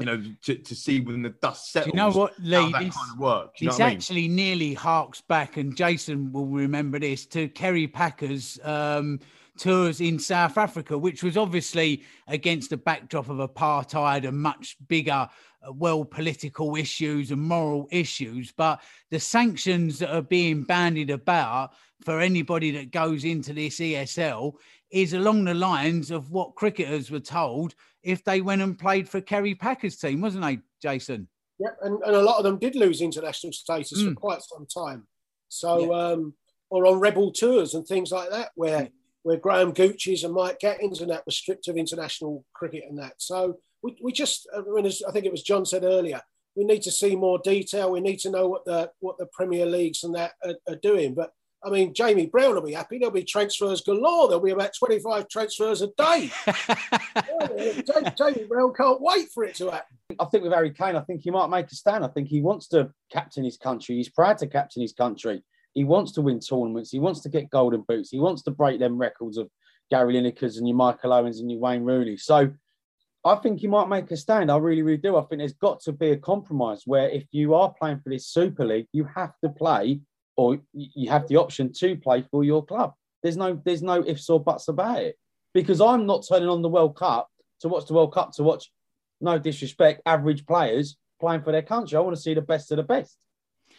you 0.00 0.06
know, 0.06 0.20
to, 0.42 0.54
to 0.56 0.74
see 0.74 1.00
when 1.00 1.22
the 1.22 1.28
dust 1.28 1.70
settles. 1.70 1.92
Do 1.92 1.98
you 1.98 2.02
know 2.02 2.10
what, 2.10 2.32
Lee? 2.40 2.56
How 2.56 2.70
that 2.70 2.84
this, 2.84 2.96
kind 2.96 3.22
of 3.22 3.50
this 3.60 3.80
actually 3.80 4.22
mean? 4.28 4.36
nearly 4.36 4.74
harks 4.74 5.20
back, 5.20 5.58
and 5.58 5.76
Jason 5.76 6.32
will 6.32 6.46
remember 6.46 6.98
this 6.98 7.26
to 7.26 7.48
Kerry 7.48 7.86
Packer's 7.86 8.58
um, 8.64 9.20
tours 9.58 10.00
in 10.00 10.18
South 10.18 10.58
Africa, 10.58 10.96
which 10.96 11.22
was 11.22 11.36
obviously 11.36 12.04
against 12.28 12.70
the 12.70 12.76
backdrop 12.76 13.28
of 13.28 13.38
apartheid 13.38 14.26
and 14.26 14.40
much 14.40 14.76
bigger, 14.88 15.28
uh, 15.66 15.72
well, 15.72 16.04
political 16.04 16.76
issues 16.76 17.30
and 17.30 17.40
moral 17.40 17.88
issues. 17.90 18.52
But 18.52 18.80
the 19.10 19.20
sanctions 19.20 19.98
that 19.98 20.14
are 20.14 20.22
being 20.22 20.64
bandied 20.64 21.10
about 21.10 21.72
for 22.04 22.20
anybody 22.20 22.70
that 22.72 22.92
goes 22.92 23.24
into 23.24 23.52
this 23.52 23.78
ESL 23.78 24.54
is 24.90 25.12
along 25.12 25.44
the 25.44 25.54
lines 25.54 26.10
of 26.10 26.30
what 26.30 26.54
cricketers 26.54 27.10
were 27.10 27.20
told 27.20 27.74
if 28.02 28.24
they 28.24 28.40
went 28.40 28.62
and 28.62 28.78
played 28.78 29.08
for 29.08 29.20
Kerry 29.20 29.54
Packer's 29.54 29.96
team, 29.96 30.20
wasn't 30.20 30.44
they, 30.44 30.58
Jason? 30.80 31.28
Yeah, 31.58 31.68
and, 31.82 32.02
and 32.02 32.16
a 32.16 32.22
lot 32.22 32.38
of 32.38 32.44
them 32.44 32.58
did 32.58 32.74
lose 32.74 33.02
international 33.02 33.52
status 33.52 34.02
mm. 34.02 34.08
for 34.08 34.14
quite 34.14 34.40
some 34.42 34.66
time. 34.66 35.06
So, 35.48 35.92
yeah. 35.92 36.12
um, 36.12 36.34
or 36.70 36.86
on 36.86 37.00
rebel 37.00 37.32
tours 37.32 37.74
and 37.74 37.86
things 37.86 38.10
like 38.10 38.30
that, 38.30 38.50
where 38.54 38.88
where 39.22 39.36
Graham 39.36 39.72
Gooch's 39.72 40.24
and 40.24 40.34
Mike 40.34 40.58
Gattings 40.62 41.00
and 41.00 41.10
that 41.10 41.26
were 41.26 41.32
stripped 41.32 41.68
of 41.68 41.76
international 41.76 42.44
cricket 42.54 42.84
and 42.88 42.98
that. 42.98 43.14
So 43.18 43.58
we, 43.82 43.96
we 44.02 44.12
just, 44.12 44.48
uh, 44.54 44.60
I, 44.60 44.74
mean, 44.74 44.86
as 44.86 45.02
I 45.06 45.12
think 45.12 45.26
it 45.26 45.32
was 45.32 45.42
John 45.42 45.66
said 45.66 45.84
earlier, 45.84 46.20
we 46.56 46.64
need 46.64 46.82
to 46.82 46.90
see 46.90 47.16
more 47.16 47.38
detail. 47.38 47.90
We 47.90 48.00
need 48.00 48.18
to 48.20 48.30
know 48.30 48.48
what 48.48 48.64
the 48.64 48.90
what 49.00 49.18
the 49.18 49.26
Premier 49.32 49.66
Leagues 49.66 50.04
and 50.04 50.14
that 50.14 50.32
are, 50.44 50.56
are 50.68 50.76
doing. 50.76 51.14
But 51.14 51.32
I 51.62 51.68
mean, 51.68 51.92
Jamie 51.92 52.26
Brown 52.26 52.54
will 52.54 52.62
be 52.62 52.72
happy. 52.72 52.98
There'll 52.98 53.12
be 53.12 53.22
transfers 53.22 53.82
galore. 53.82 54.28
There'll 54.28 54.42
be 54.42 54.50
about 54.50 54.72
25 54.78 55.28
transfers 55.28 55.82
a 55.82 55.88
day. 55.88 56.30
Jamie 58.18 58.46
Brown 58.48 58.72
can't 58.74 59.00
wait 59.00 59.28
for 59.32 59.44
it 59.44 59.56
to 59.56 59.70
happen. 59.70 59.98
I 60.18 60.24
think 60.26 60.42
with 60.42 60.52
Harry 60.52 60.70
Kane, 60.70 60.96
I 60.96 61.02
think 61.02 61.20
he 61.20 61.30
might 61.30 61.50
make 61.50 61.70
a 61.70 61.74
stand. 61.74 62.04
I 62.04 62.08
think 62.08 62.28
he 62.28 62.40
wants 62.40 62.68
to 62.68 62.90
captain 63.12 63.44
his 63.44 63.58
country. 63.58 63.96
He's 63.96 64.08
proud 64.08 64.38
to 64.38 64.46
captain 64.46 64.80
his 64.80 64.94
country. 64.94 65.42
He 65.74 65.84
wants 65.84 66.12
to 66.12 66.22
win 66.22 66.40
tournaments. 66.40 66.90
He 66.90 66.98
wants 66.98 67.20
to 67.20 67.28
get 67.28 67.50
golden 67.50 67.82
boots. 67.82 68.10
He 68.10 68.18
wants 68.18 68.42
to 68.42 68.50
break 68.50 68.80
them 68.80 68.98
records 68.98 69.36
of 69.36 69.48
Gary 69.90 70.14
Linekers 70.14 70.58
and 70.58 70.66
your 70.66 70.76
Michael 70.76 71.12
Owens 71.12 71.40
and 71.40 71.50
your 71.50 71.60
Wayne 71.60 71.84
Rooney. 71.84 72.16
So 72.16 72.52
I 73.24 73.34
think 73.36 73.60
he 73.60 73.66
might 73.66 73.88
make 73.88 74.10
a 74.10 74.16
stand. 74.16 74.50
I 74.50 74.56
really, 74.56 74.82
really 74.82 74.98
do. 74.98 75.16
I 75.16 75.22
think 75.22 75.40
there's 75.40 75.52
got 75.52 75.80
to 75.82 75.92
be 75.92 76.10
a 76.10 76.16
compromise 76.16 76.82
where 76.86 77.08
if 77.08 77.26
you 77.32 77.54
are 77.54 77.72
playing 77.78 78.00
for 78.00 78.08
this 78.08 78.26
Super 78.26 78.64
League, 78.64 78.88
you 78.92 79.04
have 79.04 79.32
to 79.44 79.50
play 79.50 80.00
or 80.36 80.58
you 80.72 81.10
have 81.10 81.28
the 81.28 81.36
option 81.36 81.72
to 81.72 81.96
play 81.96 82.24
for 82.30 82.44
your 82.44 82.64
club. 82.64 82.94
There's 83.22 83.36
no 83.36 83.60
there's 83.64 83.82
no 83.82 84.02
ifs 84.06 84.30
or 84.30 84.40
buts 84.40 84.68
about 84.68 85.02
it. 85.02 85.16
Because 85.52 85.80
I'm 85.80 86.06
not 86.06 86.24
turning 86.26 86.48
on 86.48 86.62
the 86.62 86.68
World 86.68 86.96
Cup 86.96 87.28
to 87.60 87.68
watch 87.68 87.86
the 87.86 87.94
World 87.94 88.14
Cup 88.14 88.32
to 88.34 88.42
watch, 88.42 88.70
no 89.20 89.38
disrespect, 89.38 90.00
average 90.06 90.46
players 90.46 90.96
playing 91.20 91.42
for 91.42 91.52
their 91.52 91.62
country. 91.62 91.96
I 91.96 92.00
want 92.00 92.16
to 92.16 92.22
see 92.22 92.34
the 92.34 92.40
best 92.40 92.70
of 92.70 92.76
the 92.76 92.84
best. 92.84 93.18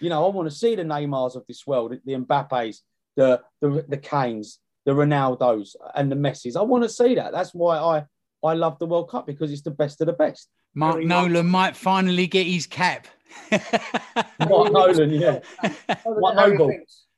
You 0.02 0.10
know, 0.10 0.26
I 0.26 0.30
want 0.30 0.49
to 0.49 0.56
see 0.56 0.76
the 0.76 0.84
Neymars 0.84 1.36
of 1.36 1.45
this 1.47 1.66
world, 1.66 1.95
the 2.06 2.14
Mbappes, 2.14 2.80
the 3.16 3.41
the 3.62 3.86
the 3.88 3.97
Kanes, 3.97 4.58
the 4.86 4.91
Ronaldos, 4.91 5.76
and 5.95 6.12
the 6.12 6.16
Messis. 6.16 6.56
I 6.56 6.62
want 6.62 6.84
to 6.84 6.89
see 6.89 7.16
that. 7.16 7.32
That's 7.32 7.54
why 7.54 7.78
I 7.78 8.06
I 8.43 8.54
love 8.54 8.80
the 8.80 8.88
World 8.88 9.10
Cup 9.10 9.28
because 9.28 9.52
it's 9.52 9.62
the 9.62 9.72
best 9.72 10.02
of 10.02 10.08
the 10.08 10.14
best. 10.14 10.49
Mark 10.74 10.95
Very 10.95 11.06
Nolan 11.06 11.47
much. 11.47 11.52
might 11.52 11.76
finally 11.76 12.28
get 12.28 12.47
his 12.47 12.66
cap. 12.66 13.08
Mark 13.52 14.72
Nolan, 14.72 15.12
yeah. 15.12 15.39
Mark 16.06 16.36
Noble. 16.36 16.72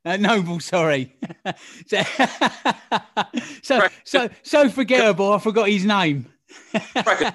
Uh, 0.05 0.17
Noble, 0.17 0.59
sorry. 0.59 1.15
so, 1.87 2.01
so, 3.61 3.87
so, 4.03 4.29
so 4.41 4.69
forgettable. 4.69 5.31
I 5.31 5.39
forgot 5.39 5.69
his 5.69 5.85
name. 5.85 6.25
can, 6.73 7.33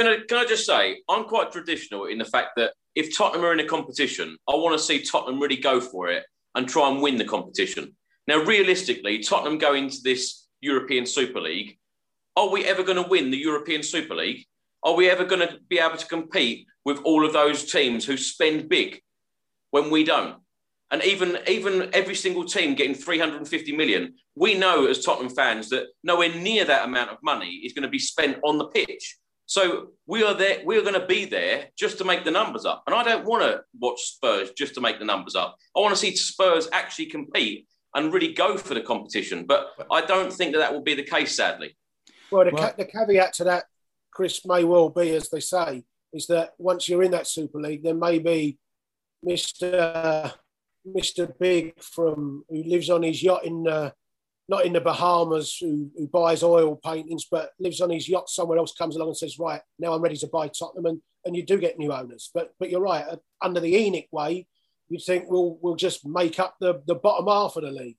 I, 0.00 0.18
can 0.28 0.38
I 0.38 0.44
just 0.48 0.66
say, 0.66 1.00
I'm 1.08 1.24
quite 1.24 1.52
traditional 1.52 2.06
in 2.06 2.18
the 2.18 2.24
fact 2.24 2.50
that 2.56 2.72
if 2.98 3.16
Tottenham 3.16 3.44
are 3.44 3.52
in 3.52 3.60
a 3.60 3.64
competition, 3.64 4.36
I 4.48 4.56
want 4.56 4.76
to 4.76 4.84
see 4.84 5.00
Tottenham 5.00 5.38
really 5.38 5.56
go 5.56 5.80
for 5.80 6.08
it 6.08 6.24
and 6.56 6.68
try 6.68 6.90
and 6.90 7.00
win 7.00 7.16
the 7.16 7.24
competition. 7.24 7.94
Now, 8.26 8.42
realistically, 8.42 9.20
Tottenham 9.20 9.56
go 9.56 9.74
into 9.74 9.98
this 10.02 10.48
European 10.60 11.06
Super 11.06 11.40
League, 11.40 11.78
are 12.34 12.48
we 12.48 12.64
ever 12.64 12.82
going 12.82 13.00
to 13.00 13.08
win 13.08 13.30
the 13.30 13.38
European 13.38 13.84
Super 13.84 14.16
League? 14.16 14.44
Are 14.82 14.94
we 14.94 15.08
ever 15.08 15.24
going 15.24 15.46
to 15.46 15.58
be 15.68 15.78
able 15.78 15.96
to 15.96 16.06
compete 16.06 16.66
with 16.84 16.98
all 17.04 17.24
of 17.24 17.32
those 17.32 17.70
teams 17.70 18.04
who 18.04 18.16
spend 18.16 18.68
big 18.68 19.00
when 19.70 19.90
we 19.90 20.02
don't? 20.02 20.34
And 20.90 21.04
even 21.04 21.38
even 21.46 21.90
every 21.92 22.16
single 22.16 22.46
team 22.46 22.74
getting 22.74 22.94
350 22.94 23.76
million, 23.76 24.14
we 24.34 24.54
know 24.54 24.86
as 24.86 25.04
Tottenham 25.04 25.32
fans 25.32 25.68
that 25.68 25.86
nowhere 26.02 26.34
near 26.34 26.64
that 26.64 26.84
amount 26.84 27.10
of 27.10 27.18
money 27.22 27.60
is 27.64 27.74
going 27.74 27.84
to 27.84 27.88
be 27.88 28.00
spent 28.00 28.38
on 28.42 28.58
the 28.58 28.66
pitch. 28.66 29.18
So 29.48 29.92
we 30.06 30.22
are 30.22 30.34
there. 30.34 30.58
We 30.66 30.76
are 30.76 30.82
going 30.82 31.00
to 31.00 31.06
be 31.06 31.24
there 31.24 31.68
just 31.74 31.96
to 31.98 32.04
make 32.04 32.22
the 32.22 32.30
numbers 32.30 32.66
up. 32.66 32.82
And 32.86 32.94
I 32.94 33.02
don't 33.02 33.24
want 33.24 33.42
to 33.42 33.62
watch 33.80 33.98
Spurs 34.02 34.50
just 34.50 34.74
to 34.74 34.82
make 34.82 34.98
the 34.98 35.06
numbers 35.06 35.34
up. 35.34 35.56
I 35.74 35.80
want 35.80 35.94
to 35.94 35.98
see 35.98 36.14
Spurs 36.14 36.68
actually 36.70 37.06
compete 37.06 37.66
and 37.94 38.12
really 38.12 38.34
go 38.34 38.58
for 38.58 38.74
the 38.74 38.82
competition. 38.82 39.46
But 39.46 39.68
I 39.90 40.02
don't 40.02 40.30
think 40.30 40.52
that 40.52 40.58
that 40.58 40.74
will 40.74 40.82
be 40.82 40.94
the 40.94 41.02
case, 41.02 41.34
sadly. 41.34 41.78
Well, 42.30 42.44
the, 42.44 42.50
ca- 42.50 42.74
the 42.76 42.84
caveat 42.84 43.32
to 43.34 43.44
that, 43.44 43.64
Chris, 44.12 44.44
may 44.44 44.64
well 44.64 44.90
be, 44.90 45.14
as 45.14 45.30
they 45.30 45.40
say, 45.40 45.82
is 46.12 46.26
that 46.26 46.50
once 46.58 46.86
you're 46.86 47.02
in 47.02 47.12
that 47.12 47.26
Super 47.26 47.58
League, 47.58 47.82
there 47.82 47.94
may 47.94 48.18
be 48.18 48.58
Mr. 49.26 50.30
Mr. 50.86 51.32
Big 51.38 51.82
from 51.82 52.44
who 52.50 52.64
lives 52.64 52.90
on 52.90 53.02
his 53.02 53.22
yacht 53.22 53.46
in 53.46 53.66
uh, 53.66 53.92
not 54.48 54.64
in 54.64 54.72
the 54.72 54.80
Bahamas, 54.80 55.58
who, 55.60 55.90
who 55.96 56.08
buys 56.08 56.42
oil 56.42 56.76
paintings, 56.76 57.26
but 57.30 57.50
lives 57.60 57.80
on 57.80 57.90
his 57.90 58.08
yacht 58.08 58.30
somewhere 58.30 58.58
else, 58.58 58.72
comes 58.72 58.96
along 58.96 59.08
and 59.08 59.16
says, 59.16 59.38
"Right 59.38 59.60
now, 59.78 59.92
I'm 59.92 60.02
ready 60.02 60.16
to 60.16 60.26
buy 60.26 60.48
Tottenham," 60.48 60.86
and, 60.86 61.02
and 61.24 61.36
you 61.36 61.44
do 61.44 61.58
get 61.58 61.78
new 61.78 61.92
owners. 61.92 62.30
But 62.32 62.52
but 62.58 62.70
you're 62.70 62.80
right. 62.80 63.04
Under 63.42 63.60
the 63.60 63.74
ENIC 63.74 64.08
way, 64.10 64.46
you'd 64.88 65.04
think 65.04 65.26
we'll 65.28 65.58
we'll 65.60 65.76
just 65.76 66.06
make 66.06 66.38
up 66.40 66.56
the 66.60 66.82
the 66.86 66.94
bottom 66.94 67.26
half 67.26 67.56
of 67.56 67.62
the 67.62 67.70
league. 67.70 67.96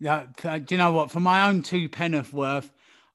Yeah, 0.00 0.26
uh, 0.44 0.58
do 0.58 0.74
you 0.74 0.78
know 0.78 0.92
what? 0.92 1.10
For 1.10 1.20
my 1.20 1.48
own 1.48 1.62
two 1.62 1.88
penneth 1.88 2.32
worth, 2.32 2.70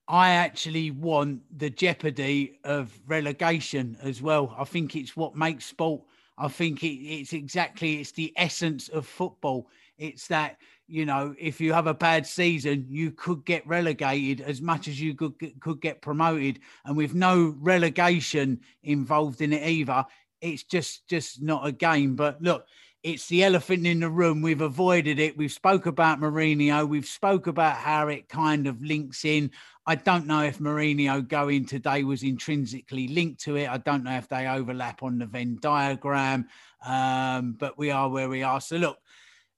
I 0.08 0.32
actually 0.32 0.92
want 0.92 1.42
the 1.58 1.70
jeopardy 1.70 2.60
of 2.64 3.00
relegation 3.08 3.98
as 4.02 4.22
well. 4.22 4.56
I 4.58 4.64
think 4.64 4.96
it's 4.96 5.16
what 5.16 5.36
makes 5.36 5.66
sport. 5.66 6.02
I 6.38 6.48
think 6.48 6.84
it, 6.84 6.88
it's 6.88 7.34
exactly 7.34 8.00
it's 8.00 8.12
the 8.12 8.34
essence 8.36 8.90
of 8.90 9.06
football. 9.06 9.70
It's 9.98 10.28
that 10.28 10.58
you 10.90 11.06
know 11.06 11.36
if 11.40 11.62
you 11.62 11.74
have 11.74 11.88
a 11.88 11.94
bad 11.94 12.26
season, 12.26 12.86
you 12.90 13.12
could 13.12 13.46
get 13.46 13.66
relegated 13.68 14.42
as 14.42 14.62
much 14.62 14.88
as 14.88 15.00
you 15.00 15.16
could 15.16 15.34
could 15.60 15.82
get 15.82 16.02
promoted, 16.02 16.60
and 16.86 16.98
with 16.98 17.14
no 17.14 17.56
relegation 17.60 18.60
involved 18.84 19.42
in 19.42 19.54
it 19.54 19.68
either, 19.68 20.06
it's 20.42 20.64
just 20.64 21.08
just 21.08 21.42
not 21.42 21.66
a 21.66 21.72
game. 21.72 22.16
But 22.16 22.42
look, 22.42 22.66
it's 23.04 23.28
the 23.28 23.44
elephant 23.44 23.88
in 23.88 24.02
the 24.02 24.10
room. 24.10 24.42
We've 24.42 24.62
avoided 24.62 25.20
it. 25.20 25.38
We've 25.38 25.52
spoke 25.52 25.86
about 25.86 26.20
Mourinho. 26.20 26.88
We've 26.88 27.06
spoke 27.06 27.48
about 27.48 27.78
how 27.78 28.10
it 28.10 28.28
kind 28.28 28.68
of 28.68 28.82
links 28.82 29.24
in. 29.24 29.52
I 29.86 29.96
don't 29.96 30.28
know 30.28 30.42
if 30.42 30.60
Mourinho 30.60 31.26
going 31.26 31.66
today 31.66 32.04
was 32.04 32.24
intrinsically 32.24 33.08
linked 33.08 33.42
to 33.46 33.56
it. 33.56 33.70
I 33.70 33.78
don't 33.78 34.04
know 34.04 34.18
if 34.18 34.28
they 34.28 34.48
overlap 34.48 35.02
on 35.02 35.18
the 35.18 35.26
Venn 35.26 35.58
diagram, 35.62 36.48
um, 36.86 37.54
but 37.54 37.78
we 37.78 37.90
are 37.90 38.10
where 38.10 38.30
we 38.30 38.44
are. 38.44 38.60
So 38.60 38.76
look, 38.76 39.00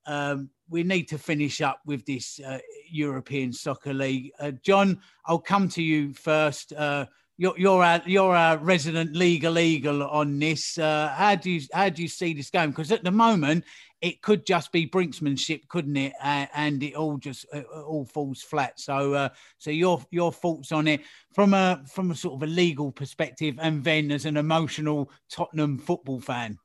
um, 0.06 0.50
we 0.72 0.84
need 0.84 1.10
to 1.10 1.18
finish 1.18 1.62
up 1.62 1.82
with 1.86 2.06
this 2.06 2.40
uh, 2.40 2.58
European 2.90 3.52
Soccer 3.52 3.94
League. 3.94 4.32
Uh, 4.40 4.52
John, 4.64 5.02
I'll 5.26 5.40
come 5.40 5.68
to 5.70 5.84
you 5.84 6.14
first. 6.14 6.74
Uh, 6.74 7.06
you're 7.38 7.58
you're 7.58 7.84
a, 7.84 8.02
you're 8.06 8.36
a 8.36 8.58
resident 8.58 9.16
legal 9.16 9.60
eagle 9.60 10.04
on 10.04 10.40
this. 10.40 10.78
Uh, 10.78 11.14
how 11.16 11.36
do 11.36 11.52
you 11.52 11.62
how 11.74 11.90
do 11.90 12.02
you 12.02 12.08
see 12.08 12.34
this 12.34 12.50
going? 12.50 12.70
Because 12.70 12.92
at 12.92 13.04
the 13.04 13.12
moment, 13.12 13.66
it 14.00 14.22
could 14.22 14.46
just 14.46 14.72
be 14.72 14.88
brinksmanship, 14.88 15.68
couldn't 15.68 15.98
it? 15.98 16.14
Uh, 16.24 16.46
and 16.54 16.82
it 16.82 16.96
all 16.96 17.18
just 17.18 17.46
it 17.52 17.66
all 17.66 18.06
falls 18.06 18.42
flat. 18.42 18.80
So 18.80 19.14
uh, 19.14 19.30
so 19.58 19.72
your 19.72 20.04
your 20.10 20.32
thoughts 20.32 20.72
on 20.72 20.88
it 20.88 21.02
from 21.34 21.54
a 21.54 21.84
from 21.92 22.12
a 22.12 22.16
sort 22.16 22.36
of 22.36 22.44
a 22.44 22.52
legal 22.52 22.92
perspective, 22.92 23.56
and 23.60 23.84
then 23.84 24.12
as 24.12 24.26
an 24.26 24.38
emotional 24.38 25.12
Tottenham 25.30 25.78
football 25.80 26.22
fan. 26.22 26.58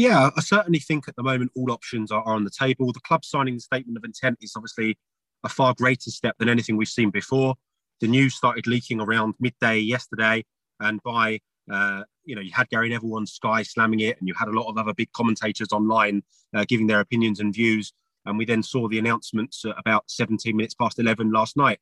Yeah, 0.00 0.30
I 0.34 0.40
certainly 0.40 0.78
think 0.78 1.08
at 1.08 1.16
the 1.16 1.22
moment 1.22 1.52
all 1.54 1.70
options 1.70 2.10
are, 2.10 2.22
are 2.22 2.34
on 2.34 2.44
the 2.44 2.50
table. 2.50 2.90
The 2.90 3.00
club 3.00 3.22
signing 3.22 3.56
the 3.56 3.60
statement 3.60 3.98
of 3.98 4.04
intent 4.04 4.38
is 4.40 4.54
obviously 4.56 4.96
a 5.44 5.48
far 5.50 5.74
greater 5.74 6.10
step 6.10 6.36
than 6.38 6.48
anything 6.48 6.78
we've 6.78 6.88
seen 6.88 7.10
before 7.10 7.54
the 8.00 8.08
news 8.08 8.34
started 8.34 8.66
leaking 8.66 8.98
around 8.98 9.34
midday 9.40 9.76
yesterday, 9.76 10.42
and 10.80 11.02
by 11.02 11.38
uh, 11.70 12.04
you 12.24 12.34
know 12.34 12.40
you 12.40 12.50
had 12.50 12.70
Gary 12.70 12.88
Neville 12.88 13.14
on 13.14 13.26
Sky 13.26 13.62
slamming 13.62 14.00
it, 14.00 14.18
and 14.18 14.26
you 14.26 14.32
had 14.32 14.48
a 14.48 14.58
lot 14.58 14.70
of 14.70 14.78
other 14.78 14.94
big 14.94 15.12
commentators 15.12 15.68
online 15.70 16.22
uh, 16.54 16.64
giving 16.66 16.86
their 16.86 17.00
opinions 17.00 17.38
and 17.38 17.52
views. 17.52 17.92
And 18.24 18.38
we 18.38 18.46
then 18.46 18.62
saw 18.62 18.88
the 18.88 18.98
announcements 18.98 19.66
about 19.76 20.04
17 20.06 20.56
minutes 20.56 20.72
past 20.72 20.98
11 20.98 21.30
last 21.30 21.58
night. 21.58 21.78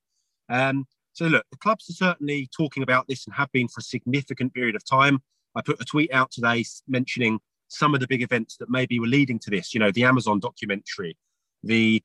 Um, 0.49 0.89
so 1.13 1.27
look, 1.27 1.47
the 1.53 1.57
clubs 1.59 1.89
are 1.89 1.93
certainly 1.93 2.49
talking 2.57 2.83
about 2.83 3.07
this 3.07 3.27
and 3.27 3.35
have 3.37 3.53
been 3.53 3.69
for 3.69 3.79
a 3.79 3.83
significant 3.83 4.55
period 4.55 4.75
of 4.75 4.85
time. 4.85 5.23
I 5.55 5.63
put 5.63 5.81
a 5.81 5.85
tweet 5.85 6.13
out 6.13 6.33
today 6.33 6.65
mentioning 6.89 7.39
some 7.69 7.95
of 7.95 8.01
the 8.01 8.07
big 8.07 8.23
events 8.23 8.57
that 8.57 8.71
maybe 8.71 8.99
were 8.99 9.07
leading 9.07 9.39
to 9.41 9.51
this. 9.51 9.75
You 9.75 9.81
know, 9.81 9.91
the 9.91 10.05
Amazon 10.05 10.41
documentary, 10.41 11.17
the 11.63 12.03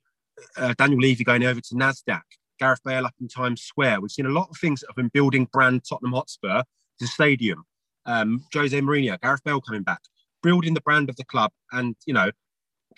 uh, 0.58 0.74
Daniel 0.78 1.00
Levy 1.00 1.24
going 1.24 1.44
over 1.44 1.62
to 1.62 1.76
Nasdaq, 1.76 2.22
Gareth 2.60 2.82
Bale 2.86 3.06
up 3.06 3.16
in 3.20 3.28
Times 3.28 3.62
Square. 3.62 4.02
We've 4.02 4.12
seen 4.12 4.26
a 4.26 4.30
lot 4.30 4.50
of 4.50 4.58
things 4.58 4.82
that 4.82 4.88
have 4.88 4.96
been 4.96 5.10
building 5.10 5.48
brand 5.52 5.84
Tottenham 5.88 6.14
Hotspur, 6.14 6.64
the 7.00 7.08
stadium, 7.08 7.64
um, 8.06 8.44
Jose 8.54 8.80
Mourinho, 8.80 9.20
Gareth 9.22 9.44
Bale 9.44 9.62
coming 9.62 9.84
back, 9.84 10.02
building 10.42 10.74
the 10.74 10.82
brand 10.82 11.10
of 11.10 11.16
the 11.16 11.26
club, 11.26 11.52
and 11.72 11.96
you 12.06 12.14
know, 12.14 12.32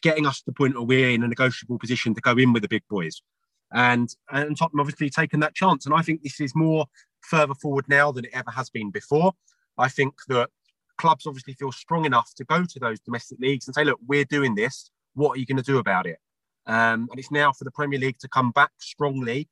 getting 0.02 0.26
us 0.26 0.40
to 0.40 0.46
the 0.48 0.54
point 0.54 0.76
where 0.76 0.84
we're 0.84 1.10
in 1.10 1.24
a 1.24 1.28
negotiable 1.28 1.80
position 1.80 2.14
to 2.14 2.22
go 2.22 2.34
in 2.34 2.54
with 2.54 2.64
the 2.64 2.70
big 2.70 2.84
boys. 2.90 3.22
And 3.74 4.14
and 4.32 4.58
Tottenham 4.58 4.80
obviously 4.80 5.10
taken 5.10 5.40
that 5.42 5.56
chance. 5.56 5.86
And 5.86 5.96
I 5.96 6.02
think 6.02 6.22
this 6.22 6.40
is 6.40 6.56
more 6.56 6.86
further 7.22 7.56
forward 7.56 7.86
now 7.88 8.12
than 8.12 8.26
it 8.26 8.32
ever 8.34 8.52
has 8.52 8.70
been 8.70 8.92
before. 8.92 9.34
I 9.78 9.90
think 9.90 10.14
that 10.28 10.50
clubs 10.98 11.28
obviously 11.28 11.54
feel 11.54 11.72
strong 11.72 12.06
enough 12.06 12.34
to 12.36 12.44
go 12.46 12.64
to 12.64 12.80
those 12.80 13.00
domestic 13.00 13.40
leagues 13.40 13.68
and 13.68 13.76
say, 13.76 13.84
look, 13.84 14.00
we're 14.06 14.26
doing 14.26 14.56
this. 14.56 14.92
What 15.14 15.36
are 15.36 15.40
you 15.40 15.46
going 15.46 15.58
to 15.58 15.64
do 15.64 15.78
about 15.78 16.06
it? 16.06 16.18
Um, 16.68 17.08
and 17.12 17.20
it's 17.20 17.32
now 17.32 17.52
for 17.54 17.64
the 17.64 17.72
Premier 17.72 18.00
League 18.00 18.18
to 18.20 18.28
come 18.28 18.52
back 18.52 18.72
strongly 18.80 19.48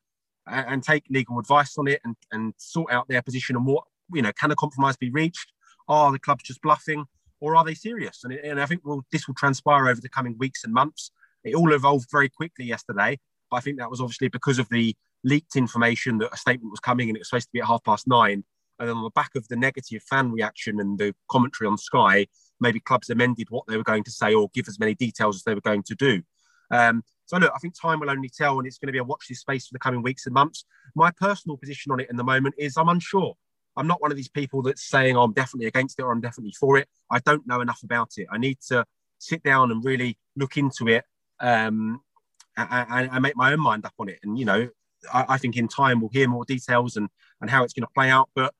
and, 0.48 0.68
and, 0.68 0.84
take 0.84 1.04
legal 1.10 1.38
advice 1.38 1.78
on 1.78 1.88
it 1.88 2.02
and, 2.04 2.16
and 2.32 2.54
sort 2.58 2.92
out 2.92 3.08
their 3.08 3.22
position 3.22 3.56
and 3.56 3.66
what, 3.66 3.84
you 4.12 4.22
know, 4.22 4.32
can 4.34 4.52
a 4.52 4.56
compromise 4.56 4.98
be 4.98 5.12
reached? 5.12 5.52
Are 5.88 6.12
the 6.12 6.20
clubs 6.20 6.44
just 6.44 6.62
bluffing 6.62 7.06
or 7.40 7.56
are 7.56 7.64
they 7.64 7.76
serious? 7.76 8.22
And, 8.24 8.34
and 8.34 8.60
I 8.60 8.66
think 8.66 8.82
we'll, 8.84 9.06
this 9.12 9.28
will 9.28 9.36
transpire 9.36 9.88
over 9.88 10.02
the 10.02 10.10
coming 10.10 10.36
weeks 10.40 10.64
and 10.64 10.74
months. 10.74 11.12
It 11.44 11.56
all 11.56 11.72
evolved 11.72 12.10
very 12.12 12.30
quickly 12.30 12.66
yesterday, 12.66 13.20
but 13.52 13.58
I 13.58 13.60
think 13.60 13.78
that 13.78 13.92
was 13.92 14.02
obviously 14.02 14.30
because 14.30 14.58
of 14.58 14.68
the 14.70 14.96
leaked 15.24 15.56
information 15.56 16.18
that 16.18 16.34
a 16.34 16.38
statement 16.38 16.72
was 16.72 16.80
coming 16.80 17.10
and 17.10 17.16
it 17.16 17.20
was 17.20 17.30
supposed 17.30 17.48
to 17.48 17.54
be 17.54 17.60
at 17.60 17.68
half 17.68 17.84
past 17.84 18.08
nine. 18.08 18.44
And 18.80 18.90
on 18.90 19.04
the 19.04 19.10
back 19.12 19.32
of 19.36 19.48
the 19.48 19.56
negative 19.56 20.04
fan 20.04 20.32
reaction 20.32 20.80
and 20.80 20.98
the 20.98 21.14
commentary 21.30 21.68
on 21.68 21.78
Sky, 21.78 22.28
maybe 22.60 22.80
clubs 22.80 23.10
amended 23.10 23.48
what 23.50 23.66
they 23.68 23.78
were 23.78 23.84
going 23.84 24.04
to 24.04 24.12
say 24.12 24.34
or 24.34 24.50
give 24.54 24.68
as 24.68 24.80
many 24.80 24.96
details 24.96 25.38
as 25.38 25.44
they 25.44 25.54
were 25.54 25.62
going 25.62 25.84
to 25.84 25.96
do. 25.96 26.22
Um, 26.72 27.04
so 27.26 27.38
look, 27.38 27.52
I 27.56 27.60
think 27.60 27.80
time 27.80 28.00
will 28.00 28.10
only 28.10 28.30
tell, 28.30 28.58
and 28.58 28.68
it's 28.68 28.78
going 28.78 28.88
to 28.88 28.94
be 28.94 28.98
a 28.98 29.04
watch 29.04 29.26
this 29.30 29.40
space 29.40 29.68
for 29.68 29.74
the 29.74 29.80
coming 29.80 30.02
weeks 30.02 30.26
and 30.26 30.34
months. 30.34 30.66
My 30.96 31.12
personal 31.12 31.58
position 31.58 31.92
on 31.92 32.00
it 32.00 32.10
in 32.10 32.18
the 32.18 32.24
moment 32.24 32.56
is 32.58 32.78
I'm 32.78 32.90
unsure. 32.90 33.36
I'm 33.76 33.88
not 33.88 34.02
one 34.02 34.12
of 34.12 34.18
these 34.18 34.30
people 34.30 34.62
that's 34.62 34.88
saying 34.88 35.18
oh, 35.18 35.24
I'm 35.24 35.34
definitely 35.34 35.68
against 35.68 36.00
it 36.00 36.04
or 36.04 36.12
I'm 36.12 36.22
definitely 36.22 36.54
for 36.60 36.78
it. 36.78 36.88
I 37.10 37.20
don't 37.20 37.48
know 37.48 37.62
enough 37.62 37.82
about 37.84 38.12
it. 38.18 38.28
I 38.32 38.38
need 38.38 38.60
to 38.70 38.86
sit 39.20 39.42
down 39.44 39.72
and 39.72 39.84
really 39.84 40.18
look 40.36 40.58
into 40.58 40.88
it 40.88 41.06
um, 41.40 42.02
and, 42.58 43.10
and, 43.12 43.22
make 43.22 43.36
my 43.36 43.54
own 43.54 43.60
mind 43.60 43.86
up 43.86 43.94
on 43.98 44.10
it. 44.10 44.20
And 44.24 44.38
you 44.38 44.46
know, 44.46 44.70
I, 45.14 45.26
I 45.30 45.38
think 45.38 45.58
in 45.58 45.68
time 45.68 46.02
we'll 46.02 46.12
hear 46.12 46.28
more 46.28 46.46
details 46.46 46.98
and 46.98 47.10
and 47.42 47.50
how 47.50 47.64
it's 47.64 47.74
going 47.74 47.84
to 47.84 47.94
play 47.94 48.10
out. 48.10 48.30
But 48.36 48.54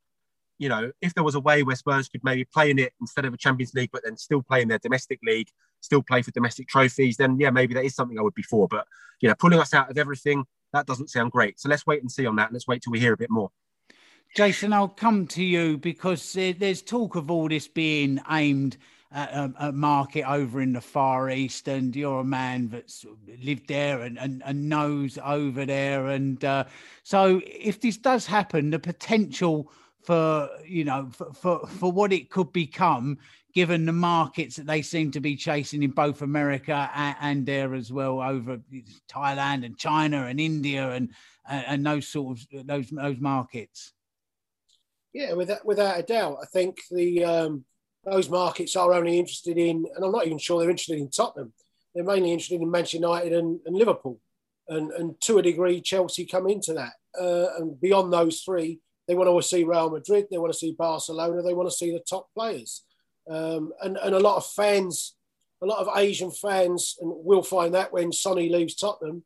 you 0.60 0.70
know, 0.70 0.92
if 1.02 1.14
there 1.14 1.24
was 1.24 1.36
a 1.36 1.40
way 1.40 1.64
where 1.64 1.76
Spurs 1.76 2.08
could 2.08 2.24
maybe 2.24 2.46
play 2.46 2.70
in 2.70 2.80
it 2.80 2.94
instead 3.02 3.26
of 3.26 3.34
a 3.34 3.38
Champions 3.38 3.74
League, 3.74 3.90
but 3.92 4.04
then 4.04 4.18
still 4.18 4.42
play 4.42 4.62
in 4.62 4.68
their 4.68 4.80
domestic 4.80 5.20
league, 5.24 5.48
still 5.82 6.02
play 6.02 6.22
for 6.22 6.32
domestic 6.32 6.68
trophies, 6.68 7.18
then 7.18 7.38
yeah, 7.40 7.50
maybe 7.50 7.74
that 7.74 7.86
is 7.86 7.96
something 7.96 8.18
I 8.18 8.22
would 8.22 8.36
be 8.36 8.44
for. 8.44 8.68
But 8.68 8.86
you 9.22 9.30
know, 9.30 9.36
pulling 9.36 9.60
us 9.60 9.74
out 9.74 9.90
of 9.90 9.98
everything, 9.98 10.46
that 10.74 10.86
doesn't 10.86 11.10
sound 11.10 11.32
great. 11.32 11.60
So 11.60 11.70
let's 11.70 11.86
wait 11.86 12.02
and 12.02 12.12
see 12.12 12.26
on 12.26 12.36
that. 12.38 12.52
Let's 12.52 12.68
wait 12.68 12.82
till 12.82 12.92
we 12.92 13.00
hear 13.00 13.14
a 13.14 13.18
bit 13.18 13.30
more. 13.30 13.52
Jason, 14.36 14.74
I'll 14.74 14.88
come 14.88 15.28
to 15.28 15.44
you 15.44 15.78
because 15.78 16.34
there's 16.34 16.82
talk 16.82 17.16
of 17.16 17.30
all 17.30 17.48
this 17.48 17.68
being 17.68 18.20
aimed 18.32 18.78
at 19.12 19.32
a, 19.32 19.54
a, 19.60 19.72
market 19.72 20.24
over 20.24 20.60
in 20.60 20.74
the 20.74 20.82
Far 20.82 21.30
East, 21.30 21.68
and 21.68 21.96
you're 21.96 22.22
a 22.22 22.26
man 22.26 22.68
that's 22.70 23.06
lived 23.44 23.68
there 23.68 24.02
and, 24.02 24.18
and, 24.18 24.42
and 24.44 24.68
knows 24.68 25.20
over 25.24 25.68
there. 25.68 26.08
And 26.08 26.44
uh, 26.44 26.64
so, 27.04 27.42
if 27.46 27.80
this 27.80 27.98
does 27.98 28.26
happen, 28.26 28.72
the 28.72 28.80
potential 28.80 29.72
for 30.04 30.50
you 30.66 30.84
know 30.84 31.10
for, 31.12 31.34
for, 31.34 31.68
for 31.68 31.92
what 31.92 32.12
it 32.12 32.30
could 32.30 32.52
become 32.54 33.18
given 33.54 33.86
the 33.86 33.94
markets 33.94 34.56
that 34.56 34.66
they 34.66 34.82
seem 34.82 35.12
to 35.12 35.20
be 35.20 35.36
chasing 35.36 35.84
in 35.84 35.92
both 35.92 36.24
America 36.24 36.90
and, 36.96 37.16
and 37.22 37.46
there 37.46 37.76
as 37.76 37.94
well 37.94 38.20
over 38.20 38.60
Thailand 39.08 39.64
and 39.64 39.78
China 39.78 40.26
and 40.26 40.40
India 40.40 40.92
and 40.92 41.10
and 41.48 41.86
those 41.86 42.08
sort 42.08 42.38
of 42.38 42.68
those 42.68 42.90
those 42.90 43.20
markets. 43.20 43.94
Yeah, 45.14 45.34
without 45.34 45.66
without 45.66 46.00
a 46.00 46.04
doubt, 46.04 46.38
I 46.42 46.46
think 46.48 46.80
the 46.90 47.24
um, 47.24 47.66
those 48.04 48.30
markets 48.30 48.76
are 48.76 48.94
only 48.94 49.20
interested 49.20 49.58
in, 49.58 49.86
and 49.96 50.04
I'm 50.04 50.12
not 50.12 50.26
even 50.26 50.40
sure 50.40 50.60
they're 50.60 50.70
interested 50.70 51.00
in 51.00 51.10
Tottenham. 51.10 51.54
They're 51.94 52.04
mainly 52.04 52.32
interested 52.32 52.62
in 52.62 52.72
Manchester 52.72 52.98
United 52.98 53.34
and, 53.34 53.60
and 53.66 53.76
Liverpool. 53.76 54.20
and 54.68 54.92
and 54.92 55.22
to 55.22 55.38
a 55.38 55.44
degree, 55.44 55.80
Chelsea 55.82 56.26
come 56.26 56.50
into 56.50 56.74
that. 56.74 56.94
Uh, 57.20 57.56
and 57.60 57.80
beyond 57.80 58.12
those 58.12 58.42
three, 58.42 58.80
they 59.08 59.16
want 59.16 59.30
to 59.30 59.48
see 59.48 59.64
Real 59.64 59.90
Madrid, 59.90 60.28
they 60.30 60.38
want 60.38 60.54
to 60.54 60.58
see 60.58 60.76
Barcelona, 60.78 61.42
they 61.42 61.54
want 61.54 61.70
to 61.70 61.76
see 61.76 61.92
the 61.92 62.00
top 62.00 62.28
players, 62.34 62.84
um, 63.30 63.72
and 63.82 63.98
and 63.98 64.16
a 64.16 64.20
lot 64.20 64.38
of 64.38 64.46
fans, 64.46 65.16
a 65.62 65.66
lot 65.66 65.80
of 65.80 65.98
Asian 65.98 66.32
fans, 66.32 66.96
and 67.02 67.12
we'll 67.14 67.44
find 67.44 67.74
that 67.74 67.92
when 67.92 68.12
Sonny 68.12 68.50
leaves 68.50 68.76
Tottenham, 68.76 69.24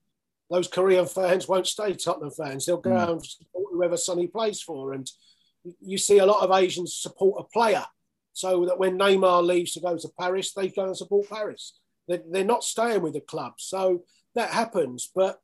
those 0.50 0.68
Korean 0.68 1.06
fans 1.06 1.48
won't 1.48 1.68
stay 1.68 1.94
Tottenham 1.94 2.32
fans. 2.32 2.66
They'll 2.66 2.78
go 2.78 2.92
mm. 2.92 3.12
and 3.12 3.26
support 3.26 3.66
whoever 3.72 3.98
Sonny 3.98 4.28
plays 4.28 4.62
for, 4.62 4.94
and 4.94 5.10
you 5.82 5.98
see 5.98 6.20
a 6.20 6.26
lot 6.26 6.44
of 6.44 6.58
Asians 6.58 6.96
support 6.96 7.40
a 7.40 7.52
player, 7.54 7.86
so 8.34 8.66
that 8.66 8.80
when 8.80 8.98
Neymar 8.98 9.46
leaves 9.46 9.74
to 9.74 9.82
go 9.82 9.98
to 9.98 10.10
Paris, 10.20 10.54
they 10.54 10.70
go 10.70 10.86
and 10.86 10.98
support 10.98 11.30
Paris. 11.30 11.78
They're, 12.08 12.24
they're 12.32 12.44
not 12.46 12.64
staying 12.64 13.02
with 13.02 13.14
the 13.14 13.22
club, 13.22 13.54
so 13.58 14.04
that 14.36 14.52
happens. 14.52 15.10
But 15.14 15.42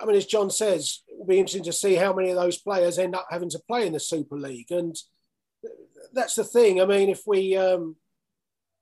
I 0.00 0.04
mean, 0.04 0.16
as 0.16 0.26
John 0.26 0.50
says, 0.50 1.02
it'll 1.12 1.26
be 1.26 1.38
interesting 1.38 1.64
to 1.64 1.72
see 1.72 1.94
how 1.94 2.12
many 2.12 2.30
of 2.30 2.36
those 2.36 2.58
players 2.58 2.98
end 2.98 3.14
up 3.14 3.26
having 3.30 3.50
to 3.50 3.62
play 3.66 3.86
in 3.86 3.92
the 3.92 4.00
Super 4.00 4.36
League. 4.36 4.70
And 4.70 4.96
that's 6.12 6.34
the 6.34 6.44
thing. 6.44 6.80
I 6.80 6.86
mean, 6.86 7.08
if 7.08 7.22
we, 7.26 7.56
um, 7.56 7.96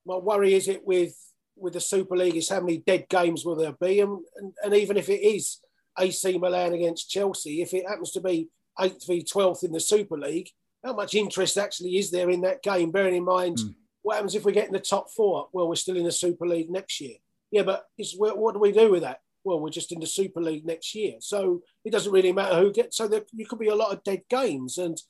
my 0.07 0.17
worry 0.17 0.55
is 0.55 0.69
it 0.69 0.87
with 0.87 1.15
with 1.59 1.73
the 1.73 1.81
Super 1.81 2.17
League 2.17 2.37
is 2.37 2.51
how 2.51 2.61
many 2.61 2.79
dead 2.79 3.09
games 3.09 3.45
will 3.45 3.57
there 3.57 3.75
be, 3.81 4.01
and, 4.01 4.19
and, 4.37 4.53
and 4.63 4.75
even 4.75 4.99
if 4.99 5.09
it 5.09 5.23
is 5.23 5.59
AC 5.99 6.37
Milan 6.37 6.75
against 6.75 7.11
Chelsea, 7.11 7.63
if 7.63 7.73
it 7.73 7.89
happens 7.89 8.13
to 8.13 8.21
be 8.21 8.51
eighth 8.79 9.07
v 9.07 9.23
twelfth 9.23 9.65
in 9.65 9.73
the 9.73 9.81
Super 9.81 10.19
League, 10.19 10.51
how 10.85 10.93
much 10.93 11.15
interest 11.15 11.57
actually 11.57 11.97
is 11.97 12.11
there 12.11 12.31
in 12.31 12.43
that 12.43 12.63
game? 12.63 12.91
Bearing 12.91 13.17
in 13.17 13.25
mind 13.25 13.57
mm. 13.57 13.75
what 14.03 14.17
happens 14.17 14.35
if 14.35 14.45
we 14.45 14.53
get 14.53 14.67
in 14.67 14.73
the 14.73 14.81
top 14.81 15.11
four? 15.11 15.49
Well, 15.53 15.69
we're 15.69 15.77
still 15.77 15.97
in 15.97 16.05
the 16.05 16.13
Super 16.13 16.47
League 16.47 16.71
next 16.71 17.01
year. 17.01 17.17
Yeah, 17.51 17.63
but 17.63 17.87
is, 17.97 18.15
what 18.19 18.53
do 18.53 18.61
we 18.61 18.73
do 18.73 18.91
with 18.91 19.03
that? 19.03 19.21
Well, 19.47 19.61
we're 19.61 19.71
just 19.71 19.93
in 19.93 20.01
the 20.01 20.07
Super 20.07 20.43
League 20.43 20.67
next 20.67 20.93
year. 20.95 21.15
So 21.21 21.63
it 21.85 21.93
doesn't 21.93 22.13
really 22.13 22.33
matter 22.33 22.57
who 22.57 22.73
gets. 22.73 22.97
So 22.97 23.07
there, 23.07 23.23
you 23.33 23.47
could 23.47 23.61
be 23.61 23.69
a 23.69 23.77
lot 23.77 23.93
of 23.93 24.03
dead 24.03 24.23
games, 24.29 24.77
and 24.77 25.01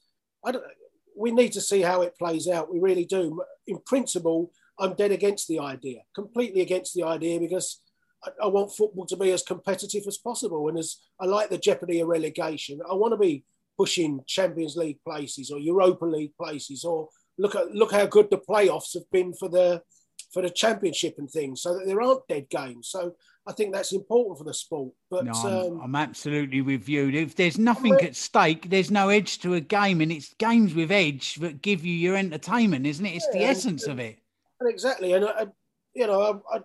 I 0.45 0.53
don't. 0.53 0.65
We 1.19 1.31
need 1.31 1.53
to 1.53 1.63
see 1.63 1.81
how 1.81 2.03
it 2.03 2.19
plays 2.19 2.47
out. 2.47 2.71
We 2.71 2.79
really 2.79 3.07
do. 3.07 3.43
In 3.67 3.79
principle, 3.87 4.53
I'm 4.79 4.95
dead 4.95 5.11
against 5.11 5.49
the 5.49 5.59
idea, 5.59 6.01
completely 6.15 6.61
against 6.61 6.93
the 6.95 7.05
idea, 7.05 7.41
because 7.41 7.81
I, 8.23 8.31
I 8.45 8.47
want 8.49 8.77
football 8.77 9.07
to 9.07 9.17
be 9.17 9.33
as 9.33 9.43
competitive 9.43 10.03
as 10.07 10.19
possible. 10.19 10.69
And 10.69 10.79
as 10.79 10.99
I 11.19 11.25
like 11.25 11.49
the 11.49 11.57
jeopardy 11.57 12.01
of 12.01 12.09
relegation, 12.09 12.81
I 12.91 12.95
want 12.95 13.13
to 13.15 13.19
be 13.19 13.45
pushing 13.79 14.21
Champions 14.27 14.77
League 14.77 15.01
places 15.03 15.51
or 15.51 15.59
Europa 15.59 16.05
League 16.05 16.35
places, 16.39 16.85
or 16.85 17.09
look 17.39 17.55
at 17.55 17.75
look 17.75 17.93
how 17.93 18.05
good 18.05 18.29
the 18.31 18.39
playoffs 18.51 18.93
have 18.93 19.11
been 19.11 19.33
for 19.33 19.49
the 19.49 19.83
for 20.33 20.43
the 20.43 20.51
championship 20.51 21.17
and 21.19 21.31
things, 21.31 21.63
so 21.63 21.79
that 21.79 21.87
there 21.87 22.01
aren't 22.01 22.27
dead 22.29 22.49
games. 22.51 22.89
So 22.89 23.15
I 23.47 23.53
think 23.53 23.73
that's 23.73 23.93
important 23.93 24.39
for 24.39 24.45
the 24.45 24.55
sport. 24.55 24.93
But 25.11 25.25
no, 25.25 25.33
I'm, 25.33 25.73
um, 25.73 25.81
I'm, 25.83 25.95
absolutely 25.95 26.61
with 26.63 26.89
you. 26.89 27.09
If 27.11 27.37
there's 27.37 27.59
nothing 27.59 27.95
at 27.95 28.17
stake, 28.17 28.69
there's 28.69 28.91
no 28.91 29.09
edge 29.09 29.39
to 29.41 29.55
a 29.55 29.61
game, 29.61 30.01
and 30.01 30.11
it's 30.11 30.35
games 30.35 30.75
with 30.75 30.91
edge 30.91 31.37
that 31.37 31.63
give 31.63 31.85
you 31.85 31.95
your 31.95 32.17
entertainment, 32.17 32.87
isn't 32.87 33.07
it? 33.07 33.17
It's 33.17 33.29
yeah, 33.33 33.39
the 33.39 33.45
essence 33.45 33.85
and, 33.85 33.93
of 33.93 33.99
it. 34.01 34.19
And 34.61 34.71
exactly, 34.71 35.13
and 35.13 35.25
I, 35.25 35.47
you 35.95 36.07
know, 36.07 36.21
I, 36.21 36.57
I, 36.57 36.61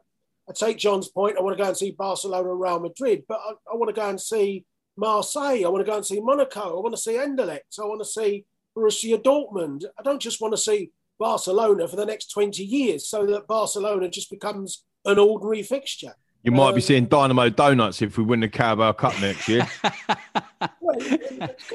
I, 0.49 0.54
take 0.54 0.78
John's 0.78 1.10
point. 1.10 1.38
I 1.38 1.41
want 1.41 1.58
to 1.58 1.64
go 1.64 1.68
and 1.68 1.78
see 1.78 1.91
Barcelona 1.91 2.54
Real 2.54 2.80
Madrid, 2.80 3.24
but 3.28 3.39
I, 3.39 3.52
I 3.72 3.76
want 3.76 3.89
to 3.89 3.99
go 3.99 4.10
and 4.10 4.20
see 4.20 4.66
Marseille. 4.97 5.66
I 5.66 5.70
want 5.70 5.86
to 5.86 5.89
go 5.89 5.97
and 5.97 6.06
see 6.06 6.20
Monaco. 6.20 6.78
I 6.78 6.82
want 6.82 6.95
to 6.95 7.02
see 7.02 7.14
Anderlecht. 7.14 7.80
I 7.80 7.86
want 7.86 8.02
to 8.02 8.06
see 8.06 8.45
Borussia 8.76 9.22
Dortmund. 9.22 9.86
I 9.97 10.04
don't 10.04 10.22
just 10.22 10.41
want 10.41 10.54
to 10.54 10.58
see 10.58 10.91
Barcelona 11.22 11.88
for 11.88 11.95
the 11.95 12.05
next 12.05 12.32
20 12.32 12.63
years 12.63 13.07
so 13.07 13.28
that 13.28 13.45
Barcelona 13.45 14.09
just 14.09 14.32
becomes 14.32 14.84
an 15.05 15.19
ordinary 15.19 15.61
fixture. 15.61 16.15
You 16.43 16.51
might 16.51 16.69
um, 16.69 16.76
be 16.76 16.82
seeing 16.82 17.05
Dynamo 17.05 17.49
Donuts 17.49 18.01
if 18.01 18.17
we 18.17 18.24
win 18.24 18.39
the 18.39 18.49
Carabao 18.49 18.93
Cup 18.93 19.13
next 19.22 19.47
year. 19.47 19.67
well, 20.82 20.99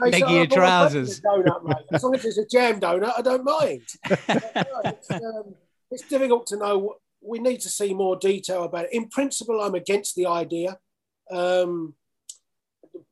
Leg 0.01 0.25
your 0.29 0.47
trousers. 0.47 1.21
Donut, 1.21 1.77
as 1.93 2.03
long 2.03 2.17
as 2.17 2.25
it's 2.25 2.39
a 2.39 2.47
jam 2.47 2.81
donut, 2.81 3.13
I 3.17 3.23
don't 3.23 3.45
mind. 3.45 3.83
it's, 4.11 5.11
um, 5.13 5.55
it's, 5.93 6.09
difficult 6.09 6.49
to 6.49 6.57
know. 6.57 6.97
We 7.23 7.39
need 7.39 7.61
to 7.61 7.69
see 7.69 7.95
more 7.95 8.17
detail 8.17 8.65
about 8.65 8.87
it. 8.87 8.93
In 8.93 9.09
principle, 9.09 9.61
I'm 9.61 9.77
against 9.77 10.17
the 10.17 10.27
idea. 10.27 10.79
Um, 11.31 11.95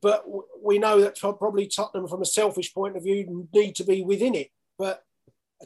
but 0.01 0.25
we 0.61 0.79
know 0.79 0.99
that 0.99 1.17
probably 1.17 1.67
Tottenham, 1.67 2.09
from 2.09 2.21
a 2.21 2.25
selfish 2.25 2.73
point 2.73 2.97
of 2.97 3.03
view, 3.03 3.47
need 3.53 3.75
to 3.75 3.85
be 3.85 4.01
within 4.03 4.35
it. 4.35 4.49
But 4.77 5.05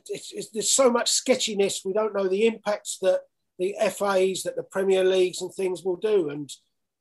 it's, 0.08 0.32
it's, 0.32 0.50
there's 0.52 0.72
so 0.72 0.90
much 0.90 1.10
sketchiness. 1.10 1.82
We 1.84 1.94
don't 1.94 2.16
know 2.16 2.28
the 2.28 2.48
impacts 2.48 2.98
that 3.02 3.22
the 3.58 3.76
FAs, 3.80 4.44
that 4.44 4.56
the 4.56 4.64
Premier 4.64 5.04
Leagues 5.04 5.42
and 5.42 5.54
things 5.54 5.84
will 5.84 5.98
do. 5.98 6.30
And, 6.30 6.50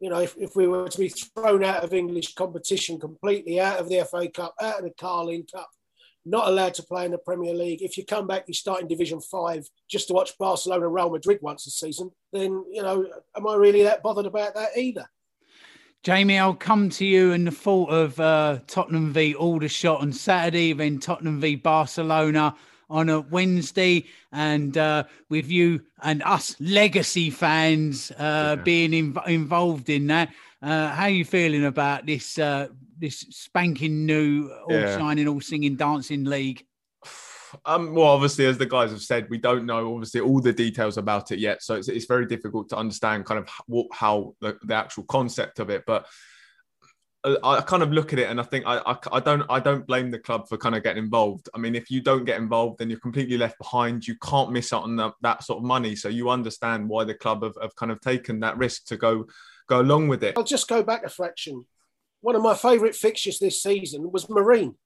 you 0.01 0.11
know, 0.11 0.21
if, 0.21 0.37
if 0.37 0.57
we 0.57 0.67
were 0.67 0.89
to 0.89 0.99
be 0.99 1.09
thrown 1.09 1.65
out 1.65 1.85
of 1.85 1.95
English 1.95 2.35
competition 2.35 2.99
completely, 2.99 3.61
out 3.61 3.79
of 3.79 3.89
the 3.89 4.05
FA 4.11 4.29
Cup, 4.29 4.55
out 4.61 4.79
of 4.79 4.85
the 4.85 4.93
Carling 4.99 5.45
Cup, 5.53 5.69
not 6.25 6.49
allowed 6.49 6.75
to 6.75 6.83
play 6.83 7.05
in 7.05 7.13
the 7.13 7.19
Premier 7.19 7.55
League. 7.55 7.83
If 7.83 7.97
you 7.97 8.05
come 8.05 8.27
back, 8.27 8.45
you 8.47 8.55
start 8.55 8.83
in 8.83 8.89
Division 8.89 9.21
Five 9.21 9.67
just 9.89 10.09
to 10.09 10.15
watch 10.15 10.37
Barcelona, 10.39 10.89
Real 10.89 11.11
Madrid 11.11 11.39
once 11.41 11.67
a 11.67 11.71
season. 11.71 12.11
Then 12.33 12.65
you 12.71 12.83
know, 12.83 13.07
am 13.37 13.47
I 13.47 13.55
really 13.55 13.85
that 13.85 14.03
bothered 14.03 14.27
about 14.27 14.55
that 14.55 14.77
either? 14.77 15.09
Jamie, 16.05 16.39
I'll 16.39 16.55
come 16.55 16.91
to 16.91 17.05
you 17.05 17.33
in 17.33 17.45
the 17.45 17.51
thought 17.51 17.91
of 17.91 18.21
uh, 18.21 18.59
Tottenham 18.67 19.13
v 19.13 19.35
Aldershot 19.35 20.01
on 20.01 20.13
Saturday, 20.13 20.73
then 20.73 21.01
Tottenham 21.01 21.41
v 21.41 21.57
Barcelona 21.57 22.55
on 22.91 23.09
a 23.09 23.21
Wednesday, 23.21 24.05
and 24.33 24.77
uh, 24.77 25.05
with 25.29 25.51
you 25.51 25.83
and 26.03 26.23
us 26.23 26.57
legacy 26.61 27.31
fans 27.31 28.11
uh, 28.13 28.55
yeah. 28.57 28.63
being 28.63 28.91
inv- 28.93 29.29
involved 29.29 29.91
in 29.91 30.07
that. 30.09 30.31
Uh, 30.61 30.91
how 30.91 31.05
are 31.05 31.11
you 31.11 31.25
feeling 31.25 31.67
about 31.67 32.07
this 32.07 32.39
uh, 32.39 32.69
this 32.99 33.21
spanking 33.31 34.07
new, 34.07 34.51
all 34.69 34.73
yeah. 34.73 34.99
shining, 34.99 35.29
all 35.29 35.41
singing, 35.41 35.77
dancing 35.77 36.25
league? 36.25 36.65
Um, 37.65 37.95
well, 37.95 38.09
obviously, 38.09 38.45
as 38.47 38.59
the 38.59 38.67
guys 38.67 38.91
have 38.91 39.01
said, 39.01 39.29
we 39.31 39.39
don't 39.39 39.65
know 39.65 39.95
obviously 39.95 40.21
all 40.21 40.41
the 40.41 40.53
details 40.53 40.99
about 40.99 41.33
it 41.33 41.39
yet, 41.39 41.63
so 41.63 41.77
it's, 41.77 41.89
it's 41.89 42.05
very 42.07 42.27
difficult 42.27 42.69
to 42.71 42.77
understand 42.77 43.25
kind 43.25 43.39
of 43.39 43.49
what, 43.67 43.87
how 43.93 44.35
the, 44.41 44.59
the 44.65 44.75
actual 44.75 45.05
concept 45.05 45.59
of 45.59 45.71
it. 45.71 45.85
But 45.87 46.07
I 47.25 47.61
kind 47.63 47.83
of 47.83 47.93
look 47.93 48.13
at 48.13 48.21
it 48.21 48.31
and 48.31 48.41
I 48.41 48.45
think 48.45 48.65
I, 48.65 48.79
I, 48.79 48.97
I 49.13 49.21
don't 49.21 49.43
I 49.51 49.59
don't 49.59 49.85
blame 49.87 50.11
the 50.11 50.21
club 50.21 50.49
for 50.49 50.57
kind 50.57 50.77
of 50.77 50.85
getting 50.85 51.03
involved. 51.03 51.49
I 51.53 51.59
mean, 51.59 51.75
if 51.75 51.91
you 51.91 52.01
don't 52.01 52.25
get 52.25 52.39
involved, 52.39 52.79
then 52.79 52.91
you're 52.91 53.01
completely 53.01 53.37
left 53.37 53.59
behind. 53.59 54.07
You 54.07 54.15
can't 54.23 54.53
miss 54.53 54.73
out 54.73 54.85
on 54.85 54.95
that, 54.97 55.15
that 55.23 55.43
sort 55.43 55.59
of 55.59 55.65
money. 55.65 55.97
So 55.97 56.09
you 56.09 56.31
understand 56.31 56.89
why 56.89 57.03
the 57.05 57.15
club 57.15 57.43
have, 57.43 57.57
have 57.61 57.75
kind 57.75 57.91
of 57.91 58.01
taken 58.01 58.39
that 58.41 58.57
risk 58.57 58.87
to 58.87 58.97
go 58.97 59.27
go 59.67 59.81
along 59.81 60.09
with 60.09 60.23
it. 60.23 60.35
I'll 60.37 60.45
just 60.45 60.69
go 60.69 60.83
back 60.83 61.05
a 61.05 61.09
fraction. 61.09 61.67
One 62.21 62.37
of 62.37 62.43
my 62.43 62.55
favourite 62.55 62.95
fixtures 62.95 63.41
this 63.41 63.63
season 63.63 64.13
was 64.13 64.29
Marine. 64.29 64.77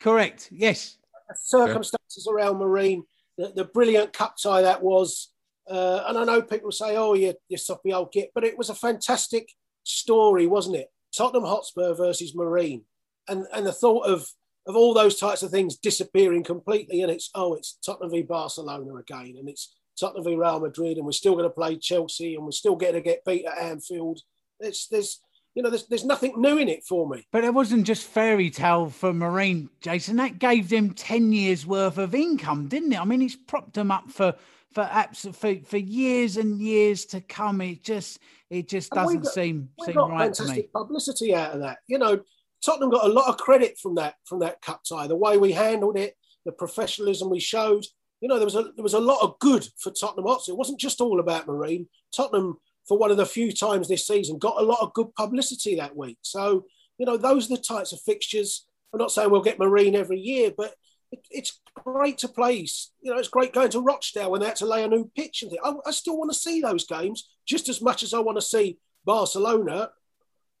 Correct. 0.00 0.48
Yes. 0.52 0.98
The 1.28 1.36
circumstances 1.42 2.26
yeah. 2.26 2.32
around 2.32 2.58
Marine, 2.58 3.04
the, 3.36 3.52
the, 3.54 3.64
brilliant 3.64 4.12
cup 4.12 4.36
tie 4.42 4.62
that 4.62 4.82
was, 4.82 5.32
uh, 5.68 6.04
and 6.06 6.18
I 6.18 6.24
know 6.24 6.42
people 6.42 6.70
say, 6.70 6.96
"Oh, 6.96 7.14
you 7.14 7.34
you 7.48 7.56
soppy 7.56 7.92
old 7.92 8.12
git," 8.12 8.30
but 8.32 8.44
it 8.44 8.56
was 8.56 8.70
a 8.70 8.74
fantastic 8.74 9.48
story, 9.82 10.46
wasn't 10.46 10.76
it? 10.76 10.88
Tottenham 11.16 11.44
Hotspur 11.44 11.94
versus 11.94 12.34
Marine, 12.34 12.84
and 13.28 13.46
and 13.52 13.66
the 13.66 13.72
thought 13.72 14.06
of 14.06 14.26
of 14.66 14.76
all 14.76 14.94
those 14.94 15.18
types 15.18 15.42
of 15.42 15.50
things 15.50 15.76
disappearing 15.76 16.42
completely, 16.42 17.02
and 17.02 17.10
it's 17.10 17.30
oh, 17.34 17.54
it's 17.54 17.78
Tottenham 17.84 18.10
v 18.10 18.22
Barcelona 18.22 18.94
again, 18.94 19.36
and 19.38 19.48
it's 19.48 19.74
Tottenham 19.98 20.24
v 20.24 20.36
Real 20.36 20.60
Madrid, 20.60 20.96
and 20.96 21.06
we're 21.06 21.12
still 21.12 21.34
going 21.34 21.44
to 21.44 21.50
play 21.50 21.76
Chelsea, 21.76 22.34
and 22.34 22.44
we're 22.44 22.50
still 22.50 22.76
going 22.76 22.94
to 22.94 23.00
get 23.00 23.24
beat 23.24 23.44
at 23.44 23.58
Anfield. 23.58 24.20
It's 24.60 24.88
there's 24.88 25.20
you 25.54 25.62
know 25.62 25.70
there's 25.70 25.86
there's 25.86 26.04
nothing 26.04 26.40
new 26.40 26.58
in 26.58 26.68
it 26.68 26.84
for 26.84 27.08
me. 27.08 27.26
But 27.30 27.44
it 27.44 27.54
wasn't 27.54 27.86
just 27.86 28.06
fairy 28.06 28.50
tale 28.50 28.90
for 28.90 29.12
Marine, 29.12 29.70
Jason. 29.80 30.16
That 30.16 30.38
gave 30.38 30.68
them 30.68 30.94
ten 30.94 31.32
years 31.32 31.66
worth 31.66 31.98
of 31.98 32.14
income, 32.14 32.68
didn't 32.68 32.92
it? 32.92 33.00
I 33.00 33.04
mean, 33.04 33.22
it's 33.22 33.36
propped 33.36 33.74
them 33.74 33.90
up 33.90 34.10
for 34.10 34.34
for 34.74 35.32
for, 35.32 35.54
for 35.64 35.76
years 35.76 36.36
and 36.36 36.60
years 36.60 37.04
to 37.06 37.20
come. 37.20 37.60
It 37.60 37.84
just 37.84 38.18
it 38.50 38.68
just 38.68 38.90
doesn't 38.90 39.22
got, 39.22 39.32
seem 39.32 39.68
seem 39.84 39.96
right 39.96 40.36
fantastic 40.36 40.46
to 40.46 40.62
me. 40.62 40.68
Publicity 40.74 41.34
out 41.34 41.54
of 41.54 41.60
that, 41.60 41.78
you 41.86 41.98
know. 41.98 42.20
Tottenham 42.64 42.88
got 42.88 43.04
a 43.04 43.12
lot 43.12 43.28
of 43.28 43.36
credit 43.36 43.78
from 43.78 43.96
that 43.96 44.14
from 44.24 44.38
that 44.40 44.62
cup 44.62 44.82
tie. 44.88 45.06
The 45.06 45.16
way 45.16 45.36
we 45.36 45.52
handled 45.52 45.98
it, 45.98 46.16
the 46.46 46.52
professionalism 46.52 47.30
we 47.30 47.40
showed. 47.40 47.84
You 48.20 48.28
know, 48.28 48.36
there 48.36 48.46
was 48.46 48.54
a 48.54 48.62
there 48.62 48.82
was 48.82 48.94
a 48.94 49.00
lot 49.00 49.22
of 49.22 49.38
good 49.38 49.68
for 49.78 49.90
Tottenham 49.90 50.24
Hotspur. 50.26 50.52
It 50.52 50.58
wasn't 50.58 50.80
just 50.80 51.00
all 51.02 51.20
about 51.20 51.46
Marine. 51.46 51.88
Tottenham, 52.16 52.56
for 52.88 52.96
one 52.96 53.10
of 53.10 53.18
the 53.18 53.26
few 53.26 53.52
times 53.52 53.86
this 53.86 54.06
season, 54.06 54.38
got 54.38 54.60
a 54.60 54.64
lot 54.64 54.80
of 54.80 54.94
good 54.94 55.14
publicity 55.14 55.74
that 55.76 55.94
week. 55.94 56.16
So, 56.22 56.64
you 56.96 57.04
know, 57.04 57.18
those 57.18 57.50
are 57.50 57.56
the 57.56 57.62
types 57.62 57.92
of 57.92 58.00
fixtures. 58.00 58.66
I'm 58.94 58.98
not 58.98 59.12
saying 59.12 59.30
we'll 59.30 59.42
get 59.42 59.58
Marine 59.58 59.94
every 59.94 60.20
year, 60.20 60.50
but 60.56 60.74
it, 61.14 61.26
it's 61.30 61.60
great 61.74 62.18
to 62.18 62.28
play. 62.28 62.66
You 63.00 63.12
know, 63.12 63.18
it's 63.18 63.28
great 63.28 63.52
going 63.52 63.70
to 63.70 63.80
Rochdale 63.80 64.30
when 64.30 64.40
they 64.40 64.46
had 64.46 64.56
to 64.56 64.66
lay 64.66 64.84
a 64.84 64.88
new 64.88 65.10
pitch 65.16 65.42
and 65.42 65.50
things. 65.50 65.62
I, 65.64 65.74
I 65.86 65.90
still 65.90 66.18
want 66.18 66.32
to 66.32 66.38
see 66.38 66.60
those 66.60 66.86
games 66.86 67.28
just 67.46 67.68
as 67.68 67.80
much 67.80 68.02
as 68.02 68.14
I 68.14 68.20
want 68.20 68.38
to 68.38 68.42
see 68.42 68.78
Barcelona. 69.04 69.90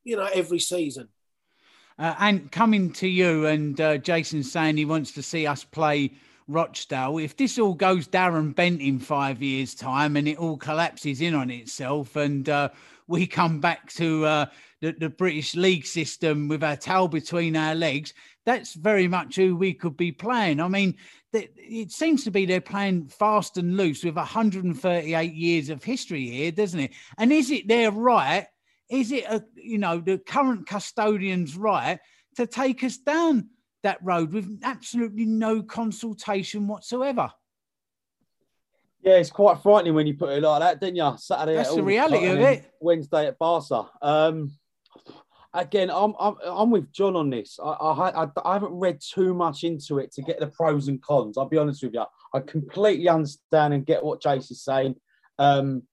You 0.04 0.16
know, 0.16 0.28
every 0.34 0.58
season. 0.58 1.08
Uh, 1.98 2.14
and 2.18 2.52
coming 2.52 2.92
to 2.92 3.08
you 3.08 3.46
and 3.46 3.80
uh, 3.80 3.96
Jason 3.96 4.42
saying 4.42 4.76
he 4.76 4.84
wants 4.84 5.12
to 5.12 5.22
see 5.22 5.46
us 5.46 5.64
play 5.64 6.12
Rochdale. 6.46 7.18
If 7.18 7.36
this 7.36 7.58
all 7.58 7.72
goes 7.72 8.06
Darren 8.06 8.54
Bent 8.54 8.82
in 8.82 8.98
five 8.98 9.40
years' 9.42 9.74
time 9.74 10.16
and 10.16 10.28
it 10.28 10.36
all 10.36 10.58
collapses 10.58 11.22
in 11.22 11.34
on 11.34 11.50
itself 11.50 12.16
and 12.16 12.48
uh, 12.48 12.68
we 13.06 13.26
come 13.26 13.60
back 13.60 13.90
to 13.94 14.26
uh, 14.26 14.46
the, 14.80 14.92
the 14.92 15.08
British 15.08 15.54
league 15.54 15.86
system 15.86 16.48
with 16.48 16.62
our 16.62 16.76
tail 16.76 17.08
between 17.08 17.56
our 17.56 17.74
legs, 17.74 18.12
that's 18.46 18.74
very 18.74 19.08
much 19.08 19.36
who 19.36 19.56
we 19.56 19.72
could 19.72 19.96
be 19.96 20.12
playing. 20.12 20.60
I 20.60 20.68
mean, 20.68 20.96
it 21.32 21.90
seems 21.90 22.24
to 22.24 22.30
be 22.30 22.46
they're 22.46 22.60
playing 22.60 23.08
fast 23.08 23.56
and 23.56 23.76
loose 23.76 24.04
with 24.04 24.16
138 24.16 25.34
years 25.34 25.70
of 25.70 25.82
history 25.82 26.28
here, 26.28 26.52
doesn't 26.52 26.80
it? 26.80 26.92
And 27.18 27.32
is 27.32 27.50
it 27.50 27.68
their 27.68 27.90
right? 27.90 28.46
Is 28.90 29.12
it 29.12 29.24
a 29.24 29.42
you 29.56 29.78
know 29.78 29.98
the 29.98 30.18
current 30.18 30.66
custodian's 30.66 31.56
right 31.56 31.98
to 32.36 32.46
take 32.46 32.84
us 32.84 32.98
down 32.98 33.48
that 33.82 33.98
road 34.02 34.32
with 34.32 34.60
absolutely 34.62 35.24
no 35.24 35.62
consultation 35.62 36.68
whatsoever? 36.68 37.32
Yeah, 39.02 39.16
it's 39.16 39.30
quite 39.30 39.62
frightening 39.62 39.94
when 39.94 40.06
you 40.06 40.14
put 40.14 40.30
it 40.30 40.42
like 40.42 40.60
that, 40.60 40.80
didn't 40.80 40.96
you? 40.96 41.12
Saturday. 41.18 41.56
That's 41.56 41.74
the 41.74 41.82
reality 41.82 42.26
of 42.26 42.40
it. 42.40 42.70
Wednesday 42.80 43.26
at 43.26 43.38
Barca. 43.38 43.88
Um, 44.00 44.52
again, 45.54 45.90
I'm, 45.90 46.14
I'm 46.18 46.36
I'm 46.44 46.70
with 46.70 46.92
John 46.92 47.16
on 47.16 47.30
this. 47.30 47.58
I, 47.62 47.70
I 47.70 48.28
I 48.44 48.52
haven't 48.52 48.72
read 48.72 49.00
too 49.00 49.32
much 49.32 49.64
into 49.64 49.98
it 49.98 50.12
to 50.12 50.22
get 50.22 50.40
the 50.40 50.48
pros 50.48 50.88
and 50.88 51.00
cons. 51.00 51.38
I'll 51.38 51.48
be 51.48 51.56
honest 51.56 51.82
with 51.82 51.94
you. 51.94 52.04
I 52.34 52.40
completely 52.40 53.08
understand 53.08 53.72
and 53.72 53.86
get 53.86 54.04
what 54.04 54.22
Jace 54.22 54.50
is 54.50 54.62
saying. 54.62 54.96
Um, 55.38 55.84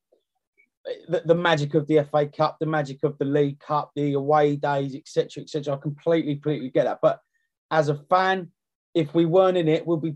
the, 1.08 1.22
the, 1.26 1.36
magic 1.36 1.76
of 1.76 1.86
the 1.88 2.04
FA 2.12 2.26
Cup, 2.26 2.58
the 2.60 2.66
magic 2.66 3.04
of 3.04 3.16
the 3.20 3.26
League 3.26 3.60
Cup, 3.60 3.92
the 3.96 4.14
away 4.14 4.56
days, 4.56 4.96
etc., 4.96 5.44
etc. 5.44 5.76
I 5.76 5.78
completely, 5.78 6.34
completely 6.34 6.72
get 6.72 6.86
that. 6.86 7.00
But 7.04 7.20
as 7.70 7.90
a 7.90 7.96
fan, 7.96 8.50
if 8.96 9.14
we 9.14 9.26
weren't 9.26 9.58
in 9.58 9.68
it, 9.68 9.86
would 9.86 10.02
we 10.02 10.16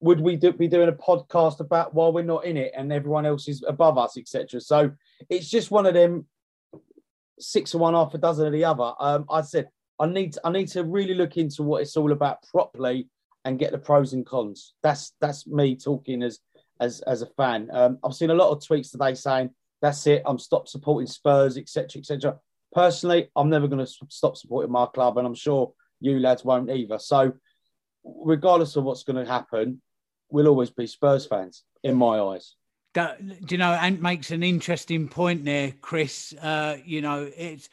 would 0.00 0.20
we 0.20 0.36
do, 0.36 0.52
be 0.52 0.66
doing 0.66 0.88
a 0.88 0.92
podcast 0.92 1.60
about 1.60 1.94
why 1.94 2.08
we're 2.08 2.24
not 2.24 2.44
in 2.44 2.56
it 2.56 2.72
and 2.76 2.92
everyone 2.92 3.24
else 3.24 3.46
is 3.46 3.62
above 3.68 3.98
us, 3.98 4.16
etc. 4.16 4.60
So 4.60 4.90
it's 5.30 5.48
just 5.48 5.70
one 5.70 5.86
of 5.86 5.94
them 5.94 6.26
six 7.42 7.74
of 7.74 7.80
one, 7.80 7.94
half 7.94 8.14
a 8.14 8.18
dozen 8.18 8.46
of 8.46 8.52
the 8.52 8.64
other. 8.64 8.92
Um, 8.98 9.26
I 9.30 9.42
said 9.42 9.68
I 9.98 10.06
need 10.06 10.36
I 10.44 10.50
need 10.50 10.68
to 10.68 10.84
really 10.84 11.14
look 11.14 11.36
into 11.36 11.62
what 11.62 11.82
it's 11.82 11.96
all 11.96 12.12
about 12.12 12.42
properly 12.50 13.08
and 13.44 13.58
get 13.58 13.72
the 13.72 13.78
pros 13.78 14.12
and 14.12 14.24
cons. 14.24 14.74
That's 14.82 15.12
that's 15.20 15.46
me 15.46 15.76
talking 15.76 16.22
as 16.22 16.40
as 16.80 17.00
as 17.02 17.22
a 17.22 17.26
fan. 17.26 17.68
Um, 17.72 17.98
I've 18.04 18.14
seen 18.14 18.30
a 18.30 18.34
lot 18.34 18.50
of 18.50 18.60
tweets 18.60 18.90
today 18.90 19.14
saying 19.14 19.50
that's 19.80 20.06
it. 20.06 20.22
I'm 20.26 20.38
stop 20.38 20.68
supporting 20.68 21.06
Spurs, 21.06 21.56
etc., 21.58 22.00
etc. 22.00 22.38
Personally, 22.72 23.28
I'm 23.36 23.50
never 23.50 23.68
going 23.68 23.84
to 23.84 23.92
stop 24.08 24.36
supporting 24.36 24.72
my 24.72 24.86
club, 24.86 25.18
and 25.18 25.26
I'm 25.26 25.34
sure 25.34 25.72
you 26.00 26.18
lads 26.18 26.44
won't 26.44 26.70
either. 26.70 26.98
So, 26.98 27.34
regardless 28.04 28.76
of 28.76 28.84
what's 28.84 29.02
going 29.02 29.24
to 29.24 29.30
happen, 29.30 29.82
we'll 30.30 30.48
always 30.48 30.70
be 30.70 30.86
Spurs 30.86 31.26
fans 31.26 31.64
in 31.82 31.96
my 31.96 32.18
eyes. 32.18 32.54
Do 32.94 33.14
you 33.48 33.58
know, 33.58 33.72
Ant 33.72 34.02
makes 34.02 34.30
an 34.30 34.42
interesting 34.42 35.08
point 35.08 35.44
there, 35.44 35.72
Chris. 35.80 36.34
Uh, 36.40 36.76
you 36.84 37.00
know, 37.00 37.30
it's 37.36 37.68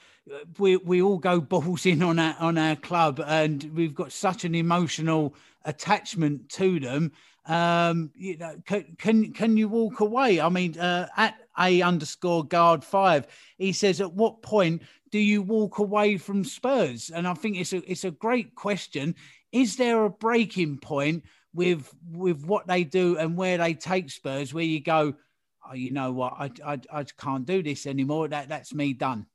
we 0.58 0.78
we 0.78 1.02
all 1.02 1.18
go 1.18 1.42
balls 1.42 1.86
in 1.86 2.02
on 2.02 2.20
our 2.20 2.36
on 2.40 2.58
our 2.58 2.76
club, 2.76 3.22
and 3.26 3.64
we've 3.74 3.96
got 3.96 4.12
such 4.12 4.46
an 4.46 4.56
emotional 4.56 5.36
attachment 5.66 6.50
to 6.50 6.80
them. 6.80 7.12
Um, 7.46 8.12
you 8.16 8.38
know, 8.38 8.56
can 8.66 8.96
can, 8.98 9.34
can 9.34 9.58
you 9.58 9.68
walk 9.68 10.00
away? 10.00 10.40
I 10.40 10.50
mean, 10.50 10.80
uh, 10.80 11.08
at 11.18 11.36
a 11.60 11.82
underscore 11.82 12.46
guard 12.46 12.84
five, 12.84 13.28
he 13.58 13.74
says, 13.74 14.00
at 14.00 14.14
what 14.14 14.42
point 14.42 14.84
do 15.12 15.20
you 15.20 15.42
walk 15.42 15.80
away 15.80 16.18
from 16.18 16.44
Spurs? 16.44 17.10
And 17.10 17.28
I 17.28 17.34
think 17.34 17.58
it's 17.58 17.74
a 17.74 17.92
it's 17.92 18.06
a 18.06 18.12
great 18.12 18.56
question. 18.56 19.16
Is 19.52 19.78
there 19.78 20.06
a 20.06 20.10
breaking 20.10 20.78
point 20.78 21.26
with 21.60 21.94
with 22.10 22.46
what 22.46 22.68
they 22.68 22.86
do 22.86 23.18
and 23.18 23.36
where 23.36 23.58
they 23.58 23.74
take 23.74 24.10
Spurs, 24.10 24.54
where 24.54 24.64
you 24.64 24.80
go, 24.80 25.14
oh, 25.70 25.74
you 25.74 25.92
know 25.92 26.14
what, 26.14 26.34
I, 26.40 26.52
I, 26.66 26.80
I 26.90 27.04
can't 27.04 27.46
do 27.46 27.62
this 27.62 27.86
anymore. 27.86 28.30
That 28.30 28.48
that's 28.48 28.74
me 28.74 28.94
done. 28.94 29.26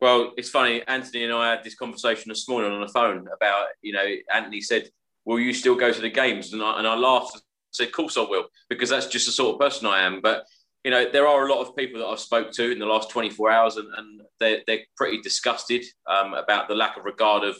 Well, 0.00 0.32
it's 0.36 0.48
funny. 0.48 0.80
Anthony 0.86 1.24
and 1.24 1.32
I 1.32 1.50
had 1.50 1.64
this 1.64 1.74
conversation 1.74 2.28
this 2.28 2.48
morning 2.48 2.70
on 2.70 2.80
the 2.80 2.92
phone 2.92 3.26
about, 3.34 3.66
you 3.82 3.92
know, 3.92 4.06
Anthony 4.32 4.60
said, 4.60 4.90
"Will 5.24 5.40
you 5.40 5.52
still 5.52 5.74
go 5.74 5.92
to 5.92 6.00
the 6.00 6.08
games?" 6.08 6.52
And 6.52 6.62
I 6.62 6.78
and 6.78 6.86
I 6.86 6.94
laughed 6.94 7.34
and 7.34 7.42
said, 7.72 7.88
"Of 7.88 7.92
course 7.94 8.16
I 8.16 8.20
will," 8.20 8.44
because 8.68 8.90
that's 8.90 9.08
just 9.08 9.26
the 9.26 9.32
sort 9.32 9.54
of 9.54 9.60
person 9.60 9.88
I 9.88 10.02
am. 10.02 10.20
But 10.20 10.46
you 10.84 10.92
know, 10.92 11.10
there 11.10 11.26
are 11.26 11.48
a 11.48 11.52
lot 11.52 11.66
of 11.66 11.74
people 11.74 11.98
that 12.00 12.06
I've 12.06 12.20
spoke 12.20 12.52
to 12.52 12.70
in 12.70 12.78
the 12.78 12.86
last 12.86 13.10
24 13.10 13.50
hours, 13.50 13.76
and, 13.76 13.88
and 13.96 14.20
they're, 14.38 14.60
they're 14.68 14.84
pretty 14.96 15.20
disgusted 15.20 15.84
um, 16.06 16.34
about 16.34 16.68
the 16.68 16.74
lack 16.74 16.96
of 16.96 17.04
regard 17.04 17.42
of 17.42 17.56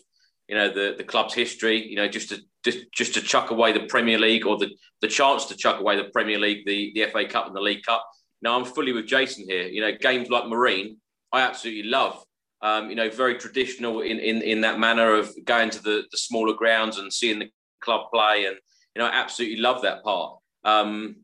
you 0.53 0.59
know 0.59 0.69
the 0.69 0.95
the 0.99 1.05
club's 1.05 1.33
history. 1.33 1.83
You 1.89 1.97
know, 1.97 2.09
just 2.09 2.29
to 2.29 2.37
just 2.62 2.81
just 2.93 3.15
to 3.15 3.23
chuck 3.23 3.51
away 3.51 3.73
the 3.73 3.87
Premier 3.87 4.19
League 4.19 4.47
or 4.47 4.59
the 4.59 4.69
the 5.01 5.09
chance 5.09 5.47
to 5.47 5.57
chuck 5.57 5.81
away 5.81 5.97
the 5.97 6.11
Premier 6.11 6.39
League, 6.39 6.66
the 6.66 6.93
the 6.95 7.07
FA 7.07 7.24
Cup 7.24 7.47
and 7.47 7.57
the 7.57 7.61
League 7.61 7.85
Cup. 7.85 8.07
Now 8.43 8.59
I'm 8.59 8.66
fully 8.66 8.93
with 8.93 9.07
Jason 9.07 9.47
here. 9.49 9.66
You 9.66 9.81
know, 9.81 9.93
games 9.99 10.29
like 10.29 10.47
Marine, 10.49 10.99
I 11.33 11.41
absolutely 11.41 11.85
love. 11.85 12.23
Um, 12.61 12.91
you 12.91 12.97
know, 12.97 13.09
very 13.09 13.37
traditional 13.37 14.03
in, 14.03 14.19
in 14.19 14.43
in 14.43 14.61
that 14.61 14.79
manner 14.79 15.15
of 15.15 15.35
going 15.47 15.70
to 15.70 15.83
the 15.83 16.05
the 16.11 16.19
smaller 16.19 16.53
grounds 16.53 16.99
and 16.99 17.11
seeing 17.11 17.39
the 17.39 17.51
club 17.81 18.11
play, 18.12 18.45
and 18.45 18.57
you 18.95 19.01
know, 19.01 19.07
I 19.07 19.15
absolutely 19.15 19.57
love 19.57 19.81
that 19.83 20.05
part. 20.05 20.37
Um, 20.65 21.16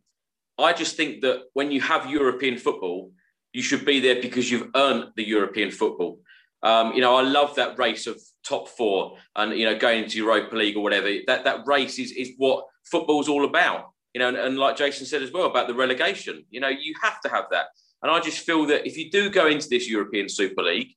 I 0.59 0.73
just 0.73 0.97
think 0.97 1.21
that 1.21 1.43
when 1.53 1.71
you 1.71 1.83
have 1.83 2.11
European 2.11 2.57
football, 2.57 3.13
you 3.53 3.61
should 3.61 3.85
be 3.85 4.01
there 4.01 4.23
because 4.23 4.51
you've 4.51 4.71
earned 4.75 5.13
the 5.17 5.29
European 5.29 5.71
football. 5.71 6.19
Um, 6.63 6.93
you 6.93 7.01
know, 7.01 7.15
I 7.15 7.23
love 7.23 7.55
that 7.57 7.79
race 7.79 8.07
of 8.07 8.21
top 8.45 8.69
four 8.69 9.17
and 9.37 9.53
you 9.53 9.65
know 9.65 9.79
going 9.79 10.05
into 10.05 10.19
Europa 10.19 10.57
League 10.57 10.77
or 10.77 10.83
whatever. 10.83 11.09
That 11.27 11.45
that 11.45 11.67
race 11.67 11.99
is 11.99 12.13
is 12.13 12.33
what 12.37 12.65
football's 12.85 13.29
all 13.29 13.45
about. 13.45 13.91
You 14.15 14.21
know, 14.21 14.29
and, 14.29 14.37
and 14.37 14.59
like 14.59 14.77
Jason 14.77 15.07
said 15.07 15.23
as 15.23 15.33
well 15.33 15.47
about 15.47 15.69
the 15.69 15.75
relegation. 15.75 16.45
You 16.51 16.61
know, 16.61 16.69
you 16.69 16.95
have 17.03 17.21
to 17.23 17.29
have 17.29 17.45
that. 17.51 17.67
And 18.03 18.11
I 18.11 18.21
just 18.21 18.41
feel 18.41 18.67
that 18.67 18.87
if 18.87 18.97
you 18.97 19.11
do 19.11 19.31
go 19.31 19.47
into 19.47 19.69
this 19.69 19.89
European 19.89 20.29
Super 20.29 20.63
League 20.63 20.95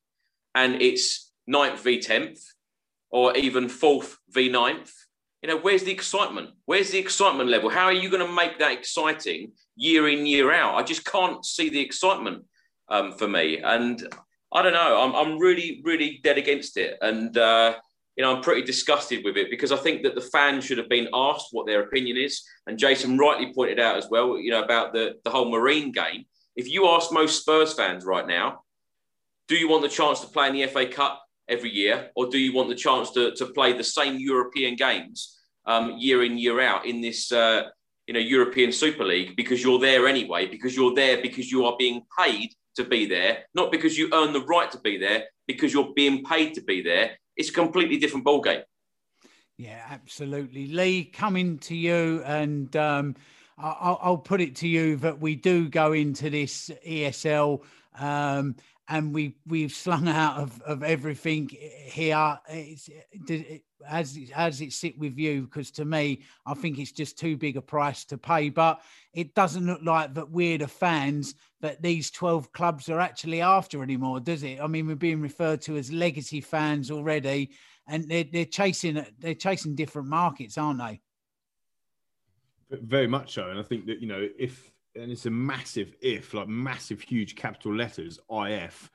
and 0.54 0.80
it's 0.80 1.32
ninth 1.46 1.82
v 1.82 2.00
tenth 2.00 2.40
or 3.10 3.36
even 3.36 3.68
fourth 3.68 4.18
v 4.30 4.48
ninth, 4.48 4.92
you 5.42 5.48
know, 5.48 5.58
where's 5.58 5.82
the 5.82 5.90
excitement? 5.90 6.50
Where's 6.66 6.90
the 6.90 6.98
excitement 6.98 7.50
level? 7.50 7.68
How 7.68 7.86
are 7.86 7.92
you 7.92 8.08
going 8.08 8.24
to 8.26 8.32
make 8.32 8.58
that 8.60 8.72
exciting 8.72 9.52
year 9.74 10.08
in 10.08 10.24
year 10.24 10.52
out? 10.52 10.76
I 10.76 10.84
just 10.84 11.04
can't 11.04 11.44
see 11.44 11.68
the 11.68 11.80
excitement 11.80 12.44
um, 12.88 13.12
for 13.12 13.26
me. 13.26 13.58
And 13.58 14.06
I 14.52 14.62
don't 14.62 14.74
know. 14.74 15.00
I'm, 15.00 15.14
I'm 15.14 15.38
really, 15.38 15.80
really 15.84 16.20
dead 16.22 16.38
against 16.38 16.76
it. 16.76 16.98
And, 17.00 17.36
uh, 17.36 17.76
you 18.16 18.22
know, 18.22 18.36
I'm 18.36 18.42
pretty 18.42 18.62
disgusted 18.62 19.24
with 19.24 19.36
it 19.36 19.48
because 19.50 19.72
I 19.72 19.76
think 19.76 20.02
that 20.02 20.14
the 20.14 20.20
fans 20.20 20.64
should 20.64 20.78
have 20.78 20.88
been 20.88 21.08
asked 21.14 21.48
what 21.52 21.66
their 21.66 21.82
opinion 21.82 22.18
is. 22.18 22.42
And 22.66 22.78
Jason 22.78 23.16
rightly 23.16 23.52
pointed 23.54 23.80
out 23.80 23.96
as 23.96 24.08
well, 24.10 24.38
you 24.38 24.50
know, 24.50 24.62
about 24.62 24.92
the, 24.92 25.14
the 25.24 25.30
whole 25.30 25.50
Marine 25.50 25.90
game. 25.90 26.26
If 26.54 26.68
you 26.68 26.86
ask 26.88 27.10
most 27.10 27.40
Spurs 27.40 27.72
fans 27.72 28.04
right 28.04 28.26
now, 28.26 28.60
do 29.48 29.56
you 29.56 29.68
want 29.68 29.82
the 29.82 29.88
chance 29.88 30.20
to 30.20 30.26
play 30.26 30.48
in 30.48 30.54
the 30.54 30.66
FA 30.66 30.86
Cup 30.86 31.22
every 31.48 31.70
year, 31.70 32.10
or 32.14 32.28
do 32.28 32.38
you 32.38 32.52
want 32.52 32.68
the 32.68 32.74
chance 32.74 33.10
to, 33.12 33.34
to 33.34 33.46
play 33.46 33.72
the 33.72 33.84
same 33.84 34.18
European 34.18 34.76
games 34.76 35.38
um, 35.66 35.96
year 35.98 36.24
in, 36.24 36.36
year 36.36 36.60
out 36.60 36.86
in 36.86 37.00
this, 37.00 37.32
uh, 37.32 37.62
you 38.06 38.14
know, 38.14 38.20
European 38.20 38.70
Super 38.70 39.04
League 39.04 39.34
because 39.34 39.62
you're 39.62 39.78
there 39.78 40.06
anyway, 40.06 40.46
because 40.46 40.76
you're 40.76 40.94
there 40.94 41.22
because 41.22 41.50
you 41.50 41.64
are 41.64 41.74
being 41.78 42.02
paid 42.18 42.50
to 42.76 42.84
be 42.84 43.06
there, 43.06 43.44
not 43.54 43.70
because 43.70 43.96
you 43.96 44.08
earn 44.12 44.32
the 44.32 44.44
right 44.44 44.70
to 44.70 44.78
be 44.78 44.96
there, 44.96 45.24
because 45.46 45.72
you're 45.72 45.92
being 45.94 46.24
paid 46.24 46.54
to 46.54 46.62
be 46.62 46.82
there. 46.82 47.12
It's 47.36 47.50
a 47.50 47.52
completely 47.52 47.98
different 47.98 48.24
ballgame. 48.26 48.62
Yeah, 49.58 49.84
absolutely. 49.90 50.66
Lee, 50.66 51.04
coming 51.04 51.58
to 51.60 51.76
you, 51.76 52.22
and 52.24 52.74
um, 52.76 53.16
I'll, 53.58 53.98
I'll, 54.02 54.18
put 54.18 54.40
it 54.40 54.56
to 54.56 54.68
you 54.68 54.96
that 54.96 55.20
we 55.20 55.36
do 55.36 55.68
go 55.68 55.92
into 55.92 56.30
this 56.30 56.70
ESL. 56.86 57.62
Um, 57.98 58.56
and 58.88 59.14
we 59.14 59.36
we've 59.46 59.72
slung 59.72 60.08
out 60.08 60.38
of, 60.38 60.60
of 60.62 60.82
everything 60.82 61.48
here. 61.50 62.38
It's, 62.48 62.88
it, 63.28 63.62
as 63.88 64.18
as 64.34 64.60
it 64.60 64.72
sit 64.72 64.98
with 64.98 65.18
you? 65.18 65.42
Because 65.42 65.70
to 65.72 65.84
me, 65.84 66.22
I 66.46 66.54
think 66.54 66.78
it's 66.78 66.92
just 66.92 67.18
too 67.18 67.36
big 67.36 67.56
a 67.56 67.62
price 67.62 68.04
to 68.06 68.18
pay. 68.18 68.48
But 68.48 68.80
it 69.12 69.34
doesn't 69.34 69.66
look 69.66 69.80
like 69.82 70.14
that 70.14 70.30
we're 70.30 70.58
the 70.58 70.68
fans 70.68 71.34
that 71.60 71.82
these 71.82 72.10
twelve 72.10 72.52
clubs 72.52 72.88
are 72.88 73.00
actually 73.00 73.40
after 73.40 73.82
anymore, 73.82 74.20
does 74.20 74.42
it? 74.42 74.60
I 74.60 74.66
mean, 74.66 74.86
we're 74.86 74.96
being 74.96 75.20
referred 75.20 75.62
to 75.62 75.76
as 75.76 75.92
legacy 75.92 76.40
fans 76.40 76.90
already, 76.90 77.50
and 77.86 78.08
they're, 78.08 78.24
they're 78.24 78.44
chasing 78.44 79.04
they're 79.18 79.34
chasing 79.34 79.74
different 79.74 80.08
markets, 80.08 80.58
aren't 80.58 80.80
they? 80.80 81.00
Very 82.70 83.06
much 83.06 83.34
so, 83.34 83.50
and 83.50 83.58
I 83.58 83.62
think 83.62 83.86
that 83.86 84.00
you 84.00 84.08
know 84.08 84.28
if 84.38 84.71
and 84.94 85.10
it's 85.10 85.26
a 85.26 85.30
massive 85.30 85.94
if, 86.00 86.34
like 86.34 86.48
massive, 86.48 87.00
huge 87.00 87.36
capital 87.36 87.74
letters, 87.74 88.18
if, 88.30 88.90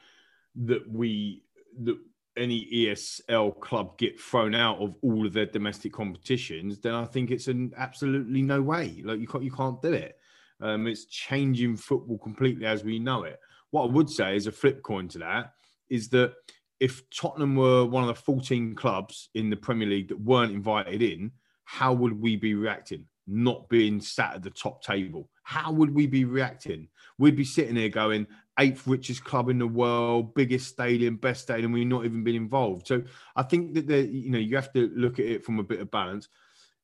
that 0.56 0.90
we 0.90 1.44
that 1.84 1.98
any 2.38 2.68
ESL 2.72 3.60
club 3.60 3.98
get 3.98 4.19
thrown 4.19 4.53
out 4.53 4.80
of 4.80 4.95
all 5.02 5.26
of 5.26 5.34
their 5.34 5.45
domestic 5.45 5.91
competitions, 5.91 6.78
then 6.80 6.94
I 6.94 7.06
think 7.06 7.32
it's 7.32 7.48
an 7.48 7.74
absolutely 7.76 8.41
no 8.41 8.61
way. 8.61 9.02
Like 9.03 9.19
you 9.19 9.28
can't 9.28 9.44
you 9.44 9.52
can't 9.52 9.82
do 9.82 9.94
it. 9.94 10.18
Um, 10.61 10.88
it's 10.88 11.06
changing 11.06 11.78
football 11.78 12.18
completely 12.18 12.65
as 12.65 12.84
we 12.84 12.99
know 12.99 13.24
it. 13.24 13.40
What 13.72 13.90
I 13.90 13.91
would 13.91 14.10
say 14.10 14.36
is 14.36 14.48
a 14.48 14.52
flip 14.52 14.82
coin 14.82 15.07
to 15.10 15.19
that 15.19 15.53
is 15.90 16.10
that 16.10 16.34
if 16.80 17.10
Tottenham 17.10 17.56
were 17.56 17.86
one 17.86 18.03
of 18.03 18.07
the 18.07 18.22
14 18.22 18.76
clubs 18.76 19.30
in 19.34 19.49
the 19.49 19.56
Premier 19.56 19.88
League 19.88 20.10
that 20.10 20.19
weren't 20.19 20.53
invited 20.53 21.02
in, 21.02 21.32
how 21.65 21.94
would 21.94 22.19
we 22.19 22.36
be 22.36 22.53
reacting? 22.53 23.06
Not 23.26 23.68
being 23.68 23.99
sat 23.99 24.36
at 24.36 24.44
the 24.44 24.49
top 24.49 24.84
table 24.84 25.30
how 25.48 25.72
would 25.72 25.95
we 25.95 26.06
be 26.07 26.26
reacting? 26.26 26.90
We'd 27.18 27.38
be 27.38 27.45
sitting 27.45 27.78
here 27.78 27.88
going, 27.88 28.28
eighth 28.60 28.86
richest 28.86 29.24
club 29.24 29.48
in 29.48 29.57
the 29.57 29.65
world, 29.65 30.34
biggest 30.34 30.68
stadium, 30.68 31.15
best 31.15 31.44
stadium. 31.44 31.72
We've 31.72 31.88
not 31.88 32.03
even 32.03 32.22
been 32.22 32.36
involved. 32.36 32.86
So 32.86 33.02
I 33.34 33.44
think 33.44 33.74
that 33.76 33.88
the, 33.88 34.02
you 34.02 34.30
know 34.30 34.40
you 34.40 34.57
have 34.57 34.74
to 34.74 34.91
look 34.94 35.19
at 35.19 35.26
it 35.26 35.45
from 35.45 35.60
a 35.60 35.64
bit 35.64 35.80
of 35.80 35.90
balance. 35.90 36.28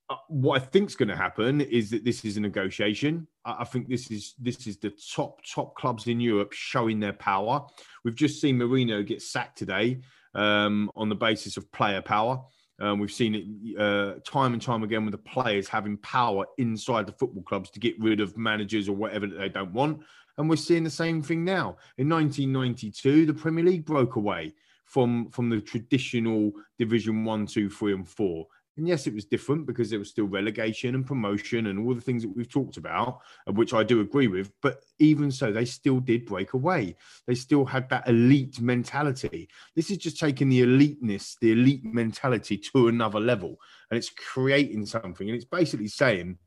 Uh, 0.09 0.15
what 0.29 0.61
I 0.61 0.65
think 0.65 0.89
is 0.89 0.95
going 0.95 1.09
to 1.09 1.15
happen 1.17 1.59
is 1.59 1.89
that 1.89 2.05
this 2.05 2.23
is 2.23 2.37
a 2.37 2.39
negotiation. 2.39 3.27
I, 3.43 3.57
I 3.59 3.63
think 3.65 3.89
this 3.89 4.09
is 4.09 4.33
this 4.39 4.65
is 4.65 4.77
the 4.77 4.93
top 5.13 5.41
top 5.43 5.75
clubs 5.75 6.07
in 6.07 6.21
Europe 6.21 6.53
showing 6.53 7.01
their 7.01 7.11
power. 7.11 7.65
We've 8.05 8.15
just 8.15 8.39
seen 8.39 8.57
Mourinho 8.57 9.05
get 9.05 9.21
sacked 9.21 9.57
today 9.57 9.99
um, 10.35 10.89
on 10.95 11.09
the 11.09 11.15
basis 11.15 11.57
of 11.57 11.69
player 11.73 12.01
power. 12.01 12.41
Um, 12.79 12.99
we've 12.99 13.11
seen 13.11 13.35
it 13.35 13.79
uh, 13.79 14.19
time 14.25 14.53
and 14.53 14.61
time 14.61 14.83
again 14.83 15.05
with 15.05 15.11
the 15.11 15.17
players 15.17 15.67
having 15.67 15.97
power 15.97 16.45
inside 16.57 17.05
the 17.05 17.13
football 17.13 17.43
clubs 17.43 17.69
to 17.71 17.79
get 17.79 17.99
rid 17.99 18.19
of 18.19 18.37
managers 18.37 18.89
or 18.89 18.95
whatever 18.95 19.27
that 19.27 19.37
they 19.37 19.49
don't 19.49 19.73
want. 19.73 20.01
And 20.37 20.49
we're 20.49 20.55
seeing 20.55 20.83
the 20.83 20.89
same 20.89 21.21
thing 21.21 21.45
now. 21.45 21.77
In 21.97 22.09
1992, 22.09 23.27
the 23.27 23.33
Premier 23.33 23.63
League 23.63 23.85
broke 23.85 24.15
away 24.15 24.53
from, 24.85 25.29
from 25.29 25.49
the 25.49 25.61
traditional 25.61 26.51
Division 26.79 27.23
One, 27.23 27.45
Two, 27.45 27.69
Three, 27.69 27.93
and 27.93 28.07
4. 28.07 28.47
And 28.75 28.87
yes, 28.87 29.05
it 29.05 29.13
was 29.13 29.25
different 29.25 29.67
because 29.67 29.89
there 29.89 29.99
was 29.99 30.09
still 30.09 30.25
relegation 30.25 30.95
and 30.95 31.05
promotion 31.05 31.67
and 31.67 31.79
all 31.79 31.93
the 31.93 32.01
things 32.01 32.23
that 32.23 32.35
we've 32.35 32.49
talked 32.49 32.77
about, 32.77 33.19
which 33.47 33.73
I 33.73 33.83
do 33.83 34.01
agree 34.01 34.27
with. 34.27 34.51
But 34.61 34.83
even 34.97 35.31
so, 35.31 35.51
they 35.51 35.65
still 35.65 35.99
did 35.99 36.25
break 36.25 36.53
away. 36.53 36.95
They 37.27 37.35
still 37.35 37.65
had 37.65 37.87
that 37.89 38.07
elite 38.07 38.59
mentality. 38.59 39.47
This 39.75 39.91
is 39.91 39.97
just 39.97 40.19
taking 40.19 40.49
the 40.49 40.61
eliteness, 40.61 41.37
the 41.39 41.51
elite 41.51 41.85
mentality 41.85 42.57
to 42.57 42.87
another 42.87 43.19
level. 43.19 43.57
And 43.91 43.97
it's 43.97 44.09
creating 44.09 44.87
something. 44.87 45.29
And 45.29 45.35
it's 45.35 45.45
basically 45.45 45.87
saying, 45.87 46.39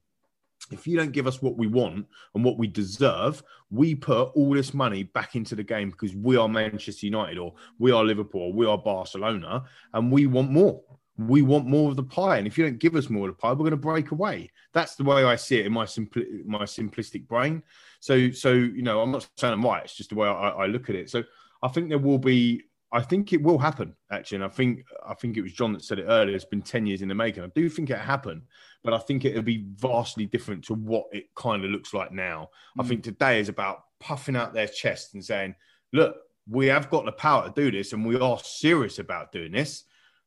if 0.73 0.85
you 0.85 0.97
don't 0.97 1.13
give 1.13 1.29
us 1.29 1.41
what 1.41 1.57
we 1.57 1.69
want 1.69 2.07
and 2.35 2.45
what 2.45 2.59
we 2.59 2.67
deserve, 2.67 3.41
we 3.71 3.95
put 3.95 4.31
all 4.35 4.53
this 4.53 4.75
money 4.75 5.05
back 5.05 5.37
into 5.37 5.55
the 5.55 5.63
game 5.63 5.91
because 5.91 6.17
we 6.17 6.37
are 6.37 6.49
Manchester 6.49 7.07
United 7.07 7.39
or 7.39 7.55
we 7.79 7.93
are 7.93 8.03
Liverpool 8.03 8.41
or 8.41 8.53
we 8.53 8.67
are 8.67 8.79
Barcelona 8.79 9.63
and 9.95 10.11
we 10.11 10.27
want 10.27 10.51
more 10.51 10.83
we 11.19 11.43
want 11.43 11.67
more 11.67 11.91
of 11.91 11.97
the 11.97 12.03
pie. 12.03 12.39
And 12.39 12.47
if 12.47 12.59
you 12.59 12.65
don't 12.65 12.79
give 12.79 12.95
us 12.95 13.09
more 13.09 13.29
of 13.29 13.37
the 13.37 13.41
pie, 13.41 13.51
we're 13.51 13.59
going 13.59 13.71
to 13.71 13.77
break 13.77 14.11
away. 14.11 14.51
That's 14.73 14.97
the 14.97 15.05
way 15.05 15.25
I 15.25 15.37
see 15.37 15.59
it 15.59 15.67
in 15.67 15.73
my 15.73 15.85
simpli- 15.85 16.45
my 16.45 16.65
simplistic 16.65 17.27
brain. 17.27 17.63
So, 18.01 18.31
so 18.31 18.53
you 18.53 18.83
know, 18.83 19.01
I'm 19.01 19.11
not 19.11 19.29
saying 19.37 19.55
I'm 19.55 19.65
right. 19.65 19.85
It's 19.85 19.97
just 19.97 20.11
the 20.11 20.17
way 20.17 20.29
I, 20.29 20.51
I 20.51 20.67
look 20.67 20.91
at 20.91 20.97
it. 20.97 21.11
So, 21.11 21.25
I 21.63 21.69
think 21.69 21.89
there 21.89 21.99
will 21.99 22.19
be. 22.19 22.63
I 22.93 23.03
think 23.03 23.33
it 23.33 23.43
will 23.43 23.59
happen 23.59 23.95
actually, 24.13 24.37
and 24.37 24.45
I 24.45 24.49
think 24.49 24.85
I 25.07 25.15
think 25.15 25.37
it 25.37 25.43
was 25.43 25.53
John 25.53 25.73
that 25.73 25.85
said 25.85 25.99
it 25.99 26.07
earlier. 26.09 26.37
It's 26.37 26.45
been 26.45 26.63
ten 26.63 26.87
years 26.87 27.03
in 27.03 27.09
the 27.09 27.15
making. 27.15 27.43
I 27.43 27.49
do 27.49 27.69
think 27.69 27.91
it 27.91 27.99
happened, 27.99 28.43
but 28.85 28.95
I 28.95 28.99
think 28.99 29.25
it'll 29.25 29.43
be 29.43 29.67
vastly 29.75 30.27
different 30.27 30.65
to 30.67 30.75
what 30.75 31.07
it 31.13 31.35
kind 31.35 31.65
of 31.65 31.71
looks 31.71 31.93
like 31.93 32.13
now. 32.13 32.51
Mm. 32.79 32.85
I 32.85 32.89
think 32.89 33.03
today 33.03 33.41
is 33.41 33.49
about 33.49 33.83
puffing 33.99 34.37
out 34.37 34.55
their 34.55 34.69
chest 34.69 35.15
and 35.15 35.25
saying, 35.25 35.57
"Look, 35.93 36.17
we 36.49 36.67
have 36.67 36.89
got 36.89 37.07
the 37.07 37.13
power 37.13 37.49
to 37.49 37.53
do 37.55 37.77
this, 37.77 37.93
and 37.93 38.07
we 38.07 38.17
are 38.19 38.39
serious 38.39 38.99
about 38.99 39.33
doing 39.33 39.53
this." 39.53 39.85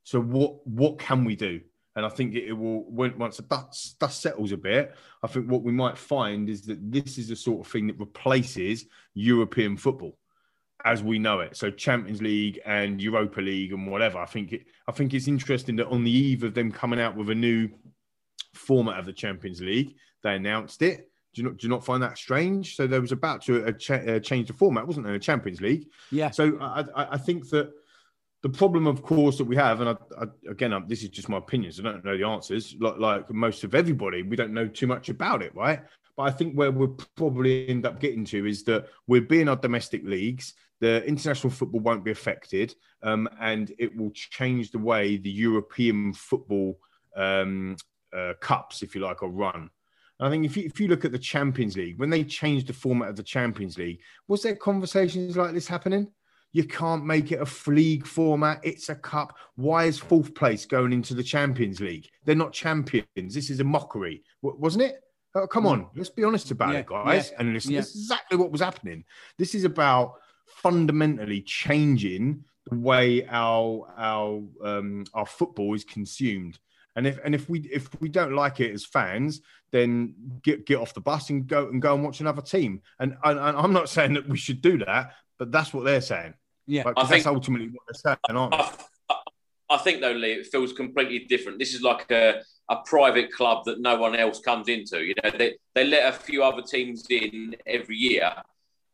So 0.10 0.19
what 0.19 0.65
what 0.65 0.98
can 0.98 1.23
we 1.23 1.36
do? 1.36 1.61
And 1.95 2.03
I 2.03 2.10
think 2.10 2.34
it, 2.34 2.52
will 2.52 2.84
once 2.90 3.38
that 3.38 3.48
dust, 3.48 3.99
dust 3.99 4.22
settles 4.23 4.52
a 4.52 4.57
bit. 4.57 4.95
I 5.22 5.27
think 5.27 5.48
what 5.48 5.61
we 5.61 5.72
might 5.72 5.99
find 5.99 6.49
is 6.49 6.64
that 6.64 6.80
this 6.91 7.19
is 7.19 7.27
the 7.27 7.36
sort 7.36 7.64
of 7.64 7.72
thing 7.72 7.86
that 7.88 7.99
replaces 7.99 8.86
European 9.14 9.77
football 9.77 10.18
as 10.84 11.03
we 11.03 11.19
know 11.19 11.41
it. 11.41 11.56
So 11.56 11.69
Champions 11.69 12.23
League 12.23 12.60
and 12.65 12.99
Europa 12.99 13.40
League 13.40 13.72
and 13.72 13.86
whatever. 13.86 14.18
I 14.18 14.26
think 14.26 14.52
it, 14.52 14.65
I 14.88 14.94
think 14.94 15.14
it's 15.14 15.27
interesting 15.27 15.76
that 15.76 15.90
on 15.90 16.03
the 16.03 16.11
eve 16.11 16.44
of 16.44 16.56
them 16.56 16.72
coming 16.72 16.99
out 16.99 17.15
with 17.15 17.30
a 17.30 17.36
new 17.36 17.69
format 18.56 18.98
of 18.98 19.06
the 19.06 19.14
Champions 19.14 19.61
League, 19.61 19.95
they 20.23 20.34
announced 20.34 20.81
it. 20.81 21.11
Do 21.36 21.44
you 21.44 21.48
not 21.49 21.57
do 21.57 21.68
you 21.68 21.69
not 21.69 21.86
find 21.86 22.02
that 22.02 22.18
strange? 22.18 22.76
So 22.76 22.88
there 22.88 23.02
was 23.02 23.11
about 23.11 23.44
to 23.44 23.64
uh, 23.64 23.72
ch- 23.73 23.91
uh, 23.91 24.19
change 24.22 24.48
the 24.48 24.53
format, 24.53 24.88
wasn't 24.88 25.06
there? 25.06 25.14
A 25.14 25.19
Champions 25.19 25.61
League. 25.61 25.86
Yeah. 26.11 26.31
So 26.31 26.57
I, 26.60 26.86
I, 26.95 27.07
I 27.11 27.18
think 27.18 27.48
that 27.49 27.72
the 28.41 28.49
problem, 28.49 28.88
of 28.88 29.02
course, 29.02 29.38
that 29.38 29.44
we 29.44 29.56
have, 29.56 29.82
and 29.82 29.90
I, 29.90 29.95
I, 30.22 30.26
again, 30.49 30.74
I, 30.74 30.80
this 30.88 31.03
is 31.03 31.10
just 31.10 31.30
my 31.30 31.38
opinions. 31.38 31.80
I 31.80 31.84
don't 31.84 32.06
know 32.06 32.18
the 32.18 32.26
answers. 32.26 32.76
Like, 32.80 32.98
like, 32.98 33.30
most 33.32 33.64
of 33.64 33.76
everybody, 33.76 34.24
we 34.24 34.38
don't 34.38 34.53
know 34.53 34.68
too 34.68 34.88
much 34.88 35.10
about 35.10 35.41
it, 35.41 35.53
right? 35.56 35.82
But 36.16 36.24
I 36.24 36.32
think 36.32 36.53
where 36.53 36.72
we'll 36.72 36.98
probably 37.16 37.68
end 37.68 37.86
up 37.86 37.99
getting 37.99 38.24
to 38.26 38.45
is 38.45 38.64
that 38.64 38.88
we're 39.07 39.22
being 39.22 39.49
our 39.49 39.57
domestic 39.57 40.03
leagues. 40.06 40.53
The 40.80 41.03
international 41.06 41.52
football 41.52 41.82
won't 41.82 42.06
be 42.06 42.11
affected, 42.11 42.76
um, 43.03 43.28
and 43.41 43.74
it 43.78 43.95
will 43.95 44.11
change 44.11 44.72
the 44.72 44.80
way 44.80 45.18
the 45.18 45.30
European 45.30 46.14
football 46.14 46.80
um, 47.18 47.76
uh, 48.16 48.34
cups, 48.40 48.82
if 48.84 48.95
you 48.95 49.02
like, 49.02 49.22
are 49.22 49.30
run. 49.30 49.70
I 50.22 50.30
think 50.30 50.45
if 50.45 50.57
you, 50.57 50.64
if 50.66 50.80
you 50.80 50.90
look 50.90 51.06
at 51.06 51.14
the 51.14 51.20
Champions 51.20 51.78
League, 51.78 51.98
when 51.98 52.10
they 52.10 52.26
changed 52.26 52.68
the 52.68 52.74
format 52.74 53.10
of 53.10 53.16
the 53.16 53.24
Champions 53.24 53.78
League, 53.78 54.02
was 54.28 54.44
there 54.44 54.56
conversations 54.56 55.38
like 55.38 55.53
this 55.53 55.68
happening? 55.68 56.11
You 56.52 56.64
can't 56.64 57.06
make 57.06 57.32
it 57.32 57.40
a 57.40 57.70
league 57.70 58.08
format. 58.08 58.60
It's 58.64 58.90
a 58.90 58.96
cup. 58.96 59.38
Why 59.56 59.86
is 59.86 60.00
fourth 60.00 60.34
place 60.34 60.66
going 60.66 60.94
into 60.94 61.14
the 61.14 61.24
Champions 61.24 61.80
League? 61.80 62.10
They're 62.26 62.36
not 62.36 62.54
champions. 62.54 63.34
This 63.34 63.50
is 63.50 63.60
a 63.60 63.64
mockery, 63.64 64.24
wasn't 64.42 64.84
it? 64.84 65.04
Oh, 65.36 65.46
come 65.46 65.68
on, 65.68 65.88
let's 65.96 66.10
be 66.10 66.24
honest 66.24 66.50
about 66.50 66.74
yeah, 66.74 66.80
it, 66.80 66.88
guys. 66.88 67.30
Yeah, 67.32 67.38
and 67.40 67.54
listen, 67.54 67.72
yeah. 67.72 67.82
this 67.82 67.96
is 67.96 68.02
exactly 68.04 68.38
what 68.38 68.52
was 68.52 68.62
happening. 68.62 69.04
This 69.38 69.54
is 69.54 69.64
about 69.64 70.16
fundamentally 70.48 71.42
changing 71.42 72.44
the 72.70 72.78
way 72.78 73.28
our 73.28 73.94
our 73.96 74.42
um, 74.64 75.06
our 75.14 75.28
football 75.28 75.76
is 75.76 75.84
consumed. 75.84 76.58
And 76.96 77.06
if 77.06 77.20
and 77.24 77.36
if 77.36 77.48
we 77.48 77.60
if 77.72 77.90
we 78.02 78.10
don't 78.10 78.34
like 78.34 78.60
it 78.60 78.74
as 78.74 78.86
fans, 78.86 79.42
then 79.72 80.16
get 80.42 80.66
get 80.66 80.80
off 80.80 80.96
the 80.96 81.02
bus 81.02 81.30
and 81.30 81.46
go 81.46 81.68
and 81.68 81.80
go 81.80 81.94
and 81.94 82.04
watch 82.04 82.20
another 82.22 82.42
team. 82.42 82.82
And, 83.00 83.16
and, 83.24 83.38
and 83.40 83.58
I'm 83.58 83.74
not 83.74 83.90
saying 83.90 84.14
that 84.14 84.28
we 84.28 84.38
should 84.38 84.62
do 84.62 84.80
that, 84.80 85.14
but 85.40 85.52
that's 85.52 85.74
what 85.74 85.86
they're 85.86 86.02
saying. 86.02 86.34
Yeah, 86.68 86.84
like, 86.84 86.94
I 86.98 87.02
think, 87.02 87.24
that's 87.24 87.26
ultimately 87.26 87.70
what 87.70 87.82
they're 87.88 88.18
saying, 88.30 88.38
aren't 88.38 88.53
I, 88.53 89.16
I, 89.72 89.78
think 89.78 90.02
though, 90.02 90.11
Lee, 90.11 90.34
it 90.34 90.48
feels 90.48 90.74
completely 90.74 91.20
different. 91.20 91.57
This 91.57 91.74
is 91.74 91.82
like 91.82 92.11
a, 92.11 92.41
a 92.70 92.76
private 92.86 93.32
club 93.32 93.66
that 93.66 93.80
no 93.80 93.98
one 93.98 94.16
else 94.16 94.40
comes 94.40 94.68
into. 94.68 95.03
You 95.03 95.16
know, 95.24 95.32
they 95.32 95.56
they 95.74 95.86
let 95.86 96.14
a 96.14 96.18
few 96.18 96.44
other 96.44 96.61
teams 96.61 97.07
in 97.10 97.56
every 97.66 97.95
year, 97.95 98.32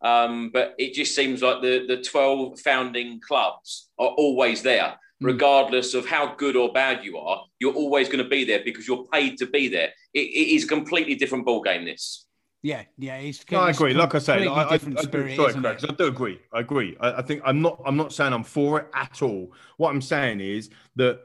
um, 0.01 0.51
but 0.53 0.75
it 0.77 0.93
just 0.93 1.15
seems 1.15 1.41
like 1.41 1.61
the 1.61 1.85
the 1.87 2.01
twelve 2.01 2.59
founding 2.61 3.19
clubs 3.19 3.89
are 3.99 4.07
always 4.07 4.61
there. 4.61 4.95
Hmm. 5.19 5.27
Regardless 5.27 5.93
of 5.93 6.05
how 6.05 6.35
good 6.35 6.55
or 6.55 6.71
bad 6.71 7.03
you 7.03 7.17
are, 7.17 7.43
you're 7.59 7.73
always 7.73 8.07
going 8.07 8.23
to 8.23 8.29
be 8.29 8.43
there 8.43 8.61
because 8.63 8.87
you're 8.87 9.05
paid 9.11 9.37
to 9.37 9.45
be 9.45 9.69
there. 9.69 9.93
it, 10.13 10.19
it 10.19 10.55
is 10.55 10.65
a 10.65 10.67
completely 10.67 11.15
different 11.15 11.45
ball 11.45 11.61
game. 11.61 11.85
This. 11.85 12.25
Yeah, 12.65 12.81
yeah, 12.97 13.19
he's. 13.19 13.45
No, 13.51 13.59
I 13.59 13.69
agree. 13.69 13.93
Like 13.93 14.15
I 14.15 14.17
say, 14.17 14.47
I, 14.47 14.63
I, 14.63 14.73
I, 14.73 14.77
spirit, 14.79 15.35
sorry, 15.35 15.53
Craig, 15.53 15.85
I 15.87 15.93
do 15.93 16.07
agree. 16.07 16.39
I 16.51 16.61
agree. 16.61 16.97
I, 16.99 17.19
I, 17.19 17.21
think 17.21 17.43
I'm 17.45 17.61
not. 17.61 17.79
I'm 17.85 17.95
not 17.95 18.11
saying 18.11 18.33
I'm 18.33 18.43
for 18.43 18.79
it 18.79 18.87
at 18.95 19.21
all. 19.21 19.51
What 19.77 19.91
I'm 19.91 20.01
saying 20.01 20.39
is 20.39 20.71
that 20.95 21.19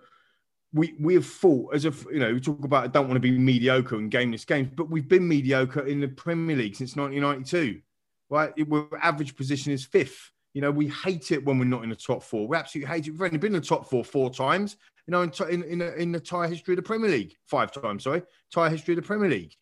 we 0.74 0.94
we 1.00 1.14
have 1.14 1.24
fought 1.24 1.74
as 1.74 1.86
if 1.86 2.04
you 2.12 2.18
know 2.18 2.34
we 2.34 2.40
talk 2.40 2.62
about 2.62 2.84
I 2.84 2.88
don't 2.88 3.06
want 3.08 3.14
to 3.14 3.20
be 3.20 3.30
mediocre 3.30 3.98
in 3.98 4.10
gameless 4.10 4.44
games, 4.44 4.68
but 4.76 4.90
we've 4.90 5.08
been 5.08 5.26
mediocre 5.26 5.86
in 5.86 5.98
the 5.98 6.08
Premier 6.08 6.56
League 6.56 6.76
since 6.76 6.94
1992. 6.94 7.80
Right, 8.28 8.52
we're 8.68 8.84
average 9.00 9.34
position 9.34 9.72
is 9.72 9.82
fifth. 9.82 10.32
You 10.52 10.60
know, 10.60 10.70
we 10.70 10.88
hate 10.88 11.32
it 11.32 11.42
when 11.42 11.58
we're 11.58 11.64
not 11.64 11.84
in 11.84 11.88
the 11.88 11.96
top 11.96 12.22
four. 12.22 12.48
We 12.48 12.58
absolutely 12.58 12.94
hate 12.94 13.06
it. 13.06 13.12
We've 13.12 13.22
only 13.22 13.38
been 13.38 13.54
in 13.54 13.62
the 13.62 13.66
top 13.66 13.88
four 13.88 14.04
four 14.04 14.28
times. 14.28 14.76
You 15.06 15.12
know, 15.12 15.22
in 15.22 15.32
in 15.48 15.62
in, 15.62 15.80
in 15.80 16.12
the 16.12 16.18
entire 16.18 16.48
history 16.48 16.74
of 16.74 16.76
the 16.76 16.82
Premier 16.82 17.10
League, 17.10 17.34
five 17.46 17.72
times. 17.72 18.04
Sorry, 18.04 18.20
entire 18.50 18.68
history 18.68 18.92
of 18.92 19.00
the 19.00 19.06
Premier 19.06 19.30
League. 19.30 19.56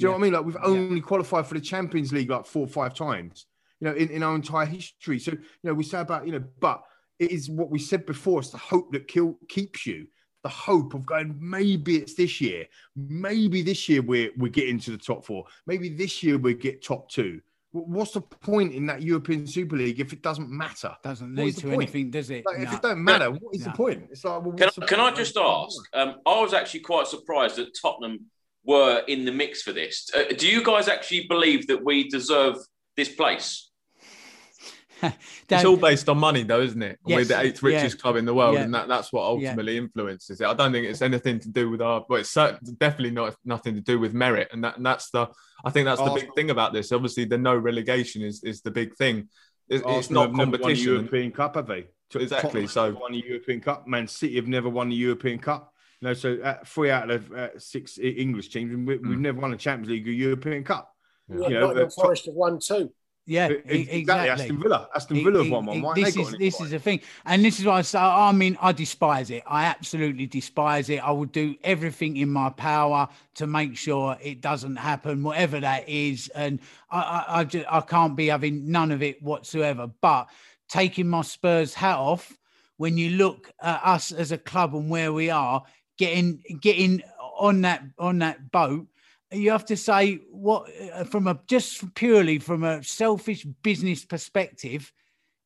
Do 0.00 0.06
you 0.06 0.08
yeah. 0.08 0.14
know 0.14 0.18
what 0.18 0.24
I 0.24 0.30
mean? 0.30 0.32
Like 0.32 0.44
we've 0.46 0.64
only 0.64 0.96
yeah. 0.96 1.02
qualified 1.02 1.46
for 1.46 1.52
the 1.52 1.60
Champions 1.60 2.10
League 2.10 2.30
like 2.30 2.46
four 2.46 2.64
or 2.64 2.68
five 2.68 2.94
times, 2.94 3.44
you 3.80 3.86
know, 3.86 3.94
in, 3.94 4.08
in 4.08 4.22
our 4.22 4.34
entire 4.34 4.64
history. 4.64 5.18
So, 5.18 5.32
you 5.32 5.38
know, 5.62 5.74
we 5.74 5.84
say 5.84 6.00
about, 6.00 6.24
you 6.24 6.32
know, 6.32 6.42
but 6.58 6.82
it 7.18 7.30
is 7.30 7.50
what 7.50 7.68
we 7.68 7.78
said 7.78 8.06
before. 8.06 8.40
It's 8.40 8.48
the 8.48 8.56
hope 8.56 8.92
that 8.92 9.08
kill, 9.08 9.36
keeps 9.50 9.84
you. 9.84 10.06
The 10.42 10.48
hope 10.48 10.94
of 10.94 11.04
going, 11.04 11.36
maybe 11.38 11.96
it's 11.96 12.14
this 12.14 12.40
year. 12.40 12.64
Maybe 12.96 13.60
this 13.60 13.90
year 13.90 14.00
we're, 14.00 14.30
we're 14.38 14.50
getting 14.50 14.78
to 14.80 14.90
the 14.90 14.96
top 14.96 15.26
four. 15.26 15.44
Maybe 15.66 15.90
this 15.90 16.22
year 16.22 16.38
we 16.38 16.54
get 16.54 16.82
top 16.82 17.10
two. 17.10 17.42
What's 17.72 18.12
the 18.12 18.22
point 18.22 18.72
in 18.72 18.86
that 18.86 19.02
European 19.02 19.46
Super 19.46 19.76
League 19.76 20.00
if 20.00 20.14
it 20.14 20.22
doesn't 20.22 20.48
matter? 20.48 20.96
Doesn't 21.04 21.34
lead 21.34 21.58
to 21.58 21.66
point? 21.66 21.74
anything, 21.74 22.10
does 22.10 22.30
it? 22.30 22.46
Like, 22.46 22.56
no. 22.56 22.62
If 22.64 22.72
it 22.72 22.80
don't 22.80 23.04
matter, 23.04 23.30
what 23.30 23.54
is 23.54 23.66
no. 23.66 23.70
the 23.70 23.76
point? 23.76 24.08
It's 24.10 24.24
like, 24.24 24.42
well, 24.42 24.54
can, 24.54 24.70
can 24.86 24.98
I 24.98 25.10
just 25.10 25.36
ask? 25.36 25.76
Um, 25.92 26.16
I 26.26 26.40
was 26.40 26.54
actually 26.54 26.80
quite 26.80 27.06
surprised 27.06 27.56
that 27.56 27.78
Tottenham 27.80 28.30
were 28.64 29.02
in 29.08 29.24
the 29.24 29.32
mix 29.32 29.62
for 29.62 29.72
this. 29.72 30.08
Uh, 30.14 30.24
do 30.36 30.48
you 30.48 30.62
guys 30.64 30.88
actually 30.88 31.26
believe 31.28 31.66
that 31.68 31.84
we 31.84 32.08
deserve 32.08 32.56
this 32.96 33.08
place? 33.08 33.70
it's 35.48 35.64
all 35.64 35.76
based 35.76 36.08
on 36.08 36.18
money, 36.18 36.42
though, 36.42 36.60
isn't 36.60 36.82
it? 36.82 36.98
Yes, 37.06 37.16
We're 37.16 37.24
the 37.24 37.40
eighth 37.40 37.62
richest 37.62 37.96
yeah, 37.96 38.02
club 38.02 38.16
in 38.16 38.24
the 38.24 38.34
world, 38.34 38.54
yeah, 38.54 38.62
and 38.62 38.74
that, 38.74 38.88
that's 38.88 39.12
what 39.12 39.22
ultimately 39.22 39.74
yeah. 39.74 39.80
influences 39.80 40.40
it. 40.40 40.46
I 40.46 40.54
don't 40.54 40.72
think 40.72 40.86
it's 40.86 41.02
anything 41.02 41.38
to 41.40 41.48
do 41.48 41.70
with 41.70 41.80
our, 41.80 42.04
well, 42.08 42.20
it's 42.20 42.34
definitely 42.34 43.10
not 43.10 43.34
nothing 43.44 43.74
to 43.76 43.80
do 43.80 43.98
with 43.98 44.12
merit, 44.12 44.48
and 44.52 44.62
that 44.64 44.76
and 44.76 44.84
that's 44.84 45.10
the, 45.10 45.26
I 45.64 45.70
think 45.70 45.86
that's 45.86 46.00
the 46.00 46.10
big 46.10 46.34
thing 46.34 46.50
about 46.50 46.72
this. 46.72 46.92
Obviously, 46.92 47.24
the 47.24 47.38
no 47.38 47.56
relegation 47.56 48.22
is 48.22 48.42
is 48.44 48.60
the 48.60 48.70
big 48.70 48.94
thing. 48.96 49.28
It, 49.68 49.82
it's 49.86 50.10
not 50.10 50.34
competition. 50.34 50.92
European 50.94 51.30
Cup, 51.30 51.54
have 51.54 51.66
they? 51.66 51.86
Exactly. 52.14 52.66
So 52.66 52.92
won 53.00 53.12
the 53.12 53.22
European 53.24 53.60
Cup. 53.60 53.86
Man 53.86 54.08
City 54.08 54.36
have 54.36 54.48
never 54.48 54.68
won 54.68 54.88
the 54.88 54.96
European 54.96 55.38
Cup. 55.38 55.69
No, 56.02 56.14
so 56.14 56.38
uh, 56.42 56.58
three 56.64 56.90
out 56.90 57.10
of 57.10 57.30
uh, 57.32 57.58
six 57.58 57.98
English 57.98 58.48
teams, 58.48 58.72
and 58.72 58.86
we, 58.86 58.94
have 58.94 59.02
mm. 59.02 59.18
never 59.18 59.40
won 59.40 59.52
a 59.52 59.56
Champions 59.56 59.90
League 59.90 60.08
or 60.08 60.12
European 60.12 60.64
Cup. 60.64 60.94
Yeah, 61.28 61.48
you 61.48 61.60
know, 61.60 61.70
uh, 61.70 61.90
Forest 61.90 62.26
have 62.26 62.34
won 62.34 62.58
two. 62.58 62.90
Yeah, 63.26 63.48
exactly. 63.48 64.00
exactly. 64.00 64.30
Aston 64.30 64.62
Villa. 64.62 64.88
Aston 64.94 65.24
Villa 65.24 65.42
have 65.42 65.52
won 65.52 65.66
one. 65.66 65.82
Why 65.82 65.94
This 65.94 66.16
is 66.16 66.32
this 66.32 66.60
is 66.60 66.70
the 66.70 66.78
thing, 66.78 67.00
and 67.26 67.44
this 67.44 67.60
is 67.60 67.66
why 67.66 67.78
I 67.78 67.82
say. 67.82 67.98
I 67.98 68.32
mean, 68.32 68.56
I 68.60 68.72
despise 68.72 69.30
it. 69.30 69.42
I 69.46 69.66
absolutely 69.66 70.26
despise 70.26 70.88
it. 70.88 71.06
I 71.06 71.10
will 71.10 71.26
do 71.26 71.54
everything 71.62 72.16
in 72.16 72.30
my 72.30 72.48
power 72.48 73.08
to 73.34 73.46
make 73.46 73.76
sure 73.76 74.16
it 74.22 74.40
doesn't 74.40 74.76
happen, 74.76 75.22
whatever 75.22 75.60
that 75.60 75.88
is. 75.88 76.28
And 76.34 76.60
I, 76.90 76.98
I, 76.98 77.40
I 77.40 77.44
just 77.44 77.66
I 77.70 77.82
can't 77.82 78.16
be 78.16 78.28
having 78.28 78.70
none 78.70 78.90
of 78.90 79.02
it 79.02 79.22
whatsoever. 79.22 79.86
But 80.00 80.28
taking 80.68 81.08
my 81.08 81.22
Spurs 81.22 81.74
hat 81.74 81.98
off, 81.98 82.36
when 82.78 82.96
you 82.96 83.10
look 83.10 83.52
at 83.60 83.80
us 83.84 84.10
as 84.10 84.32
a 84.32 84.38
club 84.38 84.74
and 84.74 84.88
where 84.88 85.12
we 85.12 85.28
are, 85.28 85.62
getting 86.00 86.42
getting 86.62 87.02
on 87.38 87.60
that 87.60 87.82
on 87.98 88.18
that 88.18 88.50
boat 88.50 88.86
you 89.32 89.50
have 89.50 89.66
to 89.66 89.76
say 89.76 90.16
what 90.30 90.66
uh, 90.94 91.04
from 91.04 91.26
a 91.26 91.38
just 91.46 91.94
purely 91.94 92.38
from 92.38 92.64
a 92.64 92.82
selfish 92.82 93.44
business 93.62 94.02
perspective 94.02 94.92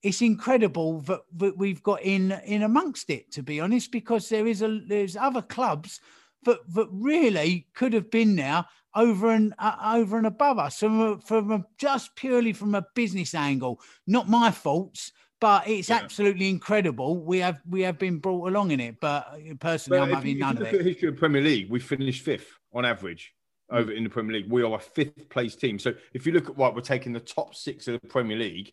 it's 0.04 0.22
incredible 0.22 1.00
that, 1.00 1.22
that 1.36 1.58
we've 1.58 1.82
got 1.82 2.00
in 2.02 2.30
in 2.44 2.62
amongst 2.62 3.10
it 3.10 3.32
to 3.32 3.42
be 3.42 3.58
honest 3.58 3.90
because 3.90 4.28
there 4.28 4.46
is 4.46 4.62
a 4.62 4.80
there's 4.86 5.16
other 5.16 5.42
clubs 5.42 6.00
that 6.44 6.60
that 6.72 6.88
really 6.92 7.66
could 7.74 7.92
have 7.92 8.08
been 8.12 8.36
there 8.36 8.64
over 8.94 9.32
and 9.32 9.54
uh, 9.58 9.96
over 9.96 10.16
and 10.18 10.26
above 10.26 10.60
us 10.60 10.78
from 10.78 11.00
a, 11.00 11.18
from 11.18 11.50
a, 11.50 11.64
just 11.78 12.14
purely 12.14 12.52
from 12.52 12.76
a 12.76 12.86
business 12.94 13.34
angle. 13.34 13.80
Not 14.06 14.28
my 14.28 14.52
faults 14.52 15.10
but 15.44 15.68
it's 15.68 15.90
absolutely 15.90 16.48
incredible 16.48 17.18
we 17.18 17.38
have 17.38 17.60
we 17.68 17.82
have 17.82 17.98
been 17.98 18.16
brought 18.18 18.48
along 18.48 18.70
in 18.70 18.80
it 18.80 18.98
but 18.98 19.36
personally 19.60 19.98
But 19.98 20.04
i'm 20.04 20.08
if 20.08 20.14
having 20.14 20.30
you, 20.30 20.36
if 20.36 20.40
none 20.40 20.56
you 20.56 20.56
of 20.56 20.58
look 20.60 20.68
at 20.68 20.74
it 20.74 20.84
the 20.84 20.90
history 20.90 21.08
of 21.10 21.16
Premier 21.18 21.42
League, 21.42 21.68
we 21.68 21.80
finished 21.80 22.22
fifth 22.22 22.50
on 22.72 22.86
average 22.86 23.34
hmm. 23.68 23.76
over 23.76 23.92
in 23.92 24.04
the 24.04 24.10
Premier 24.10 24.36
League. 24.36 24.50
We 24.50 24.62
are 24.62 24.74
a 24.74 24.78
fifth 24.78 25.28
place 25.28 25.54
team. 25.54 25.78
So 25.78 25.92
if 26.14 26.26
you 26.26 26.32
look 26.32 26.48
at 26.48 26.56
what 26.56 26.74
we're 26.74 26.80
taking 26.80 27.12
the 27.12 27.20
top 27.20 27.54
six 27.54 27.86
of 27.88 28.00
the 28.00 28.08
Premier 28.08 28.38
League, 28.38 28.72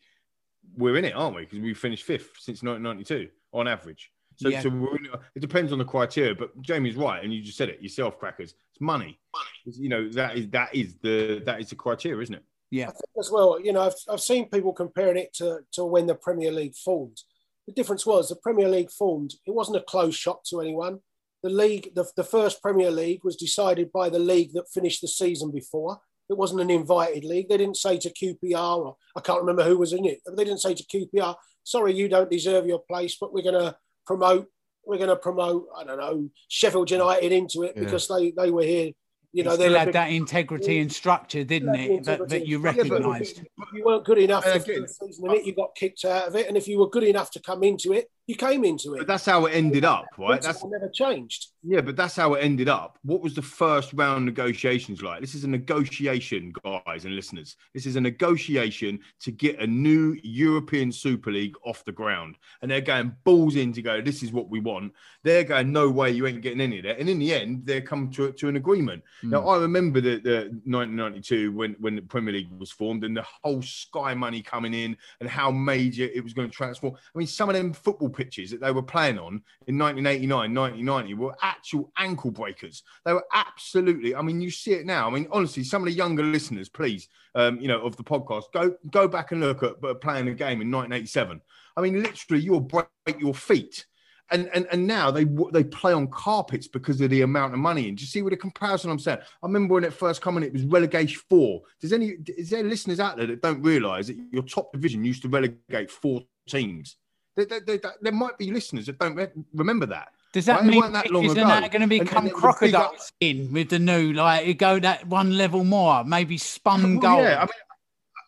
we're 0.77 0.95
in 0.95 1.03
it, 1.03 1.13
aren't 1.13 1.35
we? 1.35 1.41
Because 1.41 1.59
we 1.59 1.73
finished 1.73 2.05
fifth 2.05 2.31
since 2.39 2.63
1992 2.63 3.29
on 3.51 3.67
average. 3.67 4.09
So, 4.37 4.47
Yeah. 4.47 4.61
so 4.61 4.69
we're 4.69 4.95
in, 4.95 5.07
it 5.35 5.41
depends 5.41 5.73
on 5.73 5.77
the 5.77 5.85
criteria, 5.85 6.35
but 6.35 6.59
Jamie's 6.61 6.95
right, 6.95 7.21
and 7.21 7.33
you 7.33 7.41
just 7.41 7.57
said 7.57 7.67
it 7.67 7.81
yourself, 7.81 8.17
crackers. 8.17 8.55
It's 8.71 8.79
money. 8.79 9.19
It's, 9.65 9.77
you 9.77 9.89
know 9.89 10.07
that 10.09 10.37
is 10.37 10.47
that 10.49 10.73
is 10.73 10.95
the 11.01 11.41
that 11.45 11.59
is 11.59 11.69
the 11.69 11.75
criteria, 11.75 12.21
isn't 12.21 12.35
it? 12.35 12.43
Yeah 12.71 12.91
as 13.19 13.29
well. 13.31 13.59
You 13.59 13.73
know, 13.73 13.81
I've, 13.81 13.95
I've 14.09 14.21
seen 14.21 14.49
people 14.49 14.73
comparing 14.73 15.17
it 15.17 15.33
to, 15.35 15.59
to 15.73 15.85
when 15.85 16.07
the 16.07 16.15
Premier 16.15 16.51
League 16.51 16.75
formed. 16.75 17.21
The 17.67 17.73
difference 17.73 18.05
was 18.05 18.29
the 18.29 18.35
Premier 18.37 18.67
League 18.67 18.89
formed, 18.91 19.33
it 19.45 19.53
wasn't 19.53 19.77
a 19.77 19.81
close 19.81 20.15
shot 20.15 20.43
to 20.45 20.61
anyone. 20.61 20.99
The 21.43 21.49
league, 21.49 21.93
the, 21.95 22.05
the 22.15 22.23
first 22.23 22.61
Premier 22.61 22.91
League 22.91 23.23
was 23.23 23.35
decided 23.35 23.91
by 23.91 24.09
the 24.09 24.19
league 24.19 24.53
that 24.53 24.71
finished 24.73 25.01
the 25.01 25.07
season 25.07 25.51
before. 25.51 25.99
It 26.29 26.37
wasn't 26.37 26.61
an 26.61 26.69
invited 26.69 27.25
league. 27.25 27.49
They 27.49 27.57
didn't 27.57 27.77
say 27.77 27.97
to 27.97 28.09
QPR, 28.09 28.77
or 28.77 28.95
I 29.15 29.21
can't 29.21 29.41
remember 29.41 29.63
who 29.63 29.77
was 29.77 29.91
in 29.93 30.05
it. 30.05 30.19
They 30.25 30.43
didn't 30.45 30.61
say 30.61 30.73
to 30.73 30.83
QPR, 30.83 31.35
sorry, 31.63 31.93
you 31.93 32.07
don't 32.07 32.29
deserve 32.29 32.65
your 32.65 32.79
place, 32.89 33.17
but 33.19 33.33
we're 33.33 33.43
going 33.43 33.61
to 33.61 33.75
promote, 34.05 34.47
we're 34.85 34.97
going 34.97 35.09
to 35.09 35.15
promote, 35.15 35.67
I 35.77 35.83
don't 35.83 35.99
know, 35.99 36.29
Sheffield 36.47 36.89
United 36.89 37.31
into 37.31 37.63
it 37.63 37.73
Yeah. 37.75 37.83
because 37.83 38.07
they, 38.07 38.31
they 38.31 38.49
were 38.49 38.63
here. 38.63 38.91
You 39.33 39.43
know, 39.43 39.53
still 39.53 39.69
they're 39.69 39.79
had 39.79 39.85
big- 39.85 39.93
that 39.93 40.09
integrity 40.11 40.79
and 40.79 40.91
structure, 40.91 41.43
didn't 41.45 41.73
Yeah, 41.73 41.81
it? 41.81 42.03
That, 42.03 42.29
that 42.29 42.47
you 42.47 42.57
integrity. 42.57 42.89
Yeah, 42.89 42.97
but 42.97 43.01
recognised. 43.07 43.41
you 43.73 43.83
weren't 43.85 44.03
good 44.03 44.17
enough 44.17 44.45
And 44.45 44.61
for 44.63 44.71
again- 44.71 44.81
the 44.83 44.87
season 44.89 45.25
in 45.25 45.31
it. 45.37 45.45
You 45.45 45.55
got 45.55 45.73
kicked 45.75 46.03
out 46.03 46.27
of 46.27 46.35
it, 46.35 46.47
and 46.47 46.57
if 46.57 46.67
you 46.67 46.79
were 46.79 46.89
good 46.89 47.03
enough 47.03 47.31
to 47.31 47.39
come 47.39 47.63
into 47.63 47.93
it, 47.93 48.09
you 48.31 48.37
came 48.37 48.63
into 48.63 48.93
it. 48.93 48.99
But 48.99 49.07
that's 49.07 49.25
how 49.25 49.45
it 49.45 49.51
ended 49.51 49.83
up, 49.83 50.05
right? 50.17 50.41
That's 50.41 50.63
never 50.63 50.89
changed. 50.89 51.47
Yeah, 51.63 51.81
but 51.81 51.97
that's 51.97 52.15
how 52.15 52.33
it 52.35 52.39
ended 52.39 52.69
up. 52.69 52.97
What 53.03 53.21
was 53.21 53.35
the 53.35 53.41
first 53.41 53.91
round 53.93 54.25
negotiations 54.25 55.01
like? 55.01 55.19
This 55.19 55.35
is 55.35 55.43
a 55.43 55.49
negotiation, 55.49 56.53
guys 56.63 57.03
and 57.03 57.13
listeners. 57.13 57.57
This 57.73 57.85
is 57.85 57.97
a 57.97 58.01
negotiation 58.01 58.99
to 59.19 59.31
get 59.31 59.59
a 59.59 59.67
new 59.67 60.17
European 60.23 60.93
Super 60.93 61.29
League 61.29 61.55
off 61.65 61.83
the 61.83 61.91
ground. 61.91 62.37
And 62.61 62.71
they're 62.71 62.79
going 62.79 63.13
balls 63.25 63.57
in 63.57 63.73
to 63.73 63.81
go, 63.81 64.01
this 64.01 64.23
is 64.23 64.31
what 64.31 64.49
we 64.49 64.61
want. 64.61 64.93
They're 65.23 65.43
going, 65.43 65.73
no 65.73 65.89
way, 65.89 66.11
you 66.11 66.25
ain't 66.25 66.41
getting 66.41 66.61
any 66.61 66.77
of 66.77 66.85
that. 66.85 66.99
And 66.99 67.09
in 67.09 67.19
the 67.19 67.33
end, 67.33 67.65
they 67.65 67.81
come 67.81 68.09
to, 68.11 68.31
to 68.31 68.47
an 68.47 68.55
agreement. 68.55 69.03
Hmm. 69.21 69.31
Now, 69.31 69.47
I 69.49 69.57
remember 69.57 69.99
the, 69.99 70.19
the 70.19 70.37
1992 70.63 71.51
when, 71.51 71.75
when 71.79 71.97
the 71.97 72.01
Premier 72.01 72.33
League 72.33 72.49
was 72.57 72.71
formed 72.71 73.03
and 73.03 73.15
the 73.15 73.25
whole 73.43 73.61
Sky 73.61 74.13
money 74.13 74.41
coming 74.41 74.73
in 74.73 74.95
and 75.19 75.29
how 75.29 75.51
major 75.51 76.05
it 76.05 76.23
was 76.23 76.33
going 76.33 76.49
to 76.49 76.55
transform. 76.55 76.95
I 77.13 77.17
mean, 77.17 77.27
some 77.27 77.49
of 77.49 77.55
them 77.55 77.73
football 77.73 78.09
pitches 78.21 78.51
that 78.51 78.61
they 78.61 78.71
were 78.71 78.83
playing 78.83 79.17
on 79.17 79.41
in 79.65 79.77
1989, 79.77 80.53
1990 80.53 81.13
were 81.15 81.35
actual 81.41 81.91
ankle 81.97 82.29
breakers. 82.29 82.83
They 83.03 83.13
were 83.13 83.25
absolutely, 83.33 84.13
I 84.15 84.21
mean, 84.21 84.41
you 84.41 84.51
see 84.51 84.73
it 84.73 84.85
now. 84.85 85.07
I 85.07 85.09
mean, 85.09 85.27
honestly, 85.31 85.63
some 85.63 85.81
of 85.81 85.87
the 85.87 85.93
younger 85.93 86.23
listeners, 86.23 86.69
please, 86.69 87.07
um, 87.33 87.59
you 87.59 87.67
know, 87.67 87.81
of 87.81 87.95
the 87.97 88.03
podcast, 88.03 88.43
go 88.53 88.75
go 88.91 89.07
back 89.07 89.31
and 89.31 89.41
look 89.41 89.63
at 89.63 89.83
uh, 89.83 89.95
playing 89.95 90.27
a 90.27 90.33
game 90.33 90.61
in 90.61 90.69
1987. 90.69 91.41
I 91.75 91.81
mean, 91.81 92.03
literally, 92.03 92.43
you'll 92.43 92.59
break 92.59 92.87
your 93.19 93.33
feet. 93.33 93.85
And, 94.29 94.49
and, 94.53 94.65
and 94.71 94.87
now 94.87 95.11
they 95.11 95.25
they 95.51 95.63
play 95.63 95.91
on 95.91 96.07
carpets 96.07 96.67
because 96.67 97.01
of 97.01 97.09
the 97.09 97.23
amount 97.23 97.53
of 97.53 97.59
money. 97.59 97.89
And 97.89 97.97
do 97.97 98.01
you 98.01 98.07
see 98.07 98.21
what 98.21 98.33
a 98.33 98.37
comparison 98.37 98.91
I'm 98.91 98.99
saying? 98.99 99.19
I 99.19 99.45
remember 99.45 99.73
when 99.73 99.83
it 99.83 99.93
first 99.93 100.21
came 100.21 100.37
in, 100.37 100.43
it 100.43 100.53
was 100.53 100.63
relegation 100.63 101.19
four. 101.29 101.63
Does 101.81 101.91
any 101.91 102.17
is 102.37 102.51
there 102.51 102.63
listeners 102.63 102.99
out 102.99 103.17
there 103.17 103.27
that 103.27 103.41
don't 103.41 103.61
realise 103.61 104.07
that 104.07 104.17
your 104.31 104.43
top 104.43 104.71
division 104.71 105.03
used 105.03 105.23
to 105.23 105.27
relegate 105.27 105.89
four 105.89 106.21
teams? 106.47 106.95
There, 107.35 107.45
there, 107.45 107.59
there, 107.61 107.79
there 108.01 108.11
might 108.11 108.37
be 108.37 108.51
listeners 108.51 108.85
that 108.87 108.99
don't 108.99 109.15
re- 109.15 109.27
remember 109.53 109.85
that. 109.87 110.09
Does 110.33 110.45
that 110.45 110.61
Right? 110.61 110.69
Mean 110.69 110.91
that 110.93 111.11
long 111.11 111.27
are 111.27 111.31
ago. 111.31 111.43
now 111.47 111.67
going 111.67 111.81
to 111.81 111.87
become 111.87 112.25
and 112.25 112.27
it 112.27 112.33
was 112.35 112.55
a 112.55 112.59
big 112.61 112.73
up- 112.75 112.91
crocodiles 112.91 113.13
in 113.19 113.51
with 113.53 113.69
the 113.69 113.79
new, 113.79 114.13
like 114.13 114.45
you 114.47 114.53
go 114.53 114.79
that 114.79 115.05
one 115.07 115.37
level 115.37 115.63
more, 115.63 116.03
maybe 116.03 116.37
spun 116.37 116.99
Well, 116.99 116.99
goal? 117.17 117.23
Yeah, 117.23 117.37
I 117.37 117.41
mean, 117.41 117.49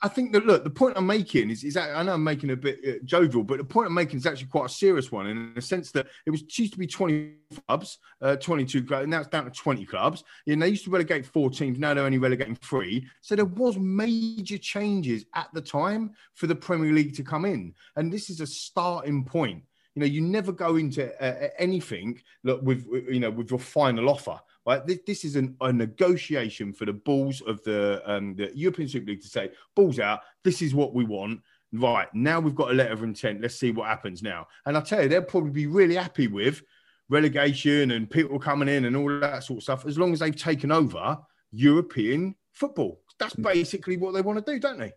I 0.03 0.09
think 0.09 0.33
that 0.33 0.45
look, 0.45 0.65
the 0.65 0.69
point 0.69 0.97
I'm 0.97 1.07
making 1.07 1.49
is, 1.49 1.63
is 1.63 1.75
that 1.75 1.95
I 1.95 2.03
know 2.03 2.15
I'm 2.15 2.23
making 2.23 2.49
a 2.49 2.57
bit 2.57 2.79
uh, 2.85 2.91
jovial, 3.05 3.41
but 3.41 3.57
the 3.57 3.63
point 3.63 3.87
I'm 3.87 3.93
making 3.93 4.17
is 4.17 4.25
actually 4.25 4.47
quite 4.47 4.65
a 4.65 4.69
serious 4.69 5.13
one 5.13 5.27
in 5.27 5.53
the 5.55 5.61
sense 5.61 5.91
that 5.91 6.07
it 6.25 6.29
was 6.29 6.43
used 6.59 6.73
to 6.73 6.79
be 6.79 6.85
20 6.85 7.35
clubs, 7.65 7.99
uh, 8.21 8.35
22 8.35 8.83
clubs, 8.83 9.03
and 9.03 9.11
now 9.11 9.21
it's 9.21 9.29
down 9.29 9.45
to 9.45 9.51
20 9.51 9.85
clubs. 9.85 10.25
Know, 10.45 10.57
they 10.57 10.67
used 10.67 10.83
to 10.83 10.91
relegate 10.91 11.25
four 11.25 11.49
teams, 11.49 11.79
now 11.79 11.93
they're 11.93 12.03
only 12.03 12.17
relegating 12.17 12.57
three. 12.57 13.07
So 13.21 13.37
there 13.37 13.45
was 13.45 13.77
major 13.77 14.57
changes 14.57 15.25
at 15.35 15.47
the 15.53 15.61
time 15.61 16.11
for 16.33 16.47
the 16.47 16.55
Premier 16.55 16.91
League 16.91 17.15
to 17.15 17.23
come 17.23 17.45
in, 17.45 17.73
and 17.95 18.11
this 18.11 18.29
is 18.29 18.41
a 18.41 18.47
starting 18.47 19.23
point. 19.23 19.63
You 19.95 20.01
know, 20.01 20.05
you 20.05 20.19
never 20.19 20.51
go 20.51 20.75
into 20.75 21.13
uh, 21.23 21.49
anything 21.57 22.19
look, 22.43 22.61
with 22.61 22.85
you 23.09 23.21
know 23.21 23.31
with 23.31 23.51
your 23.51 23.59
final 23.59 24.09
offer. 24.09 24.37
Right, 24.65 24.85
this, 24.85 24.99
this 25.05 25.25
is 25.25 25.35
an, 25.35 25.57
a 25.59 25.73
negotiation 25.73 26.71
for 26.71 26.85
the 26.85 26.93
balls 26.93 27.41
of 27.41 27.61
the 27.63 28.01
um, 28.05 28.35
the 28.35 28.49
European 28.55 28.87
Super 28.87 29.07
League 29.07 29.21
to 29.21 29.27
say, 29.27 29.51
balls 29.75 29.99
out. 29.99 30.21
This 30.43 30.61
is 30.61 30.73
what 30.73 30.93
we 30.93 31.03
want. 31.03 31.41
Right 31.73 32.07
now, 32.13 32.39
we've 32.39 32.55
got 32.55 32.71
a 32.71 32.73
letter 32.73 32.93
of 32.93 33.03
intent. 33.03 33.41
Let's 33.41 33.55
see 33.55 33.71
what 33.71 33.87
happens 33.87 34.23
now. 34.23 34.47
And 34.65 34.77
I 34.77 34.81
tell 34.81 35.03
you, 35.03 35.09
they'll 35.09 35.23
probably 35.23 35.51
be 35.51 35.67
really 35.67 35.95
happy 35.95 36.27
with 36.27 36.61
relegation 37.09 37.91
and 37.91 38.09
people 38.09 38.39
coming 38.39 38.69
in 38.69 38.85
and 38.85 38.95
all 38.95 39.19
that 39.19 39.43
sort 39.43 39.57
of 39.57 39.63
stuff, 39.63 39.85
as 39.85 39.97
long 39.97 40.13
as 40.13 40.19
they've 40.19 40.35
taken 40.35 40.71
over 40.71 41.17
European 41.51 42.35
football. 42.51 43.01
That's 43.19 43.35
basically 43.35 43.97
what 43.97 44.13
they 44.13 44.21
want 44.21 44.43
to 44.45 44.51
do, 44.53 44.59
don't 44.59 44.79
they? 44.79 44.93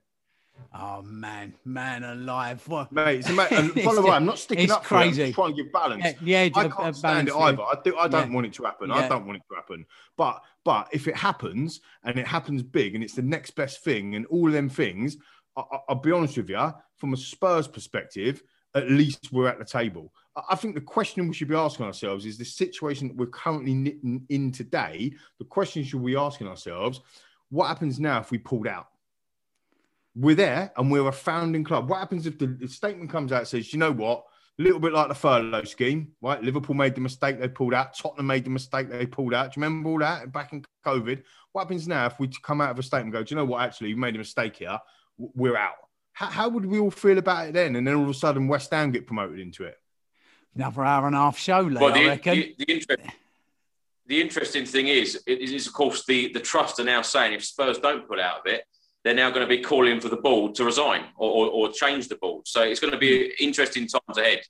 Oh 0.79 1.01
man, 1.03 1.55
man 1.65 2.05
alive! 2.05 2.67
What? 2.69 2.93
Mate, 2.93 3.21
it's 3.21 3.29
ama- 3.31 3.49
and 3.51 3.75
by 3.75 3.95
the 3.95 4.03
way, 4.03 4.11
I'm 4.11 4.27
not 4.27 4.39
sticking 4.39 4.71
up 4.71 4.85
for 4.85 4.97
it. 4.97 4.99
I'm 4.99 5.09
crazy. 5.09 5.33
trying 5.33 5.57
to 5.57 5.63
give 5.63 5.73
balance. 5.73 6.05
Yeah, 6.23 6.45
yeah, 6.45 6.51
I 6.55 6.69
can't 6.69 6.79
uh, 6.79 6.93
stand 6.93 7.29
it 7.29 7.35
either. 7.35 7.63
I 7.63 7.75
do. 7.83 7.97
I 7.97 8.09
don't 8.09 8.29
Yeah. 8.31 8.35
want 8.35 8.47
it 8.47 8.53
to 8.55 8.65
happen. 8.65 8.91
Yeah. 8.91 8.97
I 8.97 9.09
don't 9.09 9.27
want 9.27 9.37
it 9.39 9.43
to 9.49 9.55
happen. 9.55 9.87
But 10.17 10.43
but 10.65 10.89
if 10.93 11.09
it 11.09 11.17
happens 11.17 11.81
and 12.05 12.19
it 12.19 12.27
happens 12.27 12.63
big 12.63 12.95
and 12.95 13.03
it's 13.03 13.15
the 13.15 13.23
next 13.23 13.53
best 13.53 13.83
thing 13.85 14.17
and 14.17 14.27
all 14.27 14.47
of 14.49 14.53
them 14.53 14.69
things, 14.69 15.17
I, 15.57 15.63
I- 15.63 15.79
I'll 15.89 15.97
be 16.01 16.13
honest 16.13 16.37
with 16.37 16.51
you. 16.51 16.73
From 16.97 17.13
a 17.15 17.17
Spurs 17.17 17.69
perspective, 17.69 18.43
at 18.75 18.91
least 18.91 19.31
we're 19.33 19.49
at 19.49 19.59
the 19.59 19.65
table. 19.65 20.13
I- 20.37 20.43
I 20.51 20.55
think 20.57 20.75
the 20.75 20.81
question 20.83 21.27
we 21.29 21.35
should 21.35 21.49
be 21.49 21.55
asking 21.55 21.87
ourselves 21.87 22.27
is 22.27 22.37
the 22.39 22.45
situation 22.45 23.09
that 23.09 23.17
we're 23.17 23.27
currently 23.27 23.97
in 24.29 24.53
today. 24.53 25.13
The 25.39 25.45
question 25.47 25.85
should 25.85 26.01
we 26.03 26.13
be 26.13 26.19
asking 26.19 26.49
ourselves: 26.49 27.01
What 27.51 27.69
happens 27.69 27.99
now 27.99 28.21
if 28.21 28.31
we 28.31 28.37
pulled 28.39 28.67
out? 28.67 28.89
We're 30.19 30.35
there 30.35 30.73
and 30.77 30.91
we're 30.91 31.07
a 31.07 31.13
founding 31.13 31.63
club. 31.63 31.91
What 31.91 31.99
happens 31.99 32.27
if 32.27 32.39
the, 32.39 32.47
the 32.47 32.69
statement 32.69 33.11
comes 33.11 33.33
out 33.33 33.41
and 33.41 33.49
says, 33.49 33.73
you 33.73 33.79
know 33.79 33.93
what? 33.93 34.25
A 34.59 34.63
little 34.63 34.81
bit 34.81 34.95
like 34.95 35.09
the 35.09 35.15
furlough 35.15 35.65
scheme, 35.65 36.13
right? 36.23 36.43
Liverpool 36.43 36.75
made 36.75 36.95
the 36.95 37.03
mistake 37.03 37.39
they 37.39 37.49
pulled 37.49 37.75
out. 37.75 37.95
Tottenham 37.95 38.27
made 38.27 38.45
the 38.45 38.51
mistake 38.51 38.89
they 38.89 39.05
pulled 39.05 39.35
out. 39.35 39.53
Do 39.53 39.61
you 39.61 39.65
remember 39.65 39.91
all 39.91 39.99
that 39.99 40.33
back 40.33 40.55
in 40.55 40.65
COVID? 40.87 41.23
What 41.53 41.65
happens 41.65 41.87
now 41.87 42.07
if 42.07 42.19
we 42.19 42.31
come 42.43 42.63
out 42.63 42.71
of 42.71 42.79
a 42.79 42.83
statement 42.83 43.07
and 43.07 43.13
go, 43.13 43.23
do 43.23 43.35
you 43.35 43.37
know 43.37 43.45
what? 43.45 43.61
Actually, 43.61 43.93
we 43.93 44.01
made 44.01 44.15
a 44.15 44.19
mistake 44.19 44.57
here. 44.57 44.79
We're 45.19 45.59
out. 45.59 45.75
How, 46.13 46.27
how 46.27 46.49
would 46.49 46.65
we 46.65 46.79
all 46.79 46.91
feel 46.91 47.19
about 47.19 47.49
it 47.49 47.53
then? 47.53 47.77
And 47.77 47.87
then 47.87 47.95
all 47.95 48.05
of 48.05 48.09
a 48.09 48.15
sudden, 48.15 48.49
West 48.49 48.71
Ham 48.71 48.93
get 48.93 49.07
promoted 49.07 49.39
into 49.39 49.65
it. 49.65 49.77
Another 50.55 50.83
hour 50.83 51.07
and 51.07 51.15
a 51.15 51.19
half 51.19 51.37
show, 51.37 51.61
Lee, 51.61 51.75
Well, 51.75 51.93
I 51.93 51.99
the, 51.99 52.07
reckon. 52.07 52.35
the, 52.35 52.55
the, 52.59 52.73
interest, 52.73 53.03
the 54.07 54.21
interesting 54.23 54.65
thing 54.65 54.89
is, 54.89 55.23
it 55.27 55.41
is, 55.41 55.67
of 55.67 55.75
course, 55.75 56.07
the, 56.07 56.33
the 56.33 56.41
trust 56.41 56.81
are 56.81 56.85
now 56.85 57.03
saying 57.03 57.35
if 57.35 57.45
Spurs 57.45 57.77
don't 57.79 58.09
pull 58.09 58.19
out 58.19 58.39
of 58.39 58.47
it, 58.47 58.65
they're 59.07 59.15
now 59.15 59.31
going 59.31 59.49
to 59.49 59.49
be 59.49 59.63
calling 59.63 60.01
for 60.01 60.09
the 60.09 60.17
board 60.17 60.57
to 60.57 60.65
resign 60.65 61.05
or, 61.17 61.31
or, 61.31 61.47
or 61.69 61.73
change 61.73 62.09
the 62.09 62.17
board. 62.17 62.49
So 62.49 62.63
it's 62.63 62.81
going 62.81 62.93
to 62.93 62.99
be 62.99 63.33
interesting 63.39 63.87
times 63.87 64.19
ahead. 64.19 64.41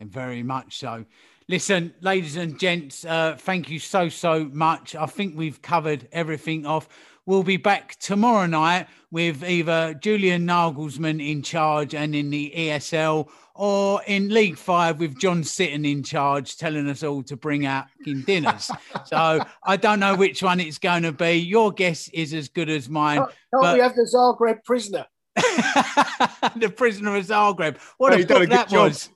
And 0.00 0.12
Very 0.12 0.42
much 0.42 0.76
so. 0.76 1.06
Listen, 1.48 1.94
ladies 2.02 2.36
and 2.36 2.58
gents, 2.58 3.06
uh, 3.06 3.36
thank 3.38 3.70
you 3.70 3.78
so, 3.78 4.10
so 4.10 4.44
much. 4.52 4.94
I 4.94 5.06
think 5.06 5.34
we've 5.34 5.62
covered 5.62 6.08
everything 6.12 6.66
off. 6.66 6.88
We'll 7.26 7.42
be 7.42 7.56
back 7.56 7.96
tomorrow 7.96 8.46
night 8.46 8.86
with 9.10 9.44
either 9.44 9.94
Julian 9.94 10.46
Nagelsmann 10.46 11.26
in 11.26 11.42
charge 11.42 11.94
and 11.94 12.14
in 12.14 12.30
the 12.30 12.52
ESL 12.56 13.28
or 13.54 14.02
in 14.06 14.30
League 14.30 14.56
Five 14.56 14.98
with 14.98 15.18
John 15.18 15.42
Sitton 15.42 15.90
in 15.90 16.02
charge, 16.02 16.56
telling 16.56 16.88
us 16.88 17.02
all 17.02 17.22
to 17.24 17.36
bring 17.36 17.66
out 17.66 17.86
in 18.06 18.22
dinners. 18.22 18.70
so 19.04 19.44
I 19.64 19.76
don't 19.76 20.00
know 20.00 20.16
which 20.16 20.42
one 20.42 20.58
it's 20.60 20.78
going 20.78 21.02
to 21.02 21.12
be. 21.12 21.32
Your 21.34 21.70
guess 21.70 22.08
is 22.08 22.32
as 22.32 22.48
good 22.48 22.70
as 22.70 22.88
mine. 22.88 23.18
Can't, 23.18 23.28
can't 23.30 23.62
but- 23.62 23.74
we 23.74 23.80
have 23.80 23.94
the 23.94 24.02
Zagreb 24.10 24.64
prisoner? 24.64 25.06
the 26.56 26.72
prisoner 26.74 27.16
of 27.16 27.26
Zagreb. 27.26 27.76
What 27.98 28.12
Oh, 28.12 28.16
a 28.16 28.18
you've 28.18 28.28
done 28.28 28.36
a 28.38 28.40
book 28.40 28.48
good 28.50 28.58
that 28.58 28.68
job. 28.68 28.88
was. 28.88 29.10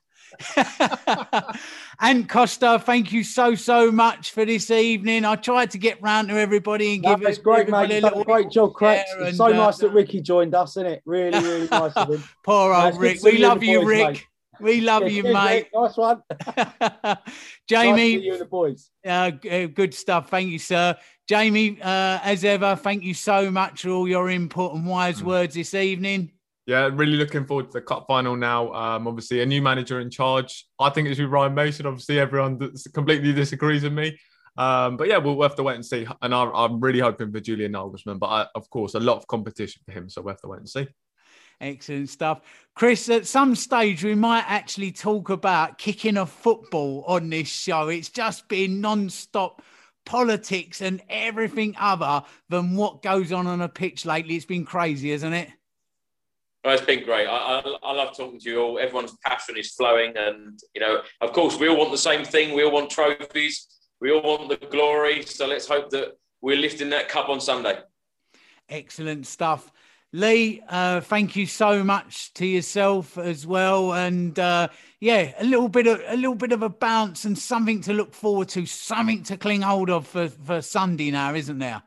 and 2.01 2.29
Costa, 2.29 2.79
thank 2.85 3.13
you 3.13 3.23
so 3.25 3.55
so 3.55 3.91
much 3.91 4.31
for 4.33 4.45
this 4.45 4.71
evening. 4.71 5.25
I 5.25 5.37
tried 5.37 5.71
to 5.73 5.79
get 5.79 6.01
round 6.03 6.29
to 6.29 6.39
everybody 6.39 6.95
and 6.95 7.03
No, 7.03 7.17
give 7.17 7.27
it's 7.27 7.39
great, 7.39 7.69
mate. 7.69 7.91
A 7.91 8.01
little 8.01 8.25
great 8.25 8.51
job, 8.51 8.75
Craig. 8.75 9.05
It's 9.21 9.39
so 9.39 9.47
uh, 9.47 9.51
nice 9.51 9.79
that 9.79 9.91
Ricky 9.91 10.21
joined 10.21 10.55
us, 10.55 10.73
isn't 10.77 10.87
it? 10.87 11.03
Really, 11.05 11.39
really 11.43 11.69
nice 11.71 11.95
of 11.95 12.11
him. 12.11 12.23
Poor 12.45 12.73
old 12.75 12.99
Rick. 13.01 13.23
We 13.23 13.39
love 13.39 13.63
you, 13.63 13.79
boys, 13.81 13.87
Rick. 13.87 14.07
mate. 14.09 14.27
We 14.59 14.81
love 14.81 15.03
Yeah, 15.03 15.09
you, 15.09 15.23
mate. 15.25 15.69
Nice 15.75 15.97
one. 15.97 16.23
Nice 17.07 17.19
Jamie, 17.69 18.17
see 18.19 18.25
you 18.25 18.33
and 18.33 18.41
the 18.41 18.45
boys. 18.47 18.91
uh, 19.05 19.31
uh, 19.51 19.67
good 19.67 19.93
stuff. 19.93 20.31
Thank 20.31 20.51
you, 20.51 20.59
sir. 20.59 20.97
Jamie, 21.29 21.79
uh, 21.83 22.21
as 22.23 22.45
ever, 22.45 22.77
thank 22.77 23.03
you 23.03 23.13
so 23.13 23.51
much 23.51 23.83
for 23.83 23.91
all 23.91 24.09
your 24.09 24.31
input 24.31 24.73
and 24.73 24.87
wise 24.87 25.21
Mm. 25.21 25.27
words 25.27 25.55
this 25.57 25.75
evening. 25.75 26.31
Yeah, 26.67 26.91
really 26.93 27.17
looking 27.17 27.47
forward 27.47 27.67
to 27.67 27.73
the 27.75 27.81
cup 27.81 28.07
final 28.09 28.35
now. 28.37 28.73
Um, 28.73 29.07
obviously, 29.07 29.41
a 29.41 29.47
new 29.47 29.63
manager 29.63 30.01
in 30.01 30.11
charge. 30.11 30.67
I 30.81 30.91
think 30.91 31.09
it's 31.09 31.21
with 31.21 31.31
Ryan 31.31 31.55
Mason. 31.55 31.87
Obviously, 31.87 32.19
everyone 32.19 32.59
completely 32.93 33.33
disagrees 33.33 33.85
with 33.85 33.93
me. 33.93 34.19
Um, 34.59 34.97
but 34.97 35.07
yeah, 35.07 35.19
we'll, 35.19 35.37
we'll 35.37 35.49
have 35.49 35.57
to 35.57 35.63
wait 35.63 35.77
and 35.77 35.87
see. 35.87 36.07
And 36.23 36.35
I, 36.35 36.45
I'm 36.45 36.81
really 36.81 36.99
hoping 36.99 37.31
for 37.31 37.39
Julian 37.39 37.73
Nagelsmann. 37.73 38.19
But 38.19 38.27
I, 38.27 38.47
of 38.57 38.69
course, 38.71 38.95
a 38.95 39.01
lot 39.01 39.17
of 39.17 39.29
competition 39.29 39.83
for 39.85 39.93
him. 39.93 40.09
So 40.09 40.23
we'll 40.23 40.35
have 40.35 40.41
to 40.41 40.49
wait 40.49 40.61
and 40.61 40.69
see. 40.69 40.89
Excellent 41.61 42.11
stuff. 42.11 42.41
Chris, 42.75 43.09
at 43.09 43.27
some 43.27 43.55
stage, 43.55 44.03
we 44.03 44.15
might 44.15 44.45
actually 44.47 44.93
talk 44.93 45.31
about 45.31 45.79
kicking 45.79 46.17
a 46.17 46.27
football 46.27 47.05
on 47.07 47.31
this 47.31 47.49
show. 47.49 47.89
It's 47.89 48.11
just 48.11 48.49
been 48.49 48.81
non 48.81 49.09
stop 49.09 49.63
politics 50.05 50.83
and 50.83 51.03
everything 51.09 51.75
other 51.79 52.25
than 52.49 52.77
what 52.77 53.03
goes 53.03 53.33
on 53.33 53.47
on 53.47 53.61
a 53.61 53.69
pitch 53.69 54.05
lately. 54.05 54.37
It's 54.37 54.45
been 54.45 54.65
crazy, 54.65 55.13
isn't 55.13 55.33
it? 55.33 55.49
Well, 56.67 56.75
it's 56.75 56.85
been 56.85 57.05
great. 57.05 57.29
I, 57.29 57.61
I, 57.61 57.77
I 57.85 57.93
love 57.93 58.17
talking 58.17 58.41
to 58.41 58.51
you 58.51 58.61
all. 58.61 58.81
Everyone's 58.81 59.17
passion 59.25 59.57
is 59.57 59.71
flowing, 59.71 60.15
and 60.17 60.59
you 60.75 60.81
know, 60.81 61.03
of 61.21 61.33
course, 61.33 61.61
we 61.61 61.69
all 61.69 61.77
want 61.77 61.93
the 61.93 61.97
same 61.97 62.25
thing. 62.25 62.57
We 62.57 62.65
all 62.65 62.73
want 62.73 62.91
trophies. 62.91 63.69
We 64.01 64.11
all 64.11 64.21
want 64.21 64.49
the 64.49 64.67
glory. 64.67 65.23
So 65.23 65.47
let's 65.47 65.69
hope 65.69 65.91
that 65.91 66.15
we're 66.41 66.57
lifting 66.57 66.91
that 66.91 67.09
cup 67.09 67.29
on 67.29 67.41
Sunday. 67.41 67.79
Excellent 68.69 69.29
stuff. 69.29 69.71
Lee, 70.13 70.61
uh, 70.69 71.03
thank 71.03 71.37
you 71.37 71.47
so 71.47 71.85
much 71.85 72.35
to 72.35 72.45
yourself 72.45 73.17
as 73.17 73.47
well, 73.47 73.93
and 73.95 74.37
uh, 74.37 74.67
yeah, 74.99 75.35
a 75.39 75.45
little 75.45 75.69
bit 75.69 75.87
of 75.87 76.03
a 76.09 76.17
little 76.17 76.35
bit 76.35 76.51
of 76.51 76.63
a 76.63 76.69
bounce 76.69 77.25
and 77.25 77.39
something 77.39 77.81
to 77.83 77.93
look 77.93 78.13
forward 78.13 78.49
to, 78.49 78.67
something 78.67 79.23
to 79.23 79.37
cling 79.37 79.63
hold 79.63 79.89
of 79.89 80.05
for, 80.09 80.29
for 80.29 80.61
Sunday 80.61 81.13
now, 81.13 81.33
isn't 81.33 81.61
there? 81.61 81.85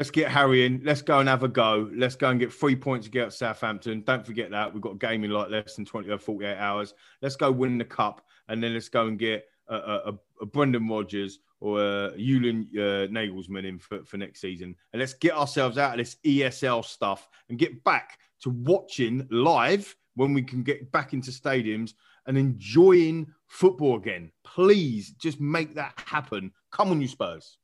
Let's 0.00 0.10
get 0.10 0.30
Harry 0.30 0.64
in. 0.64 0.80
Let's 0.82 1.02
go 1.02 1.18
and 1.18 1.28
have 1.28 1.42
a 1.42 1.48
go. 1.48 1.90
Let's 1.94 2.16
go 2.16 2.30
and 2.30 2.40
get 2.40 2.50
three 2.50 2.74
points 2.74 3.06
against 3.06 3.38
Southampton. 3.38 4.00
Don't 4.06 4.24
forget 4.24 4.50
that. 4.50 4.72
We've 4.72 4.80
got 4.80 4.94
a 4.94 4.98
game 4.98 5.24
in 5.24 5.30
like 5.30 5.50
less 5.50 5.76
than 5.76 5.84
20 5.84 6.08
or 6.08 6.16
48 6.16 6.56
hours. 6.56 6.94
Let's 7.20 7.36
go 7.36 7.52
win 7.52 7.76
the 7.76 7.84
cup 7.84 8.22
and 8.48 8.64
then 8.64 8.72
let's 8.72 8.88
go 8.88 9.08
and 9.08 9.18
get 9.18 9.44
a, 9.68 9.74
a, 9.76 9.96
a- 10.12 10.18
a 10.40 10.46
Brendan 10.46 10.88
Rodgers 10.88 11.40
or 11.60 11.82
a 11.84 12.12
Julian 12.16 12.66
uh, 12.74 13.12
Nagelsmann 13.12 13.66
in 13.66 13.78
for, 13.78 14.02
for 14.06 14.16
next 14.16 14.40
season. 14.40 14.74
And 14.94 15.00
let's 15.00 15.12
get 15.12 15.34
ourselves 15.34 15.76
out 15.76 15.92
of 15.92 15.98
this 15.98 16.16
ESL 16.24 16.82
stuff 16.82 17.28
and 17.50 17.58
get 17.58 17.84
back 17.84 18.16
to 18.40 18.48
watching 18.48 19.28
live 19.30 19.94
when 20.14 20.32
we 20.32 20.40
can 20.40 20.62
get 20.62 20.90
back 20.92 21.12
into 21.12 21.30
stadiums 21.30 21.92
and 22.26 22.38
enjoying 22.38 23.26
football 23.48 23.96
again. 23.96 24.32
Please 24.44 25.10
just 25.10 25.42
make 25.42 25.74
that 25.74 25.92
happen. 26.06 26.52
Come 26.72 26.90
on, 26.90 27.02
you 27.02 27.08
Spurs. 27.08 27.58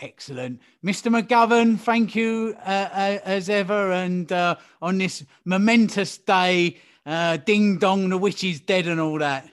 Excellent. 0.00 0.60
Mr. 0.84 1.10
McGovern, 1.10 1.78
thank 1.78 2.14
you 2.14 2.54
uh, 2.64 2.88
uh, 2.92 3.18
as 3.24 3.48
ever. 3.48 3.90
And 3.90 4.30
uh, 4.30 4.54
on 4.80 4.98
this 4.98 5.24
momentous 5.44 6.18
day, 6.18 6.78
uh, 7.04 7.38
ding 7.38 7.78
dong, 7.78 8.08
the 8.08 8.18
witch 8.18 8.44
is 8.44 8.60
dead 8.60 8.86
and 8.86 9.00
all 9.00 9.18
that. 9.18 9.48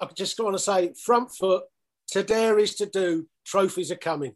I 0.00 0.06
just 0.14 0.40
want 0.40 0.56
to 0.56 0.58
say, 0.58 0.92
front 0.94 1.30
foot, 1.30 1.64
to 2.08 2.24
dare 2.24 2.58
is 2.58 2.74
to 2.76 2.86
do, 2.86 3.28
trophies 3.44 3.92
are 3.92 3.96
coming. 3.96 4.34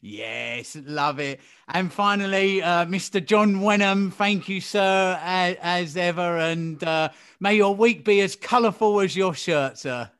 Yes, 0.00 0.76
love 0.84 1.20
it. 1.20 1.40
And 1.68 1.92
finally, 1.92 2.62
uh, 2.62 2.86
Mr. 2.86 3.24
John 3.24 3.60
Wenham, 3.60 4.10
thank 4.10 4.48
you, 4.48 4.60
sir, 4.60 5.20
as, 5.22 5.56
as 5.60 5.96
ever. 5.96 6.38
And 6.38 6.82
uh, 6.82 7.10
may 7.38 7.54
your 7.56 7.76
week 7.76 8.04
be 8.04 8.20
as 8.22 8.34
colourful 8.34 9.00
as 9.00 9.14
your 9.14 9.34
shirt, 9.34 9.78
sir. 9.78 10.10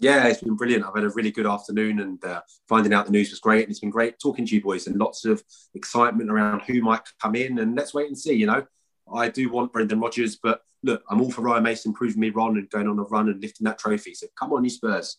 Yeah, 0.00 0.26
it's 0.28 0.40
been 0.40 0.56
brilliant. 0.56 0.84
I've 0.84 0.94
had 0.94 1.04
a 1.04 1.10
really 1.10 1.30
good 1.30 1.46
afternoon 1.46 2.00
and 2.00 2.24
uh, 2.24 2.40
finding 2.66 2.94
out 2.94 3.04
the 3.04 3.12
news 3.12 3.30
was 3.30 3.38
great. 3.38 3.64
And 3.64 3.70
it's 3.70 3.80
been 3.80 3.90
great 3.90 4.18
talking 4.18 4.46
to 4.46 4.54
you 4.54 4.62
boys 4.62 4.86
and 4.86 4.96
lots 4.96 5.26
of 5.26 5.44
excitement 5.74 6.30
around 6.30 6.62
who 6.62 6.80
might 6.80 7.02
come 7.20 7.34
in. 7.34 7.58
And 7.58 7.76
let's 7.76 7.92
wait 7.92 8.08
and 8.08 8.18
see. 8.18 8.32
You 8.32 8.46
know, 8.46 8.66
I 9.14 9.28
do 9.28 9.50
want 9.50 9.74
Brendan 9.74 10.00
Rodgers, 10.00 10.38
but 10.42 10.62
look, 10.82 11.02
I'm 11.10 11.20
all 11.20 11.30
for 11.30 11.42
Ryan 11.42 11.64
Mason 11.64 11.92
proving 11.92 12.18
me 12.18 12.30
wrong 12.30 12.56
and 12.56 12.68
going 12.70 12.88
on 12.88 12.98
a 12.98 13.02
run 13.02 13.28
and 13.28 13.42
lifting 13.42 13.66
that 13.66 13.78
trophy. 13.78 14.14
So 14.14 14.26
come 14.38 14.54
on, 14.54 14.64
you 14.64 14.70
Spurs. 14.70 15.18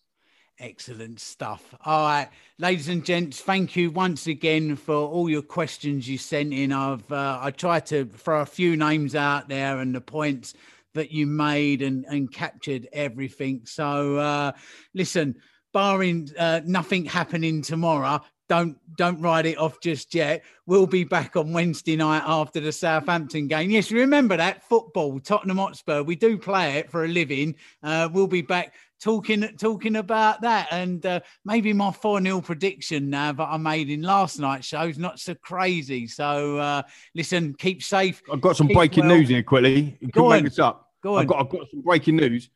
Excellent 0.60 1.20
stuff. 1.20 1.76
All 1.86 2.04
right, 2.04 2.30
ladies 2.58 2.88
and 2.88 3.06
gents, 3.06 3.40
thank 3.40 3.76
you 3.76 3.90
once 3.90 4.28
again 4.28 4.76
for 4.76 4.96
all 4.96 5.30
your 5.30 5.42
questions 5.42 6.08
you 6.08 6.18
sent 6.18 6.54
in. 6.54 6.72
I've 6.72 7.10
uh, 7.12 7.40
I 7.42 7.52
tried 7.52 7.86
to 7.88 8.06
throw 8.06 8.42
a 8.42 8.46
few 8.46 8.78
names 8.78 9.16
out 9.16 9.48
there 9.48 9.80
and 9.80 9.96
the 9.96 10.02
points 10.02 10.54
that 10.94 11.12
you 11.12 11.28
made 11.28 11.82
and 11.82 12.06
and 12.06 12.32
captured 12.32 12.88
everything. 12.94 13.62
So 13.66 14.18
uh, 14.18 14.52
listen, 14.94 15.36
barring 15.74 16.30
uh, 16.38 16.62
nothing 16.66 17.06
happening 17.06 17.62
tomorrow. 17.62 18.22
Don't 18.50 18.78
don't 18.98 19.22
write 19.22 19.46
it 19.46 19.58
off 19.58 19.80
just 19.80 20.14
yet. 20.14 20.44
We'll 20.66 20.88
be 20.88 21.06
back 21.06 21.38
on 21.38 21.54
Wednesday 21.54 21.96
night 21.96 22.24
after 22.26 22.60
the 22.60 22.72
Southampton 22.72 23.48
game. 23.48 23.70
Yes, 23.70 23.90
you 23.90 24.00
remember 24.00 24.36
that 24.36 24.68
football, 24.68 25.20
Tottenham 25.20 25.58
Hotspur. 25.58 26.04
We 26.04 26.16
do 26.16 26.38
play 26.38 26.78
it 26.78 26.92
for 26.92 27.06
a 27.06 27.08
living. 27.08 27.56
Uh, 27.82 28.10
we'll 28.12 28.28
be 28.28 28.42
back 28.42 28.74
talking 29.02 29.48
talking 29.58 29.96
about 29.96 30.42
that 30.42 30.68
and 30.72 31.06
uh, 31.06 31.20
maybe 31.44 31.74
my 31.74 31.90
4-0 31.90 32.44
prediction 32.44 33.10
now 33.10 33.32
that 33.34 33.48
I 33.50 33.58
made 33.58 33.90
in 33.90 34.04
last 34.04 34.40
night's 34.40 34.68
show 34.68 34.84
is 34.84 34.98
not 34.98 35.20
so 35.20 35.34
crazy. 35.36 36.08
So 36.08 36.58
uh, 36.58 36.84
listen, 37.16 37.54
keep 37.56 37.84
safe. 37.84 38.22
I've 38.32 38.42
got 38.42 38.56
some 38.56 38.68
breaking 38.68 39.08
well. 39.08 39.18
news 39.18 39.30
here 39.30 39.44
quickly. 39.44 39.98
You 40.00 40.08
Go 40.10 40.30
can 40.30 40.30
make 40.30 40.44
this 40.44 40.60
up. 40.60 40.90
Go 41.02 41.16
on. 41.16 41.24
I've 41.24 41.28
got, 41.28 41.40
I've 41.40 41.50
got 41.50 41.70
some 41.70 41.82
breaking 41.82 42.18
news. 42.18 42.50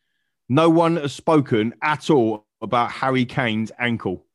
No 0.48 0.70
one 0.70 0.98
has 0.98 1.14
spoken 1.14 1.74
at 1.82 2.10
all 2.10 2.46
about 2.62 2.92
Harry 2.92 3.26
Kane's 3.26 3.72
ankle. 3.80 4.26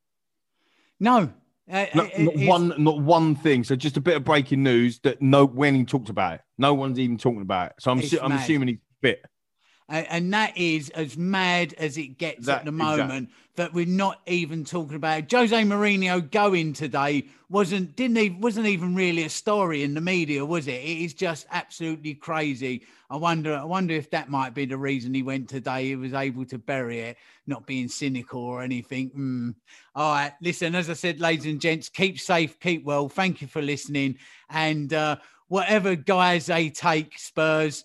No. 0.99 1.33
Uh, 1.71 1.87
Not, 1.95 2.19
not 2.19 2.37
one, 2.37 2.75
not 2.79 3.01
one 3.01 3.37
thing. 3.37 3.63
So 3.63 3.77
just 3.77 3.97
a 3.97 4.01
bit 4.01 4.17
of 4.17 4.25
breaking 4.25 4.65
news 4.65 4.99
that 5.05 5.23
no 5.23 5.47
when 5.47 5.77
he 5.77 5.85
talked 5.85 6.09
about 6.09 6.35
it, 6.35 6.41
no 6.59 6.75
one's 6.75 6.99
even 6.99 7.17
talking 7.17 7.43
about 7.43 7.69
it. 7.69 7.73
So 7.79 7.93
I'm, 7.93 8.01
assu- 8.01 8.19
I'm 8.21 8.33
assuming 8.33 8.69
he's 8.69 8.79
fit. 9.01 9.25
And, 9.91 10.33
that 10.35 10.57
is 10.57 10.89
as 10.91 11.17
mad 11.17 11.75
as 11.77 11.99
it 11.99 12.17
gets 12.17 12.47
That- 12.47 12.61
at 12.61 12.65
the 12.65 12.71
exactly. 12.71 12.99
moment 13.03 13.31
that 13.57 13.75
we're 13.75 13.85
not 13.85 14.21
even 14.27 14.65
talking 14.65 14.95
about. 14.97 15.31
Jose 15.31 15.55
Mourinho 15.65 16.31
going 16.31 16.73
today 16.73 17.25
wasn't 17.51 17.97
didn't 17.97 18.17
even 18.17 18.41
wasn't 18.41 18.67
even 18.67 18.95
really 18.95 19.25
a 19.25 19.29
story 19.29 19.83
in 19.83 19.93
the 19.95 20.01
media, 20.01 20.45
was 20.45 20.69
it? 20.69 20.75
It 20.75 21.05
is 21.05 21.13
just 21.13 21.47
absolutely 21.51 22.15
crazy. 22.15 22.83
I 23.11 23.17
wonder 23.17 23.55
I 23.55 23.65
wonder 23.65 23.93
if 23.93 24.09
that 24.11 24.31
might 24.31 24.55
be 24.55 24.65
the 24.65 24.79
reason 24.79 25.13
he 25.13 25.23
went 25.25 25.49
today. 25.49 25.87
He 25.87 25.97
was 25.97 26.15
able 26.15 26.45
to 26.47 26.59
bury 26.59 27.01
it, 27.01 27.17
not 27.49 27.67
being 27.67 27.89
cynical 27.89 28.41
or 28.41 28.63
anything. 28.63 29.11
Mm. 29.11 29.55
All 29.97 30.13
right, 30.13 30.33
listen. 30.41 30.77
As 30.77 30.89
I 30.89 30.95
said, 30.95 31.21
ladies 31.21 31.47
and 31.47 31.61
gents, 31.61 31.89
keep 31.89 32.21
safe, 32.21 32.59
keep 32.61 32.85
well. 32.85 33.09
Thank 33.09 33.43
you 33.43 33.49
for 33.49 33.61
listening, 33.61 34.17
and 34.49 34.95
uh, 34.95 35.17
whatever 35.49 35.97
guys 35.97 36.47
they 36.47 36.71
take, 36.71 37.19
Spurs. 37.19 37.85